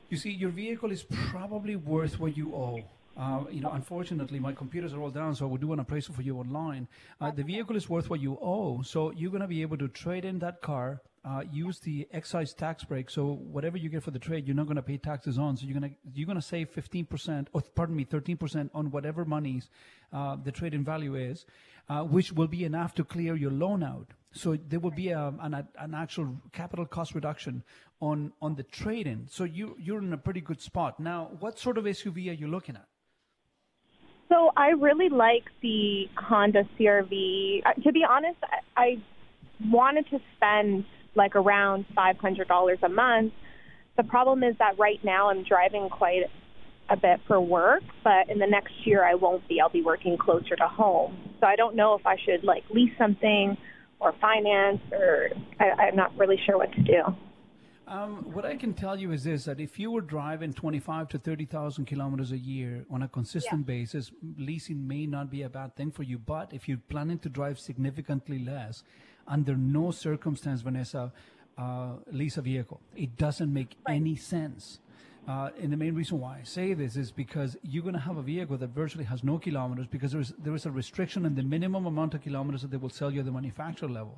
you 0.08 0.16
see, 0.16 0.30
your 0.30 0.50
vehicle 0.50 0.90
is 0.92 1.02
probably 1.02 1.76
worth 1.76 2.18
what 2.20 2.36
you 2.36 2.54
owe. 2.54 2.80
Uh, 3.16 3.44
you 3.50 3.60
know, 3.60 3.70
unfortunately, 3.72 4.38
my 4.38 4.52
computers 4.52 4.94
are 4.94 5.00
all 5.02 5.10
down, 5.10 5.34
so 5.34 5.44
I 5.44 5.48
will 5.50 5.58
do 5.58 5.72
an 5.72 5.80
appraisal 5.80 6.14
for 6.14 6.22
you 6.22 6.38
online. 6.38 6.86
Uh, 7.20 7.30
the 7.32 7.42
vehicle 7.42 7.76
is 7.76 7.90
worth 7.90 8.08
what 8.08 8.20
you 8.20 8.38
owe, 8.40 8.80
so 8.82 9.10
you're 9.10 9.30
going 9.30 9.42
to 9.42 9.48
be 9.48 9.60
able 9.62 9.76
to 9.78 9.88
trade 9.88 10.24
in 10.24 10.38
that 10.38 10.62
car, 10.62 11.02
uh, 11.24 11.42
use 11.52 11.78
the 11.80 12.08
excise 12.12 12.54
tax 12.54 12.82
break. 12.84 13.10
So 13.10 13.26
whatever 13.26 13.76
you 13.76 13.88
get 13.88 14.02
for 14.02 14.10
the 14.10 14.18
trade, 14.18 14.46
you're 14.46 14.56
not 14.56 14.66
going 14.66 14.76
to 14.76 14.82
pay 14.82 14.96
taxes 14.96 15.38
on. 15.38 15.56
So 15.56 15.66
you're 15.66 15.78
going 15.78 15.90
to 15.90 15.96
you're 16.14 16.26
going 16.26 16.40
to 16.40 16.42
save 16.42 16.72
15%, 16.72 17.48
or 17.52 17.60
pardon 17.74 17.96
me, 17.96 18.04
13% 18.04 18.70
on 18.74 18.90
whatever 18.90 19.24
monies 19.24 19.68
uh, 20.12 20.36
the 20.42 20.50
trade 20.50 20.72
in 20.72 20.82
value 20.82 21.16
is, 21.16 21.44
uh, 21.88 22.02
which 22.02 22.32
will 22.32 22.48
be 22.48 22.64
enough 22.64 22.94
to 22.94 23.04
clear 23.04 23.36
your 23.36 23.50
loan 23.50 23.82
out. 23.82 24.08
So 24.32 24.56
there 24.68 24.80
will 24.80 24.92
be 24.92 25.10
a, 25.10 25.34
an, 25.40 25.54
an 25.78 25.94
actual 25.94 26.36
capital 26.52 26.86
cost 26.86 27.14
reduction 27.14 27.64
on 28.00 28.32
on 28.40 28.54
the 28.54 28.62
trade 28.62 29.06
in. 29.06 29.26
So 29.28 29.44
you 29.44 29.76
you're 29.78 29.98
in 29.98 30.12
a 30.12 30.18
pretty 30.18 30.40
good 30.40 30.60
spot 30.60 31.00
now. 31.00 31.32
What 31.40 31.58
sort 31.58 31.76
of 31.76 31.84
SUV 31.84 32.30
are 32.30 32.34
you 32.34 32.48
looking 32.48 32.76
at? 32.76 32.86
So 34.30 34.52
I 34.56 34.68
really 34.70 35.08
like 35.08 35.44
the 35.60 36.08
Honda 36.16 36.62
CRV. 36.78 37.62
Uh, 37.66 37.72
to 37.82 37.92
be 37.92 38.04
honest, 38.08 38.38
I 38.76 39.02
wanted 39.68 40.08
to 40.10 40.20
spend 40.36 40.84
like 41.14 41.36
around 41.36 41.86
$500 41.96 42.82
a 42.82 42.88
month. 42.88 43.32
The 43.96 44.04
problem 44.04 44.42
is 44.42 44.56
that 44.58 44.78
right 44.78 45.00
now 45.04 45.30
I'm 45.30 45.44
driving 45.44 45.88
quite 45.88 46.22
a 46.88 46.96
bit 46.96 47.20
for 47.26 47.40
work, 47.40 47.82
but 48.02 48.28
in 48.28 48.38
the 48.38 48.46
next 48.46 48.72
year 48.84 49.04
I 49.04 49.14
won't 49.14 49.46
be. 49.48 49.60
I'll 49.60 49.68
be 49.68 49.82
working 49.82 50.16
closer 50.18 50.56
to 50.56 50.66
home. 50.66 51.16
So 51.40 51.46
I 51.46 51.56
don't 51.56 51.76
know 51.76 51.94
if 51.94 52.06
I 52.06 52.16
should 52.24 52.44
like 52.44 52.64
lease 52.70 52.92
something 52.98 53.56
or 54.00 54.14
finance 54.20 54.80
or 54.92 55.28
I, 55.60 55.82
I'm 55.82 55.96
not 55.96 56.16
really 56.16 56.38
sure 56.46 56.56
what 56.58 56.72
to 56.72 56.82
do. 56.82 57.02
Um, 57.86 58.32
what 58.32 58.44
I 58.44 58.56
can 58.56 58.72
tell 58.72 58.96
you 58.96 59.10
is 59.10 59.24
this: 59.24 59.44
that 59.46 59.58
if 59.58 59.76
you 59.76 59.90
were 59.90 60.00
driving 60.00 60.52
25 60.52 61.08
to 61.08 61.18
30,000 61.18 61.86
kilometers 61.86 62.30
a 62.30 62.38
year 62.38 62.84
on 62.88 63.02
a 63.02 63.08
consistent 63.08 63.62
Yeah. 63.62 63.74
basis, 63.78 64.12
leasing 64.38 64.86
may 64.86 65.06
not 65.06 65.28
be 65.28 65.42
a 65.42 65.48
bad 65.48 65.74
thing 65.74 65.90
for 65.90 66.04
you. 66.04 66.16
But 66.18 66.52
if 66.52 66.68
you're 66.68 66.84
planning 66.88 67.18
to 67.18 67.28
drive 67.28 67.58
significantly 67.58 68.38
less, 68.38 68.84
under 69.26 69.56
no 69.56 69.90
circumstance, 69.90 70.60
Vanessa, 70.62 71.12
uh, 71.58 71.92
lease 72.10 72.36
a 72.36 72.42
vehicle. 72.42 72.80
It 72.96 73.16
doesn't 73.16 73.52
make 73.52 73.76
any 73.88 74.16
sense. 74.16 74.80
Uh, 75.28 75.50
and 75.60 75.72
the 75.72 75.76
main 75.76 75.94
reason 75.94 76.18
why 76.18 76.38
I 76.40 76.44
say 76.44 76.72
this 76.74 76.96
is 76.96 77.12
because 77.12 77.56
you're 77.62 77.82
going 77.82 77.94
to 77.94 78.00
have 78.00 78.16
a 78.16 78.22
vehicle 78.22 78.56
that 78.56 78.70
virtually 78.70 79.04
has 79.04 79.22
no 79.22 79.38
kilometers 79.38 79.86
because 79.86 80.12
there 80.12 80.20
is 80.20 80.32
there 80.38 80.54
is 80.54 80.66
a 80.66 80.70
restriction 80.70 81.26
on 81.26 81.34
the 81.34 81.42
minimum 81.42 81.86
amount 81.86 82.14
of 82.14 82.22
kilometers 82.22 82.62
that 82.62 82.70
they 82.70 82.78
will 82.78 82.90
sell 82.90 83.10
you 83.10 83.20
at 83.20 83.26
the 83.26 83.32
manufacturer 83.32 83.88
level. 83.88 84.16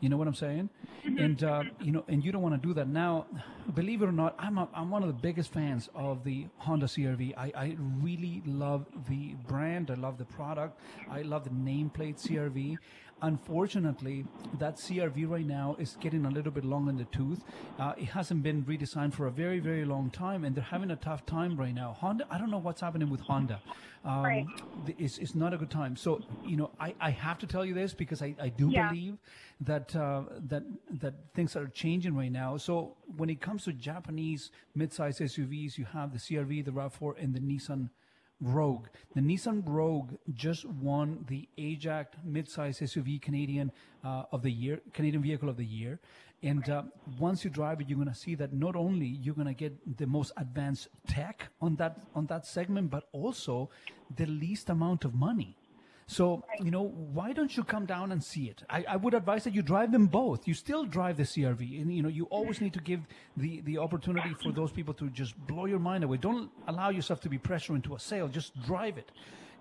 You 0.00 0.10
know 0.10 0.18
what 0.18 0.28
I'm 0.28 0.34
saying? 0.34 0.68
And 1.04 1.42
uh, 1.42 1.62
you 1.80 1.90
know, 1.90 2.04
and 2.08 2.24
you 2.24 2.30
don't 2.30 2.42
want 2.42 2.60
to 2.60 2.68
do 2.68 2.74
that. 2.74 2.86
Now, 2.86 3.26
believe 3.74 4.02
it 4.02 4.06
or 4.06 4.12
not, 4.12 4.34
I'm 4.38 4.58
a, 4.58 4.68
I'm 4.74 4.90
one 4.90 5.02
of 5.02 5.08
the 5.08 5.14
biggest 5.14 5.52
fans 5.52 5.88
of 5.94 6.22
the 6.22 6.46
Honda 6.58 6.86
CRV. 6.86 7.34
I, 7.36 7.52
I 7.56 7.76
really 8.00 8.42
love 8.44 8.86
the 9.08 9.34
brand. 9.48 9.90
I 9.90 9.94
love 9.94 10.18
the 10.18 10.26
product. 10.26 10.78
I 11.10 11.22
love 11.22 11.44
the 11.44 11.50
nameplate 11.50 12.16
CRV. 12.22 12.76
Unfortunately, 13.22 14.26
that 14.52 14.76
CRV 14.76 15.26
right 15.28 15.46
now 15.46 15.74
is 15.78 15.96
getting 15.96 16.26
a 16.26 16.30
little 16.30 16.52
bit 16.52 16.64
long 16.64 16.88
in 16.88 16.96
the 16.96 17.06
tooth. 17.06 17.44
Uh, 17.78 17.94
it 17.96 18.06
hasn't 18.10 18.42
been 18.42 18.62
redesigned 18.64 19.14
for 19.14 19.26
a 19.26 19.30
very, 19.30 19.58
very 19.58 19.84
long 19.86 20.10
time, 20.10 20.44
and 20.44 20.54
they're 20.54 20.62
having 20.64 20.90
a 20.90 20.96
tough 20.96 21.24
time 21.24 21.56
right 21.56 21.74
now. 21.74 21.96
Honda, 21.98 22.26
I 22.30 22.36
don't 22.38 22.50
know 22.50 22.58
what's 22.58 22.82
happening 22.82 23.08
with 23.10 23.20
Honda. 23.22 23.62
Um, 24.04 24.22
Right. 24.22 24.46
It's, 24.98 25.16
it's 25.18 25.34
not 25.34 25.54
a 25.54 25.56
good 25.58 25.70
time. 25.70 25.96
So, 25.96 26.24
you 26.42 26.56
know, 26.56 26.72
I, 26.78 26.94
I 27.00 27.10
have 27.10 27.38
to 27.38 27.46
tell 27.46 27.64
you 27.64 27.72
this 27.74 27.94
because 27.94 28.20
I, 28.22 28.36
I 28.40 28.50
do 28.50 28.68
Yeah. 28.70 28.88
believe 28.88 29.16
that 29.60 29.96
uh, 29.96 30.24
that 30.48 30.64
that 31.00 31.14
things 31.34 31.56
are 31.56 31.66
changing 31.68 32.14
right 32.14 32.30
now. 32.32 32.58
So 32.58 32.96
when 33.16 33.30
it 33.30 33.40
comes 33.40 33.64
to 33.64 33.72
Japanese 33.72 34.50
mid-size 34.74 35.18
SUVs, 35.20 35.78
you 35.78 35.86
have 35.86 36.12
the 36.12 36.18
CRV, 36.18 36.64
the 36.64 36.70
RAV4, 36.72 37.14
and 37.22 37.34
the 37.34 37.40
Nissan 37.40 37.88
Rogue. 38.40 38.86
The 39.14 39.20
Nissan 39.20 39.62
Rogue 39.66 40.12
just 40.34 40.64
won 40.66 41.24
the 41.28 41.48
AJAC 41.58 42.06
mid-size 42.24 42.80
SUV 42.80 43.20
Canadian 43.20 43.72
uh, 44.04 44.24
of 44.32 44.42
the 44.42 44.50
year, 44.50 44.80
Canadian 44.92 45.22
Vehicle 45.22 45.48
of 45.48 45.56
the 45.56 45.64
Year. 45.64 45.98
And 46.42 46.68
uh, 46.68 46.82
once 47.18 47.44
you 47.44 47.50
drive 47.50 47.80
it, 47.80 47.88
you're 47.88 47.96
going 47.96 48.12
to 48.12 48.14
see 48.14 48.34
that 48.34 48.52
not 48.52 48.76
only 48.76 49.06
you're 49.06 49.34
going 49.34 49.46
to 49.46 49.54
get 49.54 49.96
the 49.96 50.06
most 50.06 50.32
advanced 50.36 50.88
tech 51.08 51.48
on 51.62 51.76
that 51.76 51.98
on 52.14 52.26
that 52.26 52.46
segment, 52.46 52.90
but 52.90 53.08
also 53.12 53.70
the 54.14 54.26
least 54.26 54.68
amount 54.68 55.04
of 55.04 55.14
money. 55.14 55.56
So, 56.08 56.44
you 56.62 56.70
know, 56.70 56.82
why 56.82 57.32
don't 57.32 57.56
you 57.56 57.64
come 57.64 57.84
down 57.84 58.12
and 58.12 58.22
see 58.22 58.44
it? 58.44 58.62
I, 58.70 58.84
I 58.90 58.96
would 58.96 59.12
advise 59.12 59.42
that 59.42 59.54
you 59.54 59.62
drive 59.62 59.90
them 59.90 60.06
both. 60.06 60.46
You 60.46 60.54
still 60.54 60.84
drive 60.84 61.16
the 61.16 61.24
CRV, 61.24 61.82
and 61.82 61.92
you 61.92 62.00
know, 62.00 62.08
you 62.08 62.26
always 62.26 62.60
need 62.60 62.74
to 62.74 62.80
give 62.80 63.00
the 63.36 63.60
the 63.62 63.78
opportunity 63.78 64.32
for 64.34 64.52
those 64.52 64.70
people 64.70 64.94
to 64.94 65.10
just 65.10 65.36
blow 65.48 65.66
your 65.66 65.80
mind 65.80 66.04
away. 66.04 66.16
Don't 66.18 66.50
allow 66.68 66.90
yourself 66.90 67.20
to 67.22 67.28
be 67.28 67.38
pressured 67.38 67.76
into 67.76 67.96
a 67.96 67.98
sale. 67.98 68.28
Just 68.28 68.60
drive 68.62 68.98
it. 68.98 69.10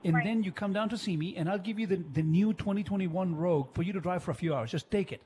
And 0.04 0.16
then 0.24 0.44
you 0.44 0.52
come 0.52 0.72
down 0.72 0.90
to 0.90 1.00
see 1.00 1.18
me, 1.18 1.36
and 1.36 1.50
I'll 1.50 1.58
give 1.58 1.80
you 1.80 1.88
the, 1.88 1.96
the 2.14 2.22
new 2.22 2.54
2021 2.54 3.36
Rogue 3.36 3.74
for 3.74 3.82
you 3.82 3.92
to 3.94 4.00
drive 4.00 4.22
for 4.22 4.30
a 4.30 4.36
few 4.36 4.54
hours. 4.54 4.70
Just 4.70 4.92
take 4.92 5.12
it. 5.12 5.22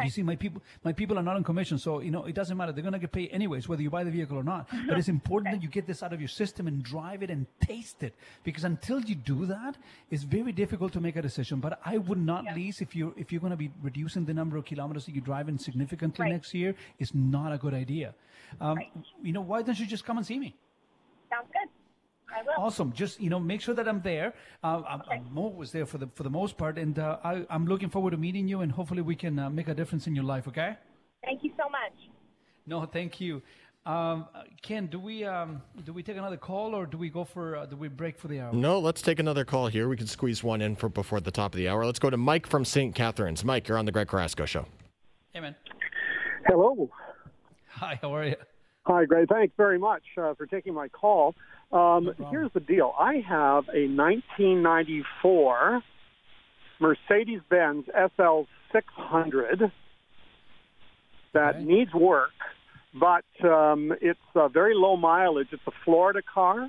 Okay. 0.00 0.06
You 0.06 0.10
see, 0.10 0.22
my 0.22 0.36
people, 0.36 0.62
my 0.84 0.92
people 0.92 1.18
are 1.18 1.22
not 1.22 1.36
on 1.36 1.44
commission, 1.44 1.78
so 1.78 2.00
you 2.00 2.10
know 2.10 2.24
it 2.24 2.34
doesn't 2.34 2.56
matter. 2.56 2.72
They're 2.72 2.82
gonna 2.84 2.98
get 2.98 3.12
paid 3.12 3.30
anyways, 3.32 3.68
whether 3.68 3.82
you 3.82 3.90
buy 3.90 4.04
the 4.04 4.10
vehicle 4.10 4.36
or 4.36 4.42
not. 4.42 4.68
But 4.88 4.98
it's 4.98 5.08
important 5.08 5.54
that 5.54 5.62
you 5.62 5.68
get 5.68 5.86
this 5.86 6.02
out 6.02 6.12
of 6.12 6.20
your 6.20 6.28
system 6.28 6.66
and 6.66 6.82
drive 6.82 7.22
it 7.22 7.30
and 7.30 7.46
taste 7.60 8.02
it, 8.02 8.14
because 8.44 8.64
until 8.64 9.00
you 9.00 9.14
do 9.14 9.46
that, 9.46 9.76
it's 10.10 10.22
very 10.22 10.52
difficult 10.52 10.92
to 10.94 11.00
make 11.00 11.16
a 11.16 11.22
decision. 11.22 11.60
But 11.60 11.80
I 11.84 11.98
would 11.98 12.18
not 12.32 12.44
lease 12.56 12.80
if 12.80 12.96
you 12.96 13.14
if 13.16 13.30
you're 13.32 13.40
gonna 13.40 13.56
be 13.56 13.70
reducing 13.82 14.24
the 14.24 14.34
number 14.34 14.56
of 14.56 14.64
kilometers 14.64 15.06
that 15.06 15.14
you 15.14 15.20
drive 15.20 15.48
in 15.48 15.58
significantly 15.58 16.24
Right. 16.24 16.32
next 16.32 16.54
year. 16.54 16.74
It's 16.98 17.14
not 17.14 17.52
a 17.52 17.58
good 17.58 17.74
idea. 17.74 18.14
Um, 18.60 18.76
Right. 18.78 18.92
You 19.22 19.32
know, 19.32 19.42
why 19.42 19.62
don't 19.62 19.78
you 19.78 19.86
just 19.86 20.04
come 20.04 20.16
and 20.16 20.26
see 20.26 20.38
me? 20.38 20.54
Sounds 21.30 21.48
good. 21.52 21.68
I 22.36 22.42
will. 22.42 22.64
Awesome. 22.64 22.92
Just 22.92 23.20
you 23.20 23.30
know, 23.30 23.40
make 23.40 23.60
sure 23.60 23.74
that 23.74 23.88
I'm 23.88 24.00
there. 24.02 24.34
Uh, 24.62 24.82
I'm, 24.88 25.02
I'm 25.10 25.38
always 25.38 25.72
there 25.72 25.86
for 25.86 25.98
the 25.98 26.08
for 26.14 26.22
the 26.22 26.30
most 26.30 26.56
part, 26.56 26.78
and 26.78 26.98
uh, 26.98 27.18
I, 27.24 27.44
I'm 27.50 27.66
looking 27.66 27.90
forward 27.90 28.12
to 28.12 28.16
meeting 28.16 28.48
you, 28.48 28.60
and 28.60 28.72
hopefully 28.72 29.02
we 29.02 29.16
can 29.16 29.38
uh, 29.38 29.50
make 29.50 29.68
a 29.68 29.74
difference 29.74 30.06
in 30.06 30.14
your 30.14 30.24
life. 30.24 30.48
Okay. 30.48 30.76
Thank 31.24 31.42
you 31.44 31.52
so 31.56 31.68
much. 31.68 31.92
No, 32.66 32.86
thank 32.86 33.20
you. 33.20 33.42
Um, 33.86 34.26
uh, 34.34 34.42
Ken, 34.60 34.86
do 34.86 35.00
we 35.00 35.24
um, 35.24 35.62
do 35.84 35.92
we 35.92 36.02
take 36.02 36.18
another 36.18 36.36
call 36.36 36.74
or 36.74 36.84
do 36.84 36.98
we 36.98 37.08
go 37.08 37.24
for 37.24 37.56
uh, 37.56 37.66
do 37.66 37.76
we 37.76 37.88
break 37.88 38.18
for 38.18 38.28
the 38.28 38.40
hour? 38.40 38.52
No, 38.52 38.78
let's 38.78 39.00
take 39.00 39.18
another 39.18 39.44
call 39.44 39.68
here. 39.68 39.88
We 39.88 39.96
can 39.96 40.06
squeeze 40.06 40.44
one 40.44 40.60
in 40.60 40.76
for 40.76 40.90
before 40.90 41.20
the 41.20 41.30
top 41.30 41.54
of 41.54 41.58
the 41.58 41.68
hour. 41.68 41.86
Let's 41.86 41.98
go 41.98 42.10
to 42.10 42.16
Mike 42.18 42.46
from 42.46 42.64
St. 42.64 42.94
Catharines. 42.94 43.42
Mike, 43.42 43.68
you're 43.68 43.78
on 43.78 43.86
the 43.86 43.92
Greg 43.92 44.08
Carrasco 44.08 44.44
show. 44.44 44.66
Hey 45.32 45.40
man. 45.40 45.54
Hello. 46.46 46.90
Hi, 47.68 47.98
how 48.02 48.14
are 48.14 48.26
you? 48.26 48.36
Hi, 48.84 49.06
Greg. 49.06 49.28
Thanks 49.28 49.54
very 49.56 49.78
much 49.78 50.02
uh, 50.18 50.34
for 50.34 50.46
taking 50.46 50.74
my 50.74 50.88
call. 50.88 51.34
Um, 51.72 52.12
here's 52.30 52.50
the 52.52 52.60
deal. 52.60 52.94
I 52.98 53.16
have 53.28 53.68
a 53.68 53.86
1994 53.86 55.82
Mercedes-Benz 56.80 57.86
SL600 57.86 59.70
that 61.32 61.54
Okay. 61.56 61.64
needs 61.64 61.92
work, 61.94 62.32
but 62.94 63.24
um, 63.44 63.92
it's 64.00 64.18
uh, 64.34 64.48
very 64.48 64.74
low 64.74 64.96
mileage. 64.96 65.48
It's 65.52 65.62
a 65.66 65.72
Florida 65.84 66.22
car. 66.22 66.68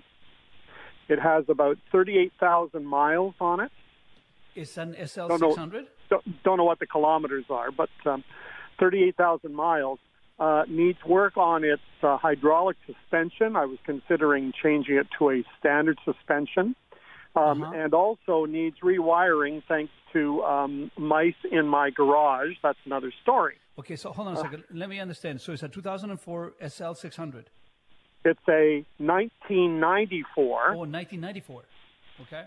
It 1.08 1.20
has 1.20 1.46
about 1.50 1.78
38,000 1.92 2.86
miles 2.86 3.34
on 3.42 3.60
it. 3.60 3.72
It's 4.56 4.78
an 4.78 4.94
SL 5.08 5.30
six 5.38 5.56
hundred. 5.56 5.88
Don't, 6.10 6.44
don't 6.44 6.58
know 6.58 6.66
what 6.66 6.80
the 6.80 6.86
kilometers 6.86 7.46
are, 7.50 7.72
but 7.72 7.90
um, 8.06 8.24
38,000 8.80 9.54
miles. 9.56 9.98
Uh, 10.42 10.64
needs 10.68 10.98
work 11.06 11.38
on 11.38 11.64
its 11.64 11.84
uh, 12.02 12.18
hydraulic 12.18 12.76
suspension. 12.88 13.56
I 13.56 13.66
was 13.66 13.78
considering 13.86 14.52
changing 14.64 14.96
it 14.96 15.08
to 15.20 15.30
a 15.30 15.44
standard 15.60 15.98
suspension. 16.04 16.76
Um, 17.36 17.62
Uh-huh. 17.64 17.72
And 17.82 17.94
also 17.94 18.36
needs 18.46 18.78
rewiring 18.92 19.62
thanks 19.68 19.94
to 20.14 20.22
um, 20.44 20.74
mice 20.98 21.42
in 21.58 21.66
my 21.68 21.88
garage. 21.92 22.54
That's 22.66 22.80
another 22.90 23.12
story. 23.24 23.56
Okay, 23.82 23.96
so 23.96 24.12
hold 24.12 24.28
on 24.30 24.34
a 24.36 24.42
second. 24.48 24.64
Let 24.74 24.90
me 24.90 25.00
understand. 25.00 25.40
So 25.42 25.54
it's 25.54 25.64
a 25.64 25.70
2004 25.70 26.54
SL 26.68 26.94
six 26.94 27.16
hundred. 27.16 27.46
It's 28.26 28.46
a 28.50 28.84
1994 28.98 30.74
Oh, 30.74 30.80
1994. 30.80 31.64
Okay. 32.24 32.44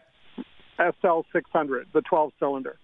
SL600, 0.78 1.84
the 1.92 2.02
12 2.02 2.32
cylinder. 2.40 2.76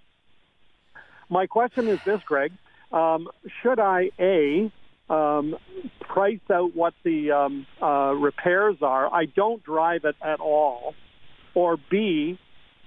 My 1.29 1.47
question 1.47 1.89
is 1.89 1.99
this, 2.05 2.21
Greg. 2.25 2.53
Um, 2.93 3.29
should 3.63 3.79
I, 3.79 4.11
A, 4.19 4.73
um, 5.11 5.57
price 6.01 6.41
out 6.51 6.75
what 6.75 6.95
the 7.05 7.33
um, 7.33 7.67
uh, 7.83 8.15
repairs 8.15 8.77
are? 8.81 9.13
I 9.13 9.27
don't 9.27 9.63
drive 9.63 10.05
it 10.05 10.17
at 10.23 10.41
all. 10.41 10.95
Or 11.55 11.77
B, 11.91 12.39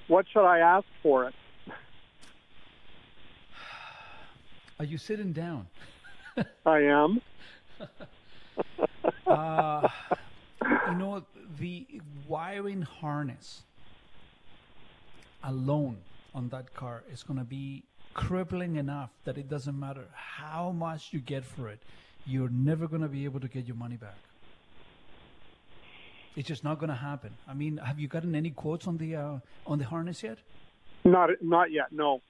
what 0.07 0.25
should 0.31 0.45
I 0.45 0.59
ask 0.59 0.85
for 1.01 1.27
it? 1.27 1.33
Are 4.79 4.85
you 4.85 4.97
sitting 4.97 5.33
down? 5.33 5.67
I 6.65 6.79
am. 6.79 7.21
Uh, 9.25 9.87
you 10.87 10.95
know, 10.95 11.23
the 11.57 11.85
wiring 12.27 12.81
harness 12.81 13.63
alone 15.43 15.97
on 16.35 16.49
that 16.49 16.73
car 16.73 17.03
is 17.11 17.23
going 17.23 17.39
to 17.39 17.45
be 17.45 17.83
crippling 18.13 18.75
enough 18.75 19.09
that 19.25 19.37
it 19.37 19.49
doesn't 19.49 19.79
matter 19.79 20.05
how 20.13 20.71
much 20.71 21.09
you 21.11 21.19
get 21.19 21.43
for 21.43 21.69
it, 21.69 21.79
you're 22.25 22.49
never 22.49 22.87
going 22.87 23.01
to 23.01 23.07
be 23.07 23.25
able 23.25 23.39
to 23.39 23.47
get 23.47 23.65
your 23.65 23.75
money 23.75 23.97
back. 23.97 24.17
It's 26.35 26.47
just 26.47 26.63
not 26.63 26.79
going 26.79 26.89
to 26.89 26.95
happen. 26.95 27.31
I 27.47 27.53
mean, 27.53 27.77
have 27.77 27.99
you 27.99 28.07
gotten 28.07 28.33
any 28.33 28.49
quotes 28.49 28.87
on 28.87 28.97
the 28.97 29.15
uh, 29.15 29.39
on 29.67 29.77
the 29.77 29.85
harness 29.85 30.23
yet? 30.23 30.39
Not 31.03 31.29
not 31.41 31.71
yet. 31.71 31.91
No. 31.91 32.21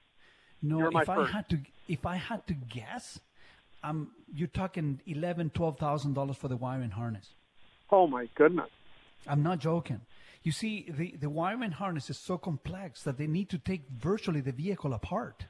No. 0.60 0.78
You're 0.78 0.88
if 0.88 1.08
I 1.08 1.14
first. 1.14 1.32
had 1.32 1.48
to, 1.50 1.58
if 1.88 2.04
I 2.04 2.16
had 2.16 2.46
to 2.48 2.54
guess, 2.54 3.18
um, 3.82 4.10
you're 4.34 4.48
talking 4.48 5.00
eleven, 5.06 5.50
twelve 5.50 5.78
thousand 5.78 6.14
dollars 6.14 6.36
for 6.36 6.48
the 6.48 6.56
wiring 6.56 6.90
harness. 6.90 7.30
Oh 7.90 8.06
my 8.06 8.28
goodness. 8.34 8.68
I'm 9.26 9.42
not 9.42 9.58
joking. 9.58 10.00
You 10.42 10.52
see, 10.52 10.86
the, 10.90 11.14
the 11.18 11.30
wiring 11.30 11.70
harness 11.70 12.10
is 12.10 12.18
so 12.18 12.36
complex 12.36 13.02
that 13.04 13.16
they 13.16 13.26
need 13.26 13.48
to 13.48 13.58
take 13.58 13.88
virtually 13.88 14.42
the 14.42 14.52
vehicle 14.52 14.92
apart. 14.92 15.46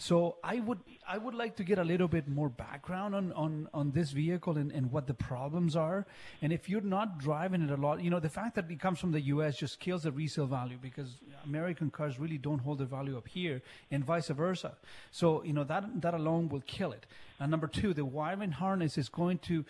So 0.00 0.36
I 0.42 0.60
would 0.60 0.78
I 1.06 1.18
would 1.18 1.34
like 1.34 1.56
to 1.56 1.64
get 1.64 1.78
a 1.78 1.84
little 1.84 2.08
bit 2.08 2.26
more 2.26 2.48
background 2.48 3.14
on, 3.14 3.32
on, 3.32 3.68
on 3.74 3.90
this 3.90 4.12
vehicle 4.12 4.56
and, 4.56 4.72
and 4.72 4.90
what 4.90 5.06
the 5.06 5.12
problems 5.12 5.76
are. 5.76 6.06
And 6.40 6.54
if 6.54 6.70
you're 6.70 6.80
not 6.80 7.18
driving 7.18 7.60
it 7.60 7.70
a 7.70 7.76
lot, 7.76 8.02
you 8.02 8.08
know, 8.08 8.18
the 8.18 8.30
fact 8.30 8.54
that 8.54 8.70
it 8.70 8.80
comes 8.80 8.98
from 8.98 9.12
the 9.12 9.20
US 9.32 9.58
just 9.58 9.78
kills 9.78 10.04
the 10.04 10.10
resale 10.12 10.46
value 10.46 10.78
because 10.80 11.18
American 11.44 11.90
cars 11.90 12.18
really 12.18 12.38
don't 12.38 12.60
hold 12.60 12.78
their 12.78 12.86
value 12.86 13.18
up 13.18 13.28
here 13.28 13.60
and 13.90 14.02
vice 14.02 14.28
versa. 14.28 14.72
So, 15.10 15.44
you 15.44 15.52
know, 15.52 15.64
that 15.64 16.00
that 16.00 16.14
alone 16.14 16.48
will 16.48 16.62
kill 16.62 16.92
it. 16.92 17.04
And 17.38 17.50
number 17.50 17.66
two, 17.66 17.92
the 17.92 18.06
wiring 18.06 18.52
harness 18.52 18.96
is 18.96 19.10
going 19.10 19.38
to 19.48 19.66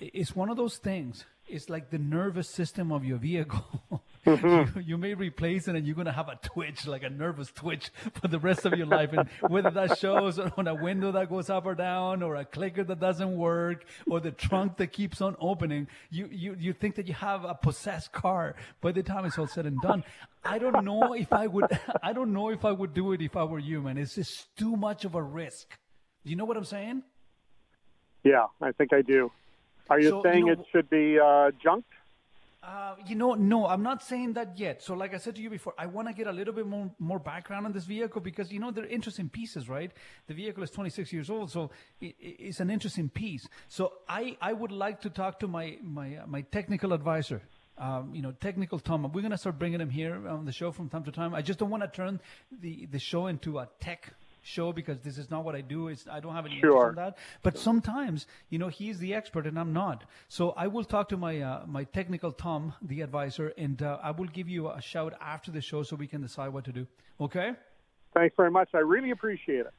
it's 0.00 0.34
one 0.34 0.50
of 0.50 0.56
those 0.56 0.78
things. 0.78 1.24
It's 1.46 1.70
like 1.70 1.90
the 1.90 1.98
nervous 1.98 2.48
system 2.48 2.90
of 2.90 3.04
your 3.04 3.18
vehicle. 3.18 4.02
you, 4.76 4.82
you 4.84 4.98
may 4.98 5.14
replace 5.14 5.68
it 5.68 5.74
and 5.76 5.86
you're 5.86 5.94
going 5.94 6.06
to 6.06 6.12
have 6.12 6.28
a 6.28 6.36
twitch, 6.42 6.86
like 6.86 7.02
a 7.02 7.10
nervous 7.10 7.50
twitch 7.50 7.90
for 8.20 8.28
the 8.28 8.38
rest 8.38 8.66
of 8.66 8.74
your 8.74 8.86
life. 8.86 9.12
And 9.12 9.28
whether 9.48 9.70
that 9.70 9.98
shows 9.98 10.38
on 10.38 10.66
a 10.68 10.74
window 10.74 11.12
that 11.12 11.28
goes 11.28 11.48
up 11.50 11.66
or 11.66 11.74
down 11.74 12.22
or 12.22 12.36
a 12.36 12.44
clicker 12.44 12.84
that 12.84 13.00
doesn't 13.00 13.36
work 13.36 13.84
or 14.06 14.20
the 14.20 14.30
trunk 14.30 14.76
that 14.78 14.88
keeps 14.92 15.20
on 15.20 15.36
opening, 15.40 15.88
you, 16.10 16.28
you, 16.30 16.56
you 16.58 16.72
think 16.72 16.96
that 16.96 17.06
you 17.08 17.14
have 17.14 17.44
a 17.44 17.54
possessed 17.54 18.12
car 18.12 18.54
by 18.80 18.92
the 18.92 19.02
time 19.02 19.24
it's 19.24 19.38
all 19.38 19.46
said 19.46 19.66
and 19.66 19.80
done. 19.80 20.04
I 20.44 20.58
don't 20.58 20.84
know 20.84 21.14
if 21.14 21.32
I 21.32 21.46
would, 21.46 21.66
I 22.02 22.12
don't 22.12 22.32
know 22.32 22.50
if 22.50 22.64
I 22.64 22.72
would 22.72 22.94
do 22.94 23.12
it 23.12 23.20
if 23.22 23.36
I 23.36 23.44
were 23.44 23.58
you, 23.58 23.80
man. 23.82 23.98
It's 23.98 24.14
just 24.14 24.54
too 24.56 24.76
much 24.76 25.04
of 25.04 25.14
a 25.14 25.22
risk. 25.22 25.68
Do 26.24 26.30
you 26.30 26.36
know 26.36 26.44
what 26.44 26.56
I'm 26.56 26.64
saying? 26.64 27.02
Yeah, 28.24 28.46
I 28.60 28.72
think 28.72 28.92
I 28.92 29.02
do. 29.02 29.30
Are 29.90 30.00
you 30.00 30.10
So, 30.10 30.16
you 30.18 30.22
saying 30.22 30.46
know- 30.46 30.52
it 30.52 30.58
should 30.72 30.90
be 30.90 31.18
uh, 31.18 31.50
junked? 31.62 31.88
Uh, 32.60 32.96
you 33.06 33.14
know, 33.14 33.34
no, 33.34 33.66
I'm 33.66 33.84
not 33.84 34.02
saying 34.02 34.32
that 34.32 34.58
yet. 34.58 34.82
So, 34.82 34.94
like 34.94 35.14
I 35.14 35.18
said 35.18 35.36
to 35.36 35.40
you 35.40 35.48
before, 35.48 35.74
I 35.78 35.86
want 35.86 36.08
to 36.08 36.14
get 36.14 36.26
a 36.26 36.32
little 36.32 36.52
bit 36.52 36.66
more 36.66 36.90
more 36.98 37.20
background 37.20 37.66
on 37.66 37.72
this 37.72 37.84
vehicle 37.84 38.20
because 38.20 38.50
you 38.50 38.58
know 38.58 38.72
they're 38.72 38.84
interesting 38.86 39.28
pieces, 39.28 39.68
right? 39.68 39.92
The 40.26 40.34
vehicle 40.34 40.64
is 40.64 40.70
26 40.70 41.12
years 41.12 41.30
old, 41.30 41.52
so 41.52 41.70
it, 42.00 42.16
it's 42.18 42.58
an 42.58 42.68
interesting 42.68 43.10
piece. 43.10 43.48
So, 43.68 43.92
I 44.08 44.36
I 44.40 44.52
would 44.52 44.72
like 44.72 45.00
to 45.02 45.10
talk 45.10 45.38
to 45.40 45.46
my 45.48 45.78
my 45.82 46.16
uh, 46.16 46.26
my 46.26 46.40
technical 46.40 46.92
advisor. 46.92 47.42
Um, 47.78 48.12
you 48.12 48.22
know, 48.22 48.32
technical 48.32 48.80
Tom. 48.80 49.08
We're 49.12 49.22
gonna 49.22 49.38
start 49.38 49.56
bringing 49.56 49.80
him 49.80 49.90
here 49.90 50.26
on 50.26 50.44
the 50.44 50.50
show 50.50 50.72
from 50.72 50.88
time 50.88 51.04
to 51.04 51.12
time. 51.12 51.36
I 51.36 51.42
just 51.42 51.60
don't 51.60 51.70
want 51.70 51.84
to 51.84 51.88
turn 51.88 52.20
the 52.50 52.86
the 52.86 52.98
show 52.98 53.28
into 53.28 53.60
a 53.60 53.68
tech 53.78 54.14
show 54.48 54.72
because 54.72 54.98
this 55.00 55.18
is 55.18 55.30
not 55.30 55.44
what 55.44 55.54
I 55.54 55.60
do. 55.60 55.88
It's 55.88 56.06
I 56.10 56.20
don't 56.20 56.34
have 56.34 56.46
any 56.46 56.56
interest 56.56 56.74
Sure. 56.74 56.88
in 56.90 56.94
that. 56.96 57.18
But 57.42 57.58
sometimes, 57.58 58.26
you 58.48 58.58
know, 58.58 58.68
he's 58.68 58.98
the 58.98 59.14
expert 59.14 59.46
and 59.46 59.58
I'm 59.58 59.72
not. 59.72 60.04
So 60.28 60.50
I 60.56 60.66
will 60.66 60.84
talk 60.84 61.08
to 61.10 61.16
my 61.16 61.40
uh, 61.40 61.64
my 61.66 61.84
technical 61.84 62.32
Tom, 62.32 62.74
the 62.82 63.02
advisor, 63.02 63.52
and 63.58 63.80
uh, 63.82 63.98
I 64.02 64.10
will 64.10 64.26
give 64.38 64.48
you 64.48 64.70
a 64.70 64.80
shout 64.80 65.14
after 65.20 65.50
the 65.50 65.60
show 65.60 65.82
so 65.82 65.96
we 65.96 66.06
can 66.06 66.22
decide 66.22 66.48
what 66.48 66.64
to 66.64 66.72
do. 66.72 66.86
Okay? 67.20 67.52
Thanks 68.14 68.34
very 68.36 68.50
much. 68.50 68.70
I 68.74 68.78
really 68.78 69.10
appreciate 69.10 69.60
it. 69.66 69.74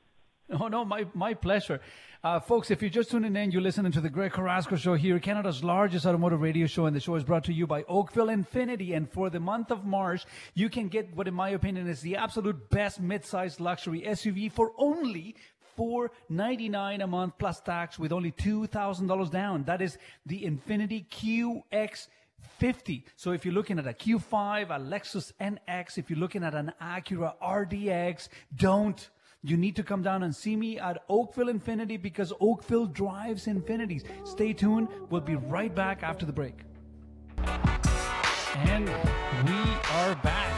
Oh 0.59 0.67
no, 0.67 0.83
my 0.83 1.05
my 1.13 1.35
pleasure, 1.35 1.79
uh, 2.23 2.39
folks. 2.39 2.71
If 2.71 2.81
you're 2.81 2.89
just 2.89 3.11
tuning 3.11 3.35
in, 3.35 3.51
you're 3.51 3.61
listening 3.61 3.91
to 3.91 4.01
the 4.01 4.09
Greg 4.09 4.31
Carrasco 4.31 4.77
Show 4.77 4.95
here, 4.95 5.19
Canada's 5.19 5.63
largest 5.63 6.07
automotive 6.07 6.41
radio 6.41 6.65
show, 6.65 6.87
and 6.87 6.95
the 6.95 6.99
show 6.99 7.13
is 7.15 7.23
brought 7.23 7.43
to 7.43 7.53
you 7.53 7.67
by 7.67 7.83
Oakville 7.83 8.27
Infiniti. 8.27 8.95
And 8.95 9.07
for 9.07 9.29
the 9.29 9.39
month 9.39 9.69
of 9.69 9.85
March, 9.85 10.25
you 10.55 10.67
can 10.67 10.87
get 10.87 11.15
what, 11.15 11.27
in 11.27 11.35
my 11.35 11.49
opinion, 11.49 11.87
is 11.87 12.01
the 12.01 12.15
absolute 12.15 12.71
best 12.71 12.99
mid-sized 12.99 13.59
luxury 13.59 14.01
SUV 14.01 14.51
for 14.51 14.71
only 14.79 15.35
four 15.75 16.09
ninety 16.29 16.67
nine 16.67 17.01
a 17.01 17.07
month 17.07 17.33
plus 17.37 17.59
tax, 17.61 17.99
with 17.99 18.11
only 18.11 18.31
two 18.31 18.65
thousand 18.65 19.05
dollars 19.05 19.29
down. 19.29 19.65
That 19.65 19.83
is 19.83 19.99
the 20.25 20.41
Infiniti 20.41 21.07
QX. 21.09 22.07
50. 22.57 23.05
So 23.17 23.31
if 23.31 23.43
you're 23.43 23.53
looking 23.53 23.79
at 23.79 23.85
a 23.85 23.91
Q5, 23.91 24.69
a 24.69 24.79
Lexus 24.79 25.33
NX, 25.41 25.97
if 25.97 26.09
you're 26.09 26.19
looking 26.19 26.41
at 26.43 26.53
an 26.55 26.71
Acura 26.81 27.33
RDX, 27.41 28.29
don't. 28.55 29.09
You 29.41 29.55
need 29.55 29.77
to 29.77 29.83
come 29.83 30.03
down 30.03 30.23
and 30.23 30.35
see 30.35 30.57
me 30.57 30.77
at 30.79 31.01
Oakville 31.07 31.45
Infiniti 31.45 32.01
because 32.01 32.33
Oakville 32.41 32.87
drives 32.87 33.45
Infinitis. 33.45 34.03
Stay 34.27 34.51
tuned. 34.51 34.89
We'll 35.09 35.21
be 35.21 35.35
right 35.35 35.73
back 35.73 36.03
after 36.03 36.25
the 36.25 36.33
break. 36.33 36.55
And 37.37 38.85
we 38.85 39.59
are 39.93 40.15
back. 40.15 40.53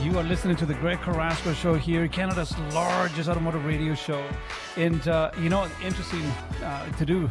You 0.00 0.16
are 0.16 0.22
listening 0.22 0.54
to 0.58 0.66
the 0.66 0.74
Greg 0.74 1.00
Carrasco 1.00 1.54
Show 1.54 1.74
here, 1.74 2.06
Canada's 2.06 2.56
largest 2.72 3.28
automotive 3.28 3.64
radio 3.64 3.96
show. 3.96 4.24
And, 4.76 5.08
uh, 5.08 5.32
you 5.42 5.48
know, 5.48 5.68
interesting 5.82 6.22
uh, 6.62 6.88
to 6.92 7.04
do 7.04 7.28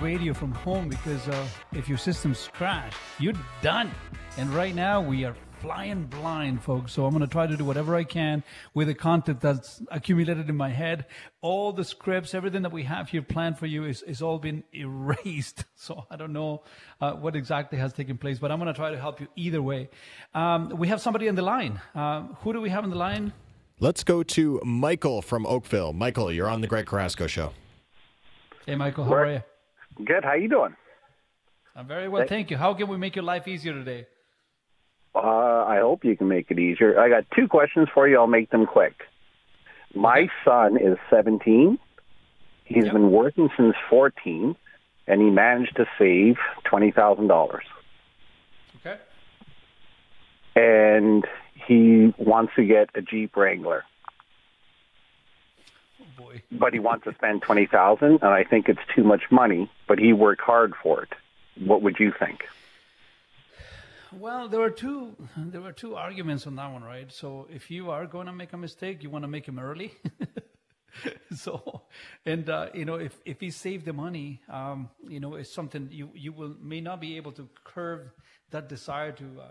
radio 0.00 0.32
from 0.32 0.52
home 0.52 0.88
because 0.88 1.28
uh, 1.28 1.46
if 1.72 1.90
your 1.90 1.98
systems 1.98 2.48
crash, 2.54 2.94
you're 3.18 3.34
done. 3.60 3.90
And 4.38 4.48
right 4.54 4.74
now, 4.74 5.02
we 5.02 5.26
are 5.26 5.36
flying 5.60 6.04
blind, 6.04 6.62
folks. 6.62 6.92
So 6.92 7.04
I'm 7.04 7.10
going 7.10 7.20
to 7.20 7.30
try 7.30 7.46
to 7.46 7.56
do 7.56 7.64
whatever 7.64 7.94
I 7.96 8.04
can 8.04 8.42
with 8.74 8.88
the 8.88 8.94
content 8.94 9.40
that's 9.40 9.82
accumulated 9.90 10.48
in 10.48 10.56
my 10.56 10.70
head. 10.70 11.06
All 11.40 11.72
the 11.72 11.84
scripts, 11.84 12.34
everything 12.34 12.62
that 12.62 12.72
we 12.72 12.84
have 12.84 13.08
here 13.08 13.22
planned 13.22 13.58
for 13.58 13.66
you 13.66 13.84
is, 13.84 14.02
is 14.02 14.22
all 14.22 14.38
been 14.38 14.64
erased. 14.74 15.64
So 15.80 16.06
I 16.10 16.16
don't 16.16 16.32
know 16.32 16.64
uh, 17.00 17.12
what 17.12 17.36
exactly 17.36 17.78
has 17.78 17.92
taken 17.92 18.18
place, 18.18 18.40
but 18.40 18.50
I'm 18.50 18.58
going 18.58 18.66
to 18.66 18.76
try 18.76 18.90
to 18.90 18.98
help 18.98 19.20
you 19.20 19.28
either 19.36 19.62
way. 19.62 19.90
Um, 20.34 20.70
we 20.70 20.88
have 20.88 21.00
somebody 21.00 21.28
on 21.28 21.36
the 21.36 21.42
line. 21.42 21.80
Um, 21.94 22.36
who 22.40 22.52
do 22.52 22.60
we 22.60 22.68
have 22.70 22.82
on 22.82 22.90
the 22.90 22.96
line? 22.96 23.32
Let's 23.78 24.02
go 24.02 24.24
to 24.24 24.60
Michael 24.64 25.22
from 25.22 25.46
Oakville. 25.46 25.92
Michael, 25.92 26.32
you're 26.32 26.48
on 26.48 26.62
the 26.62 26.66
Greg 26.66 26.86
Carrasco 26.86 27.28
Show. 27.28 27.52
Hey, 28.66 28.74
Michael, 28.74 29.04
how 29.04 29.14
are 29.14 29.32
you? 29.34 29.42
Good. 30.04 30.24
How 30.24 30.34
you 30.34 30.48
doing? 30.48 30.74
I'm 31.76 31.86
very 31.86 32.08
well, 32.08 32.26
thank 32.26 32.50
you. 32.50 32.56
How 32.56 32.74
can 32.74 32.88
we 32.88 32.96
make 32.96 33.14
your 33.14 33.24
life 33.24 33.46
easier 33.46 33.72
today? 33.72 34.08
Uh, 35.22 35.64
I 35.66 35.80
hope 35.80 36.04
you 36.04 36.16
can 36.16 36.28
make 36.28 36.50
it 36.50 36.58
easier. 36.58 36.98
I 36.98 37.08
got 37.08 37.24
two 37.34 37.48
questions 37.48 37.88
for 37.92 38.06
you. 38.08 38.18
I'll 38.18 38.26
make 38.26 38.50
them 38.50 38.66
quick. 38.66 38.94
My 39.94 40.28
son 40.44 40.76
is 40.76 40.96
17. 41.10 41.78
He's 42.64 42.84
Yep. 42.84 42.92
been 42.92 43.10
working 43.10 43.50
since 43.56 43.74
14, 43.88 44.54
and 45.06 45.20
he 45.20 45.30
managed 45.30 45.76
to 45.76 45.86
save 45.98 46.38
$20,000. 46.64 47.62
Okay. 48.76 48.98
And 50.54 51.26
he 51.66 52.14
wants 52.18 52.52
to 52.56 52.64
get 52.64 52.90
a 52.94 53.00
Jeep 53.02 53.36
Wrangler. 53.36 53.84
Oh 56.00 56.04
boy. 56.16 56.42
But 56.52 56.72
he 56.72 56.78
wants 56.78 57.04
to 57.04 57.14
spend 57.14 57.42
20000 57.42 58.06
and 58.22 58.24
I 58.24 58.44
think 58.44 58.68
it's 58.68 58.80
too 58.94 59.02
much 59.04 59.22
money, 59.30 59.70
but 59.86 59.98
he 59.98 60.12
worked 60.12 60.42
hard 60.42 60.74
for 60.82 61.02
it. 61.02 61.10
What 61.56 61.82
would 61.82 61.98
you 61.98 62.12
think? 62.12 62.44
Well, 64.12 64.48
there 64.48 64.60
were 64.60 64.70
two 64.70 65.16
there 65.36 65.60
were 65.60 65.72
two 65.72 65.94
arguments 65.94 66.46
on 66.46 66.56
that 66.56 66.72
one, 66.72 66.82
right? 66.82 67.12
So 67.12 67.46
if 67.50 67.70
you 67.70 67.90
are 67.90 68.06
going 68.06 68.26
to 68.26 68.32
make 68.32 68.52
a 68.52 68.56
mistake, 68.56 69.02
you 69.02 69.10
want 69.10 69.24
to 69.24 69.28
make 69.28 69.46
him 69.46 69.58
early. 69.58 69.92
so, 71.34 71.82
and 72.24 72.48
uh, 72.48 72.68
you 72.72 72.84
know, 72.84 72.94
if 72.94 73.20
if 73.24 73.40
he 73.40 73.50
saved 73.50 73.84
the 73.84 73.92
money, 73.92 74.40
um, 74.48 74.88
you 75.06 75.20
know, 75.20 75.34
it's 75.34 75.52
something 75.52 75.88
you 75.90 76.10
you 76.14 76.32
will 76.32 76.54
may 76.60 76.80
not 76.80 77.00
be 77.00 77.16
able 77.16 77.32
to 77.32 77.48
curb 77.64 78.10
that 78.50 78.68
desire 78.68 79.12
to 79.12 79.24
uh, 79.40 79.44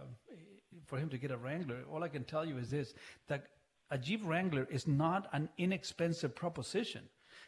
for 0.85 0.97
him 0.97 1.09
to 1.09 1.17
get 1.17 1.31
a 1.31 1.38
Wrangler. 1.38 1.84
All 1.91 2.03
I 2.03 2.09
can 2.09 2.23
tell 2.23 2.45
you 2.45 2.57
is 2.57 2.71
this: 2.71 2.93
that 3.27 3.45
a 3.91 3.97
Jeep 3.97 4.21
Wrangler 4.25 4.67
is 4.71 4.88
not 4.88 5.29
an 5.34 5.49
inexpensive 5.57 6.35
proposition. 6.35 7.03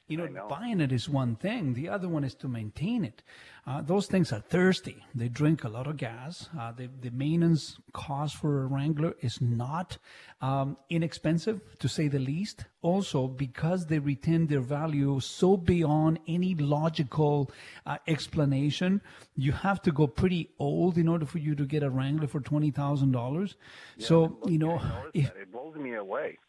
You 0.09 0.17
know, 0.17 0.47
buying 0.49 0.81
it 0.81 0.91
is 0.91 1.07
one 1.07 1.35
thing. 1.35 1.73
The 1.75 1.87
other 1.89 2.09
one 2.09 2.23
is 2.23 2.35
to 2.35 2.47
maintain 2.47 3.05
it. 3.05 3.21
Uh, 3.67 3.81
those 3.81 4.07
things 4.07 4.33
are 4.33 4.39
thirsty. 4.39 5.05
They 5.13 5.29
drink 5.29 5.63
a 5.63 5.69
lot 5.69 5.85
of 5.85 5.97
gas. 5.97 6.49
Uh, 6.59 6.71
the, 6.71 6.89
the 7.01 7.11
maintenance 7.11 7.77
cost 7.93 8.35
for 8.37 8.63
a 8.63 8.65
Wrangler 8.65 9.13
is 9.21 9.39
not 9.39 9.99
um, 10.41 10.77
inexpensive, 10.89 11.61
to 11.77 11.87
say 11.87 12.07
the 12.07 12.17
least. 12.17 12.65
Also, 12.81 13.27
because 13.27 13.85
they 13.85 13.99
retain 13.99 14.47
their 14.47 14.61
value 14.61 15.19
so 15.19 15.55
beyond 15.55 16.17
any 16.27 16.55
logical 16.55 17.51
uh, 17.85 17.97
explanation, 18.07 19.01
you 19.35 19.51
have 19.51 19.81
to 19.83 19.91
go 19.91 20.07
pretty 20.07 20.49
old 20.57 20.97
in 20.97 21.07
order 21.07 21.25
for 21.27 21.37
you 21.37 21.53
to 21.53 21.65
get 21.65 21.83
a 21.83 21.89
Wrangler 21.89 22.27
for 22.27 22.39
twenty 22.39 22.71
thousand 22.71 23.11
dollars. 23.11 23.55
So 23.99 24.39
you 24.45 24.57
know, 24.57 24.81
if, 25.13 25.27
It 25.35 25.51
blows 25.51 25.75
me 25.75 25.93
away. 25.95 26.39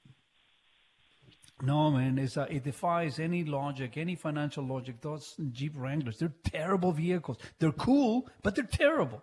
No, 1.63 1.91
man, 1.91 2.19
it's, 2.19 2.37
uh, 2.37 2.47
it 2.51 2.65
defies 2.65 3.19
any 3.19 3.45
logic, 3.45 3.97
any 3.97 4.15
financial 4.15 4.65
logic. 4.65 5.01
Those 5.01 5.37
Jeep 5.53 5.73
Wranglers, 5.77 6.19
they're 6.19 6.33
terrible 6.45 6.93
vehicles. 6.93 7.39
They're 7.59 7.73
cool, 7.73 8.29
but 8.43 8.55
they're 8.55 8.65
terrible. 8.65 9.23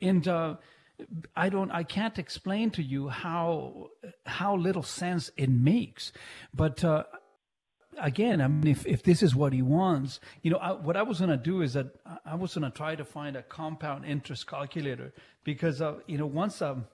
And 0.00 0.26
uh, 0.28 0.56
I 1.36 1.48
don't, 1.48 1.70
I 1.70 1.84
can't 1.84 2.18
explain 2.18 2.70
to 2.72 2.82
you 2.82 3.08
how 3.08 3.88
how 4.26 4.56
little 4.56 4.82
sense 4.82 5.30
it 5.36 5.48
makes. 5.48 6.12
But 6.52 6.84
uh, 6.84 7.04
again, 8.00 8.40
I 8.40 8.48
mean, 8.48 8.66
if, 8.66 8.86
if 8.86 9.02
this 9.02 9.22
is 9.22 9.34
what 9.34 9.52
he 9.52 9.62
wants, 9.62 10.20
you 10.42 10.50
know, 10.50 10.58
I, 10.58 10.72
what 10.72 10.96
I 10.96 11.02
was 11.02 11.18
going 11.18 11.30
to 11.30 11.36
do 11.36 11.62
is 11.62 11.72
that 11.74 11.86
I- 12.24 12.34
was 12.34 12.54
going 12.54 12.70
to 12.70 12.76
try 12.76 12.94
to 12.94 13.04
find 13.04 13.36
a 13.36 13.42
compound 13.42 14.04
interest 14.04 14.46
calculator 14.46 15.12
because, 15.44 15.80
uh, 15.80 15.96
you 16.06 16.18
know, 16.18 16.26
once, 16.26 16.60
um, 16.62 16.86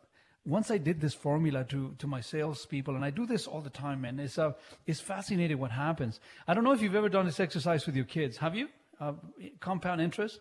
once 0.46 0.70
I 0.70 0.78
did 0.78 1.00
this 1.00 1.14
formula 1.14 1.64
to, 1.64 1.94
to 1.98 2.06
my 2.06 2.20
salespeople, 2.20 2.94
and 2.94 3.04
I 3.04 3.10
do 3.10 3.26
this 3.26 3.46
all 3.46 3.60
the 3.60 3.70
time, 3.70 4.02
man, 4.02 4.20
it's, 4.20 4.38
uh, 4.38 4.52
it's 4.86 5.00
fascinating 5.00 5.58
what 5.58 5.70
happens. 5.70 6.20
I 6.46 6.54
don't 6.54 6.64
know 6.64 6.72
if 6.72 6.82
you've 6.82 6.94
ever 6.94 7.08
done 7.08 7.26
this 7.26 7.40
exercise 7.40 7.86
with 7.86 7.96
your 7.96 8.04
kids. 8.04 8.36
Have 8.38 8.54
you? 8.54 8.68
Uh, 9.00 9.14
compound 9.60 10.00
interest? 10.00 10.40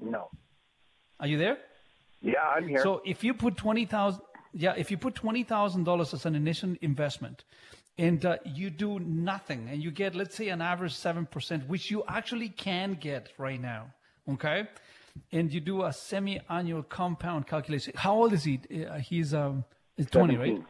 No. 0.00 0.30
Are 1.20 1.26
you 1.26 1.38
there? 1.38 1.58
Yeah, 2.22 2.42
I'm 2.42 2.66
here. 2.66 2.82
So 2.82 3.02
if 3.04 3.22
you 3.22 3.34
put 3.34 3.56
twenty 3.56 3.84
thousand, 3.84 4.22
yeah, 4.52 4.74
if 4.76 4.90
you 4.90 4.96
put 4.96 5.14
twenty 5.14 5.44
thousand 5.44 5.84
dollars 5.84 6.12
as 6.12 6.26
an 6.26 6.34
initial 6.34 6.74
investment, 6.80 7.44
and 7.98 8.24
uh, 8.24 8.36
you 8.44 8.70
do 8.70 8.98
nothing, 8.98 9.68
and 9.70 9.82
you 9.82 9.90
get 9.90 10.14
let's 10.14 10.34
say 10.34 10.48
an 10.48 10.60
average 10.60 10.94
seven 10.94 11.26
percent, 11.26 11.68
which 11.68 11.90
you 11.90 12.02
actually 12.08 12.48
can 12.48 12.94
get 12.94 13.30
right 13.38 13.60
now, 13.60 13.92
okay, 14.28 14.66
and 15.32 15.52
you 15.52 15.60
do 15.60 15.84
a 15.84 15.92
semi-annual 15.92 16.82
compound 16.82 17.46
calculation. 17.46 17.92
How 17.96 18.14
old 18.14 18.32
is 18.32 18.44
he? 18.44 18.60
Uh, 18.70 18.98
he's 18.98 19.34
um, 19.34 19.64
he's 19.96 20.10
twenty, 20.10 20.36
right? 20.36 20.62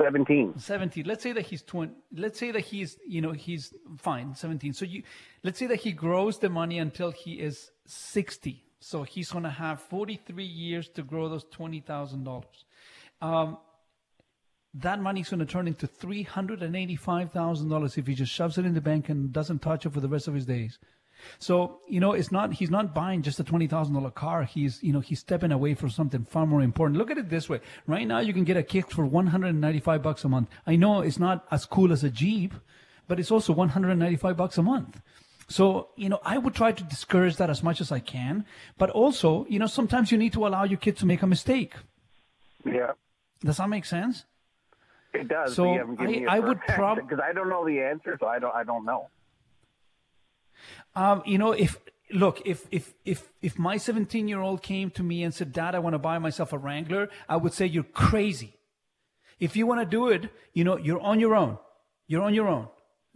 17. 0.00 0.58
17 0.58 1.04
let's 1.04 1.22
say 1.22 1.32
that 1.32 1.42
he's 1.42 1.60
20 1.62 1.92
let's 2.16 2.38
say 2.38 2.50
that 2.50 2.60
he's 2.60 2.96
you 3.06 3.20
know 3.20 3.32
he's 3.32 3.74
fine 3.98 4.34
17 4.34 4.72
so 4.72 4.86
you 4.86 5.02
let's 5.42 5.58
say 5.58 5.66
that 5.66 5.80
he 5.80 5.92
grows 5.92 6.38
the 6.38 6.48
money 6.48 6.78
until 6.78 7.10
he 7.10 7.34
is 7.34 7.70
60 7.84 8.64
so 8.78 9.02
he's 9.02 9.30
going 9.30 9.44
to 9.44 9.50
have 9.50 9.82
43 9.82 10.42
years 10.42 10.88
to 10.90 11.02
grow 11.02 11.28
those 11.28 11.44
$20000 11.44 12.44
um, 13.20 13.58
that 14.72 15.02
money's 15.02 15.28
going 15.28 15.40
to 15.40 15.46
turn 15.46 15.68
into 15.68 15.86
$385000 15.86 17.98
if 17.98 18.06
he 18.06 18.14
just 18.14 18.32
shoves 18.32 18.56
it 18.56 18.64
in 18.64 18.72
the 18.72 18.80
bank 18.80 19.10
and 19.10 19.34
doesn't 19.34 19.60
touch 19.60 19.84
it 19.84 19.92
for 19.92 20.00
the 20.00 20.08
rest 20.08 20.28
of 20.28 20.34
his 20.34 20.46
days 20.46 20.78
so 21.38 21.80
you 21.88 22.00
know, 22.00 22.12
it's 22.12 22.30
not 22.32 22.52
he's 22.52 22.70
not 22.70 22.94
buying 22.94 23.22
just 23.22 23.40
a 23.40 23.44
twenty 23.44 23.66
thousand 23.66 23.94
dollar 23.94 24.10
car. 24.10 24.44
He's 24.44 24.82
you 24.82 24.92
know 24.92 25.00
he's 25.00 25.20
stepping 25.20 25.52
away 25.52 25.74
for 25.74 25.88
something 25.88 26.24
far 26.24 26.46
more 26.46 26.62
important. 26.62 26.98
Look 26.98 27.10
at 27.10 27.18
it 27.18 27.28
this 27.30 27.48
way: 27.48 27.60
right 27.86 28.06
now 28.06 28.18
you 28.20 28.32
can 28.32 28.44
get 28.44 28.56
a 28.56 28.62
Kicks 28.62 28.94
for 28.94 29.04
one 29.04 29.28
hundred 29.28 29.48
and 29.48 29.60
ninety 29.60 29.80
five 29.80 30.02
bucks 30.02 30.24
a 30.24 30.28
month. 30.28 30.48
I 30.66 30.76
know 30.76 31.00
it's 31.00 31.18
not 31.18 31.46
as 31.50 31.64
cool 31.66 31.92
as 31.92 32.04
a 32.04 32.10
Jeep, 32.10 32.54
but 33.08 33.18
it's 33.20 33.30
also 33.30 33.52
one 33.52 33.70
hundred 33.70 33.90
and 33.90 34.00
ninety 34.00 34.16
five 34.16 34.36
bucks 34.36 34.58
a 34.58 34.62
month. 34.62 35.00
So 35.48 35.88
you 35.96 36.08
know, 36.08 36.20
I 36.24 36.38
would 36.38 36.54
try 36.54 36.72
to 36.72 36.84
discourage 36.84 37.36
that 37.38 37.50
as 37.50 37.62
much 37.62 37.80
as 37.80 37.90
I 37.90 37.98
can, 37.98 38.44
but 38.78 38.90
also 38.90 39.46
you 39.48 39.58
know 39.58 39.66
sometimes 39.66 40.12
you 40.12 40.18
need 40.18 40.32
to 40.34 40.46
allow 40.46 40.64
your 40.64 40.78
kid 40.78 40.96
to 40.98 41.06
make 41.06 41.22
a 41.22 41.26
mistake. 41.26 41.74
Yeah, 42.64 42.92
Does 43.42 43.56
that 43.56 43.68
make 43.68 43.84
sense? 43.84 44.26
it 45.12 45.26
does. 45.26 45.56
So 45.56 45.64
I- 45.98 46.26
I 46.28 46.38
would 46.38 46.60
first 46.60 46.74
prob- 46.76 46.98
because 47.08 47.18
I 47.18 47.32
don't 47.32 47.48
know 47.48 47.66
the 47.66 47.80
answer, 47.80 48.16
so 48.20 48.26
I 48.28 48.38
don't. 48.38 48.54
I 48.54 48.62
don't 48.64 48.84
know. 48.84 49.08
Um, 50.94 51.22
you 51.26 51.38
know, 51.38 51.52
if 51.52 51.76
look, 52.12 52.42
if 52.44 52.66
if 52.70 52.94
if 53.04 53.30
if 53.42 53.58
my 53.58 53.76
17 53.76 54.28
year 54.28 54.40
old 54.40 54.62
came 54.62 54.90
to 54.90 55.02
me 55.02 55.22
and 55.22 55.32
said, 55.34 55.52
"Dad, 55.52 55.74
I 55.74 55.78
want 55.78 55.94
to 55.94 55.98
buy 55.98 56.18
myself 56.18 56.52
a 56.52 56.58
Wrangler," 56.58 57.08
I 57.28 57.36
would 57.36 57.52
say, 57.52 57.66
"You're 57.66 57.84
crazy." 57.84 58.54
If 59.38 59.56
you 59.56 59.66
want 59.66 59.80
to 59.80 59.86
do 59.86 60.08
it, 60.08 60.30
you 60.52 60.64
know, 60.64 60.76
you're 60.76 61.00
on 61.00 61.18
your 61.18 61.34
own. 61.34 61.58
You're 62.06 62.22
on 62.22 62.34
your 62.34 62.48
own. 62.48 62.68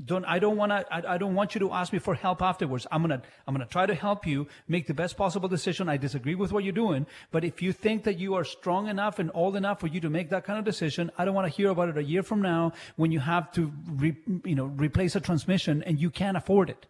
Don't 0.05 0.25
I 0.25 0.41
don't 0.41 0.57
want 0.57 0.71
to 0.71 0.85
I, 0.93 1.15
I 1.15 1.19
don't 1.19 1.35
want 1.35 1.55
you 1.55 1.61
to 1.61 1.73
ask 1.73 1.93
me 1.93 2.01
for 2.01 2.15
help 2.15 2.43
afterwards. 2.43 2.85
I'm 2.91 3.03
gonna 3.03 3.23
I'm 3.47 3.55
gonna 3.55 3.67
try 3.67 3.87
to 3.87 3.95
help 3.95 4.27
you 4.27 4.49
make 4.67 4.89
the 4.89 4.95
best 4.95 5.17
possible 5.17 5.49
decision. 5.49 5.89
I 5.89 5.99
disagree 5.99 6.35
with 6.35 6.51
what 6.51 6.65
you're 6.65 6.73
doing, 6.73 7.07
but 7.31 7.45
if 7.45 7.63
you 7.63 7.73
think 7.73 8.03
that 8.03 8.19
you 8.19 8.35
are 8.35 8.43
strong 8.43 8.89
enough 8.89 9.21
and 9.21 9.31
old 9.35 9.55
enough 9.55 9.79
for 9.79 9.87
you 9.87 10.01
to 10.01 10.11
make 10.11 10.31
that 10.31 10.45
kind 10.45 10.59
of 10.59 10.65
decision, 10.65 11.13
I 11.17 11.25
don't 11.25 11.35
want 11.35 11.47
to 11.47 11.57
hear 11.57 11.71
about 11.71 11.91
it 11.91 11.97
a 11.97 12.03
year 12.03 12.25
from 12.25 12.43
now 12.43 12.73
when 12.97 13.13
you 13.13 13.21
have 13.21 13.53
to 13.53 13.73
re, 13.87 14.17
you 14.45 14.57
know 14.57 14.67
replace 14.67 15.15
a 15.15 15.21
transmission 15.21 15.85
and 15.85 16.01
you 16.01 16.11
can't 16.11 16.37
afford 16.37 16.71
it. 16.71 16.87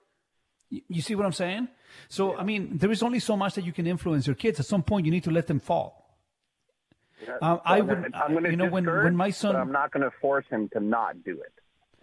You- 0.88 1.02
see 1.02 1.14
what 1.14 1.26
I'm 1.26 1.32
saying? 1.32 1.68
So, 2.08 2.36
I 2.36 2.44
mean, 2.44 2.78
there 2.78 2.90
is 2.90 3.02
only 3.02 3.20
so 3.20 3.36
much 3.36 3.54
that 3.54 3.64
you 3.64 3.72
can 3.72 3.86
influence 3.86 4.26
your 4.26 4.36
kids. 4.36 4.58
At 4.60 4.66
some 4.66 4.82
point, 4.82 5.06
you 5.06 5.12
need 5.12 5.24
to 5.24 5.30
let 5.30 5.46
them 5.46 5.60
fall. 5.60 5.88
Um, 7.40 7.60
I 7.64 7.80
would, 7.80 8.12
I'm 8.14 8.34
gonna 8.34 8.50
you 8.50 8.56
know, 8.56 8.68
when, 8.68 8.84
when 8.86 9.16
my 9.16 9.30
son, 9.30 9.56
I'm 9.56 9.72
not 9.72 9.92
going 9.92 10.02
to 10.02 10.10
force 10.20 10.44
him 10.50 10.68
to 10.70 10.80
not 10.80 11.24
do 11.24 11.40
it. 11.40 11.52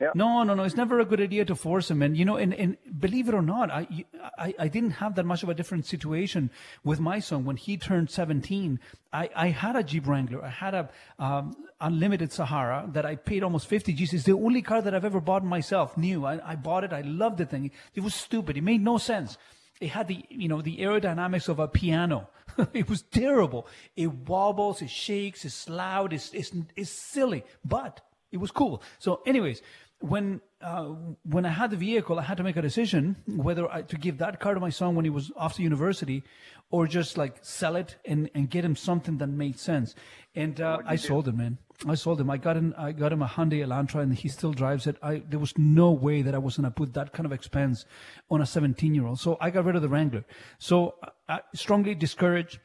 Yeah. 0.02 0.12
no, 0.16 0.42
no, 0.44 0.56
no. 0.56 0.64
It's 0.64 0.76
never 0.76 1.00
a 1.00 1.06
good 1.06 1.22
idea 1.22 1.46
to 1.46 1.56
force 1.56 1.92
him. 1.92 2.02
And 2.02 2.18
you 2.18 2.26
know, 2.26 2.36
and, 2.36 2.54
and 2.56 2.78
believe 3.00 3.30
it 3.30 3.36
or 3.36 3.42
not, 3.44 3.70
I, 3.70 4.06
I 4.38 4.54
I 4.58 4.68
didn't 4.68 4.92
have 5.02 5.14
that 5.16 5.26
much 5.26 5.44
of 5.44 5.50
a 5.50 5.54
different 5.54 5.86
situation 5.86 6.50
with 6.84 7.00
my 7.00 7.20
son 7.20 7.46
when 7.46 7.56
he 7.56 7.78
turned 7.78 8.10
17. 8.10 8.80
I, 9.14 9.30
I 9.36 9.48
had 9.50 9.76
a 9.76 9.84
Jeep 9.84 10.08
Wrangler. 10.08 10.44
I 10.44 10.50
had 10.50 10.74
a 10.74 10.90
um, 11.20 11.56
unlimited 11.80 12.32
Sahara 12.34 12.90
that 12.94 13.06
I 13.06 13.16
paid 13.16 13.44
almost 13.44 13.68
50 13.68 13.94
G's. 13.94 14.14
It's 14.14 14.24
the 14.24 14.34
only 14.34 14.64
car 14.64 14.82
that 14.82 14.96
I've 14.96 15.06
ever 15.06 15.22
bought 15.22 15.46
myself, 15.46 15.98
new. 15.98 16.26
I, 16.26 16.40
I 16.52 16.56
bought 16.56 16.84
it. 16.84 16.94
I 16.94 17.02
loved 17.02 17.38
the 17.38 17.46
thing. 17.46 17.70
It 17.94 18.02
was 18.02 18.16
stupid. 18.16 18.58
It 18.58 18.64
made 18.64 18.82
no 18.82 18.98
sense. 18.98 19.38
It 19.80 19.90
had 19.90 20.08
the 20.08 20.26
you 20.30 20.48
know 20.48 20.62
the 20.62 20.78
aerodynamics 20.78 21.48
of 21.48 21.60
a 21.60 21.68
piano. 21.68 22.30
it 22.74 22.90
was 22.90 23.04
terrible. 23.04 23.68
It 23.96 24.12
wobbles. 24.12 24.82
It 24.82 24.90
shakes. 24.90 25.46
It's 25.46 25.70
loud. 25.70 26.14
It's 26.14 26.34
it's 26.34 26.52
it's 26.76 26.92
silly, 26.92 27.44
but 27.64 28.02
it 28.32 28.38
was 28.38 28.52
cool. 28.52 28.82
So, 29.00 29.22
anyways, 29.26 29.62
when 30.02 30.42
uh, 30.62 30.90
when 31.24 31.46
I 31.46 31.50
had 31.50 31.72
the 31.72 31.78
vehicle, 31.78 32.20
I 32.20 32.24
had 32.24 32.38
to 32.38 32.44
make 32.44 32.56
a 32.56 32.62
decision 32.62 33.16
whether 33.28 33.72
I, 33.72 33.82
to 33.82 33.98
give 33.98 34.20
that 34.20 34.40
car 34.40 34.54
to 34.54 34.60
my 34.60 34.70
son 34.70 34.96
when 34.96 35.06
he 35.06 35.10
was 35.10 35.32
off 35.36 35.56
to 35.56 35.64
university, 35.64 36.24
or 36.70 36.88
just 36.88 37.18
like 37.18 37.38
sell 37.42 37.76
it 37.76 37.96
and, 38.06 38.30
and 38.36 38.50
get 38.50 38.64
him 38.64 38.76
something 38.76 39.18
that 39.18 39.28
made 39.28 39.58
sense. 39.60 39.96
And 40.36 40.62
uh, 40.62 40.80
I 40.86 40.98
sold 40.98 41.28
him, 41.28 41.38
man. 41.38 41.58
I 41.88 41.96
sold 41.96 42.22
him. 42.22 42.30
I 42.30 42.38
got 42.38 42.58
him. 42.58 42.76
I 42.78 42.92
got 42.92 43.12
him 43.12 43.22
a 43.22 43.28
Hyundai 43.28 43.66
Elantra, 43.66 44.02
and 44.02 44.14
he 44.14 44.28
still 44.28 44.54
drives 44.54 44.86
it. 44.86 44.98
I 45.02 45.24
there 45.28 45.40
was 45.40 45.58
no 45.58 45.92
way 45.92 46.22
that 46.22 46.36
I 46.36 46.38
was 46.38 46.58
gonna 46.58 46.72
put 46.72 46.94
that 46.94 47.14
kind 47.14 47.26
of 47.26 47.32
expense 47.32 47.86
on 48.30 48.42
a 48.42 48.46
17 48.46 48.94
year 48.94 49.08
old. 49.08 49.20
So 49.20 49.38
I 49.42 49.50
got 49.50 49.66
rid 49.66 49.76
of 49.76 49.82
the 49.82 49.90
Wrangler. 49.90 50.26
So 50.60 50.96
I 51.02 51.10
I 51.32 51.40
strongly 51.56 51.96
discourage 51.96 52.60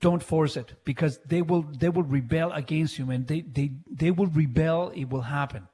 don't 0.00 0.22
force 0.22 0.56
it 0.56 0.72
because 0.84 1.18
they 1.26 1.42
will 1.42 1.62
they 1.62 1.90
will 1.90 2.02
rebel 2.02 2.50
against 2.52 2.98
you 2.98 3.10
and 3.10 3.26
they 3.26 3.42
they 3.42 3.72
they 3.90 4.10
will 4.10 4.26
rebel 4.28 4.90
it 4.94 5.10
will 5.10 5.20
happen 5.20 5.68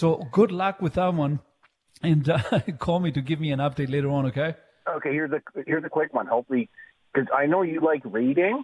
so 0.00 0.08
good 0.38 0.52
luck 0.52 0.80
with 0.82 0.94
that 0.94 1.14
one 1.14 1.40
and 2.02 2.28
uh, 2.28 2.38
call 2.78 3.00
me 3.00 3.10
to 3.12 3.20
give 3.20 3.40
me 3.40 3.50
an 3.56 3.60
update 3.60 3.90
later 3.90 4.10
on 4.10 4.26
okay 4.26 4.54
Okay, 4.88 5.12
here's 5.12 5.32
a 5.32 5.42
here's 5.66 5.84
a 5.84 5.88
quick 5.88 6.14
one. 6.14 6.26
Hopefully, 6.26 6.68
because 7.12 7.28
I 7.36 7.46
know 7.46 7.62
you 7.62 7.80
like 7.80 8.02
reading, 8.04 8.62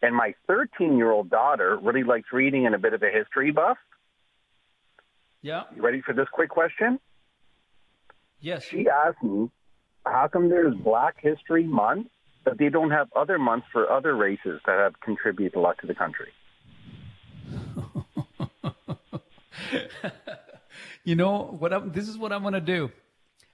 and 0.00 0.14
my 0.16 0.34
13 0.46 0.96
year 0.96 1.10
old 1.10 1.28
daughter 1.28 1.78
really 1.82 2.02
likes 2.02 2.28
reading 2.32 2.64
and 2.66 2.74
a 2.74 2.78
bit 2.78 2.94
of 2.94 3.02
a 3.02 3.10
history 3.10 3.50
buff. 3.50 3.76
yeah 5.42 5.64
You 5.76 5.82
ready 5.82 6.00
for 6.00 6.14
this 6.14 6.28
quick 6.32 6.48
question? 6.48 6.98
yes 8.40 8.64
She 8.64 8.88
asked 8.88 9.22
me, 9.22 9.50
how 10.06 10.28
come 10.28 10.48
there's 10.48 10.74
Black 10.74 11.16
History 11.20 11.64
Month, 11.64 12.06
but 12.44 12.56
they 12.56 12.70
don't 12.70 12.90
have 12.90 13.08
other 13.14 13.38
months 13.38 13.66
for 13.70 13.90
other 13.90 14.16
races 14.16 14.62
that 14.66 14.78
have 14.78 14.98
contributed 15.00 15.56
a 15.56 15.60
lot 15.60 15.76
to 15.82 15.86
the 15.86 15.94
country? 15.94 16.32
you 21.04 21.16
know 21.16 21.56
what 21.58 21.72
I'm, 21.72 21.92
this 21.92 22.08
is 22.08 22.18
what 22.18 22.32
i'm 22.32 22.42
going 22.42 22.54
to 22.54 22.60
do. 22.60 22.90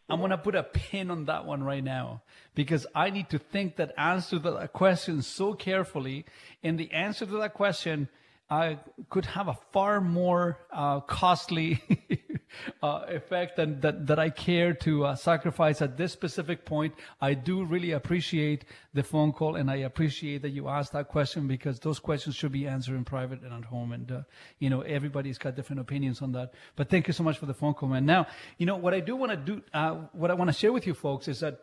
I'm 0.08 0.20
going 0.20 0.30
to 0.30 0.38
put 0.38 0.54
a 0.54 0.62
pin 0.62 1.10
on 1.10 1.24
that 1.24 1.46
one 1.46 1.64
right 1.64 1.82
now 1.82 2.22
because 2.54 2.86
i 2.94 3.10
need 3.10 3.28
to 3.30 3.38
think 3.38 3.76
that 3.76 3.92
answer 3.98 4.38
to 4.38 4.50
that 4.52 4.72
question 4.72 5.22
so 5.22 5.54
carefully. 5.54 6.24
And 6.62 6.78
the 6.78 6.90
answer 6.92 7.26
to 7.26 7.38
that 7.38 7.54
question 7.54 8.08
uh, 8.48 8.74
could 9.10 9.26
have 9.26 9.48
a 9.48 9.58
far 9.72 10.00
more 10.00 10.58
uh, 10.72 11.00
costly 11.00 11.82
uh, 12.82 13.04
effect 13.08 13.56
than 13.56 13.80
that, 13.80 14.06
that 14.06 14.18
I 14.18 14.30
care 14.30 14.72
to 14.74 15.06
uh, 15.06 15.16
sacrifice 15.16 15.82
at 15.82 15.96
this 15.96 16.12
specific 16.12 16.64
point. 16.64 16.94
I 17.20 17.34
do 17.34 17.64
really 17.64 17.92
appreciate 17.92 18.64
the 18.94 19.02
phone 19.02 19.32
call 19.32 19.56
and 19.56 19.70
I 19.70 19.76
appreciate 19.76 20.42
that 20.42 20.50
you 20.50 20.68
asked 20.68 20.92
that 20.92 21.08
question 21.08 21.46
because 21.46 21.80
those 21.80 21.98
questions 21.98 22.36
should 22.36 22.52
be 22.52 22.66
answered 22.66 22.94
in 22.94 23.04
private 23.04 23.42
and 23.42 23.52
at 23.52 23.64
home. 23.64 23.92
And, 23.92 24.10
uh, 24.10 24.22
you 24.58 24.70
know, 24.70 24.82
everybody's 24.82 25.38
got 25.38 25.56
different 25.56 25.80
opinions 25.80 26.22
on 26.22 26.32
that. 26.32 26.54
But 26.76 26.88
thank 26.88 27.06
you 27.06 27.12
so 27.12 27.22
much 27.22 27.38
for 27.38 27.46
the 27.46 27.54
phone 27.54 27.74
call, 27.74 27.88
man. 27.88 28.06
Now, 28.06 28.26
you 28.58 28.66
know, 28.66 28.76
what 28.76 28.94
I 28.94 29.00
do 29.00 29.16
want 29.16 29.32
to 29.32 29.36
do, 29.36 29.62
uh, 29.74 29.94
what 30.12 30.30
I 30.30 30.34
want 30.34 30.48
to 30.48 30.56
share 30.56 30.72
with 30.72 30.86
you 30.86 30.94
folks 30.94 31.28
is 31.28 31.40
that 31.40 31.60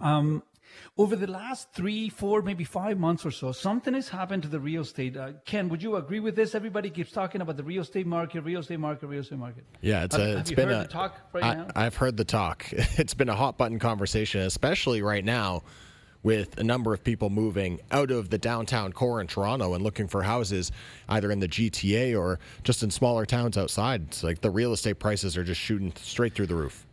um, 0.00 0.42
over 0.96 1.16
the 1.16 1.26
last 1.26 1.72
three, 1.72 2.08
four, 2.08 2.42
maybe 2.42 2.64
five 2.64 2.98
months 2.98 3.24
or 3.26 3.30
so, 3.30 3.52
something 3.52 3.94
has 3.94 4.08
happened 4.08 4.42
to 4.44 4.48
the 4.48 4.60
real 4.60 4.82
estate. 4.82 5.16
Uh, 5.16 5.32
Ken, 5.44 5.68
would 5.68 5.82
you 5.82 5.96
agree 5.96 6.20
with 6.20 6.36
this? 6.36 6.54
Everybody 6.54 6.90
keeps 6.90 7.10
talking 7.12 7.40
about 7.40 7.56
the 7.56 7.64
real 7.64 7.82
estate 7.82 8.06
market, 8.06 8.42
real 8.42 8.60
estate 8.60 8.80
market, 8.80 9.06
real 9.06 9.20
estate 9.20 9.38
market. 9.38 9.64
Yeah, 9.80 10.04
it's 10.04 10.16
Have- 10.16 10.24
a, 10.24 10.28
have 10.30 10.38
it's 10.40 10.50
you 10.50 10.56
been 10.56 10.68
heard 10.68 10.76
a 10.76 10.82
the 10.82 10.88
talk 10.88 11.18
right 11.32 11.44
I- 11.44 11.54
now? 11.54 11.66
I've 11.74 11.96
heard 11.96 12.16
the 12.16 12.24
talk. 12.24 12.66
It's 12.98 13.14
been 13.14 13.28
a 13.28 13.34
hot 13.36 13.58
button 13.58 13.78
conversation, 13.78 14.40
especially 14.42 15.02
right 15.02 15.24
now 15.24 15.62
with 16.22 16.56
a 16.58 16.64
number 16.64 16.94
of 16.94 17.04
people 17.04 17.28
moving 17.28 17.78
out 17.90 18.10
of 18.10 18.30
the 18.30 18.38
downtown 18.38 18.92
core 18.94 19.20
in 19.20 19.26
Toronto 19.26 19.74
and 19.74 19.84
looking 19.84 20.08
for 20.08 20.22
houses 20.22 20.72
either 21.08 21.30
in 21.30 21.38
the 21.40 21.48
GTA 21.48 22.18
or 22.18 22.38
just 22.62 22.82
in 22.82 22.90
smaller 22.90 23.26
towns 23.26 23.58
outside. 23.58 24.04
It's 24.08 24.24
like 24.24 24.40
the 24.40 24.48
real 24.50 24.72
estate 24.72 24.98
prices 24.98 25.36
are 25.36 25.44
just 25.44 25.60
shooting 25.60 25.92
straight 25.96 26.32
through 26.34 26.46
the 26.46 26.54
roof. 26.54 26.86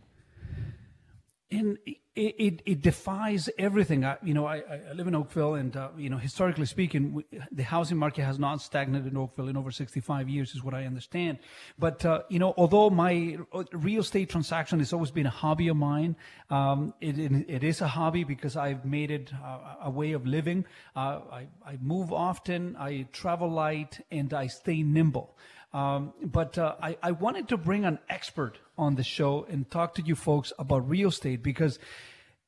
And 1.50 1.78
it, 2.14 2.34
it, 2.38 2.62
it 2.66 2.82
defies 2.82 3.48
everything. 3.58 4.04
I, 4.04 4.18
you 4.22 4.34
know, 4.34 4.46
I, 4.46 4.58
I 4.58 4.92
live 4.94 5.06
in 5.06 5.14
Oakville, 5.14 5.54
and 5.54 5.74
uh, 5.74 5.88
you 5.96 6.10
know, 6.10 6.18
historically 6.18 6.66
speaking, 6.66 7.14
we, 7.14 7.24
the 7.50 7.62
housing 7.62 7.96
market 7.96 8.24
has 8.24 8.38
not 8.38 8.60
stagnated 8.60 9.06
in 9.06 9.16
Oakville 9.16 9.48
in 9.48 9.56
over 9.56 9.70
65 9.70 10.28
years, 10.28 10.54
is 10.54 10.62
what 10.62 10.74
I 10.74 10.84
understand. 10.84 11.38
But 11.78 12.04
uh, 12.04 12.22
you 12.28 12.38
know, 12.38 12.52
although 12.58 12.90
my 12.90 13.38
real 13.72 14.02
estate 14.02 14.28
transaction 14.28 14.78
has 14.80 14.92
always 14.92 15.10
been 15.10 15.24
a 15.24 15.30
hobby 15.30 15.68
of 15.68 15.76
mine, 15.76 16.16
um, 16.50 16.92
it, 17.00 17.18
it, 17.18 17.32
it 17.48 17.64
is 17.64 17.80
a 17.80 17.88
hobby 17.88 18.24
because 18.24 18.56
I've 18.56 18.84
made 18.84 19.10
it 19.10 19.32
uh, 19.42 19.76
a 19.84 19.90
way 19.90 20.12
of 20.12 20.26
living. 20.26 20.66
Uh, 20.94 21.20
I, 21.32 21.46
I 21.64 21.78
move 21.80 22.12
often, 22.12 22.76
I 22.78 23.06
travel 23.12 23.48
light, 23.48 24.04
and 24.10 24.34
I 24.34 24.48
stay 24.48 24.82
nimble. 24.82 25.34
Um, 25.72 26.12
but 26.22 26.58
uh, 26.58 26.74
I, 26.82 26.96
I 27.02 27.12
wanted 27.12 27.48
to 27.48 27.56
bring 27.56 27.84
an 27.84 27.98
expert 28.08 28.58
on 28.76 28.94
the 28.94 29.02
show 29.02 29.46
and 29.48 29.70
talk 29.70 29.94
to 29.94 30.02
you 30.02 30.14
folks 30.14 30.52
about 30.58 30.88
real 30.88 31.08
estate 31.08 31.42
because 31.42 31.78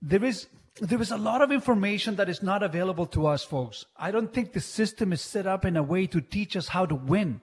there 0.03 0.25
is 0.25 0.47
there 0.81 1.01
is 1.01 1.13
a 1.13 1.17
lot 1.17 1.41
of 1.41 1.53
information 1.53 2.17
that 2.17 2.29
is 2.29 2.43
not 2.43 2.63
available 2.63 3.07
to 3.07 3.27
us 3.27 3.45
folks. 3.45 3.87
I 3.97 4.11
don't 4.11 4.33
think 4.33 4.53
the 4.53 4.61
system 4.61 5.13
is 5.13 5.21
set 5.21 5.47
up 5.47 5.65
in 5.65 5.77
a 5.77 5.83
way 5.83 6.07
to 6.09 6.21
teach 6.21 6.57
us 6.57 6.69
how 6.69 6.85
to 6.87 6.95
win. 6.95 7.41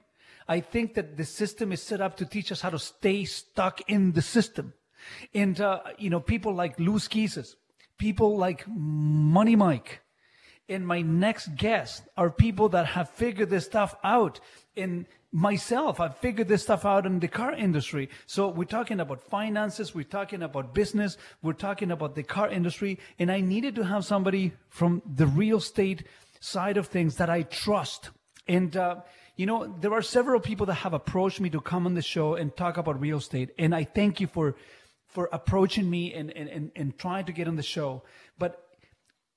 I 0.48 0.60
think 0.60 0.96
that 0.96 1.18
the 1.18 1.24
system 1.24 1.72
is 1.72 1.82
set 1.82 2.02
up 2.02 2.18
to 2.18 2.26
teach 2.26 2.52
us 2.52 2.62
how 2.62 2.70
to 2.72 2.80
stay 2.80 3.24
stuck 3.24 3.82
in 3.90 4.12
the 4.12 4.22
system. 4.22 4.74
And 5.34 5.60
uh, 5.60 5.80
you 5.98 6.10
know, 6.10 6.20
people 6.20 6.54
like 6.54 6.80
Lou 6.80 7.00
Schizas, 7.00 7.56
people 7.98 8.38
like 8.38 8.66
Money 8.68 9.56
Mike, 9.56 10.02
and 10.70 10.86
my 10.86 11.02
next 11.02 11.56
guest 11.56 12.04
are 12.18 12.30
people 12.30 12.70
that 12.70 12.86
have 12.88 13.10
figured 13.10 13.50
this 13.50 13.66
stuff 13.66 13.96
out. 14.04 14.40
And 14.76 15.06
myself, 15.32 16.00
I've 16.00 16.18
figured 16.18 16.48
this 16.48 16.64
stuff 16.64 16.86
out 16.86 17.06
in 17.06 17.20
the 17.20 17.28
car 17.28 17.54
industry. 17.54 18.10
So 18.26 18.50
we're 18.50 18.66
talking 18.66 19.00
about 19.00 19.24
finances, 19.24 19.96
we're 19.96 20.04
talking 20.04 20.44
about 20.44 20.74
business, 20.74 21.18
we're 21.42 21.54
talking 21.54 21.92
about 21.92 22.16
the 22.16 22.24
car 22.24 22.50
industry. 22.50 23.00
And 23.18 23.32
I 23.32 23.40
needed 23.42 23.76
to 23.76 23.84
have 23.84 24.06
somebody 24.06 24.54
from 24.70 25.02
the 25.06 25.28
real 25.28 25.58
estate 25.58 26.04
side 26.40 26.78
of 26.78 26.88
things 26.88 27.16
that 27.18 27.30
I 27.30 27.44
trust. 27.44 28.10
And, 28.48 28.76
uh, 28.76 29.02
you 29.38 29.46
know, 29.46 29.74
there 29.80 29.94
are 29.94 30.02
several 30.02 30.40
people 30.40 30.66
that 30.66 30.76
have 30.76 30.94
approached 30.94 31.40
me 31.40 31.50
to 31.52 31.62
come 31.62 31.86
on 31.86 31.94
the 31.94 32.02
show 32.02 32.36
and 32.36 32.56
talk 32.56 32.78
about 32.78 33.00
real 33.00 33.18
estate. 33.18 33.52
And 33.58 33.74
I 33.74 33.86
thank 33.86 34.20
you 34.20 34.28
for, 34.28 34.56
for 35.08 35.30
approaching 35.32 35.90
me 35.90 36.14
and, 36.14 36.32
and, 36.32 36.50
and, 36.50 36.72
and 36.76 36.98
trying 36.98 37.26
to 37.26 37.32
get 37.32 37.48
on 37.48 37.56
the 37.56 37.64
show. 37.64 38.04
But 38.38 38.68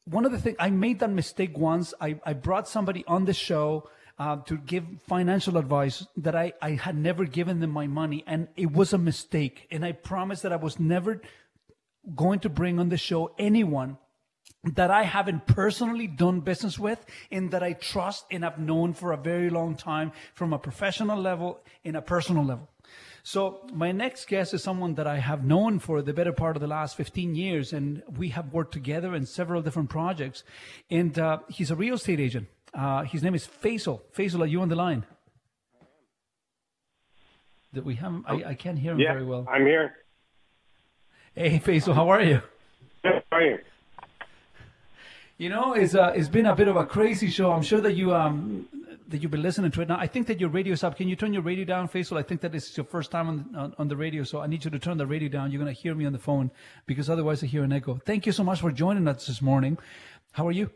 one 0.06 0.24
of 0.26 0.32
the 0.32 0.38
things 0.38 0.56
I 0.58 0.70
made 0.70 1.00
that 1.00 1.10
mistake 1.10 1.56
once. 1.56 1.94
I, 2.00 2.20
I 2.24 2.34
brought 2.34 2.68
somebody 2.68 3.04
on 3.06 3.24
the 3.24 3.32
show 3.32 3.88
uh, 4.18 4.36
to 4.46 4.56
give 4.56 4.84
financial 5.06 5.56
advice 5.56 6.06
that 6.16 6.36
I, 6.36 6.52
I 6.62 6.70
had 6.72 6.96
never 6.96 7.24
given 7.24 7.60
them 7.60 7.70
my 7.70 7.86
money, 7.86 8.22
and 8.26 8.48
it 8.56 8.72
was 8.72 8.92
a 8.92 8.98
mistake. 8.98 9.66
And 9.70 9.84
I 9.84 9.92
promised 9.92 10.42
that 10.42 10.52
I 10.52 10.56
was 10.56 10.78
never 10.78 11.20
going 12.14 12.40
to 12.40 12.48
bring 12.48 12.78
on 12.78 12.90
the 12.90 12.96
show 12.96 13.34
anyone 13.38 13.98
that 14.62 14.90
I 14.90 15.02
haven't 15.02 15.46
personally 15.46 16.06
done 16.06 16.40
business 16.40 16.78
with 16.78 17.04
and 17.30 17.50
that 17.50 17.62
I 17.62 17.74
trust 17.74 18.24
and 18.30 18.44
have 18.44 18.58
known 18.58 18.94
for 18.94 19.12
a 19.12 19.16
very 19.16 19.50
long 19.50 19.76
time 19.76 20.12
from 20.32 20.52
a 20.52 20.58
professional 20.58 21.20
level 21.20 21.60
and 21.84 21.96
a 21.96 22.02
personal 22.02 22.44
level. 22.44 22.68
So 23.22 23.66
my 23.72 23.90
next 23.90 24.28
guest 24.28 24.52
is 24.52 24.62
someone 24.62 24.94
that 24.94 25.06
I 25.06 25.18
have 25.18 25.44
known 25.44 25.78
for 25.78 26.02
the 26.02 26.12
better 26.12 26.32
part 26.32 26.56
of 26.56 26.60
the 26.60 26.68
last 26.68 26.94
15 26.96 27.34
years, 27.34 27.72
and 27.72 28.02
we 28.18 28.28
have 28.30 28.52
worked 28.52 28.72
together 28.72 29.14
in 29.14 29.24
several 29.24 29.62
different 29.62 29.88
projects. 29.88 30.44
And 30.90 31.18
uh, 31.18 31.38
he's 31.48 31.70
a 31.70 31.76
real 31.76 31.94
estate 31.94 32.20
agent. 32.20 32.48
Uh, 32.76 33.02
his 33.05 33.22
name 33.22 33.34
is 33.34 33.46
Faizel. 33.46 34.01
Faizel, 34.16 34.40
are 34.42 34.46
you 34.46 34.60
on 34.60 34.68
the 34.68 34.76
line? 34.76 35.05
That 37.72 37.84
we 37.84 37.94
have. 37.96 38.22
I, 38.26 38.44
I 38.44 38.55
can't 38.55 38.78
hear 38.78 38.92
him 38.92 39.01
yeah, 39.01 39.12
very 39.12 39.24
well. 39.24 39.46
I'm 39.51 39.66
here. 39.66 39.94
Hey, 41.34 41.59
Faizel, 41.59 41.94
how 41.94 42.09
are 42.09 42.22
you? 42.22 42.40
How 43.02 43.22
are 43.32 43.42
you? 43.42 43.59
You 45.36 45.48
know, 45.48 45.74
it's 45.74 45.94
uh, 45.96 46.12
it's 46.14 46.28
been 46.28 46.46
a 46.46 46.55
bit 46.55 46.68
of 46.68 46.76
a 46.76 46.86
crazy 46.86 47.28
show. 47.28 47.51
I'm 47.51 47.62
sure 47.62 47.80
that 47.80 47.94
you 47.94 48.14
um 48.14 48.68
that 49.09 49.20
you've 49.20 49.32
been 49.32 49.42
listening 49.42 49.72
to 49.72 49.80
it 49.82 49.88
now. 49.88 49.98
I 49.98 50.06
think 50.06 50.28
that 50.28 50.40
your 50.40 50.48
radio's 50.48 50.84
up. 50.84 50.96
Can 50.96 51.09
you 51.09 51.16
turn 51.16 51.32
your 51.32 51.42
radio 51.42 51.64
down, 51.64 51.88
Faizel? 51.88 52.16
I 52.16 52.22
think 52.22 52.40
that 52.42 52.52
this 52.52 52.70
is 52.70 52.76
your 52.76 52.86
first 52.86 53.10
time 53.10 53.28
on, 53.28 53.55
on, 53.56 53.74
on 53.78 53.88
the 53.88 53.96
radio, 53.96 54.22
so 54.22 54.40
I 54.40 54.46
need 54.46 54.64
you 54.64 54.70
to 54.70 54.78
turn 54.78 54.96
the 54.96 55.06
radio 55.06 55.28
down. 55.28 55.51
You're 55.51 55.62
going 55.62 55.74
to 55.74 55.80
hear 55.80 55.94
me 55.94 56.06
on 56.06 56.12
the 56.12 56.18
phone 56.18 56.51
because 56.86 57.10
otherwise 57.10 57.42
I 57.42 57.46
hear 57.46 57.64
an 57.64 57.72
echo. 57.72 58.01
Thank 58.06 58.26
you 58.26 58.32
so 58.32 58.44
much 58.44 58.60
for 58.60 58.70
joining 58.70 59.06
us 59.09 59.26
this 59.26 59.42
morning. 59.42 59.76
How 60.32 60.46
are 60.46 60.52
you? 60.52 60.70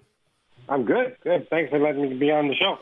I'm 0.69 0.85
good. 0.85 1.17
Good. 1.23 1.49
Thanks 1.51 1.71
for 1.71 1.79
letting 1.79 2.03
me 2.03 2.15
be 2.15 2.31
on 2.31 2.49
the 2.49 2.55
show. 2.55 2.79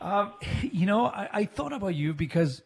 Uh, 0.00 0.30
you 0.62 0.86
know, 0.86 1.06
I, 1.06 1.28
I, 1.32 1.44
thought 1.44 1.72
about 1.72 1.94
you 1.94 2.12
because 2.12 2.62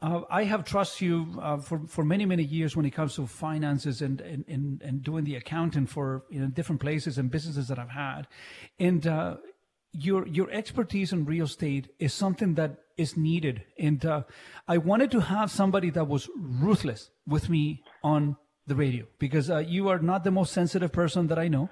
uh, 0.00 0.22
I 0.30 0.44
have 0.44 0.64
trusted 0.64 1.02
you 1.02 1.38
uh, 1.42 1.58
for, 1.58 1.80
for 1.86 2.04
many, 2.04 2.24
many 2.24 2.44
years 2.44 2.76
when 2.76 2.86
it 2.86 2.92
comes 2.92 3.16
to 3.16 3.26
finances 3.26 4.00
and, 4.00 4.20
and, 4.20 4.44
and, 4.48 4.80
and 4.80 5.02
doing 5.02 5.24
the 5.24 5.34
accounting 5.36 5.86
for 5.86 6.22
you 6.30 6.40
know, 6.40 6.46
different 6.46 6.80
places 6.80 7.18
and 7.18 7.30
businesses 7.30 7.68
that 7.68 7.78
I've 7.78 7.90
had. 7.90 8.26
And 8.78 9.06
uh, 9.06 9.36
your 9.92 10.26
your 10.28 10.50
expertise 10.50 11.12
in 11.12 11.24
real 11.24 11.46
estate 11.46 11.88
is 11.98 12.14
something 12.14 12.54
that 12.54 12.76
is 12.96 13.16
needed. 13.16 13.64
And 13.78 14.04
uh, 14.06 14.22
I 14.68 14.78
wanted 14.78 15.10
to 15.12 15.20
have 15.20 15.50
somebody 15.50 15.90
that 15.90 16.06
was 16.06 16.28
ruthless 16.38 17.10
with 17.26 17.48
me 17.48 17.82
on 18.02 18.36
the 18.66 18.76
radio 18.76 19.06
because 19.18 19.50
uh, 19.50 19.58
you 19.58 19.88
are 19.88 19.98
not 19.98 20.22
the 20.22 20.30
most 20.30 20.52
sensitive 20.52 20.92
person 20.92 21.26
that 21.26 21.38
I 21.38 21.48
know. 21.48 21.70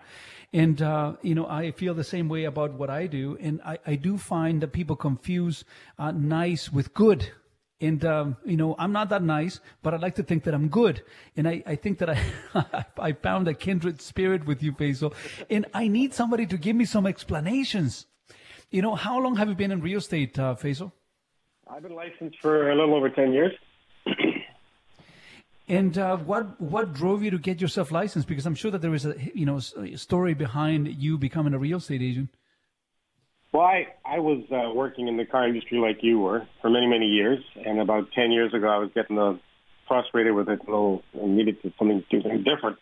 And, 0.53 0.81
uh, 0.81 1.15
you 1.23 1.35
know, 1.35 1.47
I 1.47 1.73
feel 1.73 1.95
the 1.95 2.05
same 2.05 2.29
way 2.29 2.45
about 2.45 2.73
what 2.73 2.89
I 2.89 3.07
do. 3.07 3.37
And 3.41 3.61
I, 3.62 3.79
I 3.87 3.95
do 3.97 4.16
find 4.16 4.62
that 4.62 4.73
people 4.73 4.97
confuse 4.97 5.65
uh, 5.99 6.11
nice 6.12 6.73
with 6.73 6.95
good. 6.95 7.31
And, 7.81 8.05
um, 8.05 8.37
you 8.45 8.57
know, 8.57 8.75
I'm 8.79 8.91
not 8.93 9.11
that 9.11 9.23
nice, 9.23 9.61
but 9.83 9.95
I 9.95 9.99
like 9.99 10.16
to 10.16 10.23
think 10.23 10.45
that 10.45 10.55
I'm 10.55 10.69
good. 10.69 11.03
And 11.37 11.47
I, 11.47 11.62
I 11.66 11.77
think 11.77 11.99
that 11.99 12.11
I, 12.11 12.85
I 12.99 13.12
found 13.12 13.47
a 13.47 13.55
kindred 13.55 14.01
spirit 14.01 14.47
with 14.47 14.62
you, 14.62 14.73
Faizel. 14.73 15.15
And 15.51 15.66
I 15.75 15.87
need 15.87 16.15
somebody 16.15 16.47
to 16.47 16.57
give 16.57 16.75
me 16.75 16.87
some 16.87 17.07
explanations. 17.07 18.07
You 18.70 18.83
know, 18.83 18.95
how 18.95 19.20
long 19.20 19.37
have 19.37 19.49
you 19.49 19.55
been 19.55 19.70
in 19.70 19.81
real 19.81 19.99
estate, 19.99 20.39
uh, 20.39 20.55
Faizel? 20.55 20.93
I've 21.70 21.83
been 21.83 21.95
licensed 21.95 22.39
for 22.41 22.70
a 22.70 22.75
little 22.75 22.95
over 22.95 23.11
10 23.11 23.33
years. 23.33 23.53
And 25.69 25.99
uh, 25.99 26.16
what 26.16 26.59
what 26.61 26.95
drove 26.95 27.23
you 27.23 27.31
to 27.31 27.39
get 27.39 27.61
yourself 27.61 27.93
licensed? 27.93 28.27
Because 28.27 28.47
I'm 28.47 28.55
sure 28.55 28.70
that 28.70 28.81
there 28.81 28.95
is 28.95 29.05
a 29.05 29.15
you 29.35 29.45
know 29.45 29.59
a 29.59 29.97
story 29.97 30.32
behind 30.32 30.89
you 30.89 31.19
becoming 31.19 31.53
a 31.53 31.59
real 31.59 31.78
estate 31.78 32.01
agent. 32.01 32.31
Well, 33.53 33.62
I 33.62 33.89
I 34.05 34.19
was 34.19 34.45
uh, 34.51 34.73
working 34.74 35.09
in 35.09 35.19
the 35.19 35.27
car 35.27 35.47
industry 35.47 35.78
like 35.78 35.99
you 36.03 36.19
were 36.20 36.47
for 36.62 36.70
many 36.70 36.86
many 36.86 37.07
years, 37.07 37.40
and 37.66 37.81
about 37.81 38.11
ten 38.12 38.32
years 38.32 38.55
ago, 38.55 38.66
I 38.66 38.78
was 38.78 38.90
getting 38.95 39.19
uh, 39.19 39.35
frustrated 39.86 40.35
with 40.35 40.49
it, 40.49 40.61
a 40.61 40.70
little, 40.70 41.03
and 41.12 41.36
needed 41.36 41.61
to 41.62 41.73
something 41.78 42.03
do 42.11 42.23
something 42.23 42.45
different. 42.45 42.78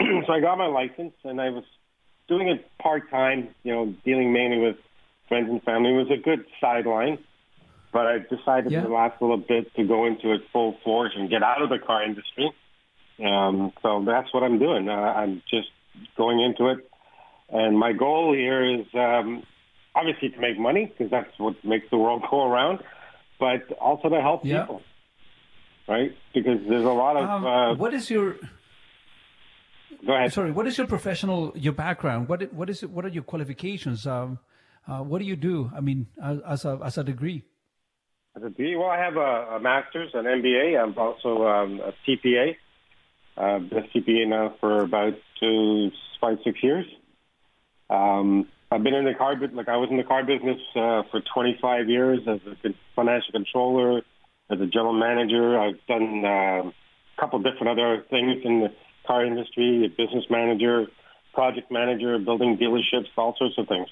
so 0.26 0.32
I 0.32 0.40
got 0.40 0.58
my 0.58 0.66
license, 0.66 1.14
and 1.22 1.40
I 1.40 1.50
was 1.50 1.64
doing 2.28 2.48
it 2.48 2.68
part 2.78 3.08
time, 3.08 3.50
you 3.62 3.72
know, 3.72 3.94
dealing 4.04 4.32
mainly 4.32 4.58
with 4.58 4.76
friends 5.28 5.48
and 5.48 5.62
family. 5.62 5.90
It 5.90 5.96
was 5.96 6.10
a 6.10 6.20
good 6.20 6.44
sideline 6.60 7.18
but 7.96 8.06
I 8.06 8.18
decided 8.18 8.70
yeah. 8.70 8.82
the 8.82 8.90
last 8.90 9.22
little 9.22 9.38
bit 9.38 9.74
to 9.76 9.84
go 9.84 10.04
into 10.04 10.34
it 10.34 10.42
full 10.52 10.76
force 10.84 11.12
and 11.16 11.30
get 11.30 11.42
out 11.42 11.62
of 11.62 11.70
the 11.70 11.78
car 11.78 12.04
industry. 12.04 12.52
Um, 13.24 13.72
so 13.80 14.04
that's 14.06 14.32
what 14.34 14.42
I'm 14.42 14.58
doing. 14.58 14.86
Uh, 14.86 14.92
I'm 14.92 15.42
just 15.48 15.68
going 16.14 16.40
into 16.40 16.72
it, 16.72 16.90
and 17.48 17.78
my 17.78 17.94
goal 17.94 18.34
here 18.34 18.62
is 18.62 18.84
um, 18.92 19.42
obviously 19.94 20.28
to 20.28 20.38
make 20.38 20.58
money 20.58 20.84
because 20.84 21.10
that's 21.10 21.32
what 21.38 21.54
makes 21.64 21.86
the 21.90 21.96
world 21.96 22.22
go 22.30 22.44
around, 22.44 22.80
but 23.40 23.72
also 23.80 24.10
to 24.10 24.20
help 24.20 24.44
yeah. 24.44 24.60
people, 24.60 24.82
right? 25.88 26.14
Because 26.34 26.58
there's 26.68 26.84
a 26.84 26.98
lot 27.04 27.16
of. 27.16 27.24
Um, 27.24 27.46
uh, 27.46 27.74
what 27.76 27.94
is 27.94 28.10
your 28.10 28.36
Go 30.06 30.14
ahead. 30.14 30.34
Sorry, 30.34 30.52
what 30.52 30.66
is 30.66 30.76
your 30.76 30.86
professional, 30.86 31.54
your 31.56 31.72
background? 31.72 32.28
What 32.28 32.52
what 32.52 32.68
is 32.68 32.82
it, 32.82 32.90
what 32.90 33.06
are 33.06 33.08
your 33.08 33.22
qualifications? 33.22 34.06
Um, 34.06 34.38
uh, 34.86 34.98
what 34.98 35.20
do 35.20 35.24
you 35.24 35.36
do? 35.36 35.70
I 35.74 35.80
mean, 35.80 36.08
as 36.22 36.66
a 36.66 36.78
as 36.84 36.98
a 36.98 37.04
degree. 37.04 37.44
Well, 38.38 38.90
I 38.90 38.98
have 38.98 39.16
a, 39.16 39.56
a 39.56 39.60
master's, 39.60 40.10
an 40.12 40.24
MBA. 40.24 40.78
I'm 40.78 40.96
also 40.98 41.46
um, 41.46 41.80
a 41.80 41.94
CPA. 42.06 42.56
Uh, 43.36 43.58
been 43.60 43.78
a 43.78 43.98
CPA 43.98 44.28
now 44.28 44.54
for 44.60 44.82
about 44.82 45.14
two, 45.40 45.90
five, 46.20 46.36
six 46.44 46.62
years. 46.62 46.84
Um, 47.88 48.46
I've 48.70 48.82
been 48.82 48.94
in 48.94 49.06
the 49.06 49.14
car, 49.14 49.36
like 49.54 49.68
I 49.68 49.76
was 49.78 49.88
in 49.90 49.96
the 49.96 50.02
car 50.02 50.22
business 50.22 50.60
uh, 50.74 51.02
for 51.10 51.22
25 51.34 51.88
years 51.88 52.20
as 52.28 52.40
a 52.46 52.74
financial 52.94 53.32
controller, 53.32 54.02
as 54.50 54.60
a 54.60 54.66
general 54.66 54.92
manager. 54.92 55.58
I've 55.58 55.80
done 55.88 56.22
uh, 56.24 56.68
a 56.68 56.72
couple 57.18 57.38
different 57.38 57.68
other 57.68 58.04
things 58.10 58.42
in 58.44 58.60
the 58.60 58.68
car 59.06 59.24
industry, 59.24 59.86
a 59.86 59.88
business 59.88 60.24
manager, 60.28 60.86
project 61.32 61.70
manager, 61.70 62.18
building 62.18 62.58
dealerships, 62.58 63.06
all 63.16 63.34
sorts 63.38 63.54
of 63.56 63.66
things. 63.66 63.88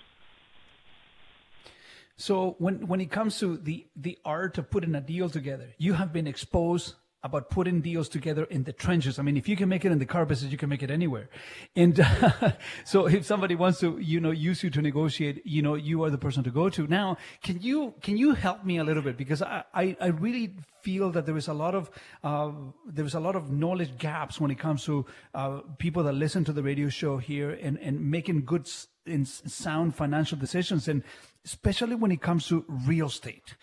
So 2.17 2.57
when 2.59 2.87
when 2.87 3.01
it 3.01 3.11
comes 3.11 3.39
to 3.41 3.57
the 3.57 3.87
the 3.97 4.19
art 4.25 4.59
of 4.59 4.71
putting 4.71 4.95
a 4.95 5.01
deal 5.01 5.29
together, 5.29 5.75
you 5.79 5.95
have 5.95 6.13
been 6.13 6.27
exposed 6.27 6.95
about 7.25 7.49
putting 7.49 7.81
deals 7.81 8.07
together 8.07 8.45
in 8.45 8.65
the 8.65 8.73
trenches. 8.73 9.19
I 9.19 9.23
mean, 9.23 9.39
if 9.39 9.49
you 9.49 9.57
can 9.57 9.71
make 9.71 9.87
it 9.87 9.91
in 9.91 9.99
the 9.99 10.05
car 10.05 10.27
business, 10.27 10.53
you 10.53 10.59
can 10.59 10.69
make 10.69 10.83
it 10.83 10.91
anywhere. 10.91 11.31
And 11.75 11.99
uh, 11.99 12.53
so 12.85 13.07
if 13.07 13.25
somebody 13.25 13.55
wants 13.55 13.81
to, 13.81 13.99
you 13.99 14.21
know, 14.21 14.31
use 14.31 14.63
you 14.63 14.69
to 14.69 14.83
negotiate, 14.83 15.41
you 15.47 15.63
know, 15.63 15.75
you 15.75 16.05
are 16.05 16.11
the 16.11 16.19
person 16.19 16.45
to 16.45 16.51
go 16.51 16.69
to. 16.69 16.87
Now, 16.87 17.17
can 17.43 17.63
you, 17.63 17.95
can 18.03 18.19
you 18.19 18.35
help 18.35 18.63
me 18.63 18.77
a 18.77 18.85
little 18.85 19.03
bit? 19.03 19.17
Because 19.17 19.41
I, 19.41 19.65
I, 19.73 19.97
I 20.03 20.07
really 20.09 20.55
feel 20.83 21.11
that 21.13 21.25
there 21.25 21.39
is 21.39 21.49
a 21.49 21.55
lot 21.55 21.75
of, 21.75 21.91
uh, 22.23 22.53
there 22.87 23.07
is 23.07 23.15
a 23.15 23.21
lot 23.21 23.37
of 23.37 23.51
knowledge 23.51 23.97
gaps 23.97 24.39
when 24.39 24.51
it 24.51 24.59
comes 24.59 24.85
to, 24.85 25.07
uh, 25.35 25.61
people 25.79 26.03
that 26.03 26.13
listen 26.13 26.45
to 26.45 26.53
the 26.53 26.63
radio 26.63 26.91
show 26.91 27.17
here 27.17 27.53
and, 27.53 27.79
and 27.79 28.11
making 28.11 28.45
good 28.45 28.69
and 29.07 29.27
sound 29.27 29.95
financial 29.95 30.39
decisions. 30.39 30.89
And 30.89 31.03
especially 31.45 31.95
when 31.95 32.11
it 32.11 32.23
comes 32.23 32.49
to 32.49 32.65
real 32.69 33.07
estate. 33.07 33.57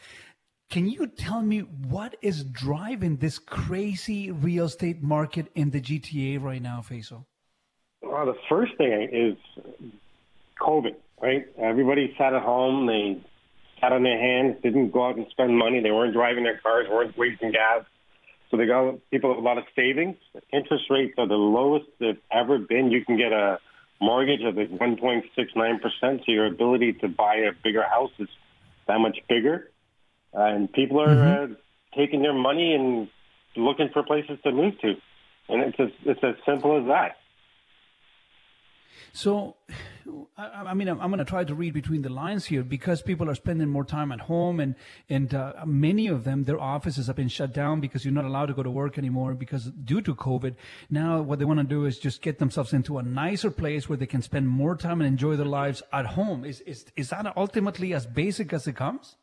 Can 0.70 0.88
you 0.88 1.08
tell 1.08 1.42
me 1.42 1.60
what 1.60 2.16
is 2.22 2.44
driving 2.46 3.18
this 3.18 3.40
crazy 3.40 4.32
real 4.32 4.66
estate 4.66 5.04
market 5.04 5.48
in 5.54 5.72
the 5.72 5.82
GTA 5.82 6.42
right 6.42 6.62
now, 6.62 6.82
Faizel? 6.88 7.26
Well, 8.02 8.26
the 8.26 8.38
first 8.48 8.78
thing 8.78 9.10
is 9.12 9.36
COVID, 10.62 10.96
right? 11.22 11.46
Everybody 11.62 12.14
sat 12.18 12.34
at 12.34 12.42
home. 12.42 12.88
They 12.88 13.22
sat 13.82 13.92
on 13.92 14.04
their 14.04 14.20
hands, 14.20 14.58
didn't 14.64 14.92
go 14.92 15.08
out 15.08 15.18
and 15.18 15.26
spend 15.32 15.58
money. 15.58 15.82
They 15.82 15.92
weren't 15.92 16.14
driving 16.14 16.44
their 16.44 16.60
cars, 16.60 16.88
weren't 16.90 17.18
wasting 17.18 17.52
gas. 17.52 17.84
So 18.50 18.58
they 18.58 18.66
got 18.66 18.96
people 19.12 19.38
a 19.38 19.40
lot 19.40 19.58
of 19.58 19.64
savings. 19.76 20.16
Interest 20.54 20.84
rates 20.90 21.14
are 21.18 21.28
the 21.28 21.36
lowest 21.36 21.86
they've 22.00 22.20
ever 22.32 22.60
been. 22.60 22.92
You 22.92 23.04
can 23.04 23.18
get 23.18 23.32
a 23.32 23.60
mortgage 24.02 24.42
of 24.44 24.58
like 24.58 24.72
1.69%, 24.72 25.82
so 26.02 26.24
your 26.28 26.48
ability 26.48 26.94
to 26.94 27.08
buy 27.08 27.36
a 27.36 27.52
bigger 27.64 27.84
house 27.84 28.12
is 28.20 28.28
that 28.88 29.00
much 29.00 29.20
bigger. 29.30 29.70
Uh, 30.34 30.44
and 30.44 30.72
people 30.72 31.00
are 31.02 31.44
uh, 31.44 31.48
taking 31.96 32.22
their 32.22 32.34
money 32.34 32.74
and 32.74 33.08
looking 33.56 33.90
for 33.94 34.04
places 34.04 34.40
to 34.44 34.52
move 34.52 34.80
to. 34.80 34.96
And 35.50 35.62
it's 35.62 35.80
as, 35.80 35.90
it's 36.06 36.24
as 36.24 36.36
simple 36.46 36.80
as 36.80 36.88
that. 36.88 37.18
So, 39.14 39.56
I, 40.38 40.64
I 40.68 40.74
mean, 40.74 40.88
I'm, 40.88 41.00
I'm 41.00 41.10
going 41.10 41.20
to 41.20 41.26
try 41.26 41.44
to 41.44 41.54
read 41.54 41.74
between 41.74 42.02
the 42.02 42.10
lines 42.10 42.46
here 42.46 42.64
because 42.64 43.02
people 43.02 43.30
are 43.30 43.36
spending 43.36 43.70
more 43.70 43.84
time 43.84 44.12
at 44.12 44.22
home, 44.22 44.60
and 44.60 44.76
and 45.10 45.34
uh, 45.34 45.54
many 45.66 46.08
of 46.08 46.24
them, 46.24 46.44
their 46.44 46.60
offices 46.60 47.08
have 47.08 47.16
been 47.16 47.28
shut 47.28 47.54
down 47.54 47.80
because 47.80 48.04
you're 48.04 48.14
not 48.14 48.26
allowed 48.26 48.48
to 48.48 48.54
go 48.54 48.64
to 48.64 48.72
work 48.72 48.98
anymore 48.98 49.34
because 49.34 49.66
due 49.66 50.02
to 50.02 50.16
COVID. 50.16 50.56
Now, 50.90 51.22
what 51.22 51.40
they 51.40 51.46
want 51.46 51.60
to 51.60 51.66
do 51.66 51.86
is 51.86 52.00
just 52.00 52.22
get 52.22 52.40
themselves 52.40 52.74
into 52.74 52.98
a 52.98 53.04
nicer 53.04 53.52
place 53.52 53.88
where 53.88 53.98
they 53.98 54.06
can 54.06 54.22
spend 54.22 54.48
more 54.48 54.76
time 54.76 55.02
and 55.02 55.08
enjoy 55.08 55.36
their 55.36 55.46
lives 55.46 55.84
at 55.94 56.06
home. 56.06 56.46
Is 56.46 56.62
is 56.62 56.86
is 56.96 57.10
that 57.10 57.32
ultimately 57.38 57.94
as 57.94 58.06
basic 58.06 58.54
as 58.54 58.68
it 58.68 58.76
comes? 58.76 59.16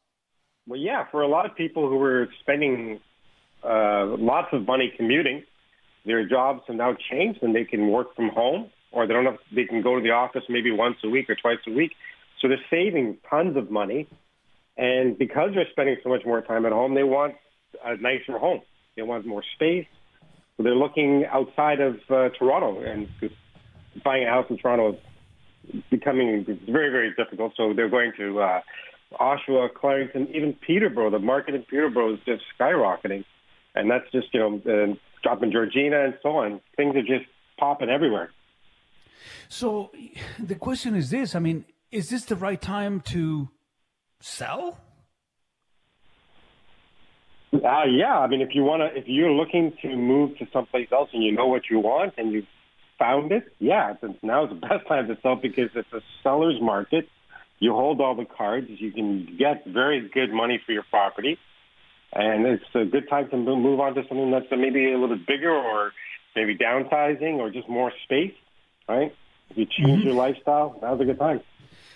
Well, 0.66 0.78
yeah, 0.78 1.06
for 1.10 1.22
a 1.22 1.28
lot 1.28 1.46
of 1.46 1.56
people 1.56 1.88
who 1.88 1.96
were 1.96 2.28
spending 2.40 3.00
uh, 3.64 4.04
lots 4.18 4.48
of 4.52 4.66
money 4.66 4.92
commuting, 4.96 5.44
their 6.04 6.28
jobs 6.28 6.62
have 6.68 6.76
now 6.76 6.94
changed 7.10 7.42
and 7.42 7.54
they 7.54 7.64
can 7.64 7.88
work 7.88 8.14
from 8.14 8.28
home 8.28 8.70
or 8.92 9.06
they 9.06 9.12
don't 9.12 9.24
have, 9.24 9.38
they 9.54 9.64
can 9.64 9.82
go 9.82 9.96
to 9.96 10.02
the 10.02 10.10
office 10.10 10.42
maybe 10.48 10.70
once 10.70 10.96
a 11.04 11.08
week 11.08 11.28
or 11.28 11.34
twice 11.34 11.58
a 11.66 11.72
week. 11.72 11.92
So 12.40 12.48
they're 12.48 12.58
saving 12.70 13.18
tons 13.28 13.56
of 13.56 13.70
money. 13.70 14.08
And 14.76 15.18
because 15.18 15.50
they're 15.54 15.66
spending 15.72 15.96
so 16.02 16.08
much 16.08 16.22
more 16.24 16.40
time 16.40 16.64
at 16.64 16.72
home, 16.72 16.94
they 16.94 17.02
want 17.02 17.34
a 17.84 17.96
nicer 17.96 18.38
home. 18.38 18.62
They 18.96 19.02
want 19.02 19.26
more 19.26 19.42
space. 19.56 19.86
So 20.56 20.62
they're 20.62 20.74
looking 20.74 21.24
outside 21.30 21.80
of 21.80 21.96
uh, 22.08 22.28
Toronto 22.38 22.80
and 22.80 23.08
buying 24.04 24.24
a 24.24 24.30
house 24.30 24.46
in 24.50 24.58
Toronto 24.58 24.98
is 25.72 25.82
becoming 25.90 26.44
very, 26.66 26.90
very 26.90 27.14
difficult. 27.14 27.52
So 27.56 27.72
they're 27.74 27.90
going 27.90 28.12
to 28.18 28.40
uh, 28.40 28.60
Oshawa, 29.20 29.68
Clarington, 29.72 30.34
even 30.34 30.56
Peterborough. 30.66 31.10
The 31.10 31.18
market 31.18 31.54
in 31.54 31.62
Peterborough 31.62 32.14
is 32.14 32.20
just 32.24 32.42
skyrocketing. 32.58 33.24
And 33.74 33.90
that's 33.90 34.10
just, 34.12 34.28
you 34.32 34.40
know, 34.40 34.60
uh, 34.66 34.94
dropping 35.22 35.52
Georgina 35.52 36.04
and 36.04 36.14
so 36.22 36.30
on. 36.30 36.60
Things 36.76 36.96
are 36.96 37.02
just 37.02 37.28
popping 37.58 37.88
everywhere. 37.88 38.30
So 39.48 39.90
the 40.38 40.54
question 40.54 40.94
is 40.94 41.10
this: 41.10 41.34
I 41.34 41.38
mean, 41.38 41.64
is 41.90 42.10
this 42.10 42.24
the 42.24 42.36
right 42.36 42.60
time 42.60 43.00
to 43.12 43.48
sell? 44.20 44.78
Uh, 47.52 47.84
yeah, 47.84 48.18
I 48.18 48.26
mean, 48.26 48.42
if 48.42 48.50
you 48.54 48.62
want 48.62 48.82
to, 48.82 48.98
if 48.98 49.04
you're 49.06 49.30
looking 49.30 49.72
to 49.80 49.96
move 49.96 50.36
to 50.38 50.46
someplace 50.52 50.88
else 50.92 51.08
and 51.14 51.22
you 51.22 51.32
know 51.32 51.46
what 51.46 51.62
you 51.70 51.78
want 51.78 52.14
and 52.18 52.30
you 52.30 52.42
found 52.98 53.32
it, 53.32 53.44
yeah, 53.58 53.94
now 54.22 54.44
is 54.44 54.50
the 54.50 54.56
best 54.68 54.86
time 54.86 55.08
to 55.08 55.16
sell 55.22 55.36
because 55.36 55.70
it's 55.74 55.92
a 55.92 56.00
seller's 56.22 56.60
market. 56.60 57.08
You 57.58 57.72
hold 57.72 58.00
all 58.00 58.14
the 58.14 58.26
cards. 58.26 58.66
You 58.68 58.92
can 58.92 59.36
get 59.38 59.64
very 59.66 60.08
good 60.12 60.30
money 60.30 60.60
for 60.64 60.72
your 60.72 60.84
property, 60.90 61.38
and 62.12 62.46
it's 62.46 62.64
a 62.74 62.84
good 62.84 63.08
time 63.08 63.30
to 63.30 63.36
move 63.36 63.80
on 63.80 63.94
to 63.94 64.02
something 64.08 64.30
that's 64.30 64.46
maybe 64.50 64.92
a 64.92 64.98
little 64.98 65.16
bit 65.16 65.26
bigger, 65.26 65.50
or 65.50 65.92
maybe 66.36 66.56
downsizing, 66.56 67.38
or 67.38 67.50
just 67.50 67.68
more 67.68 67.92
space. 68.04 68.34
Right? 68.88 69.14
If 69.50 69.56
you 69.58 69.66
change 69.66 70.04
your 70.04 70.14
lifestyle, 70.14 70.78
now's 70.82 71.00
a 71.00 71.04
good 71.04 71.18
time. 71.18 71.40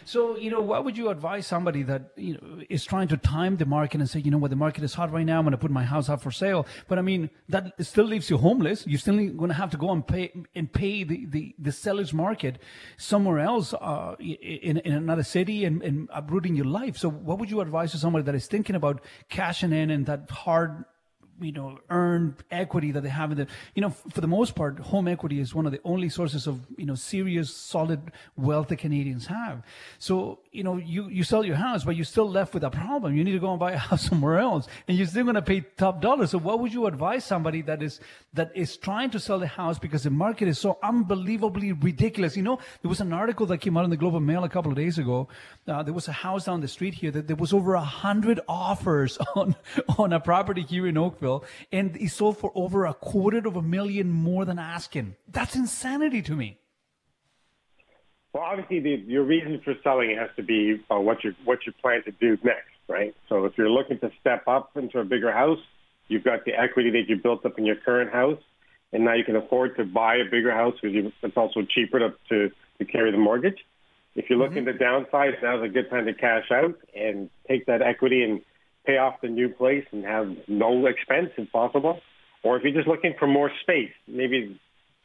So, 0.05 0.37
you 0.37 0.51
know, 0.51 0.61
what 0.61 0.85
would 0.85 0.97
you 0.97 1.11
advise 1.11 1.47
somebody 1.47 1.85
that, 1.85 2.11
you 2.17 2.35
know, 2.35 2.63
is 2.69 2.85
trying 2.85 3.07
to 3.09 3.17
time 3.17 3.57
the 3.57 3.67
market 3.67 4.01
and 4.01 4.11
say, 4.11 4.19
you 4.19 4.33
know 4.33 4.39
what, 4.39 4.51
the 4.51 4.57
market 4.57 4.83
is 4.83 4.95
hot 4.95 5.13
right 5.13 5.25
now, 5.25 5.39
I'm 5.39 5.45
going 5.45 5.53
to 5.53 5.59
put 5.59 5.71
my 5.71 5.85
house 5.85 6.09
up 6.09 6.21
for 6.21 6.33
sale. 6.33 6.67
But 6.89 6.99
I 6.99 7.03
mean, 7.03 7.31
that 7.49 7.73
still 7.81 8.07
leaves 8.07 8.29
you 8.29 8.37
homeless. 8.37 8.85
You're 8.85 8.99
still 8.99 9.15
going 9.15 9.49
to 9.49 9.55
have 9.55 9.71
to 9.71 9.77
go 9.77 9.91
and 9.91 10.05
pay, 10.05 10.33
and 10.57 10.73
pay 10.73 11.05
the, 11.05 11.27
the, 11.27 11.55
the 11.57 11.71
seller's 11.71 12.13
market 12.13 12.59
somewhere 12.97 13.39
else, 13.39 13.75
uh, 13.75 14.17
in, 14.19 14.79
in 14.79 14.93
another 14.93 15.23
city 15.23 15.65
and, 15.65 15.83
and 15.83 16.09
uprooting 16.13 16.57
your 16.57 16.67
life. 16.67 16.97
So 16.97 17.09
what 17.09 17.39
would 17.39 17.51
you 17.51 17.61
advise 17.61 17.93
to 17.93 17.99
somebody 17.99 18.25
that 18.25 18.35
is 18.35 18.49
thinking 18.49 18.75
about 18.75 19.03
cashing 19.29 19.73
in 19.73 19.91
and 19.91 20.07
that 20.07 20.29
hard, 20.31 20.85
you 21.43 21.53
know, 21.53 21.79
earned 21.91 22.37
equity 22.51 22.93
that 22.93 23.03
they 23.03 23.09
have 23.09 23.31
in 23.33 23.39
the, 23.39 23.47
you 23.75 23.83
know, 23.83 23.91
for 23.91 24.21
the 24.21 24.27
most 24.27 24.55
part, 24.55 24.79
home 24.79 25.09
equity 25.09 25.41
is 25.41 25.55
one 25.55 25.67
of 25.67 25.73
the 25.73 25.81
only 25.85 26.09
sources 26.09 26.47
of, 26.47 26.61
you 26.77 26.87
know, 26.87 26.95
serious, 26.95 27.55
solid 27.55 28.13
wealth 28.37 28.69
that 28.69 28.77
Canadians 28.77 29.27
have. 29.27 29.63
So, 29.99 30.41
you 30.53 30.63
know, 30.63 30.77
you, 30.77 31.09
you 31.09 31.25
sell 31.25 31.45
your 31.45 31.57
house, 31.57 31.83
but 31.83 31.97
you're 31.97 32.05
still 32.05 32.29
left 32.29 32.53
with 32.53 32.63
a 32.63 32.71
problem. 32.71 33.17
You 33.17 33.25
need 33.25 33.33
to 33.33 33.39
go 33.39 33.51
and 33.51 33.59
buy 33.59 33.73
a 33.73 33.79
house 33.89 34.07
somewhere 34.07 34.39
else 34.39 34.69
and 34.87 34.97
you're 34.97 35.07
still 35.07 35.25
going 35.25 35.35
to 35.35 35.43
pay 35.43 35.61
top 35.61 36.03
dollar. 36.03 36.27
So 36.27 36.39
what 36.39 36.61
would 36.61 36.73
you 36.73 36.87
advise 36.87 37.25
somebody 37.25 37.63
that 37.63 37.83
is, 37.83 38.01
that 38.35 38.53
is 38.55 38.77
trying 38.77 39.11
to 39.11 39.21
sell 39.21 39.39
the 39.39 39.47
house 39.47 39.79
because 39.79 40.03
the 40.03 40.11
market 40.11 40.49
is 40.49 40.59
so 40.59 40.79
unbelievably 40.83 41.73
ridiculous? 41.73 42.37
You 42.37 42.43
know, 42.43 42.59
there 42.83 42.91
was 42.91 43.01
an 43.01 43.13
article 43.13 43.47
that 43.47 43.59
came 43.59 43.77
out 43.79 43.85
in 43.85 43.91
the 43.91 43.97
Globe 43.97 44.15
and 44.15 44.27
Mail 44.27 44.45
a 44.45 44.49
couple 44.49 44.71
of 44.71 44.77
days 44.77 44.99
ago. 44.99 45.27
Uh, 45.67 45.83
there 45.83 45.95
was 45.95 46.09
a 46.09 46.13
house 46.13 46.45
down 46.45 46.61
the 46.61 46.69
street 46.69 46.95
here 46.95 47.11
that 47.11 47.27
there 47.27 47.37
was 47.37 47.55
over 47.55 47.75
a 47.75 47.81
hundred 47.81 48.39
offers 48.47 49.17
on, 49.35 49.57
on 49.99 50.13
a 50.13 50.21
property 50.21 50.63
here 50.63 50.87
in 50.87 50.99
Oakville 50.99 51.45
and 51.73 51.97
it 51.97 52.11
sold 52.11 52.37
for 52.37 52.53
over 52.55 52.85
a 52.85 52.95
quarter 52.95 53.39
of 53.39 53.57
a 53.57 53.63
million 53.63 54.11
more 54.11 54.45
than 54.45 54.59
asking. 54.59 55.17
That's 55.29 55.57
insanity 55.57 56.21
to 56.23 56.37
me. 56.37 56.59
Well, 58.33 58.45
obviously, 58.45 58.81
the, 58.81 59.03
your 59.07 59.25
reason 59.25 59.61
for 59.63 59.75
selling 59.83 60.11
it 60.11 60.19
has 60.19 60.31
to 60.37 60.43
be 60.43 60.83
uh, 60.91 60.99
what 60.99 61.23
you 61.23 61.35
what 61.45 61.61
you 61.67 61.73
plan 61.83 62.03
to 62.05 62.13
do 62.13 62.39
next, 62.43 62.71
right? 62.89 63.15
So, 63.29 63.45
if 63.45 63.53
you're 63.59 63.71
looking 63.71 63.99
to 64.01 64.11
step 64.21 64.49
up 64.49 64.71
into 64.77 65.01
a 65.01 65.05
bigger 65.05 65.33
house, 65.33 65.59
you've 66.09 66.25
got 66.25 66.45
the 66.45 66.53
equity 66.53 66.91
that 66.91 67.09
you 67.09 67.17
built 67.17 67.45
up 67.45 67.59
in 67.59 67.67
your 67.67 67.77
current 67.77 68.11
house, 68.11 68.41
and 68.93 69.05
now 69.05 69.15
you 69.15 69.25
can 69.25 69.37
afford 69.37 69.77
to 69.77 69.85
buy 69.85 70.17
a 70.17 70.25
bigger 70.25 70.53
house 70.53 70.75
because 70.83 71.13
it's 71.23 71.37
also 71.37 71.61
cheaper 71.63 71.99
to, 71.99 72.15
to 72.31 72.51
to 72.79 72.85
carry 72.85 73.11
the 73.11 73.19
mortgage. 73.19 73.59
If 74.15 74.29
you're 74.29 74.39
looking 74.39 74.67
to 74.67 74.73
downsize, 74.73 75.43
now's 75.43 75.65
a 75.65 75.69
good 75.69 75.89
time 75.89 76.05
to 76.07 76.15
cash 76.15 76.51
out 76.51 76.75
and 76.95 77.31
take 77.49 77.67
that 77.67 77.81
equity 77.81 78.23
and 78.23 78.43
pay 78.85 78.99
off 78.99 79.21
the 79.23 79.29
new 79.29 79.49
place 79.49 79.85
and 79.91 80.05
have 80.05 80.29
no 80.49 80.87
expense 80.87 81.31
if 81.39 81.51
possible. 81.51 82.01
Or 82.43 82.57
if 82.57 82.63
you're 82.63 82.75
just 82.75 82.89
looking 82.89 83.15
for 83.19 83.27
more 83.27 83.51
space, 83.63 83.93
maybe 84.07 84.59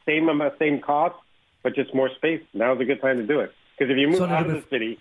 same 0.04 0.28
amount, 0.28 0.54
same 0.58 0.80
cost, 0.80 1.14
but 1.62 1.74
just 1.74 1.94
more 1.94 2.10
space. 2.16 2.42
Now's 2.54 2.80
a 2.80 2.84
good 2.84 3.00
time 3.00 3.18
to 3.18 3.26
do 3.26 3.40
it. 3.40 3.52
Because 3.78 3.90
if 3.92 3.98
you 3.98 4.08
move 4.08 4.18
So 4.18 4.26
out 4.26 4.46
of 4.46 4.52
the 4.52 4.64
city, 4.70 4.98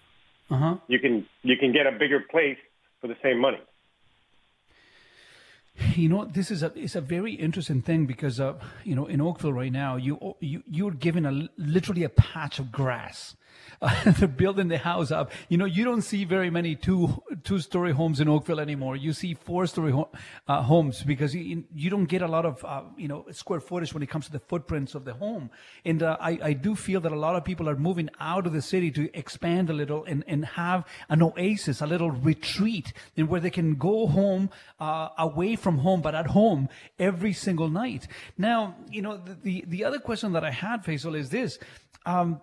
Uh-huh. 0.49 0.77
you 0.87 0.99
can 0.99 1.25
you 1.43 1.55
can 1.57 1.71
get 1.73 1.85
a 1.87 1.91
bigger 1.91 2.19
place 2.31 2.57
for 3.01 3.07
the 3.07 3.17
same 3.23 3.39
money. 3.39 3.59
You 5.95 6.09
know, 6.09 6.25
this 6.25 6.49
is 6.49 6.63
a 6.63 6.71
it's 6.75 6.95
a 6.95 7.01
very 7.01 7.33
interesting 7.33 7.83
thing 7.83 8.07
because 8.07 8.39
uh, 8.39 8.53
you 8.83 8.95
know 8.95 9.05
in 9.05 9.21
Oakville 9.21 9.53
right 9.53 9.71
now 9.71 9.95
you 9.95 10.35
you 10.39 10.63
you're 10.67 10.91
given 10.91 11.23
a 11.25 11.47
literally 11.57 12.03
a 12.03 12.09
patch 12.09 12.57
of 12.57 12.71
grass. 12.71 13.35
They're 14.05 14.27
building 14.27 14.69
the 14.69 14.77
house 14.77 15.11
up. 15.11 15.31
You 15.49 15.57
know, 15.57 15.65
you 15.65 15.83
don't 15.83 16.01
see 16.01 16.25
very 16.25 16.49
many 16.49 16.75
two 16.75 17.21
two 17.43 17.59
story 17.59 17.91
homes 17.91 18.19
in 18.19 18.27
Oakville 18.27 18.59
anymore. 18.59 18.95
You 18.95 19.13
see 19.13 19.35
four 19.35 19.67
story 19.67 19.91
ho- 19.91 20.09
uh, 20.47 20.63
homes 20.63 21.03
because 21.03 21.35
you, 21.35 21.63
you 21.75 21.89
don't 21.89 22.05
get 22.05 22.21
a 22.23 22.27
lot 22.27 22.45
of 22.45 22.65
uh, 22.65 22.81
you 22.97 23.07
know 23.07 23.25
square 23.31 23.59
footage 23.59 23.93
when 23.93 24.01
it 24.01 24.09
comes 24.09 24.25
to 24.25 24.31
the 24.31 24.39
footprints 24.39 24.95
of 24.95 25.05
the 25.05 25.13
home. 25.13 25.51
And 25.85 26.01
uh, 26.01 26.17
I 26.19 26.39
I 26.41 26.53
do 26.53 26.75
feel 26.75 27.01
that 27.01 27.11
a 27.11 27.19
lot 27.19 27.35
of 27.35 27.43
people 27.45 27.69
are 27.69 27.75
moving 27.75 28.09
out 28.19 28.47
of 28.47 28.53
the 28.53 28.61
city 28.61 28.89
to 28.91 29.15
expand 29.15 29.69
a 29.69 29.73
little 29.73 30.03
and 30.05 30.23
and 30.27 30.45
have 30.45 30.85
an 31.09 31.21
oasis, 31.21 31.81
a 31.81 31.87
little 31.87 32.09
retreat, 32.11 32.93
in 33.15 33.27
where 33.27 33.41
they 33.41 33.51
can 33.51 33.75
go 33.75 34.07
home 34.07 34.49
uh, 34.79 35.09
away 35.19 35.55
from 35.55 35.79
home, 35.79 36.01
but 36.01 36.15
at 36.15 36.27
home 36.27 36.67
every 36.97 37.33
single 37.33 37.69
night. 37.69 38.07
Now, 38.37 38.75
you 38.89 39.03
know, 39.03 39.17
the 39.17 39.35
the, 39.43 39.65
the 39.67 39.83
other 39.83 39.99
question 39.99 40.33
that 40.33 40.43
I 40.43 40.51
had, 40.51 40.83
Faizel, 40.83 41.15
is 41.15 41.29
this. 41.29 41.59
Um, 42.05 42.41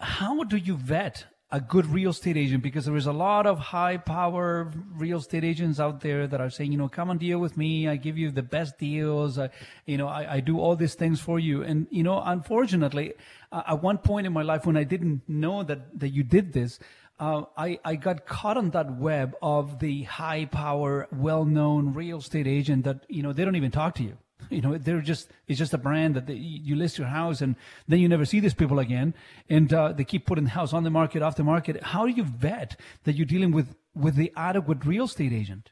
how 0.00 0.42
do 0.44 0.56
you 0.56 0.76
vet 0.76 1.26
a 1.52 1.60
good 1.60 1.86
real 1.86 2.10
estate 2.10 2.36
agent 2.36 2.62
because 2.62 2.84
there 2.84 2.96
is 2.96 3.06
a 3.06 3.12
lot 3.12 3.44
of 3.44 3.58
high 3.58 3.96
power 3.96 4.72
real 4.94 5.18
estate 5.18 5.42
agents 5.42 5.80
out 5.80 6.00
there 6.00 6.26
that 6.26 6.40
are 6.40 6.48
saying, 6.48 6.70
you 6.70 6.78
know, 6.78 6.88
come 6.88 7.10
and 7.10 7.18
deal 7.18 7.40
with 7.40 7.56
me. 7.56 7.88
I 7.88 7.96
give 7.96 8.16
you 8.16 8.30
the 8.30 8.42
best 8.42 8.78
deals. 8.78 9.38
I, 9.38 9.50
you 9.84 9.98
know, 9.98 10.06
I, 10.06 10.34
I 10.34 10.40
do 10.40 10.60
all 10.60 10.76
these 10.76 10.94
things 10.94 11.20
for 11.20 11.40
you. 11.40 11.62
And, 11.62 11.88
you 11.90 12.04
know, 12.04 12.22
unfortunately, 12.24 13.14
uh, 13.50 13.62
at 13.66 13.82
one 13.82 13.98
point 13.98 14.26
in 14.26 14.32
my 14.32 14.42
life 14.42 14.64
when 14.64 14.76
I 14.76 14.84
didn't 14.84 15.22
know 15.28 15.64
that, 15.64 15.98
that 15.98 16.10
you 16.10 16.22
did 16.22 16.52
this, 16.52 16.78
uh, 17.18 17.42
I, 17.56 17.80
I 17.84 17.96
got 17.96 18.26
caught 18.26 18.56
on 18.56 18.70
that 18.70 18.96
web 18.96 19.34
of 19.42 19.80
the 19.80 20.04
high 20.04 20.44
power, 20.46 21.08
well 21.10 21.44
known 21.44 21.92
real 21.94 22.18
estate 22.18 22.46
agent 22.46 22.84
that, 22.84 23.04
you 23.08 23.22
know, 23.22 23.32
they 23.32 23.44
don't 23.44 23.56
even 23.56 23.72
talk 23.72 23.96
to 23.96 24.04
you. 24.04 24.16
You 24.50 24.60
know, 24.60 24.78
they're 24.78 25.00
just, 25.00 25.30
it's 25.46 25.58
just 25.58 25.74
a 25.74 25.78
brand 25.78 26.16
that 26.16 26.26
they, 26.26 26.34
you 26.34 26.76
list 26.76 26.98
your 26.98 27.06
house 27.06 27.40
and 27.40 27.56
then 27.86 28.00
you 28.00 28.08
never 28.08 28.24
see 28.24 28.40
these 28.40 28.54
people 28.54 28.78
again. 28.78 29.14
And, 29.48 29.72
uh, 29.72 29.92
they 29.92 30.04
keep 30.04 30.26
putting 30.26 30.44
the 30.44 30.50
house 30.50 30.72
on 30.72 30.84
the 30.84 30.90
market, 30.90 31.22
off 31.22 31.36
the 31.36 31.44
market. 31.44 31.82
How 31.82 32.06
do 32.06 32.12
you 32.12 32.24
vet 32.24 32.78
that 33.04 33.14
you're 33.14 33.26
dealing 33.26 33.52
with, 33.52 33.76
with 33.94 34.16
the 34.16 34.32
adequate 34.36 34.84
real 34.84 35.04
estate 35.04 35.32
agent? 35.32 35.70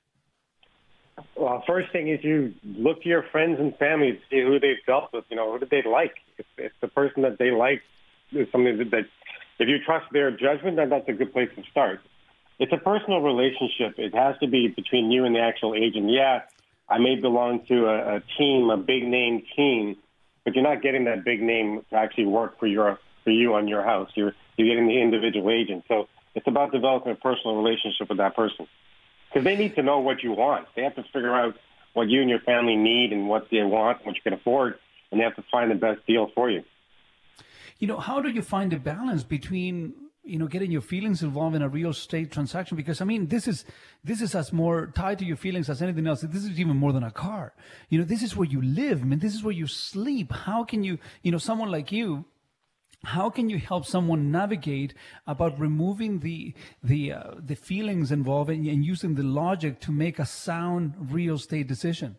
Well, 1.37 1.63
first 1.67 1.91
thing 1.93 2.09
is 2.09 2.21
you 2.23 2.55
look 2.65 3.03
to 3.03 3.09
your 3.09 3.25
friends 3.31 3.59
and 3.59 3.77
family 3.77 4.13
to 4.13 4.19
see 4.31 4.41
who 4.43 4.59
they've 4.61 4.85
dealt 4.87 5.13
with. 5.13 5.25
You 5.29 5.37
know, 5.37 5.53
who 5.53 5.59
did 5.59 5.71
they 5.71 5.83
like? 5.89 6.15
If, 6.37 6.47
if 6.57 6.73
the 6.81 6.89
person 6.89 7.23
that 7.23 7.39
they 7.39 7.51
like 7.51 7.83
is 8.33 8.47
something 8.53 8.79
that, 8.79 8.91
that, 8.91 9.05
if 9.59 9.69
you 9.69 9.79
trust 9.85 10.07
their 10.13 10.31
judgment, 10.31 10.77
then 10.77 10.91
that's 10.91 11.09
a 11.09 11.13
good 11.13 11.33
place 11.33 11.49
to 11.57 11.63
start. 11.71 12.01
It's 12.59 12.73
a 12.73 12.77
personal 12.77 13.21
relationship. 13.21 13.99
It 13.99 14.15
has 14.15 14.37
to 14.41 14.49
be 14.49 14.69
between 14.69 15.11
you 15.11 15.25
and 15.25 15.35
the 15.35 15.41
actual 15.41 15.75
agent. 15.75 16.11
Yeah, 16.11 16.43
I 16.89 16.99
may 16.99 17.17
belong 17.17 17.67
to 17.67 17.87
a, 17.87 18.17
a 18.17 18.23
team, 18.39 18.71
a 18.71 18.77
big 18.77 19.05
name 19.05 19.43
team, 19.55 19.97
but 20.45 20.55
you're 20.55 20.65
not 20.65 20.83
getting 20.83 21.05
that 21.05 21.25
big 21.25 21.43
name 21.43 21.85
to 21.91 21.97
actually 21.97 22.27
work 22.27 22.59
for 22.59 22.67
your 22.67 22.99
for 23.25 23.31
you 23.31 23.55
on 23.55 23.69
your 23.69 23.83
house. 23.83 24.11
You're 24.15 24.33
you're 24.57 24.69
getting 24.69 24.89
the 24.89 25.01
individual 25.01 25.51
agent. 25.51 25.85
So 25.89 26.09
it's 26.35 26.47
about 26.47 26.73
developing 26.73 27.13
a 27.13 27.17
personal 27.17 27.57
relationship 27.57 28.09
with 28.09 28.19
that 28.19 28.35
person 28.35 28.67
because 29.29 29.45
they 29.45 29.57
need 29.57 29.75
to 29.75 29.83
know 29.83 29.99
what 29.99 30.23
you 30.23 30.33
want. 30.33 30.67
They 30.75 30.83
have 30.83 30.95
to 30.97 31.03
figure 31.13 31.35
out 31.35 31.57
what 31.93 32.09
you 32.09 32.21
and 32.21 32.31
your 32.31 32.41
family 32.41 32.77
need 32.77 33.13
and 33.13 33.29
what 33.29 33.49
they 33.51 33.63
want, 33.63 34.05
what 34.07 34.15
you 34.15 34.23
can 34.23 34.33
afford, 34.33 34.79
and 35.11 35.21
they 35.21 35.25
have 35.25 35.37
to 35.37 35.45
find 35.51 35.71
the 35.71 35.75
best 35.75 36.07
deal 36.07 36.31
for 36.35 36.51
you. 36.51 36.63
You 37.79 37.87
know, 37.87 37.99
how 37.99 38.21
do 38.21 38.31
you 38.31 38.43
find 38.43 38.73
a 38.73 38.79
balance 38.79 39.23
between 39.23 39.95
you 40.29 40.39
know 40.39 40.47
getting 40.47 40.71
your 40.71 40.81
feelings 40.81 41.23
involved 41.23 41.57
in 41.57 41.63
a 41.63 41.69
real 41.69 41.91
estate 41.91 42.31
transaction 42.31 42.77
because 42.77 43.01
i 43.01 43.05
mean 43.05 43.27
this 43.29 43.49
is 43.49 43.65
this 44.05 44.21
is 44.21 44.35
as 44.35 44.53
more 44.53 44.93
tied 44.95 45.19
to 45.19 45.25
your 45.25 45.37
feelings 45.37 45.69
as 45.69 45.83
anything 45.83 46.07
else. 46.07 46.21
This 46.21 46.45
is 46.45 46.59
even 46.61 46.77
more 46.77 46.93
than 46.93 47.03
a 47.03 47.11
car. 47.11 47.53
You 47.89 47.99
know 47.99 48.05
this 48.05 48.23
is 48.23 48.37
where 48.37 48.49
you 48.49 48.63
live 48.63 49.03
i 49.03 49.05
mean 49.05 49.19
this 49.19 49.35
is 49.35 49.43
where 49.43 49.53
you 49.53 49.67
sleep. 49.67 50.33
How 50.33 50.65
can 50.65 50.85
you 50.85 50.99
you 51.23 51.33
know 51.33 51.39
someone 51.39 51.71
like 51.71 51.91
you 51.93 52.25
how 53.05 53.31
can 53.31 53.49
you 53.49 53.59
help 53.59 53.87
someone 53.87 54.31
navigate 54.33 54.93
about 55.27 55.59
removing 55.59 56.19
the 56.21 56.55
the 56.83 57.13
uh, 57.13 57.35
the 57.39 57.55
feelings 57.55 58.11
involved 58.11 58.51
and, 58.51 58.67
and 58.67 58.85
using 58.85 59.15
the 59.15 59.23
logic 59.23 59.81
to 59.81 59.93
make 59.93 60.19
a 60.19 60.27
sound 60.27 60.95
real 61.13 61.37
estate 61.37 61.69
decision? 61.69 62.17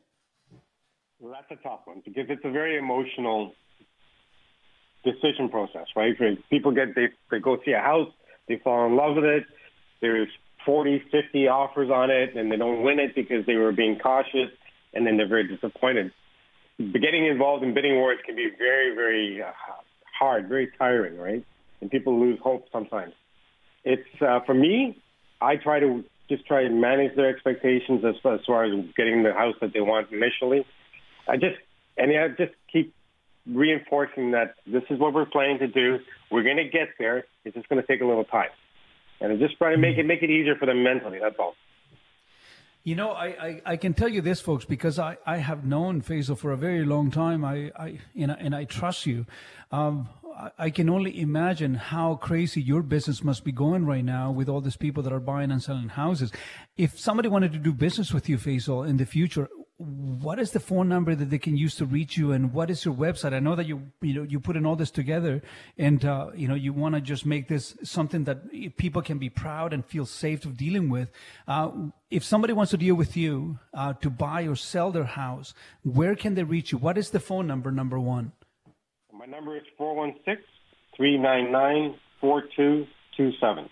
Well 1.20 1.34
that's 1.34 1.60
a 1.60 1.62
tough 1.62 1.82
one 1.86 2.02
because 2.06 2.26
it's 2.30 2.46
a 2.46 2.52
very 2.52 2.78
emotional 2.78 3.54
decision 5.04 5.50
process, 5.50 5.88
right? 5.96 6.16
People 6.50 6.72
get 6.72 6.96
they 6.96 7.10
they 7.32 7.40
go 7.40 7.58
see 7.66 7.72
a 7.72 7.80
house, 7.80 8.12
they 8.48 8.58
fall 8.64 8.86
in 8.88 8.96
love 8.96 9.16
with 9.16 9.26
it. 9.26 9.44
There's 10.02 10.30
40, 10.66 11.04
50 11.12 11.48
offers 11.48 11.90
on 11.90 12.10
it, 12.10 12.36
and 12.36 12.52
they 12.52 12.58
don't 12.58 12.84
win 12.84 13.00
it 13.00 13.16
because 13.16 13.46
they 13.46 13.56
were 13.56 13.72
being 13.72 13.98
cautious, 13.98 14.52
and 14.94 15.06
then 15.06 15.18
they're 15.18 15.28
very 15.28 15.48
disappointed. 15.48 16.12
But 16.78 17.02
getting 17.02 17.26
involved 17.26 17.64
in 17.64 17.74
bidding 17.74 17.96
wars 17.96 18.20
can 18.26 18.36
be 18.36 18.50
very, 18.58 18.96
very 18.96 19.42
uh, 19.42 19.52
hard, 20.18 20.48
very 20.48 20.72
tiring, 20.78 21.18
right? 21.18 21.46
And 21.82 21.92
people 21.92 22.20
lose 22.20 22.40
hope 22.42 22.66
sometimes. 22.72 23.14
It's 23.84 24.08
uh, 24.22 24.40
for 24.46 24.54
me. 24.54 25.02
I 25.42 25.56
try 25.56 25.80
to 25.80 26.04
just 26.30 26.46
try 26.46 26.64
to 26.64 26.70
manage 26.70 27.16
their 27.16 27.30
expectations 27.30 28.04
as, 28.06 28.16
as 28.26 28.42
far 28.46 28.66
as 28.66 28.72
getting 28.96 29.24
the 29.24 29.34
house 29.34 29.56
that 29.62 29.72
they 29.74 29.82
want 29.82 30.12
initially. 30.12 30.66
I 31.28 31.36
just 31.36 31.56
and 31.98 32.12
I 32.12 32.28
just 32.30 32.54
keep 32.72 32.94
reinforcing 33.52 34.32
that 34.32 34.56
this 34.66 34.84
is 34.90 35.00
what 35.00 35.14
we're 35.14 35.26
planning 35.26 35.60
to 35.60 35.68
do. 35.68 36.00
We're 36.32 36.44
going 36.44 36.58
to 36.58 36.70
get 36.70 36.90
there. 36.98 37.26
It's 37.46 37.56
just 37.56 37.68
going 37.70 37.82
to 37.82 37.88
take 37.88 38.02
a 38.02 38.06
little 38.06 38.26
time, 38.26 38.50
and 39.20 39.38
just 39.40 39.58
try 39.58 39.72
to 39.72 39.78
make 39.78 39.98
it 39.98 40.06
make 40.06 40.24
it 40.24 40.30
easier 40.30 40.56
for 40.56 40.66
them 40.66 40.84
mentally. 40.84 41.20
That's 41.22 41.36
all. 41.40 41.56
You 42.84 42.96
know, 42.96 43.12
I, 43.12 43.26
I, 43.26 43.62
I, 43.66 43.78
can 43.78 43.94
tell 43.94 44.08
you 44.08 44.22
this, 44.22 44.40
folks, 44.40 44.64
because 44.64 44.98
I, 44.98 45.18
I 45.26 45.38
have 45.38 45.66
known 45.66 46.02
Faizel 46.02 46.38
for 46.38 46.54
a 46.54 46.58
very 46.58 46.86
long 46.86 47.12
time. 47.12 47.44
I, 47.44 47.72
I 47.76 48.00
and, 48.16 48.32
I, 48.32 48.36
and 48.36 48.56
I 48.56 48.64
trust 48.64 49.06
you. 49.06 49.26
Um, 49.70 50.08
I 50.58 50.70
can 50.70 50.90
only 50.90 51.20
imagine 51.20 51.76
how 51.76 52.16
crazy 52.16 52.62
your 52.62 52.82
business 52.82 53.24
must 53.24 53.44
be 53.44 53.52
going 53.52 53.86
right 53.86 54.06
now 54.06 54.32
with 54.32 54.48
all 54.48 54.62
these 54.62 54.78
people 54.78 55.04
that 55.04 55.12
are 55.12 55.20
buying 55.20 55.52
and 55.52 55.62
selling 55.62 55.90
houses. 55.90 56.32
If 56.78 56.98
somebody 56.98 57.28
wanted 57.28 57.52
to 57.54 57.60
do 57.60 57.74
business 57.74 58.14
with 58.14 58.30
you, 58.30 58.38
Faizel, 58.38 58.88
in 58.88 58.96
the 58.96 59.06
future, 59.06 59.50
what 59.80 60.40
is 60.40 60.52
the 60.52 60.60
phone 60.60 60.90
number 60.90 61.16
that 61.16 61.30
they 61.30 61.38
can 61.38 61.56
use 61.56 61.76
to 61.76 61.86
reach 61.86 62.18
you 62.18 62.34
and 62.34 62.52
what 62.54 62.70
is 62.70 62.84
your 62.84 62.94
website? 62.94 63.34
I 63.34 63.40
know 63.40 63.56
that 63.56 63.66
you 63.66 63.94
you 64.02 64.14
know 64.14 64.24
you 64.24 64.42
put 64.42 64.58
in 64.58 64.66
all 64.66 64.76
this 64.76 64.92
together 64.92 65.42
and 65.78 66.04
uh, 66.04 66.32
you 66.36 66.50
know 66.50 66.56
you 66.56 66.74
want 66.74 66.96
to 66.96 67.02
just 67.02 67.26
make 67.26 67.48
this 67.48 67.78
something 67.82 68.26
that 68.26 68.52
people 68.76 69.02
can 69.02 69.20
be 69.20 69.30
proud 69.30 69.72
and 69.72 69.86
feel 69.86 70.06
safe 70.06 70.44
of 70.44 70.58
dealing 70.58 70.90
with. 70.90 71.12
Uh, 71.48 71.72
if 72.12 72.26
somebody 72.26 72.52
wants 72.52 72.72
to 72.72 72.78
deal 72.78 72.96
with 72.96 73.16
you 73.16 73.58
uh, 73.74 73.94
to 73.94 74.10
buy 74.10 74.42
or 74.44 74.56
sell 74.56 74.92
their 74.92 75.06
house 75.06 75.54
where 75.84 76.14
can 76.14 76.36
they 76.36 76.44
reach 76.44 76.74
you? 76.74 76.78
What 76.78 76.98
is 76.98 77.12
the 77.12 77.22
phone 77.22 77.48
number 77.48 77.72
number 77.72 77.98
one? 77.98 78.34
My 79.14 79.28
number 79.28 79.56
is 79.56 79.64
416-399-4227 81.00 83.70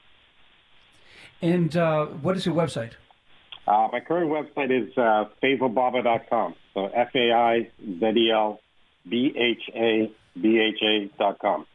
and 1.42 1.76
uh, 1.76 2.06
what 2.06 2.38
is 2.38 2.46
your 2.46 2.56
website 2.56 2.94
uh, 3.68 3.90
my 3.92 4.00
current 4.00 4.32
website 4.32 4.72
is 4.72 4.98
uh, 4.98 5.26
faizelbhabha.com. 5.44 6.56
So 6.74 6.86
F 6.88 7.10
A 7.16 7.32
I 7.32 7.70
Z 8.00 8.06
E 8.06 8.32
L 8.32 8.60
B 9.10 9.34
H 9.36 9.70
A 9.76 10.12
B 10.40 10.60
H 10.60 10.82
A 10.82 11.10
dot 11.18 11.40
com. 11.40 11.66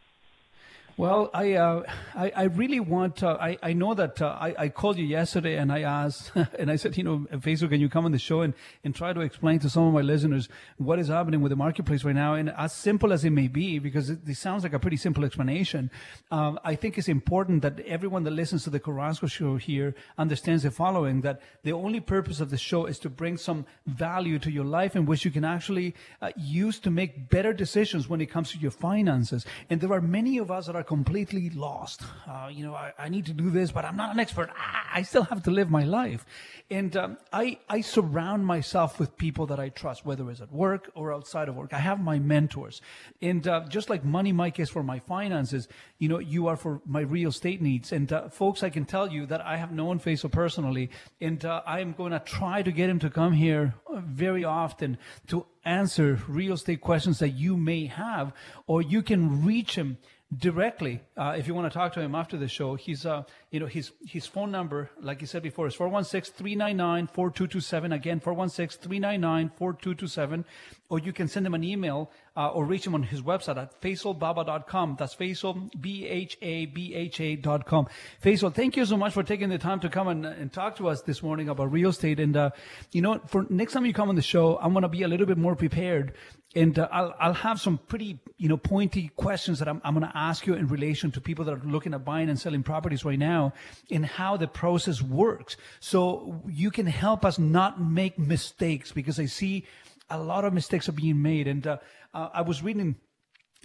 Well, 0.98 1.30
I, 1.32 1.54
uh, 1.54 1.84
I, 2.14 2.32
I 2.36 2.42
really 2.44 2.78
want. 2.78 3.22
Uh, 3.22 3.38
I 3.40 3.56
I 3.62 3.72
know 3.72 3.94
that 3.94 4.20
uh, 4.20 4.36
I 4.38 4.54
I 4.58 4.68
called 4.68 4.98
you 4.98 5.06
yesterday 5.06 5.56
and 5.56 5.72
I 5.72 5.80
asked 5.80 6.32
and 6.58 6.70
I 6.70 6.76
said, 6.76 6.98
you 6.98 7.02
know, 7.02 7.26
Facebook, 7.38 7.70
can 7.70 7.80
you 7.80 7.88
come 7.88 8.04
on 8.04 8.12
the 8.12 8.18
show 8.18 8.42
and 8.42 8.52
and 8.84 8.94
try 8.94 9.14
to 9.14 9.20
explain 9.20 9.58
to 9.60 9.70
some 9.70 9.84
of 9.84 9.94
my 9.94 10.02
listeners 10.02 10.50
what 10.76 10.98
is 10.98 11.08
happening 11.08 11.40
with 11.40 11.48
the 11.48 11.56
marketplace 11.56 12.04
right 12.04 12.14
now? 12.14 12.34
And 12.34 12.50
as 12.50 12.74
simple 12.74 13.10
as 13.10 13.24
it 13.24 13.30
may 13.30 13.48
be, 13.48 13.78
because 13.78 14.10
it, 14.10 14.18
it 14.26 14.36
sounds 14.36 14.64
like 14.64 14.74
a 14.74 14.78
pretty 14.78 14.98
simple 14.98 15.24
explanation, 15.24 15.90
um, 16.30 16.60
I 16.62 16.74
think 16.74 16.98
it's 16.98 17.08
important 17.08 17.62
that 17.62 17.80
everyone 17.80 18.24
that 18.24 18.32
listens 18.32 18.64
to 18.64 18.70
the 18.70 18.80
Carrasco 18.80 19.28
show 19.28 19.56
here 19.56 19.94
understands 20.18 20.62
the 20.62 20.70
following: 20.70 21.22
that 21.22 21.40
the 21.62 21.72
only 21.72 22.00
purpose 22.00 22.38
of 22.38 22.50
the 22.50 22.58
show 22.58 22.84
is 22.84 22.98
to 22.98 23.08
bring 23.08 23.38
some 23.38 23.64
value 23.86 24.38
to 24.40 24.50
your 24.50 24.66
life 24.66 24.94
in 24.94 25.06
which 25.06 25.24
you 25.24 25.30
can 25.30 25.44
actually 25.44 25.94
uh, 26.20 26.30
use 26.36 26.78
to 26.80 26.90
make 26.90 27.30
better 27.30 27.54
decisions 27.54 28.10
when 28.10 28.20
it 28.20 28.26
comes 28.26 28.50
to 28.50 28.58
your 28.58 28.70
finances. 28.70 29.46
And 29.70 29.80
there 29.80 29.92
are 29.92 30.02
many 30.02 30.36
of 30.36 30.50
us 30.50 30.66
that 30.66 30.76
are 30.76 30.81
are 30.82 30.84
completely 30.84 31.48
lost. 31.50 32.02
Uh, 32.26 32.48
you 32.50 32.64
know, 32.64 32.74
I, 32.74 32.92
I, 32.98 33.08
need 33.08 33.26
to 33.26 33.32
do 33.32 33.50
this, 33.50 33.70
but 33.70 33.84
I'm 33.84 33.96
not 33.96 34.12
an 34.12 34.18
expert. 34.18 34.50
I, 34.50 34.98
I 34.98 35.02
still 35.02 35.22
have 35.22 35.44
to 35.44 35.52
live 35.52 35.70
my 35.70 35.84
life. 35.84 36.26
And 36.70 36.96
um, 36.96 37.18
I, 37.32 37.58
I 37.68 37.82
surround 37.82 38.44
myself 38.46 38.98
with 38.98 39.16
people 39.16 39.46
that 39.46 39.60
I 39.60 39.68
trust, 39.68 40.04
whether 40.04 40.28
it's 40.28 40.40
at 40.40 40.50
work 40.50 40.90
or 40.96 41.12
outside 41.12 41.48
of 41.48 41.54
work. 41.54 41.72
I 41.72 41.78
have 41.78 42.00
my 42.00 42.18
mentors. 42.18 42.80
And 43.20 43.46
uh, 43.46 43.60
just 43.68 43.90
like 43.90 44.04
Money 44.04 44.32
Mike 44.32 44.58
is 44.58 44.70
for 44.70 44.82
my 44.82 44.98
finances, 44.98 45.68
you 45.98 46.08
know, 46.08 46.18
you 46.18 46.48
are 46.48 46.56
for 46.56 46.80
my 46.84 47.02
real 47.02 47.28
estate 47.28 47.62
needs. 47.62 47.92
And 47.92 48.12
uh, 48.12 48.28
folks, 48.28 48.64
I 48.64 48.70
can 48.70 48.84
tell 48.84 49.08
you 49.08 49.26
that 49.26 49.40
I 49.40 49.58
have 49.58 49.70
known 49.70 50.00
Faizel 50.00 50.32
personally, 50.32 50.90
and 51.20 51.44
uh, 51.44 51.62
I 51.64 51.78
am 51.78 51.92
going 51.92 52.12
to 52.12 52.18
try 52.20 52.62
to 52.62 52.72
get 52.72 52.90
him 52.90 52.98
to 53.00 53.10
come 53.10 53.34
here 53.34 53.74
very 53.88 54.42
often 54.42 54.98
to 55.28 55.46
answer 55.64 56.20
real 56.26 56.54
estate 56.54 56.80
questions 56.80 57.20
that 57.20 57.30
you 57.30 57.56
may 57.56 57.86
have, 57.86 58.32
or 58.66 58.82
you 58.82 59.02
can 59.02 59.44
reach 59.44 59.76
him 59.76 59.98
directly 60.38 61.00
uh, 61.16 61.34
if 61.36 61.46
you 61.46 61.54
want 61.54 61.70
to 61.70 61.78
talk 61.78 61.92
to 61.92 62.00
him 62.00 62.14
after 62.14 62.38
the 62.38 62.48
show 62.48 62.74
he's 62.74 63.04
uh, 63.04 63.22
you 63.50 63.60
know 63.60 63.66
his 63.66 63.92
his 64.06 64.26
phone 64.26 64.50
number 64.50 64.88
like 65.00 65.20
you 65.20 65.26
said 65.26 65.42
before 65.42 65.66
is 65.66 65.76
416-399-4227 65.76 67.94
again 67.94 68.18
416-399-4227 68.20 70.44
or 70.88 70.98
you 70.98 71.12
can 71.12 71.28
send 71.28 71.46
him 71.46 71.52
an 71.54 71.62
email 71.64 72.10
uh, 72.36 72.48
or 72.48 72.64
reach 72.64 72.86
him 72.86 72.94
on 72.94 73.02
his 73.02 73.20
website 73.20 73.58
at 73.58 73.78
faizelbhabha.com 73.82 74.96
that's 74.98 75.14
faizel 75.14 75.70
b-h-a-b-h-a 75.80 77.36
dot 77.36 77.66
com. 77.66 77.86
Faizel 78.22 78.54
thank 78.54 78.76
you 78.76 78.86
so 78.86 78.96
much 78.96 79.12
for 79.12 79.22
taking 79.22 79.50
the 79.50 79.58
time 79.58 79.80
to 79.80 79.88
come 79.88 80.08
and, 80.08 80.24
and 80.24 80.52
talk 80.52 80.76
to 80.76 80.88
us 80.88 81.02
this 81.02 81.22
morning 81.22 81.48
about 81.48 81.70
real 81.70 81.90
estate. 81.90 82.18
And 82.20 82.36
uh, 82.36 82.50
you 82.90 83.02
know 83.02 83.20
for 83.26 83.46
next 83.50 83.72
time 83.72 83.84
you 83.84 83.92
come 83.92 84.08
on 84.08 84.16
the 84.16 84.22
show 84.22 84.58
i'm 84.58 84.72
going 84.72 84.82
to 84.82 84.88
be 84.88 85.02
a 85.02 85.08
little 85.08 85.26
bit 85.26 85.38
more 85.38 85.56
prepared 85.56 86.14
and 86.54 86.78
uh, 86.78 86.88
I'll, 86.90 87.14
I'll 87.18 87.34
have 87.34 87.60
some 87.60 87.78
pretty 87.78 88.18
you 88.36 88.48
know 88.48 88.56
pointy 88.56 89.10
questions 89.16 89.58
that 89.58 89.68
I'm, 89.68 89.80
I'm 89.84 89.94
going 89.94 90.06
to 90.06 90.16
ask 90.16 90.46
you 90.46 90.54
in 90.54 90.68
relation 90.68 91.10
to 91.12 91.20
people 91.20 91.44
that 91.46 91.52
are 91.52 91.62
looking 91.64 91.94
at 91.94 92.04
buying 92.04 92.28
and 92.28 92.38
selling 92.38 92.62
properties 92.62 93.04
right 93.04 93.18
now 93.18 93.52
and 93.90 94.04
how 94.04 94.36
the 94.36 94.48
process 94.48 95.00
works. 95.00 95.56
So 95.80 96.42
you 96.48 96.70
can 96.70 96.86
help 96.86 97.24
us 97.24 97.38
not 97.38 97.80
make 97.80 98.18
mistakes 98.18 98.92
because 98.92 99.18
I 99.18 99.26
see 99.26 99.66
a 100.10 100.18
lot 100.18 100.44
of 100.44 100.52
mistakes 100.52 100.88
are 100.88 100.92
being 100.92 101.22
made. 101.22 101.46
And 101.46 101.66
uh, 101.66 101.78
uh, 102.12 102.28
I 102.34 102.42
was 102.42 102.62
reading 102.62 102.96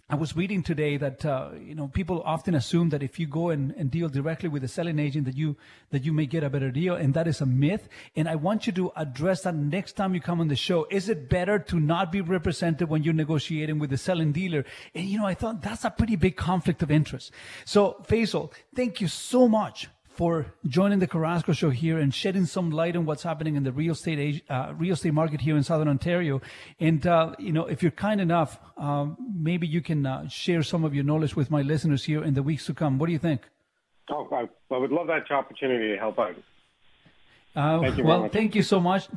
I 0.10 0.16
was 0.16 0.38
reading 0.38 0.64
today 0.64 0.96
that 0.96 1.26
uh, 1.26 1.50
you 1.60 1.76
know 1.76 1.90
people 1.90 2.22
often 2.24 2.56
assume 2.56 2.88
that 2.90 3.04
if 3.04 3.20
you 3.20 3.28
go 3.28 3.50
and, 3.50 3.74
and 3.74 3.92
deal 3.92 4.08
directly 4.08 4.48
with 4.48 4.64
a 4.64 4.68
selling 4.70 5.00
agent 5.00 5.26
that 5.26 5.36
you 5.36 5.58
that 5.90 6.06
you 6.06 6.14
may 6.14 6.26
get 6.26 6.46
a 6.46 6.50
better 6.50 6.72
deal, 6.72 6.96
and 6.96 7.14
that 7.14 7.28
is 7.28 7.42
a 7.42 7.46
myth. 7.46 7.90
And 8.16 8.30
I 8.30 8.36
want 8.36 8.68
you 8.68 8.72
to 8.74 8.94
address 8.96 9.42
that 9.42 9.56
next 9.56 9.98
time 9.98 10.14
you 10.14 10.22
come 10.22 10.40
on 10.40 10.48
the 10.48 10.56
show. 10.56 10.88
Is 10.90 11.10
it 11.10 11.28
better 11.28 11.60
to 11.60 11.78
not 11.78 12.10
be 12.10 12.22
represented 12.22 12.88
when 12.88 13.04
you're 13.04 13.14
negotiating 13.14 13.80
with 13.80 13.90
the 13.90 13.98
selling 13.98 14.32
dealer? 14.32 14.64
And 14.96 15.10
you 15.10 15.20
know, 15.20 15.26
I 15.26 15.34
thought 15.34 15.62
that's 15.62 15.84
a 15.84 15.90
pretty 15.90 16.16
big 16.16 16.38
conflict 16.38 16.82
of 16.82 16.90
interest. 16.90 17.34
So 17.66 17.98
Faizel, 18.08 18.54
thank 18.74 19.02
you 19.02 19.10
so 19.10 19.50
much 19.50 19.90
for 20.18 20.48
joining 20.65 20.98
the 20.98 21.07
Carrasco 21.07 21.53
Show 21.53 21.69
here 21.69 21.99
and 21.99 22.14
shedding 22.14 22.48
some 22.48 22.72
light 22.72 22.95
on 22.95 23.06
what's 23.06 23.22
happening 23.22 23.56
in 23.56 23.64
the 23.64 23.72
real 23.72 23.94
estate 23.94 24.44
uh, 24.49 24.73
real 24.76 24.94
estate 24.94 25.14
market 25.14 25.41
here 25.41 25.56
in 25.56 25.64
Southern 25.64 25.88
Ontario. 25.88 26.41
And 26.80 27.06
uh, 27.06 27.35
you 27.38 27.53
know, 27.53 27.68
if 27.68 27.84
you're 27.84 27.91
kind 27.91 28.19
enough, 28.19 28.60
um, 28.77 29.15
maybe 29.39 29.68
you 29.68 29.81
can 29.81 30.06
uh, 30.06 30.27
share 30.27 30.64
some 30.64 30.84
of 30.84 30.95
your 30.95 31.03
knowledge 31.03 31.35
with 31.35 31.52
my 31.52 31.61
listeners 31.61 32.03
here 32.03 32.23
in 32.23 32.34
the 32.34 32.44
weeks 32.44 32.65
to 32.65 32.73
come. 32.73 32.98
What 32.98 33.06
do 33.06 33.14
you 33.14 33.19
think? 33.19 33.41
Oh, 34.10 34.27
I, 34.31 34.49
I 34.73 34.77
would 34.77 34.91
love 34.91 35.07
that 35.07 35.30
opportunity 35.31 35.89
to 35.94 35.98
help 35.98 36.18
out. 36.18 36.35
Uh, 37.56 37.81
Thank 37.81 38.03
well, 38.03 38.22
much. 38.22 38.31
thank 38.31 38.56
you 38.56 38.64
so 38.64 38.80
much. 38.80 39.07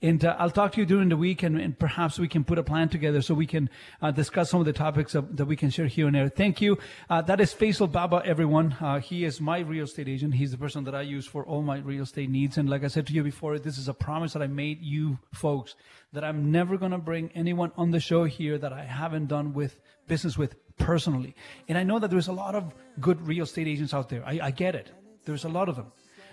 And 0.00 0.24
uh, 0.24 0.36
I'll 0.38 0.50
talk 0.50 0.72
to 0.72 0.80
you 0.80 0.86
during 0.86 1.08
the 1.08 1.16
week, 1.16 1.42
and, 1.42 1.60
and 1.60 1.78
perhaps 1.78 2.18
we 2.18 2.28
can 2.28 2.44
put 2.44 2.58
a 2.58 2.62
plan 2.62 2.88
together 2.88 3.22
so 3.22 3.34
we 3.34 3.46
can 3.46 3.70
uh, 4.00 4.10
discuss 4.10 4.50
some 4.50 4.60
of 4.60 4.66
the 4.66 4.72
topics 4.72 5.14
of, 5.14 5.36
that 5.36 5.46
we 5.46 5.56
can 5.56 5.70
share 5.70 5.86
here 5.86 6.06
and 6.06 6.14
there. 6.14 6.28
Thank 6.28 6.60
you. 6.60 6.78
Uh, 7.08 7.22
that 7.22 7.40
is 7.40 7.54
Faizel 7.54 7.90
Bhabha, 7.90 8.24
everyone. 8.24 8.76
Uh, 8.80 8.98
he 8.98 9.24
is 9.24 9.40
my 9.40 9.60
real 9.60 9.84
estate 9.84 10.08
agent. 10.08 10.34
He's 10.34 10.50
the 10.50 10.58
person 10.58 10.84
that 10.84 10.94
I 10.94 11.02
use 11.02 11.26
for 11.26 11.44
all 11.44 11.62
my 11.62 11.78
real 11.78 12.02
estate 12.02 12.30
needs. 12.30 12.58
And 12.58 12.68
like 12.68 12.84
I 12.84 12.88
said 12.88 13.06
to 13.08 13.12
you 13.12 13.22
before, 13.22 13.58
this 13.58 13.78
is 13.78 13.88
a 13.88 13.94
promise 13.94 14.32
that 14.32 14.42
I 14.42 14.46
made 14.46 14.82
you 14.82 15.18
folks 15.32 15.74
that 16.12 16.24
I'm 16.24 16.50
never 16.50 16.76
going 16.76 16.92
to 16.92 16.98
bring 16.98 17.30
anyone 17.34 17.72
on 17.76 17.90
the 17.90 18.00
show 18.00 18.24
here 18.24 18.58
that 18.58 18.72
I 18.72 18.84
haven't 18.84 19.26
done 19.26 19.52
with 19.54 19.80
business 20.06 20.36
with 20.36 20.56
personally. 20.76 21.34
And 21.68 21.78
I 21.78 21.84
know 21.84 21.98
that 21.98 22.10
there's 22.10 22.28
a 22.28 22.32
lot 22.32 22.54
of 22.54 22.74
good 23.00 23.26
real 23.26 23.44
estate 23.44 23.66
agents 23.66 23.94
out 23.94 24.08
there. 24.08 24.22
I, 24.26 24.40
I 24.42 24.50
get 24.50 24.74
it. 24.74 24.90
There's 25.24 25.44
a 25.44 25.48
lot 25.48 25.68
of 25.68 25.76
them. 25.76 25.92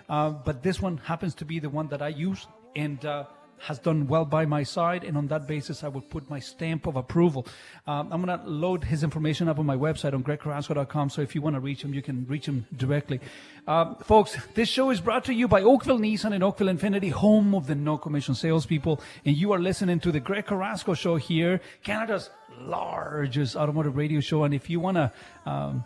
Uh, 0.10 0.32
but 0.32 0.64
this 0.64 0.82
one 0.82 0.98
happens 0.98 1.36
to 1.36 1.46
be 1.46 1.60
the 1.60 1.70
one 1.70 1.88
that 1.90 2.02
I 2.02 2.08
use 2.10 2.48
and 2.76 3.04
uh, 3.06 3.26
has 3.62 3.80
done 3.80 4.08
well 4.08 4.26
by 4.26 4.46
my 4.46 4.64
side. 4.64 5.04
And 5.04 5.18
on 5.18 5.28
that 5.28 5.48
basis, 5.48 5.84
I 5.84 5.88
will 5.88 6.02
put 6.02 6.30
my 6.30 6.40
stamp 6.40 6.88
of 6.88 6.96
approval. 6.96 7.46
Um, 7.88 8.12
I'm 8.12 8.24
going 8.24 8.40
to 8.40 8.46
load 8.46 8.84
his 8.84 9.04
information 9.04 9.48
up 9.48 9.60
on 9.60 9.66
my 9.66 9.76
website 9.76 10.14
on 10.14 10.24
gregcarrasco.com. 10.24 11.10
So 11.10 11.22
if 11.22 11.36
you 11.36 11.42
want 11.42 11.56
to 11.56 11.60
reach 11.60 11.84
him, 11.84 11.94
you 11.94 12.02
can 12.02 12.26
reach 12.28 12.46
him 12.46 12.66
directly. 12.76 13.20
Um, 13.68 13.96
folks, 13.98 14.38
this 14.56 14.70
show 14.70 14.90
is 14.90 15.00
brought 15.02 15.26
to 15.26 15.34
you 15.34 15.48
by 15.48 15.62
Oakville 15.62 16.00
Nissan 16.00 16.34
and 16.34 16.44
Oakville 16.44 16.68
Infiniti, 16.68 17.12
home 17.12 17.54
of 17.54 17.68
the 17.68 17.76
no 17.76 17.98
commission 17.98 18.36
salespeople. 18.36 19.02
And 19.26 19.36
you 19.36 19.52
are 19.52 19.60
listening 19.60 20.00
to 20.02 20.12
the 20.12 20.20
Greg 20.20 20.46
Carrasco 20.46 20.94
show 20.94 21.18
here, 21.18 21.62
Canada's 21.84 22.30
largest 22.60 23.56
automotive 23.56 23.96
radio 23.96 24.20
show. 24.20 24.44
And 24.44 24.54
if 24.54 24.70
you 24.70 24.80
want 24.80 24.98
to, 24.98 25.12
um, 25.46 25.84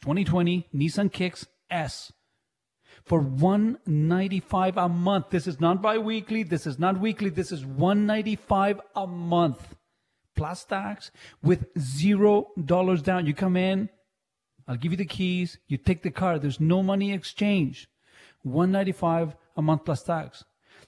2020 0.00 0.66
Nissan 0.74 1.12
Kicks 1.12 1.46
S 1.70 2.10
for 3.08 3.20
195 3.20 4.76
a 4.76 4.88
month. 4.88 5.30
This 5.30 5.46
is 5.46 5.60
not 5.60 5.80
bi-weekly, 5.80 6.42
this 6.42 6.66
is 6.66 6.78
not 6.78 7.00
weekly, 7.00 7.30
this 7.30 7.50
is 7.50 7.64
195 7.64 8.80
a 8.94 9.06
month. 9.06 9.74
Plus 10.36 10.64
tax 10.64 11.10
with 11.42 11.66
zero 11.78 12.48
dollars 12.64 13.02
down. 13.02 13.26
You 13.26 13.34
come 13.34 13.56
in, 13.56 13.88
I'll 14.68 14.76
give 14.76 14.92
you 14.92 14.98
the 14.98 15.04
keys, 15.04 15.58
you 15.66 15.78
take 15.78 16.02
the 16.02 16.10
car, 16.10 16.38
there's 16.38 16.60
no 16.60 16.82
money 16.82 17.12
exchange. 17.12 17.88
195 18.42 19.34
a 19.56 19.62
month 19.62 19.84
plus 19.84 20.02
tax. 20.02 20.44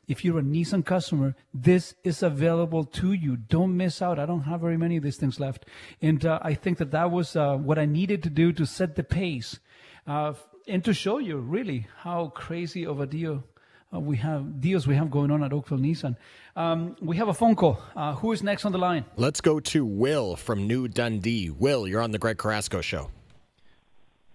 If 0.06 0.24
you're 0.24 0.38
a 0.38 0.42
Nissan 0.42 0.84
customer, 0.84 1.34
this 1.54 1.94
is 2.04 2.22
available 2.22 2.84
to 2.84 3.12
you. 3.12 3.36
Don't 3.36 3.76
miss 3.76 4.02
out. 4.02 4.18
I 4.18 4.26
don't 4.26 4.42
have 4.42 4.60
very 4.60 4.76
many 4.76 4.96
of 4.96 5.02
these 5.02 5.16
things 5.16 5.38
left. 5.38 5.66
And 6.02 6.24
uh, 6.26 6.38
I 6.42 6.54
think 6.54 6.78
that 6.78 6.90
that 6.90 7.10
was 7.10 7.36
uh, 7.36 7.56
what 7.56 7.78
I 7.78 7.86
needed 7.86 8.22
to 8.24 8.30
do 8.30 8.52
to 8.52 8.66
set 8.66 8.96
the 8.96 9.04
pace. 9.04 9.60
Uh, 10.06 10.34
and 10.68 10.84
to 10.84 10.94
show 10.94 11.18
you 11.18 11.38
really 11.38 11.86
how 11.98 12.28
crazy 12.28 12.86
of 12.86 13.00
a 13.00 13.06
deal 13.06 13.44
uh, 13.92 13.98
we 13.98 14.16
have 14.18 14.60
deals 14.60 14.86
we 14.86 14.94
have 14.94 15.10
going 15.10 15.30
on 15.30 15.42
at 15.42 15.52
Oakville 15.52 15.78
Nissan. 15.78 16.16
Um, 16.54 16.96
we 17.00 17.16
have 17.16 17.28
a 17.28 17.34
phone 17.34 17.56
call. 17.56 17.82
Uh, 17.96 18.14
who 18.14 18.30
is 18.32 18.42
next 18.42 18.64
on 18.64 18.72
the 18.72 18.78
line? 18.78 19.04
Let's 19.16 19.40
go 19.40 19.58
to 19.58 19.84
Will 19.84 20.36
from 20.36 20.66
New 20.66 20.86
Dundee. 20.86 21.50
Will, 21.50 21.88
you're 21.88 22.00
on 22.00 22.12
the 22.12 22.18
Greg 22.18 22.38
Carrasco 22.38 22.80
show. 22.80 23.10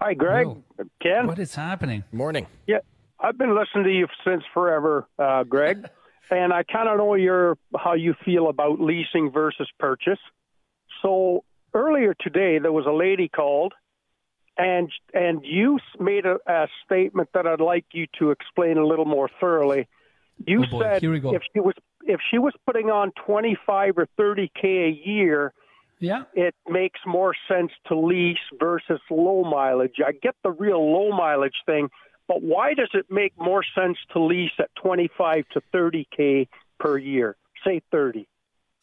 Hi, 0.01 0.13
Greg. 0.13 0.47
Will, 0.47 0.63
Ken. 1.01 1.25
What 1.27 1.39
is 1.39 1.55
happening? 1.55 2.03
Morning. 2.11 2.47
Yeah, 2.67 2.79
I've 3.19 3.37
been 3.37 3.55
listening 3.55 3.85
to 3.85 3.91
you 3.91 4.07
since 4.25 4.43
forever, 4.53 5.07
uh, 5.17 5.43
Greg, 5.43 5.87
and 6.31 6.51
I 6.51 6.63
kind 6.63 6.89
of 6.89 6.97
know 6.97 7.15
your 7.15 7.57
how 7.77 7.93
you 7.93 8.13
feel 8.25 8.49
about 8.49 8.81
leasing 8.81 9.31
versus 9.31 9.69
purchase. 9.79 10.19
So 11.01 11.45
earlier 11.73 12.13
today, 12.19 12.59
there 12.59 12.73
was 12.73 12.85
a 12.85 12.91
lady 12.91 13.29
called 13.29 13.73
and 14.57 14.89
and 15.13 15.43
you 15.43 15.79
made 15.99 16.25
a, 16.25 16.37
a, 16.47 16.67
statement 16.85 17.29
that 17.33 17.45
I'd 17.45 17.61
like 17.61 17.85
you 17.91 18.07
to 18.19 18.31
explain 18.31 18.77
a 18.77 18.85
little 18.85 19.05
more 19.05 19.29
thoroughly. 19.39 19.87
You 20.45 20.63
oh 20.63 20.71
boy, 20.71 20.81
said 20.81 21.03
if 21.03 21.41
she 21.53 21.59
was 21.59 21.75
if 22.03 22.19
she 22.31 22.37
was 22.37 22.53
putting 22.65 22.89
on 22.89 23.11
twenty 23.25 23.57
five 23.65 23.97
or 23.97 24.07
thirty 24.17 24.51
k 24.59 24.85
a 24.85 25.09
year, 25.09 25.53
yeah, 25.99 26.23
it 26.33 26.55
makes 26.67 26.99
more 27.05 27.33
sense 27.49 27.71
to 27.87 27.97
lease 27.97 28.37
versus 28.59 28.99
low 29.09 29.43
mileage. 29.43 29.95
I 30.05 30.11
get 30.11 30.35
the 30.43 30.51
real 30.51 30.91
low 30.91 31.15
mileage 31.15 31.61
thing, 31.65 31.89
but 32.27 32.41
why 32.41 32.73
does 32.73 32.89
it 32.93 33.05
make 33.09 33.33
more 33.37 33.63
sense 33.75 33.97
to 34.13 34.19
lease 34.19 34.51
at 34.59 34.69
twenty 34.75 35.09
five 35.17 35.45
to 35.53 35.61
thirty 35.71 36.07
k 36.15 36.47
per 36.79 36.97
year? 36.97 37.35
Say 37.65 37.81
thirty. 37.91 38.27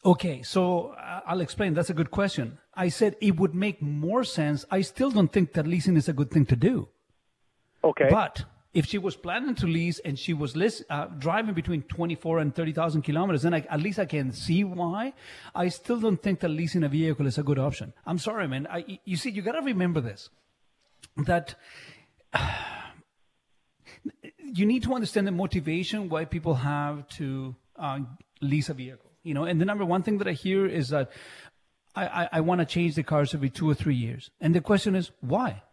Okay, 0.05 0.41
so 0.43 0.95
uh, 0.99 1.21
I'll 1.25 1.41
explain. 1.41 1.73
That's 1.73 1.89
a 1.89 1.93
good 1.93 2.11
question. 2.11 2.59
I 2.73 2.89
said 2.89 3.15
it 3.21 3.37
would 3.37 3.55
make 3.55 3.81
more 3.81 4.23
sense. 4.23 4.65
I 4.69 4.81
still 4.81 5.11
don't 5.11 5.31
think 5.31 5.53
that 5.53 5.65
leasing 5.65 5.95
is 5.95 6.09
a 6.09 6.13
good 6.13 6.29
thing 6.29 6.45
to 6.47 6.55
do. 6.55 6.89
Okay. 7.83 8.07
But 8.09 8.43
If 8.73 8.87
she 8.87 8.97
was 8.97 9.15
planning 9.15 9.53
to 9.55 9.67
lease 9.67 9.99
and 9.99 10.17
she 10.17 10.33
was 10.33 10.55
list, 10.55 10.83
uh, 10.89 11.05
driving 11.19 11.53
between 11.53 11.83
24 11.83 12.39
and 12.39 12.55
30,000 12.55 13.03
kilometers, 13.03 13.43
then 13.43 13.53
I, 13.53 13.59
at 13.69 13.79
least 13.79 13.99
I 13.99 14.05
can 14.05 14.31
see 14.31 14.63
why. 14.63 15.13
I 15.53 15.69
still 15.69 15.99
don't 15.99 16.21
think 16.21 16.39
that 16.39 16.49
leasing 16.49 16.83
a 16.83 16.89
vehicle 16.89 17.27
is 17.27 17.37
a 17.37 17.43
good 17.43 17.59
option. 17.59 17.93
I'm 18.03 18.17
sorry, 18.17 18.47
man. 18.47 18.67
I, 18.67 18.99
you 19.05 19.15
see, 19.15 19.29
you 19.29 19.43
got 19.43 19.51
to 19.51 19.61
remember 19.61 20.01
this 20.01 20.29
that 21.27 21.53
you 24.39 24.65
need 24.65 24.81
to 24.83 24.95
understand 24.95 25.27
the 25.27 25.31
motivation 25.31 26.09
why 26.09 26.25
people 26.25 26.55
have 26.55 27.07
to 27.09 27.55
uh, 27.77 27.99
lease 28.41 28.69
a 28.69 28.73
vehicle. 28.73 29.11
You 29.23 29.33
know, 29.33 29.45
and 29.45 29.59
the 29.59 29.65
number 29.65 29.85
one 29.85 30.03
thing 30.03 30.17
that 30.17 30.27
I 30.27 30.33
hear 30.33 30.65
is 30.65 30.89
that 30.89 31.11
I, 31.95 32.05
I, 32.05 32.29
I 32.33 32.41
want 32.41 32.59
to 32.59 32.65
change 32.65 32.95
the 32.95 33.03
cars 33.03 33.33
every 33.33 33.49
two 33.49 33.69
or 33.69 33.73
three 33.73 33.95
years, 33.95 34.29
and 34.41 34.53
the 34.53 34.61
question 34.61 34.95
is 34.95 35.11
why. 35.21 35.63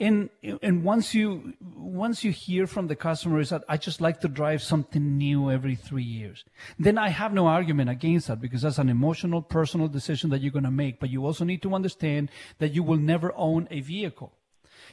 And 0.00 0.30
and 0.62 0.84
once 0.84 1.12
you 1.12 1.54
once 1.60 2.22
you 2.22 2.30
hear 2.30 2.66
from 2.66 2.86
the 2.86 2.94
customer 2.94 3.40
is 3.40 3.50
that 3.50 3.64
I 3.68 3.76
just 3.76 4.00
like 4.00 4.20
to 4.20 4.28
drive 4.28 4.62
something 4.62 5.18
new 5.18 5.50
every 5.50 5.74
three 5.74 6.04
years, 6.04 6.44
then 6.78 6.98
I 6.98 7.08
have 7.08 7.32
no 7.32 7.48
argument 7.48 7.90
against 7.90 8.28
that 8.28 8.40
because 8.40 8.62
that's 8.62 8.78
an 8.78 8.88
emotional, 8.88 9.42
personal 9.42 9.88
decision 9.88 10.30
that 10.30 10.40
you're 10.40 10.52
going 10.52 10.64
to 10.64 10.70
make. 10.70 11.00
But 11.00 11.10
you 11.10 11.26
also 11.26 11.44
need 11.44 11.62
to 11.62 11.74
understand 11.74 12.30
that 12.58 12.74
you 12.74 12.84
will 12.84 12.98
never 12.98 13.32
own 13.34 13.66
a 13.70 13.80
vehicle. 13.80 14.32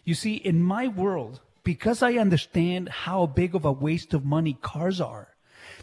You 0.04 0.16
see, 0.16 0.36
in 0.36 0.62
my 0.62 0.88
world, 0.88 1.42
because 1.64 2.02
I 2.02 2.14
understand 2.14 2.90
how 2.90 3.28
big 3.28 3.54
of 3.54 3.66
a 3.66 3.72
waste 3.72 4.14
of 4.14 4.26
money 4.26 4.58
cars 4.60 5.00
are, 5.00 5.35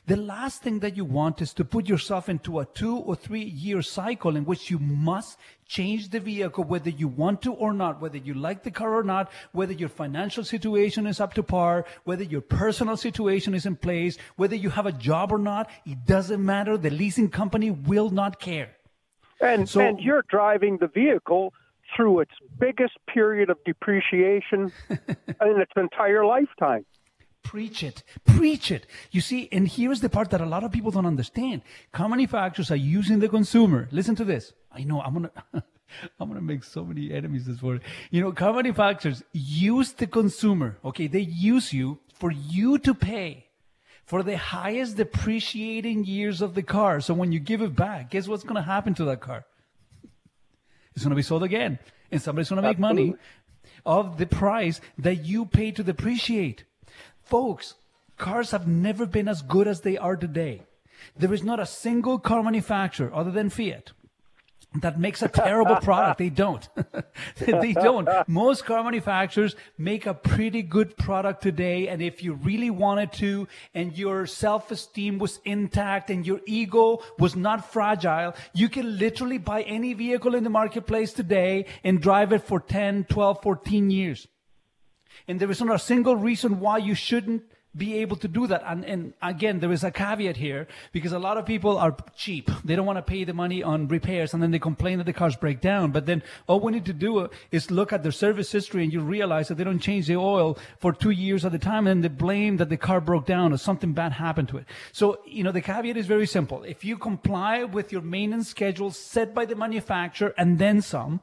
the 0.06 0.16
last 0.16 0.62
thing 0.62 0.80
that 0.80 0.96
you 0.96 1.04
want 1.04 1.40
is 1.40 1.54
to 1.54 1.64
put 1.64 1.88
yourself 1.88 2.28
into 2.28 2.58
a 2.58 2.66
two 2.66 2.96
or 2.96 3.14
three 3.14 3.42
year 3.44 3.82
cycle 3.82 4.34
in 4.34 4.44
which 4.44 4.68
you 4.70 4.78
must 4.80 5.38
change 5.66 6.08
the 6.08 6.18
vehicle, 6.18 6.64
whether 6.64 6.90
you 6.90 7.06
want 7.06 7.40
to 7.42 7.52
or 7.52 7.72
not, 7.72 8.00
whether 8.00 8.18
you 8.18 8.34
like 8.34 8.64
the 8.64 8.70
car 8.70 8.94
or 8.94 9.04
not, 9.04 9.30
whether 9.52 9.72
your 9.72 9.88
financial 9.88 10.42
situation 10.42 11.06
is 11.06 11.20
up 11.20 11.34
to 11.34 11.42
par, 11.42 11.84
whether 12.04 12.24
your 12.24 12.40
personal 12.40 12.96
situation 12.96 13.54
is 13.54 13.64
in 13.64 13.76
place, 13.76 14.18
whether 14.36 14.56
you 14.56 14.70
have 14.70 14.86
a 14.86 14.92
job 14.92 15.32
or 15.32 15.38
not. 15.38 15.70
It 15.86 16.04
doesn't 16.04 16.44
matter. 16.44 16.76
The 16.76 16.90
leasing 16.90 17.30
company 17.30 17.70
will 17.70 18.10
not 18.10 18.40
care. 18.40 18.70
And, 19.40 19.68
So- 19.68 19.80
and 19.80 20.00
you're 20.00 20.24
driving 20.28 20.78
the 20.78 20.88
vehicle 20.88 21.54
through 21.96 22.20
its 22.20 22.32
biggest 22.58 22.94
period 23.06 23.50
of 23.50 23.58
depreciation 23.64 24.72
in 24.90 25.60
its 25.60 25.72
entire 25.76 26.24
lifetime. 26.24 26.84
Preach 27.52 27.82
it. 27.82 28.02
Preach 28.24 28.70
it. 28.70 28.86
You 29.10 29.20
see, 29.20 29.46
and 29.52 29.68
here's 29.68 30.00
the 30.00 30.08
part 30.08 30.30
that 30.30 30.40
a 30.40 30.46
lot 30.46 30.64
of 30.64 30.72
people 30.72 30.90
don't 30.90 31.04
understand. 31.04 31.60
Car 31.92 32.08
manufacturers 32.08 32.70
are 32.70 32.76
using 32.76 33.18
the 33.18 33.28
consumer. 33.28 33.88
Listen 33.90 34.14
to 34.14 34.24
this. 34.24 34.54
I 34.72 34.84
know 34.84 35.02
I'm 35.02 35.12
gonna 35.12 35.30
I'm 36.18 36.28
gonna 36.28 36.40
make 36.40 36.64
so 36.64 36.82
many 36.82 37.12
enemies 37.12 37.44
this 37.44 37.60
morning. 37.60 37.82
You 38.10 38.22
know, 38.22 38.32
car 38.32 38.54
manufacturers 38.54 39.22
use 39.32 39.92
the 39.92 40.06
consumer. 40.06 40.78
Okay, 40.82 41.08
they 41.08 41.20
use 41.20 41.74
you 41.74 41.98
for 42.14 42.30
you 42.32 42.78
to 42.78 42.94
pay 42.94 43.48
for 44.06 44.22
the 44.22 44.38
highest 44.38 44.96
depreciating 44.96 46.06
years 46.06 46.40
of 46.40 46.54
the 46.54 46.62
car. 46.62 47.02
So 47.02 47.12
when 47.12 47.32
you 47.32 47.38
give 47.38 47.60
it 47.60 47.76
back, 47.76 48.12
guess 48.12 48.26
what's 48.26 48.44
gonna 48.44 48.62
happen 48.62 48.94
to 48.94 49.04
that 49.04 49.20
car? 49.20 49.44
It's 50.94 51.04
gonna 51.04 51.16
be 51.16 51.20
sold 51.20 51.42
again. 51.42 51.78
And 52.10 52.22
somebody's 52.22 52.48
gonna 52.48 52.62
make 52.62 52.78
money 52.78 53.14
of 53.84 54.16
the 54.16 54.26
price 54.26 54.80
that 54.96 55.26
you 55.26 55.44
pay 55.44 55.70
to 55.72 55.82
depreciate. 55.82 56.64
Folks, 57.24 57.74
cars 58.18 58.50
have 58.50 58.66
never 58.66 59.06
been 59.06 59.28
as 59.28 59.42
good 59.42 59.68
as 59.68 59.80
they 59.80 59.96
are 59.96 60.16
today. 60.16 60.62
There 61.16 61.32
is 61.32 61.42
not 61.42 61.60
a 61.60 61.66
single 61.66 62.18
car 62.18 62.42
manufacturer 62.42 63.12
other 63.14 63.30
than 63.30 63.50
Fiat 63.50 63.92
that 64.80 64.98
makes 64.98 65.22
a 65.22 65.28
terrible 65.28 65.76
product. 65.82 66.18
They 66.18 66.30
don't. 66.30 66.68
they 67.36 67.72
don't. 67.72 68.08
Most 68.26 68.64
car 68.64 68.82
manufacturers 68.82 69.54
make 69.76 70.06
a 70.06 70.14
pretty 70.14 70.62
good 70.62 70.96
product 70.96 71.42
today. 71.42 71.88
And 71.88 72.00
if 72.00 72.22
you 72.22 72.34
really 72.34 72.70
wanted 72.70 73.12
to, 73.14 73.48
and 73.74 73.96
your 73.96 74.26
self-esteem 74.26 75.18
was 75.18 75.40
intact 75.44 76.10
and 76.10 76.26
your 76.26 76.40
ego 76.46 77.02
was 77.18 77.36
not 77.36 77.72
fragile, 77.72 78.34
you 78.54 78.68
can 78.68 78.98
literally 78.98 79.38
buy 79.38 79.62
any 79.62 79.92
vehicle 79.94 80.34
in 80.34 80.44
the 80.44 80.50
marketplace 80.50 81.12
today 81.12 81.66
and 81.84 82.00
drive 82.00 82.32
it 82.32 82.42
for 82.42 82.60
10, 82.60 83.04
12, 83.04 83.42
14 83.42 83.90
years. 83.90 84.28
And 85.28 85.40
there 85.40 85.50
is 85.50 85.60
not 85.60 85.74
a 85.74 85.78
single 85.78 86.16
reason 86.16 86.60
why 86.60 86.78
you 86.78 86.94
shouldn't 86.94 87.42
be 87.74 87.98
able 87.98 88.16
to 88.16 88.28
do 88.28 88.46
that. 88.46 88.62
And, 88.66 88.84
and 88.84 89.14
again, 89.22 89.60
there 89.60 89.72
is 89.72 89.82
a 89.82 89.90
caveat 89.90 90.36
here 90.36 90.66
because 90.92 91.12
a 91.12 91.18
lot 91.18 91.38
of 91.38 91.46
people 91.46 91.78
are 91.78 91.96
cheap. 92.14 92.50
They 92.64 92.76
don't 92.76 92.84
want 92.84 92.98
to 92.98 93.02
pay 93.02 93.24
the 93.24 93.32
money 93.32 93.62
on 93.62 93.88
repairs 93.88 94.34
and 94.34 94.42
then 94.42 94.50
they 94.50 94.58
complain 94.58 94.98
that 94.98 95.04
the 95.04 95.12
cars 95.12 95.36
break 95.36 95.60
down. 95.60 95.90
But 95.90 96.04
then 96.04 96.22
all 96.46 96.60
we 96.60 96.72
need 96.72 96.84
to 96.86 96.92
do 96.92 97.30
is 97.50 97.70
look 97.70 97.92
at 97.92 98.02
their 98.02 98.12
service 98.12 98.52
history 98.52 98.84
and 98.84 98.92
you 98.92 99.00
realize 99.00 99.48
that 99.48 99.54
they 99.54 99.64
don't 99.64 99.78
change 99.78 100.06
the 100.06 100.16
oil 100.16 100.58
for 100.78 100.92
two 100.92 101.10
years 101.10 101.44
at 101.44 101.54
a 101.54 101.58
time 101.58 101.86
and 101.86 102.04
they 102.04 102.08
blame 102.08 102.58
that 102.58 102.68
the 102.68 102.76
car 102.76 103.00
broke 103.00 103.24
down 103.24 103.52
or 103.52 103.56
something 103.56 103.92
bad 103.94 104.12
happened 104.12 104.48
to 104.50 104.58
it. 104.58 104.66
So, 104.92 105.20
you 105.26 105.42
know, 105.42 105.52
the 105.52 105.62
caveat 105.62 105.96
is 105.96 106.06
very 106.06 106.26
simple. 106.26 106.64
If 106.64 106.84
you 106.84 106.98
comply 106.98 107.64
with 107.64 107.90
your 107.90 108.02
maintenance 108.02 108.48
schedule 108.48 108.90
set 108.90 109.34
by 109.34 109.46
the 109.46 109.56
manufacturer 109.56 110.34
and 110.36 110.58
then 110.58 110.82
some, 110.82 111.20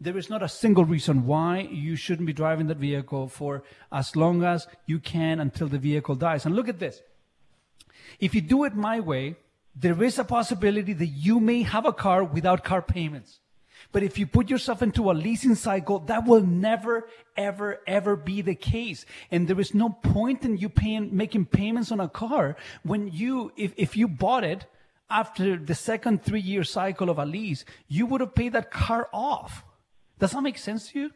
there 0.00 0.16
is 0.16 0.30
not 0.30 0.42
a 0.42 0.48
single 0.48 0.84
reason 0.84 1.26
why 1.26 1.68
you 1.70 1.94
shouldn't 1.94 2.26
be 2.26 2.32
driving 2.32 2.68
that 2.68 2.78
vehicle 2.78 3.28
for 3.28 3.62
as 3.92 4.16
long 4.16 4.42
as 4.42 4.66
you 4.86 4.98
can 4.98 5.40
until 5.40 5.68
the 5.68 5.78
vehicle 5.78 6.14
dies. 6.14 6.46
And 6.46 6.56
look 6.56 6.68
at 6.68 6.78
this. 6.78 7.02
If 8.18 8.34
you 8.34 8.40
do 8.40 8.64
it 8.64 8.74
my 8.74 9.00
way, 9.00 9.36
there 9.76 10.02
is 10.02 10.18
a 10.18 10.24
possibility 10.24 10.94
that 10.94 11.06
you 11.06 11.38
may 11.38 11.62
have 11.62 11.84
a 11.84 11.92
car 11.92 12.24
without 12.24 12.64
car 12.64 12.82
payments. 12.82 13.40
But 13.92 14.02
if 14.02 14.18
you 14.18 14.26
put 14.26 14.50
yourself 14.50 14.82
into 14.82 15.10
a 15.10 15.12
leasing 15.12 15.54
cycle, 15.54 16.00
that 16.00 16.26
will 16.26 16.42
never, 16.42 17.08
ever, 17.36 17.80
ever 17.86 18.16
be 18.16 18.42
the 18.42 18.54
case. 18.54 19.04
And 19.30 19.48
there 19.48 19.60
is 19.60 19.74
no 19.74 19.90
point 19.90 20.44
in 20.44 20.56
you 20.56 20.68
paying, 20.68 21.16
making 21.16 21.46
payments 21.46 21.90
on 21.90 22.00
a 22.00 22.08
car 22.08 22.56
when 22.82 23.08
you, 23.08 23.52
if, 23.56 23.72
if 23.76 23.96
you 23.96 24.06
bought 24.06 24.44
it 24.44 24.66
after 25.08 25.56
the 25.56 25.74
second 25.74 26.22
three 26.22 26.40
year 26.40 26.62
cycle 26.62 27.10
of 27.10 27.18
a 27.18 27.24
lease, 27.26 27.64
you 27.88 28.06
would 28.06 28.20
have 28.20 28.34
paid 28.34 28.52
that 28.52 28.70
car 28.70 29.08
off. 29.12 29.64
Does 30.20 30.32
that 30.32 30.42
make 30.42 30.58
sense 30.58 30.92
to 30.92 31.00
you? 31.00 31.10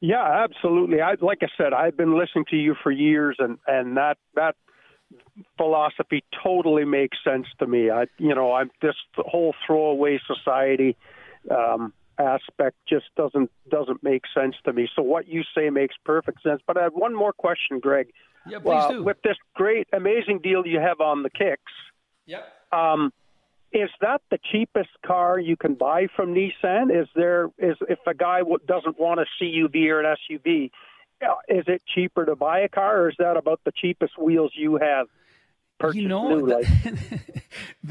Yeah, 0.00 0.44
absolutely. 0.44 1.00
I 1.00 1.14
like 1.20 1.38
I 1.42 1.48
said, 1.56 1.72
I've 1.72 1.96
been 1.96 2.18
listening 2.18 2.44
to 2.50 2.56
you 2.56 2.74
for 2.82 2.90
years, 2.90 3.36
and 3.38 3.58
and 3.66 3.96
that 3.96 4.18
that 4.34 4.56
philosophy 5.56 6.24
totally 6.42 6.84
makes 6.84 7.18
sense 7.24 7.46
to 7.58 7.66
me. 7.66 7.90
I, 7.90 8.06
you 8.18 8.34
know, 8.34 8.52
I'm 8.52 8.70
this 8.82 8.94
whole 9.16 9.54
throwaway 9.66 10.18
society 10.26 10.96
um, 11.50 11.92
aspect 12.18 12.76
just 12.88 13.06
doesn't 13.16 13.50
doesn't 13.70 14.02
make 14.02 14.22
sense 14.34 14.54
to 14.64 14.72
me. 14.72 14.88
So 14.96 15.02
what 15.02 15.28
you 15.28 15.42
say 15.54 15.70
makes 15.70 15.94
perfect 16.04 16.42
sense. 16.42 16.60
But 16.66 16.76
I 16.76 16.82
have 16.82 16.94
one 16.94 17.14
more 17.14 17.32
question, 17.32 17.78
Greg. 17.78 18.08
Yeah, 18.48 18.58
please 18.58 18.84
do. 18.88 19.04
With 19.04 19.18
this 19.22 19.36
great, 19.54 19.86
amazing 19.92 20.40
deal 20.42 20.66
you 20.66 20.80
have 20.80 21.00
on 21.00 21.22
the 21.22 21.30
Kicks, 21.30 21.60
Yep. 22.26 22.42
um, 22.72 23.12
is 23.72 23.90
that 24.00 24.20
the 24.30 24.38
cheapest 24.50 24.90
car 25.06 25.38
you 25.38 25.56
can 25.56 25.74
buy 25.74 26.08
from 26.16 26.34
Nissan? 26.34 26.90
Is 26.90 27.08
there 27.14 27.50
is 27.58 27.76
if 27.88 27.98
a 28.06 28.14
guy 28.14 28.40
doesn't 28.66 28.98
want 28.98 29.20
a 29.20 29.26
CUV 29.40 29.88
or 29.90 30.00
an 30.00 30.16
SUV, 30.16 30.70
uh, 31.22 31.34
is 31.48 31.64
it 31.68 31.82
cheaper 31.86 32.24
to 32.24 32.34
buy 32.34 32.60
a 32.60 32.68
car, 32.68 33.02
or 33.02 33.10
is 33.10 33.16
that 33.18 33.36
about 33.36 33.60
the 33.64 33.72
cheapest 33.72 34.18
wheels 34.18 34.52
you 34.54 34.76
have? 34.76 35.06
You 35.94 36.08
know, 36.08 36.28
new, 36.28 36.46
like? 36.46 36.66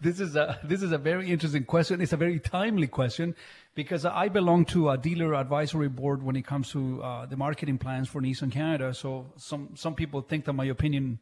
this 0.00 0.20
is 0.20 0.36
a 0.36 0.58
this 0.62 0.82
is 0.82 0.92
a 0.92 0.98
very 0.98 1.30
interesting 1.30 1.64
question. 1.64 2.00
It's 2.02 2.12
a 2.12 2.18
very 2.18 2.38
timely 2.38 2.86
question 2.86 3.34
because 3.74 4.04
I 4.04 4.28
belong 4.28 4.66
to 4.66 4.90
a 4.90 4.98
dealer 4.98 5.34
advisory 5.34 5.88
board 5.88 6.22
when 6.22 6.36
it 6.36 6.44
comes 6.44 6.70
to 6.72 7.02
uh, 7.02 7.26
the 7.26 7.38
marketing 7.38 7.78
plans 7.78 8.08
for 8.08 8.20
Nissan 8.20 8.52
Canada. 8.52 8.92
So 8.92 9.32
some 9.36 9.70
some 9.74 9.94
people 9.94 10.20
think 10.20 10.44
that 10.44 10.52
my 10.52 10.66
opinion 10.66 11.18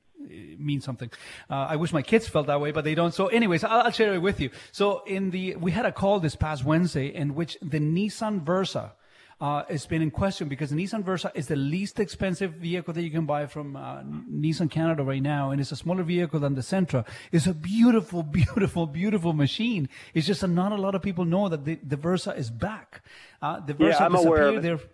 means 0.58 0.84
something. 0.84 1.10
Uh, 1.50 1.66
I 1.70 1.76
wish 1.76 1.92
my 1.92 2.02
kids 2.02 2.28
felt 2.28 2.46
that 2.46 2.60
way, 2.60 2.72
but 2.72 2.84
they 2.84 2.94
don't. 2.94 3.14
So, 3.14 3.26
anyways, 3.28 3.64
I'll, 3.64 3.82
I'll 3.82 3.90
share 3.90 4.14
it 4.14 4.22
with 4.22 4.40
you. 4.40 4.50
So, 4.72 5.02
in 5.06 5.30
the 5.30 5.56
we 5.56 5.70
had 5.72 5.86
a 5.86 5.92
call 5.92 6.20
this 6.20 6.36
past 6.36 6.64
Wednesday 6.64 7.06
in 7.14 7.34
which 7.34 7.56
the 7.62 7.78
Nissan 7.80 8.42
Versa 8.42 8.92
uh, 9.40 9.62
has 9.68 9.86
been 9.86 10.02
in 10.02 10.10
question 10.10 10.48
because 10.48 10.70
the 10.70 10.76
Nissan 10.76 11.04
Versa 11.04 11.30
is 11.34 11.46
the 11.46 11.54
least 11.56 12.00
expensive 12.00 12.54
vehicle 12.54 12.92
that 12.92 13.02
you 13.02 13.10
can 13.10 13.24
buy 13.24 13.46
from 13.46 13.76
uh, 13.76 14.02
Nissan 14.02 14.68
Canada 14.70 15.04
right 15.04 15.22
now, 15.22 15.50
and 15.52 15.60
it's 15.60 15.70
a 15.70 15.76
smaller 15.76 16.02
vehicle 16.02 16.40
than 16.40 16.54
the 16.56 16.60
Sentra. 16.60 17.06
It's 17.30 17.46
a 17.46 17.54
beautiful, 17.54 18.22
beautiful, 18.40 18.86
beautiful 18.86 19.32
machine. 19.32 19.88
It's 20.12 20.26
just 20.26 20.40
that 20.40 20.48
not 20.48 20.72
a 20.72 20.76
lot 20.76 20.94
of 20.96 21.02
people 21.02 21.24
know 21.24 21.48
that 21.48 21.64
the, 21.64 21.76
the 21.86 21.96
Versa 21.96 22.32
is 22.34 22.50
back. 22.50 23.02
Uh, 23.40 23.60
the 23.60 23.74
Yeah, 23.78 23.86
Versa 23.92 24.04
I'm 24.04 24.14
aware 24.16 24.42
of 24.48 24.54
disappeared 24.54 24.56
it. 24.56 24.62
there. 24.80 24.88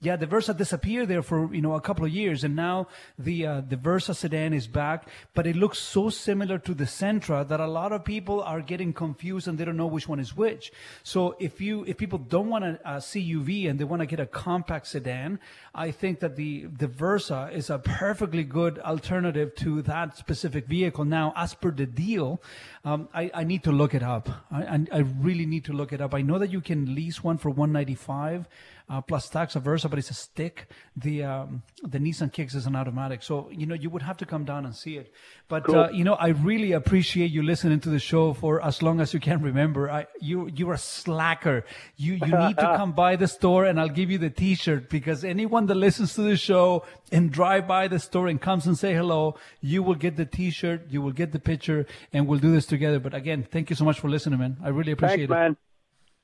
Yeah, 0.00 0.14
the 0.14 0.26
Versa 0.26 0.54
disappeared 0.54 1.08
there 1.08 1.22
for 1.22 1.52
you 1.52 1.60
know 1.60 1.74
a 1.74 1.80
couple 1.80 2.04
of 2.04 2.12
years, 2.12 2.44
and 2.44 2.54
now 2.54 2.86
the 3.18 3.44
uh, 3.44 3.62
the 3.62 3.76
Versa 3.76 4.14
sedan 4.14 4.54
is 4.54 4.68
back. 4.68 5.08
But 5.34 5.44
it 5.44 5.56
looks 5.56 5.80
so 5.80 6.08
similar 6.08 6.56
to 6.58 6.72
the 6.72 6.84
Sentra 6.84 7.46
that 7.48 7.58
a 7.58 7.66
lot 7.66 7.90
of 7.92 8.04
people 8.04 8.40
are 8.40 8.60
getting 8.60 8.92
confused 8.92 9.48
and 9.48 9.58
they 9.58 9.64
don't 9.64 9.76
know 9.76 9.88
which 9.88 10.06
one 10.06 10.20
is 10.20 10.36
which. 10.36 10.70
So 11.02 11.34
if 11.40 11.60
you 11.60 11.84
if 11.84 11.96
people 11.96 12.20
don't 12.20 12.48
want 12.48 12.62
a, 12.62 12.78
a 12.84 12.96
CUV 12.98 13.68
and 13.68 13.76
they 13.76 13.82
want 13.82 13.98
to 13.98 14.06
get 14.06 14.20
a 14.20 14.26
compact 14.26 14.86
sedan, 14.86 15.40
I 15.74 15.90
think 15.90 16.20
that 16.20 16.36
the 16.36 16.66
the 16.66 16.86
Versa 16.86 17.50
is 17.52 17.68
a 17.68 17.80
perfectly 17.80 18.44
good 18.44 18.78
alternative 18.78 19.56
to 19.56 19.82
that 19.82 20.16
specific 20.16 20.66
vehicle. 20.66 21.06
Now, 21.06 21.32
as 21.34 21.54
per 21.54 21.72
the 21.72 21.86
deal, 21.86 22.40
um, 22.84 23.08
I, 23.12 23.32
I 23.34 23.42
need 23.42 23.64
to 23.64 23.72
look 23.72 23.94
it 23.94 24.04
up. 24.04 24.28
I, 24.52 24.62
I 24.62 24.86
I 24.92 24.98
really 24.98 25.46
need 25.46 25.64
to 25.64 25.72
look 25.72 25.92
it 25.92 26.00
up. 26.00 26.14
I 26.14 26.22
know 26.22 26.38
that 26.38 26.52
you 26.52 26.60
can 26.60 26.94
lease 26.94 27.24
one 27.24 27.36
for 27.36 27.50
195 27.50 28.46
uh, 28.88 29.00
plus 29.02 29.28
tax 29.28 29.54
a 29.54 29.60
Versa, 29.60 29.88
but 29.88 29.98
it's 29.98 30.10
a 30.10 30.14
stick. 30.14 30.68
The 30.96 31.22
um, 31.24 31.62
the 31.82 31.98
Nissan 31.98 32.32
Kicks 32.32 32.54
is 32.54 32.66
an 32.66 32.74
automatic. 32.74 33.22
So 33.22 33.48
you 33.50 33.66
know 33.66 33.74
you 33.74 33.90
would 33.90 34.02
have 34.02 34.16
to 34.18 34.26
come 34.26 34.44
down 34.44 34.64
and 34.64 34.74
see 34.74 34.96
it. 34.96 35.12
But 35.48 35.64
Cool. 35.64 35.78
uh, 35.78 35.90
you 35.90 36.04
know 36.04 36.14
I 36.14 36.28
really 36.28 36.72
appreciate 36.72 37.30
you 37.30 37.42
listening 37.42 37.80
to 37.80 37.90
the 37.90 37.98
show 37.98 38.32
for 38.32 38.62
as 38.64 38.82
long 38.82 39.00
as 39.00 39.12
you 39.12 39.20
can 39.20 39.42
remember. 39.42 39.90
I 39.90 40.06
you 40.20 40.48
you're 40.54 40.72
a 40.72 40.78
slacker. 40.78 41.64
You 41.96 42.14
you 42.14 42.36
need 42.38 42.56
to 42.56 42.74
come 42.76 42.92
by 42.92 43.16
the 43.16 43.28
store 43.28 43.64
and 43.64 43.78
I'll 43.78 43.88
give 43.88 44.10
you 44.10 44.18
the 44.18 44.30
T-shirt 44.30 44.88
because 44.88 45.22
anyone 45.24 45.66
that 45.66 45.74
listens 45.74 46.14
to 46.14 46.22
the 46.22 46.36
show 46.36 46.84
and 47.12 47.30
drive 47.30 47.66
by 47.68 47.88
the 47.88 47.98
store 47.98 48.26
and 48.28 48.40
comes 48.40 48.66
and 48.66 48.78
say 48.78 48.94
hello, 48.94 49.36
you 49.60 49.82
will 49.82 49.94
get 49.94 50.16
the 50.16 50.26
T-shirt, 50.26 50.90
you 50.90 51.00
will 51.02 51.12
get 51.12 51.32
the 51.32 51.38
picture, 51.38 51.86
and 52.12 52.26
we'll 52.26 52.38
do 52.38 52.50
this 52.52 52.66
together. 52.66 52.98
But 53.00 53.14
again, 53.14 53.46
thank 53.50 53.70
you 53.70 53.76
so 53.76 53.84
much 53.84 54.00
for 54.00 54.08
listening, 54.08 54.38
man. 54.38 54.56
I 54.62 54.68
really 54.70 54.92
appreciate 54.92 55.28
Thanks, 55.28 55.30
it. 55.30 55.34
man. 55.34 55.56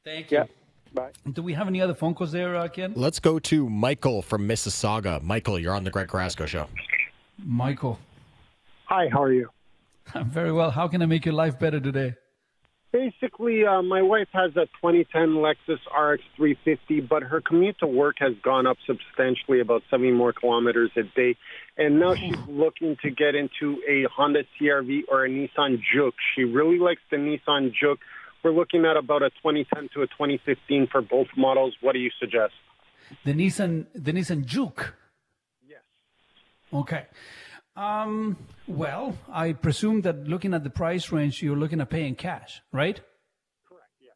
Thank 0.04 0.30
you. 0.30 0.38
Yeah. 0.38 0.44
Bye. 0.94 1.10
Do 1.32 1.42
we 1.42 1.54
have 1.54 1.66
any 1.66 1.80
other 1.80 1.94
phone 1.94 2.14
calls 2.14 2.30
there, 2.30 2.56
uh, 2.56 2.68
Ken? 2.68 2.92
Let's 2.94 3.18
go 3.18 3.40
to 3.40 3.68
Michael 3.68 4.22
from 4.22 4.48
Mississauga. 4.48 5.20
Michael, 5.22 5.58
you're 5.58 5.74
on 5.74 5.82
the 5.82 5.90
Greg 5.90 6.08
Carrasco 6.08 6.46
show. 6.46 6.68
Michael. 7.44 7.98
Hi, 8.86 9.08
how 9.10 9.22
are 9.22 9.32
you? 9.32 9.48
I'm 10.14 10.30
very 10.30 10.52
well. 10.52 10.70
How 10.70 10.86
can 10.86 11.02
I 11.02 11.06
make 11.06 11.24
your 11.24 11.34
life 11.34 11.58
better 11.58 11.80
today? 11.80 12.14
Basically, 12.92 13.66
uh, 13.66 13.82
my 13.82 14.02
wife 14.02 14.28
has 14.32 14.52
a 14.52 14.66
2010 14.80 15.30
Lexus 15.30 15.80
RX 15.90 16.22
350, 16.36 17.00
but 17.00 17.24
her 17.24 17.40
commute 17.40 17.76
to 17.80 17.88
work 17.88 18.16
has 18.20 18.34
gone 18.44 18.68
up 18.68 18.76
substantially, 18.86 19.58
about 19.58 19.82
70 19.90 20.12
more 20.12 20.32
kilometers 20.32 20.92
a 20.96 21.02
day. 21.02 21.36
And 21.76 21.98
now 21.98 22.14
she's 22.14 22.36
looking 22.46 22.96
to 23.02 23.10
get 23.10 23.34
into 23.34 23.82
a 23.88 24.04
Honda 24.14 24.44
CRV 24.60 25.00
or 25.10 25.24
a 25.24 25.28
Nissan 25.28 25.80
Juke. 25.92 26.14
She 26.36 26.44
really 26.44 26.78
likes 26.78 27.00
the 27.10 27.16
Nissan 27.16 27.72
Juke. 27.72 27.98
We're 28.44 28.52
looking 28.52 28.84
at 28.84 28.98
about 28.98 29.22
a 29.22 29.30
2010 29.30 29.88
to 29.94 30.02
a 30.02 30.06
2015 30.06 30.88
for 30.92 31.00
both 31.00 31.28
models. 31.34 31.74
What 31.80 31.94
do 31.94 31.98
you 31.98 32.10
suggest? 32.20 32.52
The 33.24 33.32
Nissan, 33.32 33.86
the 33.94 34.12
Nissan 34.12 34.44
Juke. 34.44 34.94
Yes. 35.66 35.80
Okay. 36.70 37.06
Um, 37.74 38.36
well, 38.68 39.16
I 39.32 39.54
presume 39.54 40.02
that 40.02 40.28
looking 40.28 40.52
at 40.52 40.62
the 40.62 40.68
price 40.68 41.10
range, 41.10 41.42
you're 41.42 41.56
looking 41.56 41.80
at 41.80 41.88
paying 41.88 42.16
cash, 42.16 42.60
right? 42.70 43.00
Correct. 43.66 43.88
Yeah. 43.98 44.10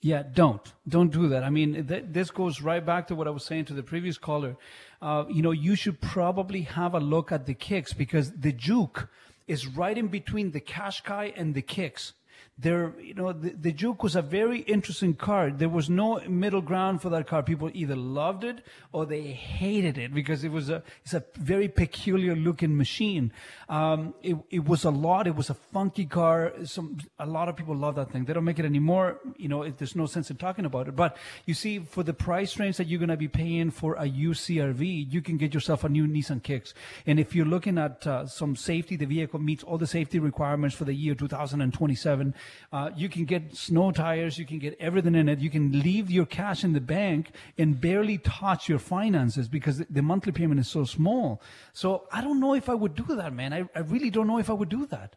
Yeah, 0.00 0.22
don't. 0.34 0.72
Don't 0.88 1.12
do 1.12 1.28
that. 1.28 1.44
I 1.44 1.50
mean, 1.50 1.86
th- 1.86 2.06
this 2.08 2.32
goes 2.32 2.60
right 2.60 2.84
back 2.84 3.06
to 3.06 3.14
what 3.14 3.28
I 3.28 3.30
was 3.30 3.44
saying 3.44 3.66
to 3.66 3.72
the 3.72 3.84
previous 3.84 4.18
caller. 4.18 4.56
Uh, 5.00 5.26
you 5.30 5.42
know, 5.42 5.52
you 5.52 5.76
should 5.76 6.00
probably 6.00 6.62
have 6.62 6.92
a 6.94 7.00
look 7.00 7.30
at 7.30 7.46
the 7.46 7.54
Kicks 7.54 7.92
because 7.92 8.32
the 8.32 8.52
Juke 8.52 9.08
is 9.46 9.68
right 9.68 9.96
in 9.96 10.08
between 10.08 10.50
the 10.50 10.60
Cash 10.60 11.04
Qashqai 11.04 11.34
and 11.36 11.54
the 11.54 11.62
Kicks. 11.62 12.14
There, 12.56 12.94
you 13.00 13.14
know, 13.14 13.32
the, 13.32 13.50
the 13.50 13.72
Juke 13.72 14.04
was 14.04 14.14
a 14.14 14.22
very 14.22 14.60
interesting 14.60 15.14
car. 15.14 15.50
There 15.50 15.68
was 15.68 15.90
no 15.90 16.20
middle 16.28 16.60
ground 16.60 17.02
for 17.02 17.08
that 17.08 17.26
car. 17.26 17.42
People 17.42 17.68
either 17.74 17.96
loved 17.96 18.44
it 18.44 18.60
or 18.92 19.06
they 19.06 19.22
hated 19.22 19.98
it 19.98 20.14
because 20.14 20.44
it 20.44 20.52
was 20.52 20.70
a, 20.70 20.84
it's 21.02 21.14
a 21.14 21.24
very 21.34 21.66
peculiar 21.66 22.36
looking 22.36 22.76
machine. 22.76 23.32
Um, 23.68 24.14
it, 24.22 24.36
it 24.50 24.64
was 24.64 24.84
a 24.84 24.90
lot. 24.90 25.26
It 25.26 25.34
was 25.34 25.50
a 25.50 25.54
funky 25.54 26.06
car. 26.06 26.52
Some, 26.64 26.98
a 27.18 27.26
lot 27.26 27.48
of 27.48 27.56
people 27.56 27.74
love 27.74 27.96
that 27.96 28.12
thing. 28.12 28.24
They 28.24 28.32
don't 28.32 28.44
make 28.44 28.60
it 28.60 28.64
anymore. 28.64 29.18
You 29.36 29.48
know, 29.48 29.62
it, 29.62 29.78
there's 29.78 29.96
no 29.96 30.06
sense 30.06 30.30
in 30.30 30.36
talking 30.36 30.64
about 30.64 30.86
it. 30.86 30.94
But 30.94 31.16
you 31.46 31.54
see, 31.54 31.80
for 31.80 32.04
the 32.04 32.14
price 32.14 32.56
range 32.60 32.76
that 32.76 32.86
you're 32.86 33.00
going 33.00 33.08
to 33.08 33.16
be 33.16 33.26
paying 33.26 33.72
for 33.72 33.96
a 33.96 34.08
UCRV, 34.08 35.12
you 35.12 35.22
can 35.22 35.38
get 35.38 35.52
yourself 35.52 35.82
a 35.82 35.88
new 35.88 36.06
Nissan 36.06 36.40
Kicks. 36.40 36.72
And 37.04 37.18
if 37.18 37.34
you're 37.34 37.46
looking 37.46 37.78
at 37.78 38.06
uh, 38.06 38.26
some 38.26 38.54
safety, 38.54 38.94
the 38.94 39.06
vehicle 39.06 39.40
meets 39.40 39.64
all 39.64 39.76
the 39.76 39.88
safety 39.88 40.20
requirements 40.20 40.76
for 40.76 40.84
the 40.84 40.94
year 40.94 41.16
2027. 41.16 42.23
Uh, 42.72 42.90
you 42.96 43.08
can 43.08 43.24
get 43.24 43.42
snow 43.56 43.90
tires. 43.92 44.38
You 44.38 44.46
can 44.46 44.58
get 44.58 44.76
everything 44.80 45.14
in 45.14 45.28
it. 45.28 45.38
You 45.40 45.50
can 45.50 45.66
leave 45.88 46.10
your 46.10 46.26
cash 46.26 46.64
in 46.64 46.72
the 46.72 46.80
bank 46.80 47.22
and 47.58 47.80
barely 47.80 48.18
touch 48.18 48.68
your 48.68 48.78
finances 48.78 49.48
because 49.48 49.78
the- 49.96 50.02
monthly 50.02 50.32
payment 50.32 50.60
is 50.60 50.68
so 50.68 50.84
small. 50.84 51.40
So 51.72 51.88
I 52.12 52.20
don't 52.22 52.40
know 52.40 52.54
if 52.54 52.68
I 52.68 52.74
would 52.74 52.94
do 52.94 53.08
that, 53.16 53.32
man. 53.32 53.52
I, 53.52 53.60
I 53.74 53.80
really 53.94 54.10
don't 54.10 54.26
know 54.26 54.38
if 54.38 54.48
I 54.48 54.54
would 54.60 54.68
do 54.68 54.86
that. 54.86 55.16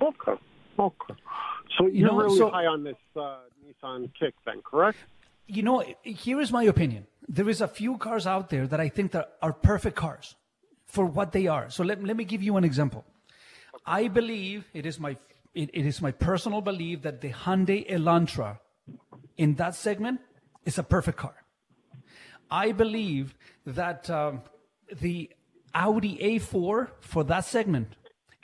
Okay. 0.00 0.36
Okay. 0.78 1.14
So 1.76 1.86
You 1.86 1.92
you're 2.00 2.08
know, 2.10 2.18
really 2.22 2.38
so- 2.38 2.50
high 2.50 2.66
on 2.66 2.84
this 2.84 2.96
uh, 3.16 3.38
Nissan 3.66 4.10
Kick, 4.18 4.34
then, 4.46 4.62
correct? 4.62 4.98
you 5.48 5.62
know, 5.62 5.84
here 6.02 6.40
is 6.40 6.50
my 6.50 6.64
opinion. 6.64 7.06
There 7.28 7.48
is 7.48 7.60
a 7.60 7.68
few 7.68 7.98
cars 7.98 8.26
out 8.26 8.50
there 8.50 8.66
that 8.66 8.80
I 8.80 8.88
think 8.88 9.12
that 9.12 9.36
are 9.42 9.52
perfect 9.52 9.96
cars 9.96 10.34
for 10.86 11.04
what 11.06 11.32
they 11.32 11.46
are. 11.46 11.70
So 11.70 11.84
let, 11.84 12.02
let 12.02 12.16
me 12.16 12.24
give 12.24 12.42
you 12.42 12.56
an 12.56 12.64
example. 12.64 13.04
I 13.84 14.08
believe 14.08 14.64
it 14.74 14.86
is 14.86 14.98
my 14.98 15.16
it, 15.56 15.70
it 15.72 15.86
is 15.86 16.02
my 16.02 16.12
personal 16.12 16.60
belief 16.60 17.02
that 17.02 17.22
the 17.22 17.30
Hyundai 17.30 17.90
Elantra 17.90 18.58
in 19.36 19.54
that 19.54 19.74
segment 19.74 20.20
is 20.64 20.78
a 20.78 20.82
perfect 20.82 21.18
car. 21.18 21.34
I 22.50 22.72
believe 22.72 23.34
that 23.64 24.08
um, 24.10 24.42
the 25.00 25.30
Audi 25.74 26.18
A4 26.18 26.90
for 27.00 27.24
that 27.24 27.44
segment 27.44 27.96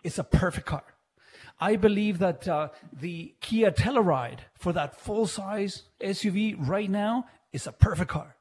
is 0.03 0.19
a 0.19 0.25
perfect 0.25 0.67
car. 0.67 0.85
I 1.61 1.77
believe 1.77 2.19
that 2.19 2.49
uh, 2.49 2.71
the 2.93 3.35
Kia 3.41 3.71
Telluride 3.71 4.41
for 4.55 4.73
that 4.73 4.99
full 4.99 5.27
size 5.27 5.83
SUV 6.01 6.57
right 6.59 6.91
now 6.91 7.27
is 7.53 7.67
a 7.67 7.73
perfect 7.73 8.11
car. 8.11 8.37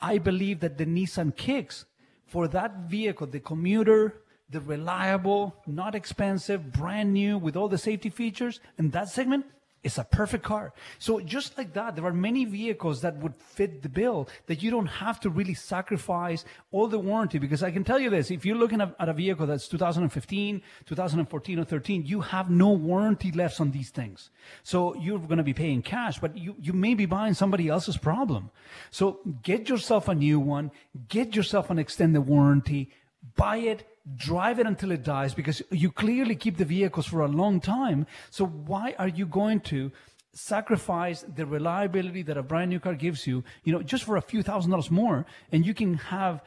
I 0.00 0.18
believe 0.18 0.60
that 0.60 0.76
the 0.76 0.86
Nissan 0.86 1.34
Kicks 1.34 1.86
for 2.26 2.46
that 2.48 2.88
vehicle, 2.88 3.26
the 3.26 3.40
commuter, 3.40 4.22
the 4.50 4.60
reliable, 4.60 5.54
not 5.66 5.94
expensive, 5.94 6.72
brand 6.72 7.12
new 7.12 7.38
with 7.38 7.56
all 7.56 7.68
the 7.68 7.78
safety 7.78 8.10
features 8.10 8.60
in 8.78 8.90
that 8.90 9.08
segment 9.08 9.46
is 9.86 9.98
a 9.98 10.04
perfect 10.04 10.42
car. 10.42 10.72
So 10.98 11.20
just 11.20 11.56
like 11.56 11.72
that, 11.74 11.94
there 11.94 12.04
are 12.04 12.12
many 12.12 12.44
vehicles 12.44 13.02
that 13.02 13.16
would 13.18 13.36
fit 13.36 13.82
the 13.82 13.88
bill 13.88 14.28
that 14.46 14.60
you 14.60 14.70
don't 14.70 14.86
have 14.86 15.20
to 15.20 15.30
really 15.30 15.54
sacrifice 15.54 16.44
all 16.72 16.88
the 16.88 16.98
warranty. 16.98 17.38
Because 17.38 17.62
I 17.62 17.70
can 17.70 17.84
tell 17.84 18.00
you 18.00 18.10
this, 18.10 18.32
if 18.32 18.44
you're 18.44 18.56
looking 18.56 18.80
at 18.80 18.94
a 18.98 19.12
vehicle 19.12 19.46
that's 19.46 19.68
2015, 19.68 20.60
2014 20.86 21.58
or 21.58 21.64
13, 21.64 22.04
you 22.04 22.20
have 22.20 22.50
no 22.50 22.70
warranty 22.70 23.30
left 23.30 23.60
on 23.60 23.70
these 23.70 23.90
things. 23.90 24.30
So 24.64 24.96
you're 24.96 25.20
going 25.20 25.38
to 25.38 25.44
be 25.44 25.54
paying 25.54 25.82
cash, 25.82 26.18
but 26.18 26.36
you, 26.36 26.56
you 26.60 26.72
may 26.72 26.94
be 26.94 27.06
buying 27.06 27.34
somebody 27.34 27.68
else's 27.68 27.96
problem. 27.96 28.50
So 28.90 29.20
get 29.42 29.68
yourself 29.68 30.08
a 30.08 30.16
new 30.16 30.40
one, 30.40 30.72
get 31.08 31.36
yourself 31.36 31.70
an 31.70 31.78
extended 31.78 32.22
warranty, 32.22 32.90
buy 33.36 33.58
it, 33.58 33.86
drive 34.14 34.58
it 34.58 34.66
until 34.66 34.92
it 34.92 35.02
dies 35.02 35.34
because 35.34 35.62
you 35.70 35.90
clearly 35.90 36.36
keep 36.36 36.56
the 36.56 36.64
vehicles 36.64 37.06
for 37.06 37.20
a 37.20 37.28
long 37.28 37.60
time. 37.60 38.06
So 38.30 38.46
why 38.46 38.94
are 38.98 39.08
you 39.08 39.26
going 39.26 39.60
to 39.60 39.90
sacrifice 40.32 41.24
the 41.34 41.46
reliability 41.46 42.22
that 42.22 42.36
a 42.36 42.42
brand 42.42 42.70
new 42.70 42.78
car 42.78 42.94
gives 42.94 43.26
you, 43.26 43.42
you 43.64 43.72
know, 43.72 43.82
just 43.82 44.04
for 44.04 44.16
a 44.16 44.22
few 44.22 44.42
thousand 44.42 44.70
dollars 44.70 44.90
more 44.90 45.26
and 45.50 45.66
you 45.66 45.74
can 45.74 45.94
have 45.94 46.42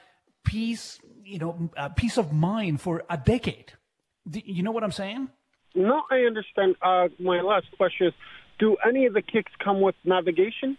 peace, 0.45 0.99
you 1.23 1.39
know, 1.39 1.69
uh, 1.75 1.89
peace 1.89 2.17
of 2.17 2.31
mind 2.31 2.79
for 2.81 3.03
a 3.09 3.17
decade. 3.17 3.73
Do 4.29 4.41
you 4.45 4.63
know 4.63 4.71
what 4.71 4.83
I'm 4.83 4.91
saying? 4.91 5.29
No, 5.75 6.03
I 6.09 6.19
understand. 6.19 6.75
Uh, 6.81 7.07
my 7.19 7.41
last 7.41 7.67
question 7.77 8.07
is, 8.07 8.13
do 8.59 8.77
any 8.87 9.05
of 9.05 9.13
the 9.13 9.21
Kicks 9.21 9.51
come 9.63 9.81
with 9.81 9.95
navigation? 10.03 10.77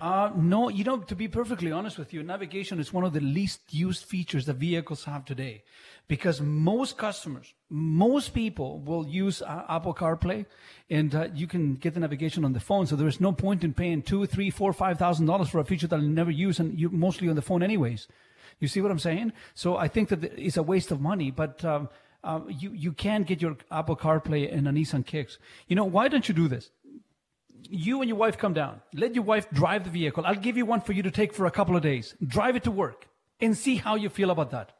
Uh, 0.00 0.30
no, 0.34 0.68
you 0.68 0.84
know, 0.84 0.98
to 0.98 1.14
be 1.14 1.28
perfectly 1.28 1.70
honest 1.70 1.98
with 1.98 2.12
you, 2.12 2.22
navigation 2.22 2.80
is 2.80 2.92
one 2.92 3.04
of 3.04 3.12
the 3.12 3.20
least 3.20 3.60
used 3.70 4.04
features 4.04 4.46
that 4.46 4.54
vehicles 4.54 5.04
have 5.04 5.24
today 5.24 5.62
because 6.08 6.40
most 6.40 6.96
customers, 6.96 7.54
most 7.70 8.34
people 8.34 8.80
will 8.80 9.06
use 9.06 9.42
uh, 9.42 9.64
Apple 9.68 9.94
CarPlay 9.94 10.46
and 10.90 11.14
uh, 11.14 11.28
you 11.34 11.46
can 11.46 11.74
get 11.74 11.94
the 11.94 12.00
navigation 12.00 12.44
on 12.44 12.52
the 12.52 12.60
phone. 12.60 12.86
So 12.86 12.96
there 12.96 13.06
is 13.06 13.20
no 13.20 13.32
point 13.32 13.64
in 13.64 13.74
paying 13.74 14.02
two, 14.02 14.26
three, 14.26 14.50
four, 14.50 14.72
five 14.72 14.98
thousand 14.98 15.26
dollars 15.26 15.50
for 15.50 15.60
a 15.60 15.64
feature 15.64 15.86
that 15.86 15.96
I'll 15.96 16.02
never 16.02 16.30
use 16.30 16.58
and 16.58 16.78
you're 16.78 16.90
mostly 16.90 17.28
on 17.28 17.36
the 17.36 17.42
phone 17.42 17.62
anyways. 17.62 18.08
You 18.60 18.68
see 18.68 18.80
what 18.80 18.90
I'm 18.90 18.98
saying? 18.98 19.32
So 19.54 19.76
I 19.76 19.88
think 19.88 20.08
that 20.08 20.24
it's 20.24 20.56
a 20.56 20.62
waste 20.62 20.90
of 20.90 21.00
money, 21.00 21.30
but, 21.30 21.64
um, 21.64 21.88
uh, 22.24 22.40
you, 22.48 22.70
you 22.72 22.92
can 22.92 23.24
get 23.24 23.42
your 23.42 23.56
Apple 23.72 23.96
CarPlay 23.96 24.52
and 24.52 24.68
a 24.68 24.70
Nissan 24.70 25.04
Kicks. 25.04 25.38
You 25.66 25.74
know, 25.74 25.84
why 25.84 26.06
don't 26.06 26.28
you 26.28 26.34
do 26.34 26.46
this? 26.46 26.70
You 27.68 28.00
and 28.00 28.08
your 28.08 28.18
wife 28.18 28.38
come 28.38 28.52
down. 28.54 28.80
Let 28.94 29.14
your 29.14 29.24
wife 29.24 29.48
drive 29.50 29.84
the 29.84 29.90
vehicle. 29.90 30.24
I'll 30.26 30.34
give 30.34 30.56
you 30.56 30.66
one 30.66 30.80
for 30.80 30.92
you 30.92 31.02
to 31.02 31.10
take 31.10 31.32
for 31.32 31.46
a 31.46 31.50
couple 31.50 31.76
of 31.76 31.82
days. 31.82 32.14
Drive 32.26 32.56
it 32.56 32.64
to 32.64 32.70
work 32.70 33.08
and 33.40 33.56
see 33.56 33.76
how 33.76 33.94
you 33.96 34.08
feel 34.08 34.30
about 34.30 34.50
that. 34.50 34.72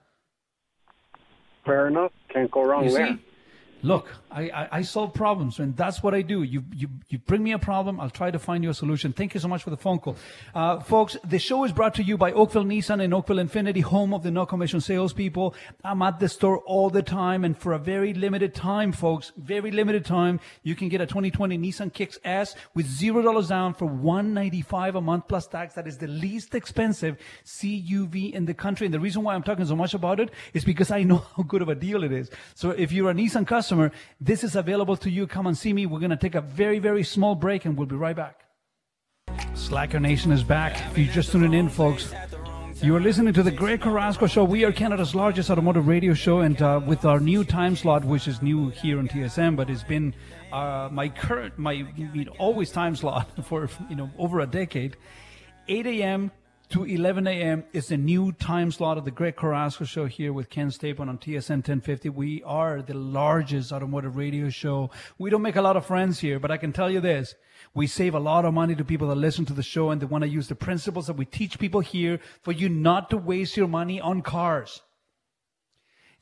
Fair 1.64 1.86
enough. 1.88 2.12
Can't 2.28 2.50
go 2.50 2.64
wrong 2.64 2.84
You 2.84 2.90
there. 2.92 3.06
see? 3.08 3.24
Look, 3.84 4.08
I, 4.30 4.42
I, 4.42 4.68
I 4.78 4.82
solve 4.82 5.12
problems, 5.12 5.58
and 5.58 5.76
that's 5.76 6.02
what 6.02 6.14
I 6.14 6.22
do. 6.22 6.44
You, 6.44 6.64
you, 6.72 6.88
you 7.08 7.18
bring 7.18 7.42
me 7.42 7.52
a 7.52 7.58
problem, 7.58 7.98
I'll 7.98 8.10
try 8.10 8.30
to 8.30 8.38
find 8.38 8.62
you 8.62 8.70
a 8.70 8.74
solution. 8.74 9.12
Thank 9.12 9.34
you 9.34 9.40
so 9.40 9.48
much 9.48 9.64
for 9.64 9.70
the 9.70 9.76
phone 9.76 9.98
call. 9.98 10.16
Uh, 10.54 10.78
folks, 10.78 11.16
the 11.24 11.40
show 11.40 11.64
is 11.64 11.72
brought 11.72 11.94
to 11.96 12.02
you 12.02 12.16
by 12.16 12.30
Oakville 12.30 12.64
Nissan 12.64 13.02
and 13.02 13.12
Oakville 13.12 13.38
Infiniti, 13.38 13.82
home 13.82 14.14
of 14.14 14.22
the 14.22 14.30
no 14.30 14.46
commission 14.46 14.80
salespeople. 14.80 15.54
I'm 15.82 16.00
at 16.02 16.20
the 16.20 16.28
store 16.28 16.58
all 16.58 16.90
the 16.90 17.02
time, 17.02 17.44
and 17.44 17.58
for 17.58 17.72
a 17.72 17.78
very 17.78 18.14
limited 18.14 18.54
time, 18.54 18.92
folks, 18.92 19.32
very 19.36 19.72
limited 19.72 20.04
time, 20.04 20.38
you 20.62 20.76
can 20.76 20.88
get 20.88 21.00
a 21.00 21.06
2020 21.06 21.58
Nissan 21.58 21.92
Kicks 21.92 22.18
S 22.24 22.54
with 22.74 22.86
$0 22.86 23.48
down 23.48 23.74
for 23.74 23.86
195 23.86 24.94
a 24.94 25.00
month 25.00 25.26
plus 25.26 25.48
tax. 25.48 25.74
That 25.74 25.88
is 25.88 25.98
the 25.98 26.06
least 26.06 26.54
expensive 26.54 27.16
CUV 27.44 28.32
in 28.32 28.44
the 28.44 28.54
country. 28.54 28.86
And 28.86 28.94
the 28.94 29.00
reason 29.00 29.24
why 29.24 29.34
I'm 29.34 29.42
talking 29.42 29.66
so 29.66 29.74
much 29.74 29.92
about 29.92 30.20
it 30.20 30.30
is 30.54 30.64
because 30.64 30.92
I 30.92 31.02
know 31.02 31.24
how 31.36 31.42
good 31.42 31.62
of 31.62 31.68
a 31.68 31.74
deal 31.74 32.04
it 32.04 32.12
is. 32.12 32.30
So 32.54 32.70
if 32.70 32.92
you're 32.92 33.10
a 33.10 33.14
Nissan 33.14 33.46
customer, 33.46 33.71
this 34.20 34.44
is 34.44 34.56
available 34.56 34.96
to 34.98 35.10
you. 35.10 35.26
Come 35.26 35.46
and 35.46 35.56
see 35.56 35.72
me. 35.72 35.86
We're 35.86 36.00
going 36.00 36.10
to 36.10 36.16
take 36.16 36.34
a 36.34 36.40
very, 36.40 36.78
very 36.78 37.04
small 37.04 37.34
break 37.34 37.64
and 37.64 37.76
we'll 37.76 37.86
be 37.86 37.96
right 37.96 38.16
back. 38.16 38.40
Slacker 39.54 40.00
Nation 40.00 40.32
is 40.32 40.42
back. 40.42 40.80
If 40.90 40.98
you're 40.98 41.12
just 41.12 41.32
tuning 41.32 41.54
in, 41.54 41.68
folks, 41.68 42.12
you 42.82 42.96
are 42.96 43.00
listening 43.00 43.32
to 43.34 43.42
the 43.42 43.50
Greg 43.50 43.80
Carrasco 43.80 44.26
Show. 44.26 44.44
We 44.44 44.64
are 44.64 44.72
Canada's 44.72 45.14
largest 45.14 45.50
automotive 45.50 45.86
radio 45.86 46.14
show, 46.14 46.40
and 46.40 46.60
uh, 46.60 46.80
with 46.84 47.04
our 47.04 47.20
new 47.20 47.44
time 47.44 47.76
slot, 47.76 48.04
which 48.04 48.26
is 48.26 48.42
new 48.42 48.70
here 48.70 48.98
on 48.98 49.06
TSN, 49.06 49.54
but 49.54 49.70
it's 49.70 49.84
been 49.84 50.14
uh, 50.52 50.88
my 50.90 51.08
current, 51.08 51.56
my 51.58 51.72
you 51.72 52.24
know, 52.24 52.32
always 52.38 52.70
time 52.70 52.96
slot 52.96 53.30
for 53.44 53.68
you 53.88 53.96
know 53.96 54.10
over 54.18 54.40
a 54.40 54.46
decade. 54.46 54.96
8 55.68 55.86
a.m. 55.86 56.32
to 56.72 56.84
11 56.84 57.26
a.m. 57.26 57.64
is 57.74 57.88
the 57.88 57.98
new 57.98 58.32
time 58.32 58.72
slot 58.72 58.96
of 58.96 59.04
the 59.04 59.10
Greg 59.10 59.36
Carrasco 59.36 59.84
Show 59.84 60.06
here 60.06 60.32
with 60.32 60.48
Ken 60.48 60.68
Stapon 60.68 61.06
on 61.06 61.18
TSN 61.18 61.56
1050. 61.56 62.08
We 62.08 62.42
are 62.44 62.80
the 62.80 62.94
largest 62.94 63.72
automotive 63.72 64.16
radio 64.16 64.48
show. 64.48 64.90
We 65.18 65.28
don't 65.28 65.42
make 65.42 65.56
a 65.56 65.60
lot 65.60 65.76
of 65.76 65.84
friends 65.84 66.20
here, 66.20 66.40
but 66.40 66.50
I 66.50 66.56
can 66.56 66.72
tell 66.72 66.90
you 66.90 67.00
this. 67.00 67.34
We 67.74 67.86
save 67.86 68.14
a 68.14 68.18
lot 68.18 68.46
of 68.46 68.54
money 68.54 68.74
to 68.74 68.86
people 68.86 69.08
that 69.08 69.16
listen 69.16 69.44
to 69.46 69.52
the 69.52 69.62
show 69.62 69.90
and 69.90 70.00
they 70.00 70.06
want 70.06 70.24
to 70.24 70.30
use 70.30 70.48
the 70.48 70.54
principles 70.54 71.08
that 71.08 71.16
we 71.16 71.26
teach 71.26 71.58
people 71.58 71.80
here 71.80 72.20
for 72.40 72.52
you 72.52 72.70
not 72.70 73.10
to 73.10 73.18
waste 73.18 73.54
your 73.54 73.68
money 73.68 74.00
on 74.00 74.22
cars. 74.22 74.80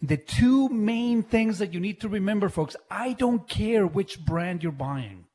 The 0.02 0.16
two 0.16 0.68
main 0.68 1.22
things 1.22 1.60
that 1.60 1.72
you 1.72 1.78
need 1.78 2.00
to 2.00 2.08
remember, 2.08 2.48
folks, 2.48 2.74
I 2.90 3.12
don't 3.12 3.48
care 3.48 3.86
which 3.86 4.18
brand 4.18 4.64
you're 4.64 4.72
buying. 4.72 5.26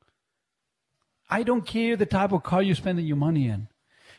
I 1.30 1.42
don't 1.42 1.64
care 1.64 1.96
the 1.96 2.04
type 2.04 2.32
of 2.32 2.42
car 2.42 2.62
you're 2.62 2.74
spending 2.74 3.06
your 3.06 3.16
money 3.16 3.48
in. 3.48 3.68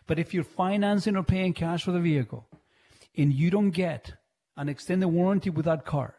But 0.08 0.20
if 0.20 0.34
you're 0.34 0.44
financing 0.44 1.16
or 1.16 1.24
paying 1.24 1.54
cash 1.54 1.84
for 1.84 1.92
the 1.92 2.00
vehicle 2.00 2.48
and 3.16 3.34
you 3.34 3.52
don't 3.52 3.72
get 3.72 4.14
an 4.56 4.70
extended 4.70 5.10
warranty 5.10 5.50
with 5.50 5.66
that 5.66 5.86
car, 5.86 6.16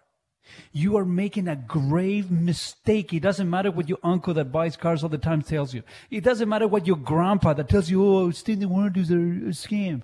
you 0.73 0.97
are 0.97 1.05
making 1.05 1.48
a 1.48 1.56
grave 1.56 2.31
mistake. 2.31 3.12
It 3.12 3.20
doesn't 3.20 3.48
matter 3.48 3.70
what 3.70 3.89
your 3.89 3.98
uncle 4.02 4.35
that 4.35 4.52
buys 4.52 4.77
cars 4.77 5.02
all 5.02 5.09
the 5.09 5.19
time 5.19 5.43
tells 5.43 5.74
you. 5.74 5.82
It 6.10 6.24
doesn't 6.24 6.48
matter 6.48 6.69
what 6.69 6.86
your 6.86 6.97
grandpa 6.97 7.55
that 7.55 7.69
tells 7.69 7.90
you, 7.90 8.05
oh, 8.05 8.28
extended 8.28 8.69
warranties 8.69 9.10
are 9.10 9.19
a 9.19 9.52
scam. 9.52 10.02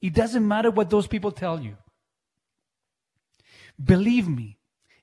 It 0.00 0.14
doesn't 0.14 0.46
matter 0.46 0.70
what 0.70 0.90
those 0.90 1.06
people 1.06 1.32
tell 1.32 1.60
you. 1.60 1.76
Believe 3.82 4.28
me, 4.28 4.58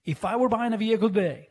if 0.06 0.26
I 0.26 0.36
were 0.36 0.50
buying 0.50 0.74
a 0.74 0.78
vehicle 0.78 1.10
today, 1.10 1.50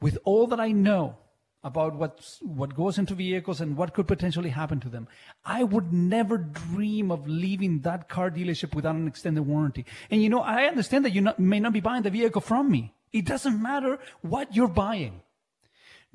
with 0.00 0.18
all 0.24 0.46
that 0.48 0.60
I 0.60 0.72
know 0.72 1.18
about 1.64 1.94
what's, 1.94 2.38
what 2.42 2.74
goes 2.74 2.98
into 2.98 3.14
vehicles 3.14 3.60
and 3.60 3.76
what 3.76 3.94
could 3.94 4.08
potentially 4.08 4.50
happen 4.50 4.80
to 4.80 4.88
them, 4.88 5.06
I 5.44 5.62
would 5.62 5.92
never 5.92 6.36
dream 6.36 7.10
of 7.10 7.28
leaving 7.28 7.80
that 7.80 8.08
car 8.08 8.30
dealership 8.30 8.74
without 8.74 8.96
an 8.96 9.06
extended 9.06 9.42
warranty. 9.42 9.86
And 10.10 10.22
you 10.22 10.28
know, 10.28 10.40
I 10.40 10.64
understand 10.64 11.04
that 11.04 11.12
you 11.12 11.20
not, 11.20 11.38
may 11.38 11.60
not 11.60 11.72
be 11.72 11.80
buying 11.80 12.02
the 12.02 12.10
vehicle 12.10 12.40
from 12.40 12.70
me. 12.70 12.94
It 13.12 13.26
doesn't 13.26 13.62
matter 13.62 13.98
what 14.22 14.56
you're 14.56 14.68
buying. 14.68 15.22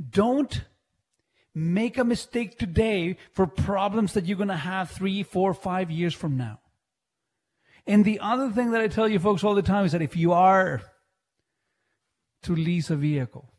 Don't 0.09 0.63
make 1.55 1.97
a 1.97 2.03
mistake 2.03 2.59
today 2.59 3.17
for 3.31 3.47
problems 3.47 4.13
that 4.13 4.25
you're 4.25 4.37
going 4.37 4.49
to 4.49 4.55
have 4.55 4.91
three, 4.91 5.23
four, 5.23 5.53
five 5.53 5.89
years 5.89 6.13
from 6.13 6.37
now. 6.37 6.59
And 7.87 8.03
the 8.03 8.19
other 8.19 8.51
thing 8.51 8.71
that 8.71 8.81
I 8.81 8.87
tell 8.89 9.07
you 9.07 9.17
folks 9.17 9.43
all 9.45 9.55
the 9.55 9.61
time 9.61 9.85
is 9.85 9.93
that 9.93 10.01
if 10.01 10.17
you 10.17 10.33
are 10.33 10.81
to 12.43 12.55
lease 12.55 12.89
a 12.89 12.97
vehicle, 12.97 13.49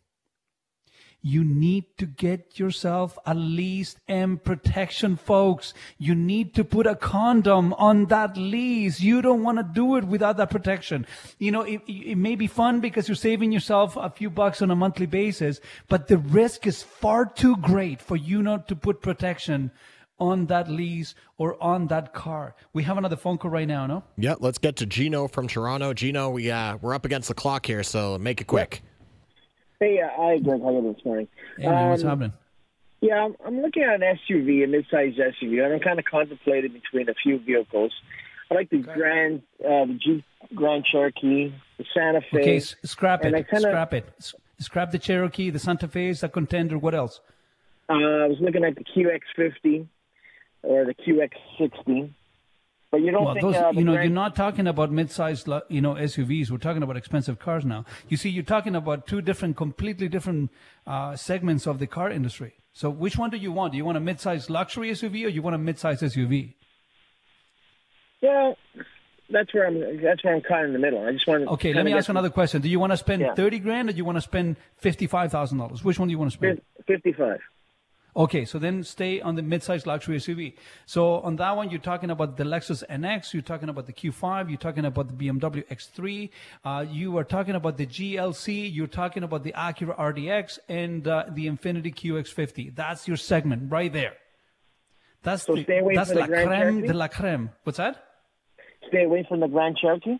you 1.22 1.42
need 1.44 1.84
to 1.98 2.06
get 2.06 2.58
yourself 2.58 3.18
a 3.26 3.34
lease 3.34 3.96
and 4.06 4.42
protection, 4.42 5.16
folks. 5.16 5.74
You 5.98 6.14
need 6.14 6.54
to 6.54 6.64
put 6.64 6.86
a 6.86 6.94
condom 6.94 7.72
on 7.74 8.06
that 8.06 8.36
lease. 8.36 9.00
You 9.00 9.20
don't 9.20 9.42
want 9.42 9.58
to 9.58 9.64
do 9.64 9.96
it 9.96 10.04
without 10.04 10.36
that 10.36 10.50
protection. 10.50 11.06
You 11.38 11.52
know, 11.52 11.62
it, 11.62 11.82
it 11.86 12.16
may 12.16 12.36
be 12.36 12.46
fun 12.46 12.80
because 12.80 13.08
you're 13.08 13.16
saving 13.16 13.52
yourself 13.52 13.96
a 13.96 14.10
few 14.10 14.30
bucks 14.30 14.62
on 14.62 14.70
a 14.70 14.76
monthly 14.76 15.06
basis, 15.06 15.60
but 15.88 16.08
the 16.08 16.18
risk 16.18 16.66
is 16.66 16.82
far 16.82 17.26
too 17.26 17.56
great 17.56 18.00
for 18.00 18.16
you 18.16 18.42
not 18.42 18.68
to 18.68 18.76
put 18.76 19.02
protection 19.02 19.72
on 20.20 20.46
that 20.46 20.68
lease 20.68 21.14
or 21.36 21.62
on 21.62 21.86
that 21.88 22.12
car. 22.12 22.54
We 22.72 22.82
have 22.84 22.98
another 22.98 23.16
phone 23.16 23.38
call 23.38 23.50
right 23.50 23.68
now, 23.68 23.86
no? 23.86 24.04
Yeah, 24.16 24.34
let's 24.40 24.58
get 24.58 24.76
to 24.76 24.86
Gino 24.86 25.28
from 25.28 25.46
Toronto. 25.46 25.94
Gino, 25.94 26.30
we 26.30 26.50
uh, 26.50 26.76
we're 26.80 26.94
up 26.94 27.04
against 27.04 27.28
the 27.28 27.34
clock 27.34 27.66
here, 27.66 27.82
so 27.82 28.18
make 28.18 28.40
it 28.40 28.46
quick. 28.46 28.82
Hey, 29.80 30.00
uh, 30.00 30.08
hi, 30.16 30.38
Greg. 30.38 30.60
How 30.60 30.68
are 30.70 30.72
you 30.82 30.92
this 30.92 31.04
morning? 31.04 31.28
Hey, 31.56 31.66
man, 31.68 31.90
what's 31.90 32.02
Um, 32.02 32.08
happening? 32.08 32.32
Yeah, 33.00 33.24
I'm, 33.26 33.36
I'm 33.46 33.62
looking 33.62 33.84
at 33.84 33.94
an 33.94 34.18
SUV, 34.28 34.64
a 34.64 34.66
mid-sized 34.66 35.18
SUV, 35.18 35.64
and 35.64 35.74
I'm 35.74 35.80
kind 35.80 36.00
of 36.00 36.04
contemplating 36.04 36.72
between 36.72 37.08
a 37.08 37.14
few 37.14 37.38
vehicles. 37.38 37.92
I 38.50 38.54
like 38.54 38.70
the 38.70 38.78
Grand, 38.78 39.42
uh, 39.64 39.84
the 39.84 39.98
Jeep 40.04 40.24
Grand 40.54 40.84
Cherokee, 40.84 41.52
the 41.76 41.84
Santa 41.94 42.20
Fe. 42.22 42.40
Okay, 42.40 42.56
s- 42.56 42.74
scrap 42.84 43.24
it. 43.24 43.32
kinda- 43.48 43.60
Scrap 43.60 43.94
it. 43.94 44.04
S- 44.18 44.34
Scrap 44.58 44.90
the 44.90 44.98
Cherokee, 44.98 45.50
the 45.50 45.60
Santa 45.60 45.86
Fe, 45.86 46.10
the 46.12 46.28
contender. 46.28 46.76
What 46.76 46.94
else? 46.94 47.20
Uh, 47.88 47.92
I 47.92 48.26
was 48.26 48.38
looking 48.40 48.64
at 48.64 48.74
the 48.74 48.82
QX50 48.82 49.86
or 50.62 50.84
the 50.86 50.94
QX60. 50.94 52.10
But 52.90 53.02
you 53.02 53.10
don't 53.10 53.24
well, 53.24 53.34
think 53.34 53.44
those, 53.44 53.56
uh, 53.56 53.70
you 53.74 53.84
know, 53.84 53.92
you're 53.92 54.08
not 54.08 54.34
talking 54.34 54.66
about 54.66 54.90
mid-sized, 54.90 55.46
you 55.68 55.82
know, 55.82 55.94
SUVs. 55.94 56.50
We're 56.50 56.56
talking 56.56 56.82
about 56.82 56.96
expensive 56.96 57.38
cars 57.38 57.64
now. 57.66 57.84
You 58.08 58.16
see, 58.16 58.30
you're 58.30 58.42
talking 58.42 58.74
about 58.74 59.06
two 59.06 59.20
different, 59.20 59.56
completely 59.58 60.08
different 60.08 60.50
uh, 60.86 61.14
segments 61.14 61.66
of 61.66 61.80
the 61.80 61.86
car 61.86 62.10
industry. 62.10 62.54
So, 62.72 62.88
which 62.88 63.18
one 63.18 63.28
do 63.28 63.36
you 63.36 63.52
want? 63.52 63.72
Do 63.72 63.76
you 63.76 63.84
want 63.84 63.98
a 63.98 64.00
mid-sized 64.00 64.48
luxury 64.48 64.90
SUV 64.90 65.26
or 65.26 65.28
you 65.28 65.42
want 65.42 65.54
a 65.54 65.58
mid-sized 65.58 66.02
SUV? 66.02 66.54
Well, 68.22 68.56
that's 69.30 69.52
where 69.52 69.66
I'm. 69.66 70.02
That's 70.02 70.24
where 70.24 70.34
I'm 70.34 70.40
kind 70.40 70.62
of 70.62 70.68
in 70.68 70.72
the 70.72 70.78
middle. 70.78 71.04
I 71.04 71.12
just 71.12 71.26
want 71.26 71.44
to. 71.44 71.50
Okay, 71.50 71.74
let 71.74 71.84
me 71.84 71.92
ask 71.92 72.08
another 72.08 72.30
question. 72.30 72.62
Do 72.62 72.68
you 72.68 72.80
want 72.80 72.92
to 72.92 72.96
spend 72.96 73.24
thirty 73.36 73.58
grand 73.58 73.90
or 73.90 73.92
do 73.92 73.98
you 73.98 74.04
want 74.04 74.16
to 74.16 74.22
spend 74.22 74.56
fifty-five 74.78 75.30
thousand 75.30 75.58
dollars? 75.58 75.84
Which 75.84 75.98
one 75.98 76.08
do 76.08 76.12
you 76.12 76.18
want 76.18 76.30
to 76.30 76.36
spend? 76.36 76.62
Fifty-five. 76.86 77.40
Okay, 78.18 78.44
so 78.44 78.58
then 78.58 78.82
stay 78.82 79.20
on 79.20 79.36
the 79.36 79.42
mid-sized 79.42 79.86
luxury 79.86 80.16
SUV. 80.16 80.54
So 80.86 81.20
on 81.20 81.36
that 81.36 81.56
one, 81.56 81.70
you're 81.70 81.78
talking 81.78 82.10
about 82.10 82.36
the 82.36 82.42
Lexus 82.42 82.82
NX, 82.90 83.32
you're 83.32 83.42
talking 83.42 83.68
about 83.68 83.86
the 83.86 83.92
Q5, 83.92 84.48
you're 84.48 84.58
talking 84.58 84.84
about 84.84 85.06
the 85.06 85.14
BMW 85.14 85.64
X3, 85.68 86.28
uh, 86.64 86.84
you 86.90 87.16
are 87.16 87.22
talking 87.22 87.54
about 87.54 87.76
the 87.76 87.86
GLC, 87.86 88.74
you're 88.74 88.88
talking 88.88 89.22
about 89.22 89.44
the 89.44 89.52
Acura 89.52 89.96
RDX, 89.96 90.58
and 90.68 91.06
uh, 91.06 91.26
the 91.30 91.46
Infiniti 91.46 91.94
QX50. 91.94 92.74
That's 92.74 93.06
your 93.06 93.16
segment 93.16 93.70
right 93.70 93.92
there. 93.92 94.14
That's 95.22 95.44
So 95.44 95.54
the, 95.54 95.62
stay 95.62 95.78
away 95.78 95.94
that's 95.94 96.08
from 96.10 96.16
the 96.16 96.20
la 96.22 96.26
Grand 96.26 96.48
creme 96.48 96.74
Cherokee? 96.80 96.86
de 96.88 96.94
la 96.94 97.08
creme. 97.08 97.50
What's 97.62 97.78
that? 97.78 98.04
Stay 98.88 99.04
away 99.04 99.24
from 99.28 99.38
the 99.40 99.46
Grand 99.48 99.76
Cherokee. 99.76 100.16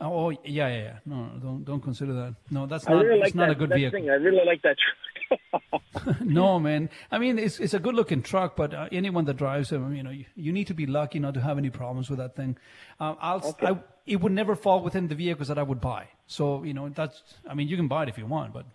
Oh, 0.00 0.30
yeah, 0.30 0.38
yeah, 0.44 0.68
yeah. 0.68 0.98
No, 1.06 1.16
no, 1.16 1.30
don't 1.40 1.64
don't 1.64 1.80
consider 1.80 2.12
that. 2.14 2.34
No, 2.50 2.66
that's 2.66 2.86
not. 2.88 3.04
really 3.04 3.20
it's 3.20 3.34
not 3.34 3.46
that, 3.46 3.52
a 3.52 3.54
good 3.54 3.70
that 3.70 3.76
vehicle. 3.76 4.00
thing. 4.00 4.10
I 4.10 4.14
really 4.14 4.44
like 4.44 4.62
that. 4.62 4.76
truck. 4.78 6.20
no, 6.20 6.58
man. 6.58 6.90
I 7.10 7.18
mean, 7.18 7.38
it's 7.38 7.58
it's 7.60 7.74
a 7.74 7.78
good 7.78 7.94
looking 7.94 8.22
truck, 8.22 8.56
but 8.56 8.74
uh, 8.74 8.88
anyone 8.92 9.24
that 9.26 9.36
drives 9.36 9.70
them, 9.70 9.94
you 9.94 10.02
know, 10.02 10.10
you, 10.10 10.24
you 10.34 10.52
need 10.52 10.66
to 10.66 10.74
be 10.74 10.86
lucky 10.86 11.18
not 11.20 11.34
to 11.34 11.40
have 11.40 11.58
any 11.58 11.70
problems 11.70 12.10
with 12.10 12.18
that 12.18 12.34
thing. 12.36 12.56
Uh, 13.00 13.14
I'll, 13.20 13.56
I, 13.62 13.78
it 14.06 14.20
would 14.20 14.32
never 14.32 14.54
fall 14.56 14.82
within 14.82 15.08
the 15.08 15.14
vehicles 15.14 15.48
that 15.48 15.58
I 15.58 15.62
would 15.62 15.80
buy. 15.80 16.08
So 16.26 16.64
you 16.64 16.74
know, 16.74 16.88
that's. 16.88 17.22
I 17.48 17.54
mean, 17.54 17.68
you 17.68 17.76
can 17.76 17.88
buy 17.88 18.02
it 18.02 18.08
if 18.08 18.18
you 18.18 18.26
want, 18.26 18.52
but 18.52 18.66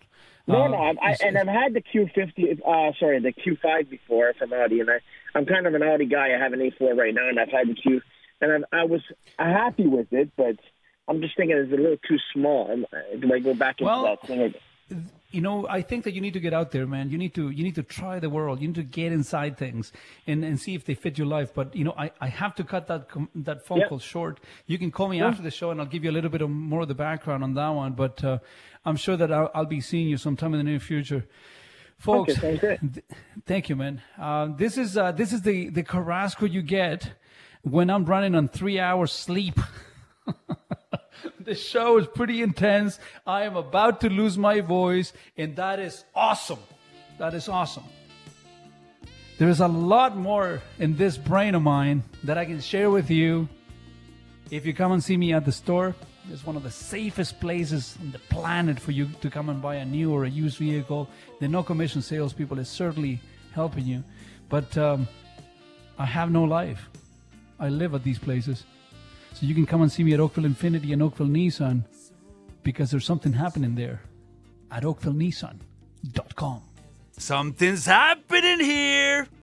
No, 0.48 0.62
uh, 0.62 0.68
no, 0.68 0.76
I, 0.76 0.88
I, 0.88 1.12
it's- 1.12 1.20
and 1.22 1.36
I've 1.38 1.46
had 1.46 1.74
the 1.74 1.82
Q50, 1.82 2.60
uh, 2.66 2.92
sorry, 2.98 3.20
the 3.20 3.32
Q5 3.32 3.90
before 3.90 4.32
from 4.38 4.52
Audi, 4.52 4.80
and 4.80 4.90
I, 4.90 4.98
I'm 5.34 5.44
kind 5.46 5.66
of 5.66 5.74
an 5.74 5.82
Audi 5.82 6.06
guy. 6.06 6.34
I 6.34 6.38
have 6.42 6.52
an 6.54 6.60
A4 6.60 6.96
right 6.96 7.14
now, 7.14 7.28
and 7.28 7.38
I've 7.38 7.50
had 7.50 7.68
the 7.68 7.74
Q, 7.74 8.00
and 8.40 8.52
I've, 8.52 8.64
I 8.72 8.84
was 8.84 9.02
happy 9.38 9.86
with 9.86 10.12
it, 10.12 10.30
but 10.36 10.56
I'm 11.10 11.20
just 11.20 11.36
thinking 11.36 11.56
it's 11.56 11.72
a 11.72 11.76
little 11.76 11.96
too 12.08 12.18
small. 12.32 12.68
Do 13.20 13.34
I 13.34 13.38
go 13.40 13.52
back 13.54 13.80
into 13.80 13.90
Well, 13.90 14.04
that 14.04 14.26
thing? 14.26 14.54
you 15.32 15.40
know, 15.40 15.66
I 15.68 15.82
think 15.82 16.02
that 16.04 16.14
you 16.14 16.20
need 16.20 16.32
to 16.34 16.40
get 16.40 16.52
out 16.52 16.70
there, 16.72 16.86
man. 16.86 17.10
You 17.10 17.18
need 17.18 17.34
to 17.34 17.50
you 17.50 17.62
need 17.64 17.74
to 17.76 17.82
try 17.82 18.18
the 18.20 18.30
world. 18.30 18.60
You 18.60 18.68
need 18.68 18.76
to 18.76 18.82
get 18.82 19.12
inside 19.12 19.56
things 19.58 19.92
and, 20.26 20.44
and 20.44 20.58
see 20.58 20.74
if 20.74 20.84
they 20.84 20.94
fit 20.94 21.18
your 21.18 21.26
life. 21.26 21.52
But 21.54 21.74
you 21.76 21.84
know, 21.84 21.94
I, 21.96 22.10
I 22.20 22.28
have 22.28 22.54
to 22.56 22.64
cut 22.64 22.86
that 22.88 23.08
that 23.34 23.64
phone 23.66 23.78
Yeah. 23.80 23.88
call 23.88 23.98
short. 23.98 24.40
You 24.66 24.78
can 24.78 24.90
call 24.90 25.08
me 25.08 25.18
Yeah. 25.18 25.28
after 25.28 25.42
the 25.42 25.50
show, 25.50 25.70
and 25.72 25.80
I'll 25.80 25.86
give 25.86 26.02
you 26.04 26.10
a 26.10 26.16
little 26.18 26.30
bit 26.30 26.42
of 26.42 26.50
more 26.50 26.82
of 26.82 26.88
the 26.88 26.94
background 26.94 27.42
on 27.44 27.54
that 27.54 27.68
one. 27.70 27.92
But 27.92 28.22
uh, 28.24 28.38
I'm 28.84 28.96
sure 28.96 29.16
that 29.16 29.30
I'll, 29.32 29.50
I'll 29.54 29.66
be 29.66 29.80
seeing 29.80 30.08
you 30.08 30.16
sometime 30.16 30.54
in 30.54 30.58
the 30.58 30.64
near 30.70 30.80
future, 30.80 31.26
folks. 31.98 32.36
Okay, 32.38 32.56
th- 32.58 33.04
thank 33.46 33.68
you, 33.68 33.76
man. 33.76 34.02
Uh, 34.18 34.48
this 34.56 34.76
is 34.78 34.96
uh, 34.96 35.12
this 35.12 35.32
is 35.32 35.42
the 35.42 35.68
the 35.70 35.82
Carrasco 35.84 36.46
you 36.46 36.62
get 36.62 37.12
when 37.62 37.90
I'm 37.90 38.04
running 38.04 38.34
on 38.34 38.48
three 38.48 38.78
hours 38.80 39.12
sleep. 39.12 39.58
the 41.40 41.54
show 41.54 41.98
is 41.98 42.06
pretty 42.06 42.42
intense. 42.42 42.98
I 43.26 43.44
am 43.44 43.56
about 43.56 44.00
to 44.02 44.10
lose 44.10 44.38
my 44.38 44.60
voice, 44.60 45.12
and 45.36 45.56
that 45.56 45.78
is 45.78 46.04
awesome. 46.14 46.60
That 47.18 47.34
is 47.34 47.48
awesome. 47.48 47.84
There 49.38 49.48
is 49.48 49.60
a 49.60 49.68
lot 49.68 50.16
more 50.16 50.60
in 50.78 50.96
this 50.96 51.16
brain 51.16 51.54
of 51.54 51.62
mine 51.62 52.02
that 52.24 52.36
I 52.36 52.44
can 52.44 52.60
share 52.60 52.90
with 52.90 53.10
you. 53.10 53.48
If 54.50 54.66
you 54.66 54.74
come 54.74 54.92
and 54.92 55.02
see 55.02 55.16
me 55.16 55.32
at 55.32 55.44
the 55.44 55.52
store, 55.52 55.94
it's 56.30 56.44
one 56.44 56.56
of 56.56 56.62
the 56.62 56.70
safest 56.70 57.40
places 57.40 57.96
on 58.00 58.12
the 58.12 58.18
planet 58.18 58.78
for 58.78 58.92
you 58.92 59.08
to 59.20 59.30
come 59.30 59.48
and 59.48 59.62
buy 59.62 59.76
a 59.76 59.84
new 59.84 60.12
or 60.12 60.24
a 60.24 60.28
used 60.28 60.58
vehicle. 60.58 61.08
The 61.40 61.48
no 61.48 61.62
commission 61.62 62.02
salespeople 62.02 62.58
is 62.58 62.68
certainly 62.68 63.20
helping 63.52 63.86
you, 63.86 64.04
but 64.48 64.76
um, 64.76 65.08
I 65.98 66.04
have 66.04 66.30
no 66.30 66.44
life. 66.44 66.88
I 67.58 67.68
live 67.68 67.94
at 67.94 68.04
these 68.04 68.18
places. 68.18 68.64
So 69.34 69.46
you 69.46 69.54
can 69.54 69.66
come 69.66 69.82
and 69.82 69.90
see 69.90 70.04
me 70.04 70.12
at 70.14 70.20
Oakville 70.20 70.44
Infiniti 70.44 70.92
and 70.92 71.02
Oakville 71.02 71.26
Nissan 71.26 71.84
because 72.62 72.90
there's 72.90 73.04
something 73.04 73.32
happening 73.32 73.74
there 73.74 74.02
at 74.70 74.82
oakvillenissan.com. 74.82 76.62
Something's 77.12 77.86
happening 77.86 78.60
here. 78.60 79.28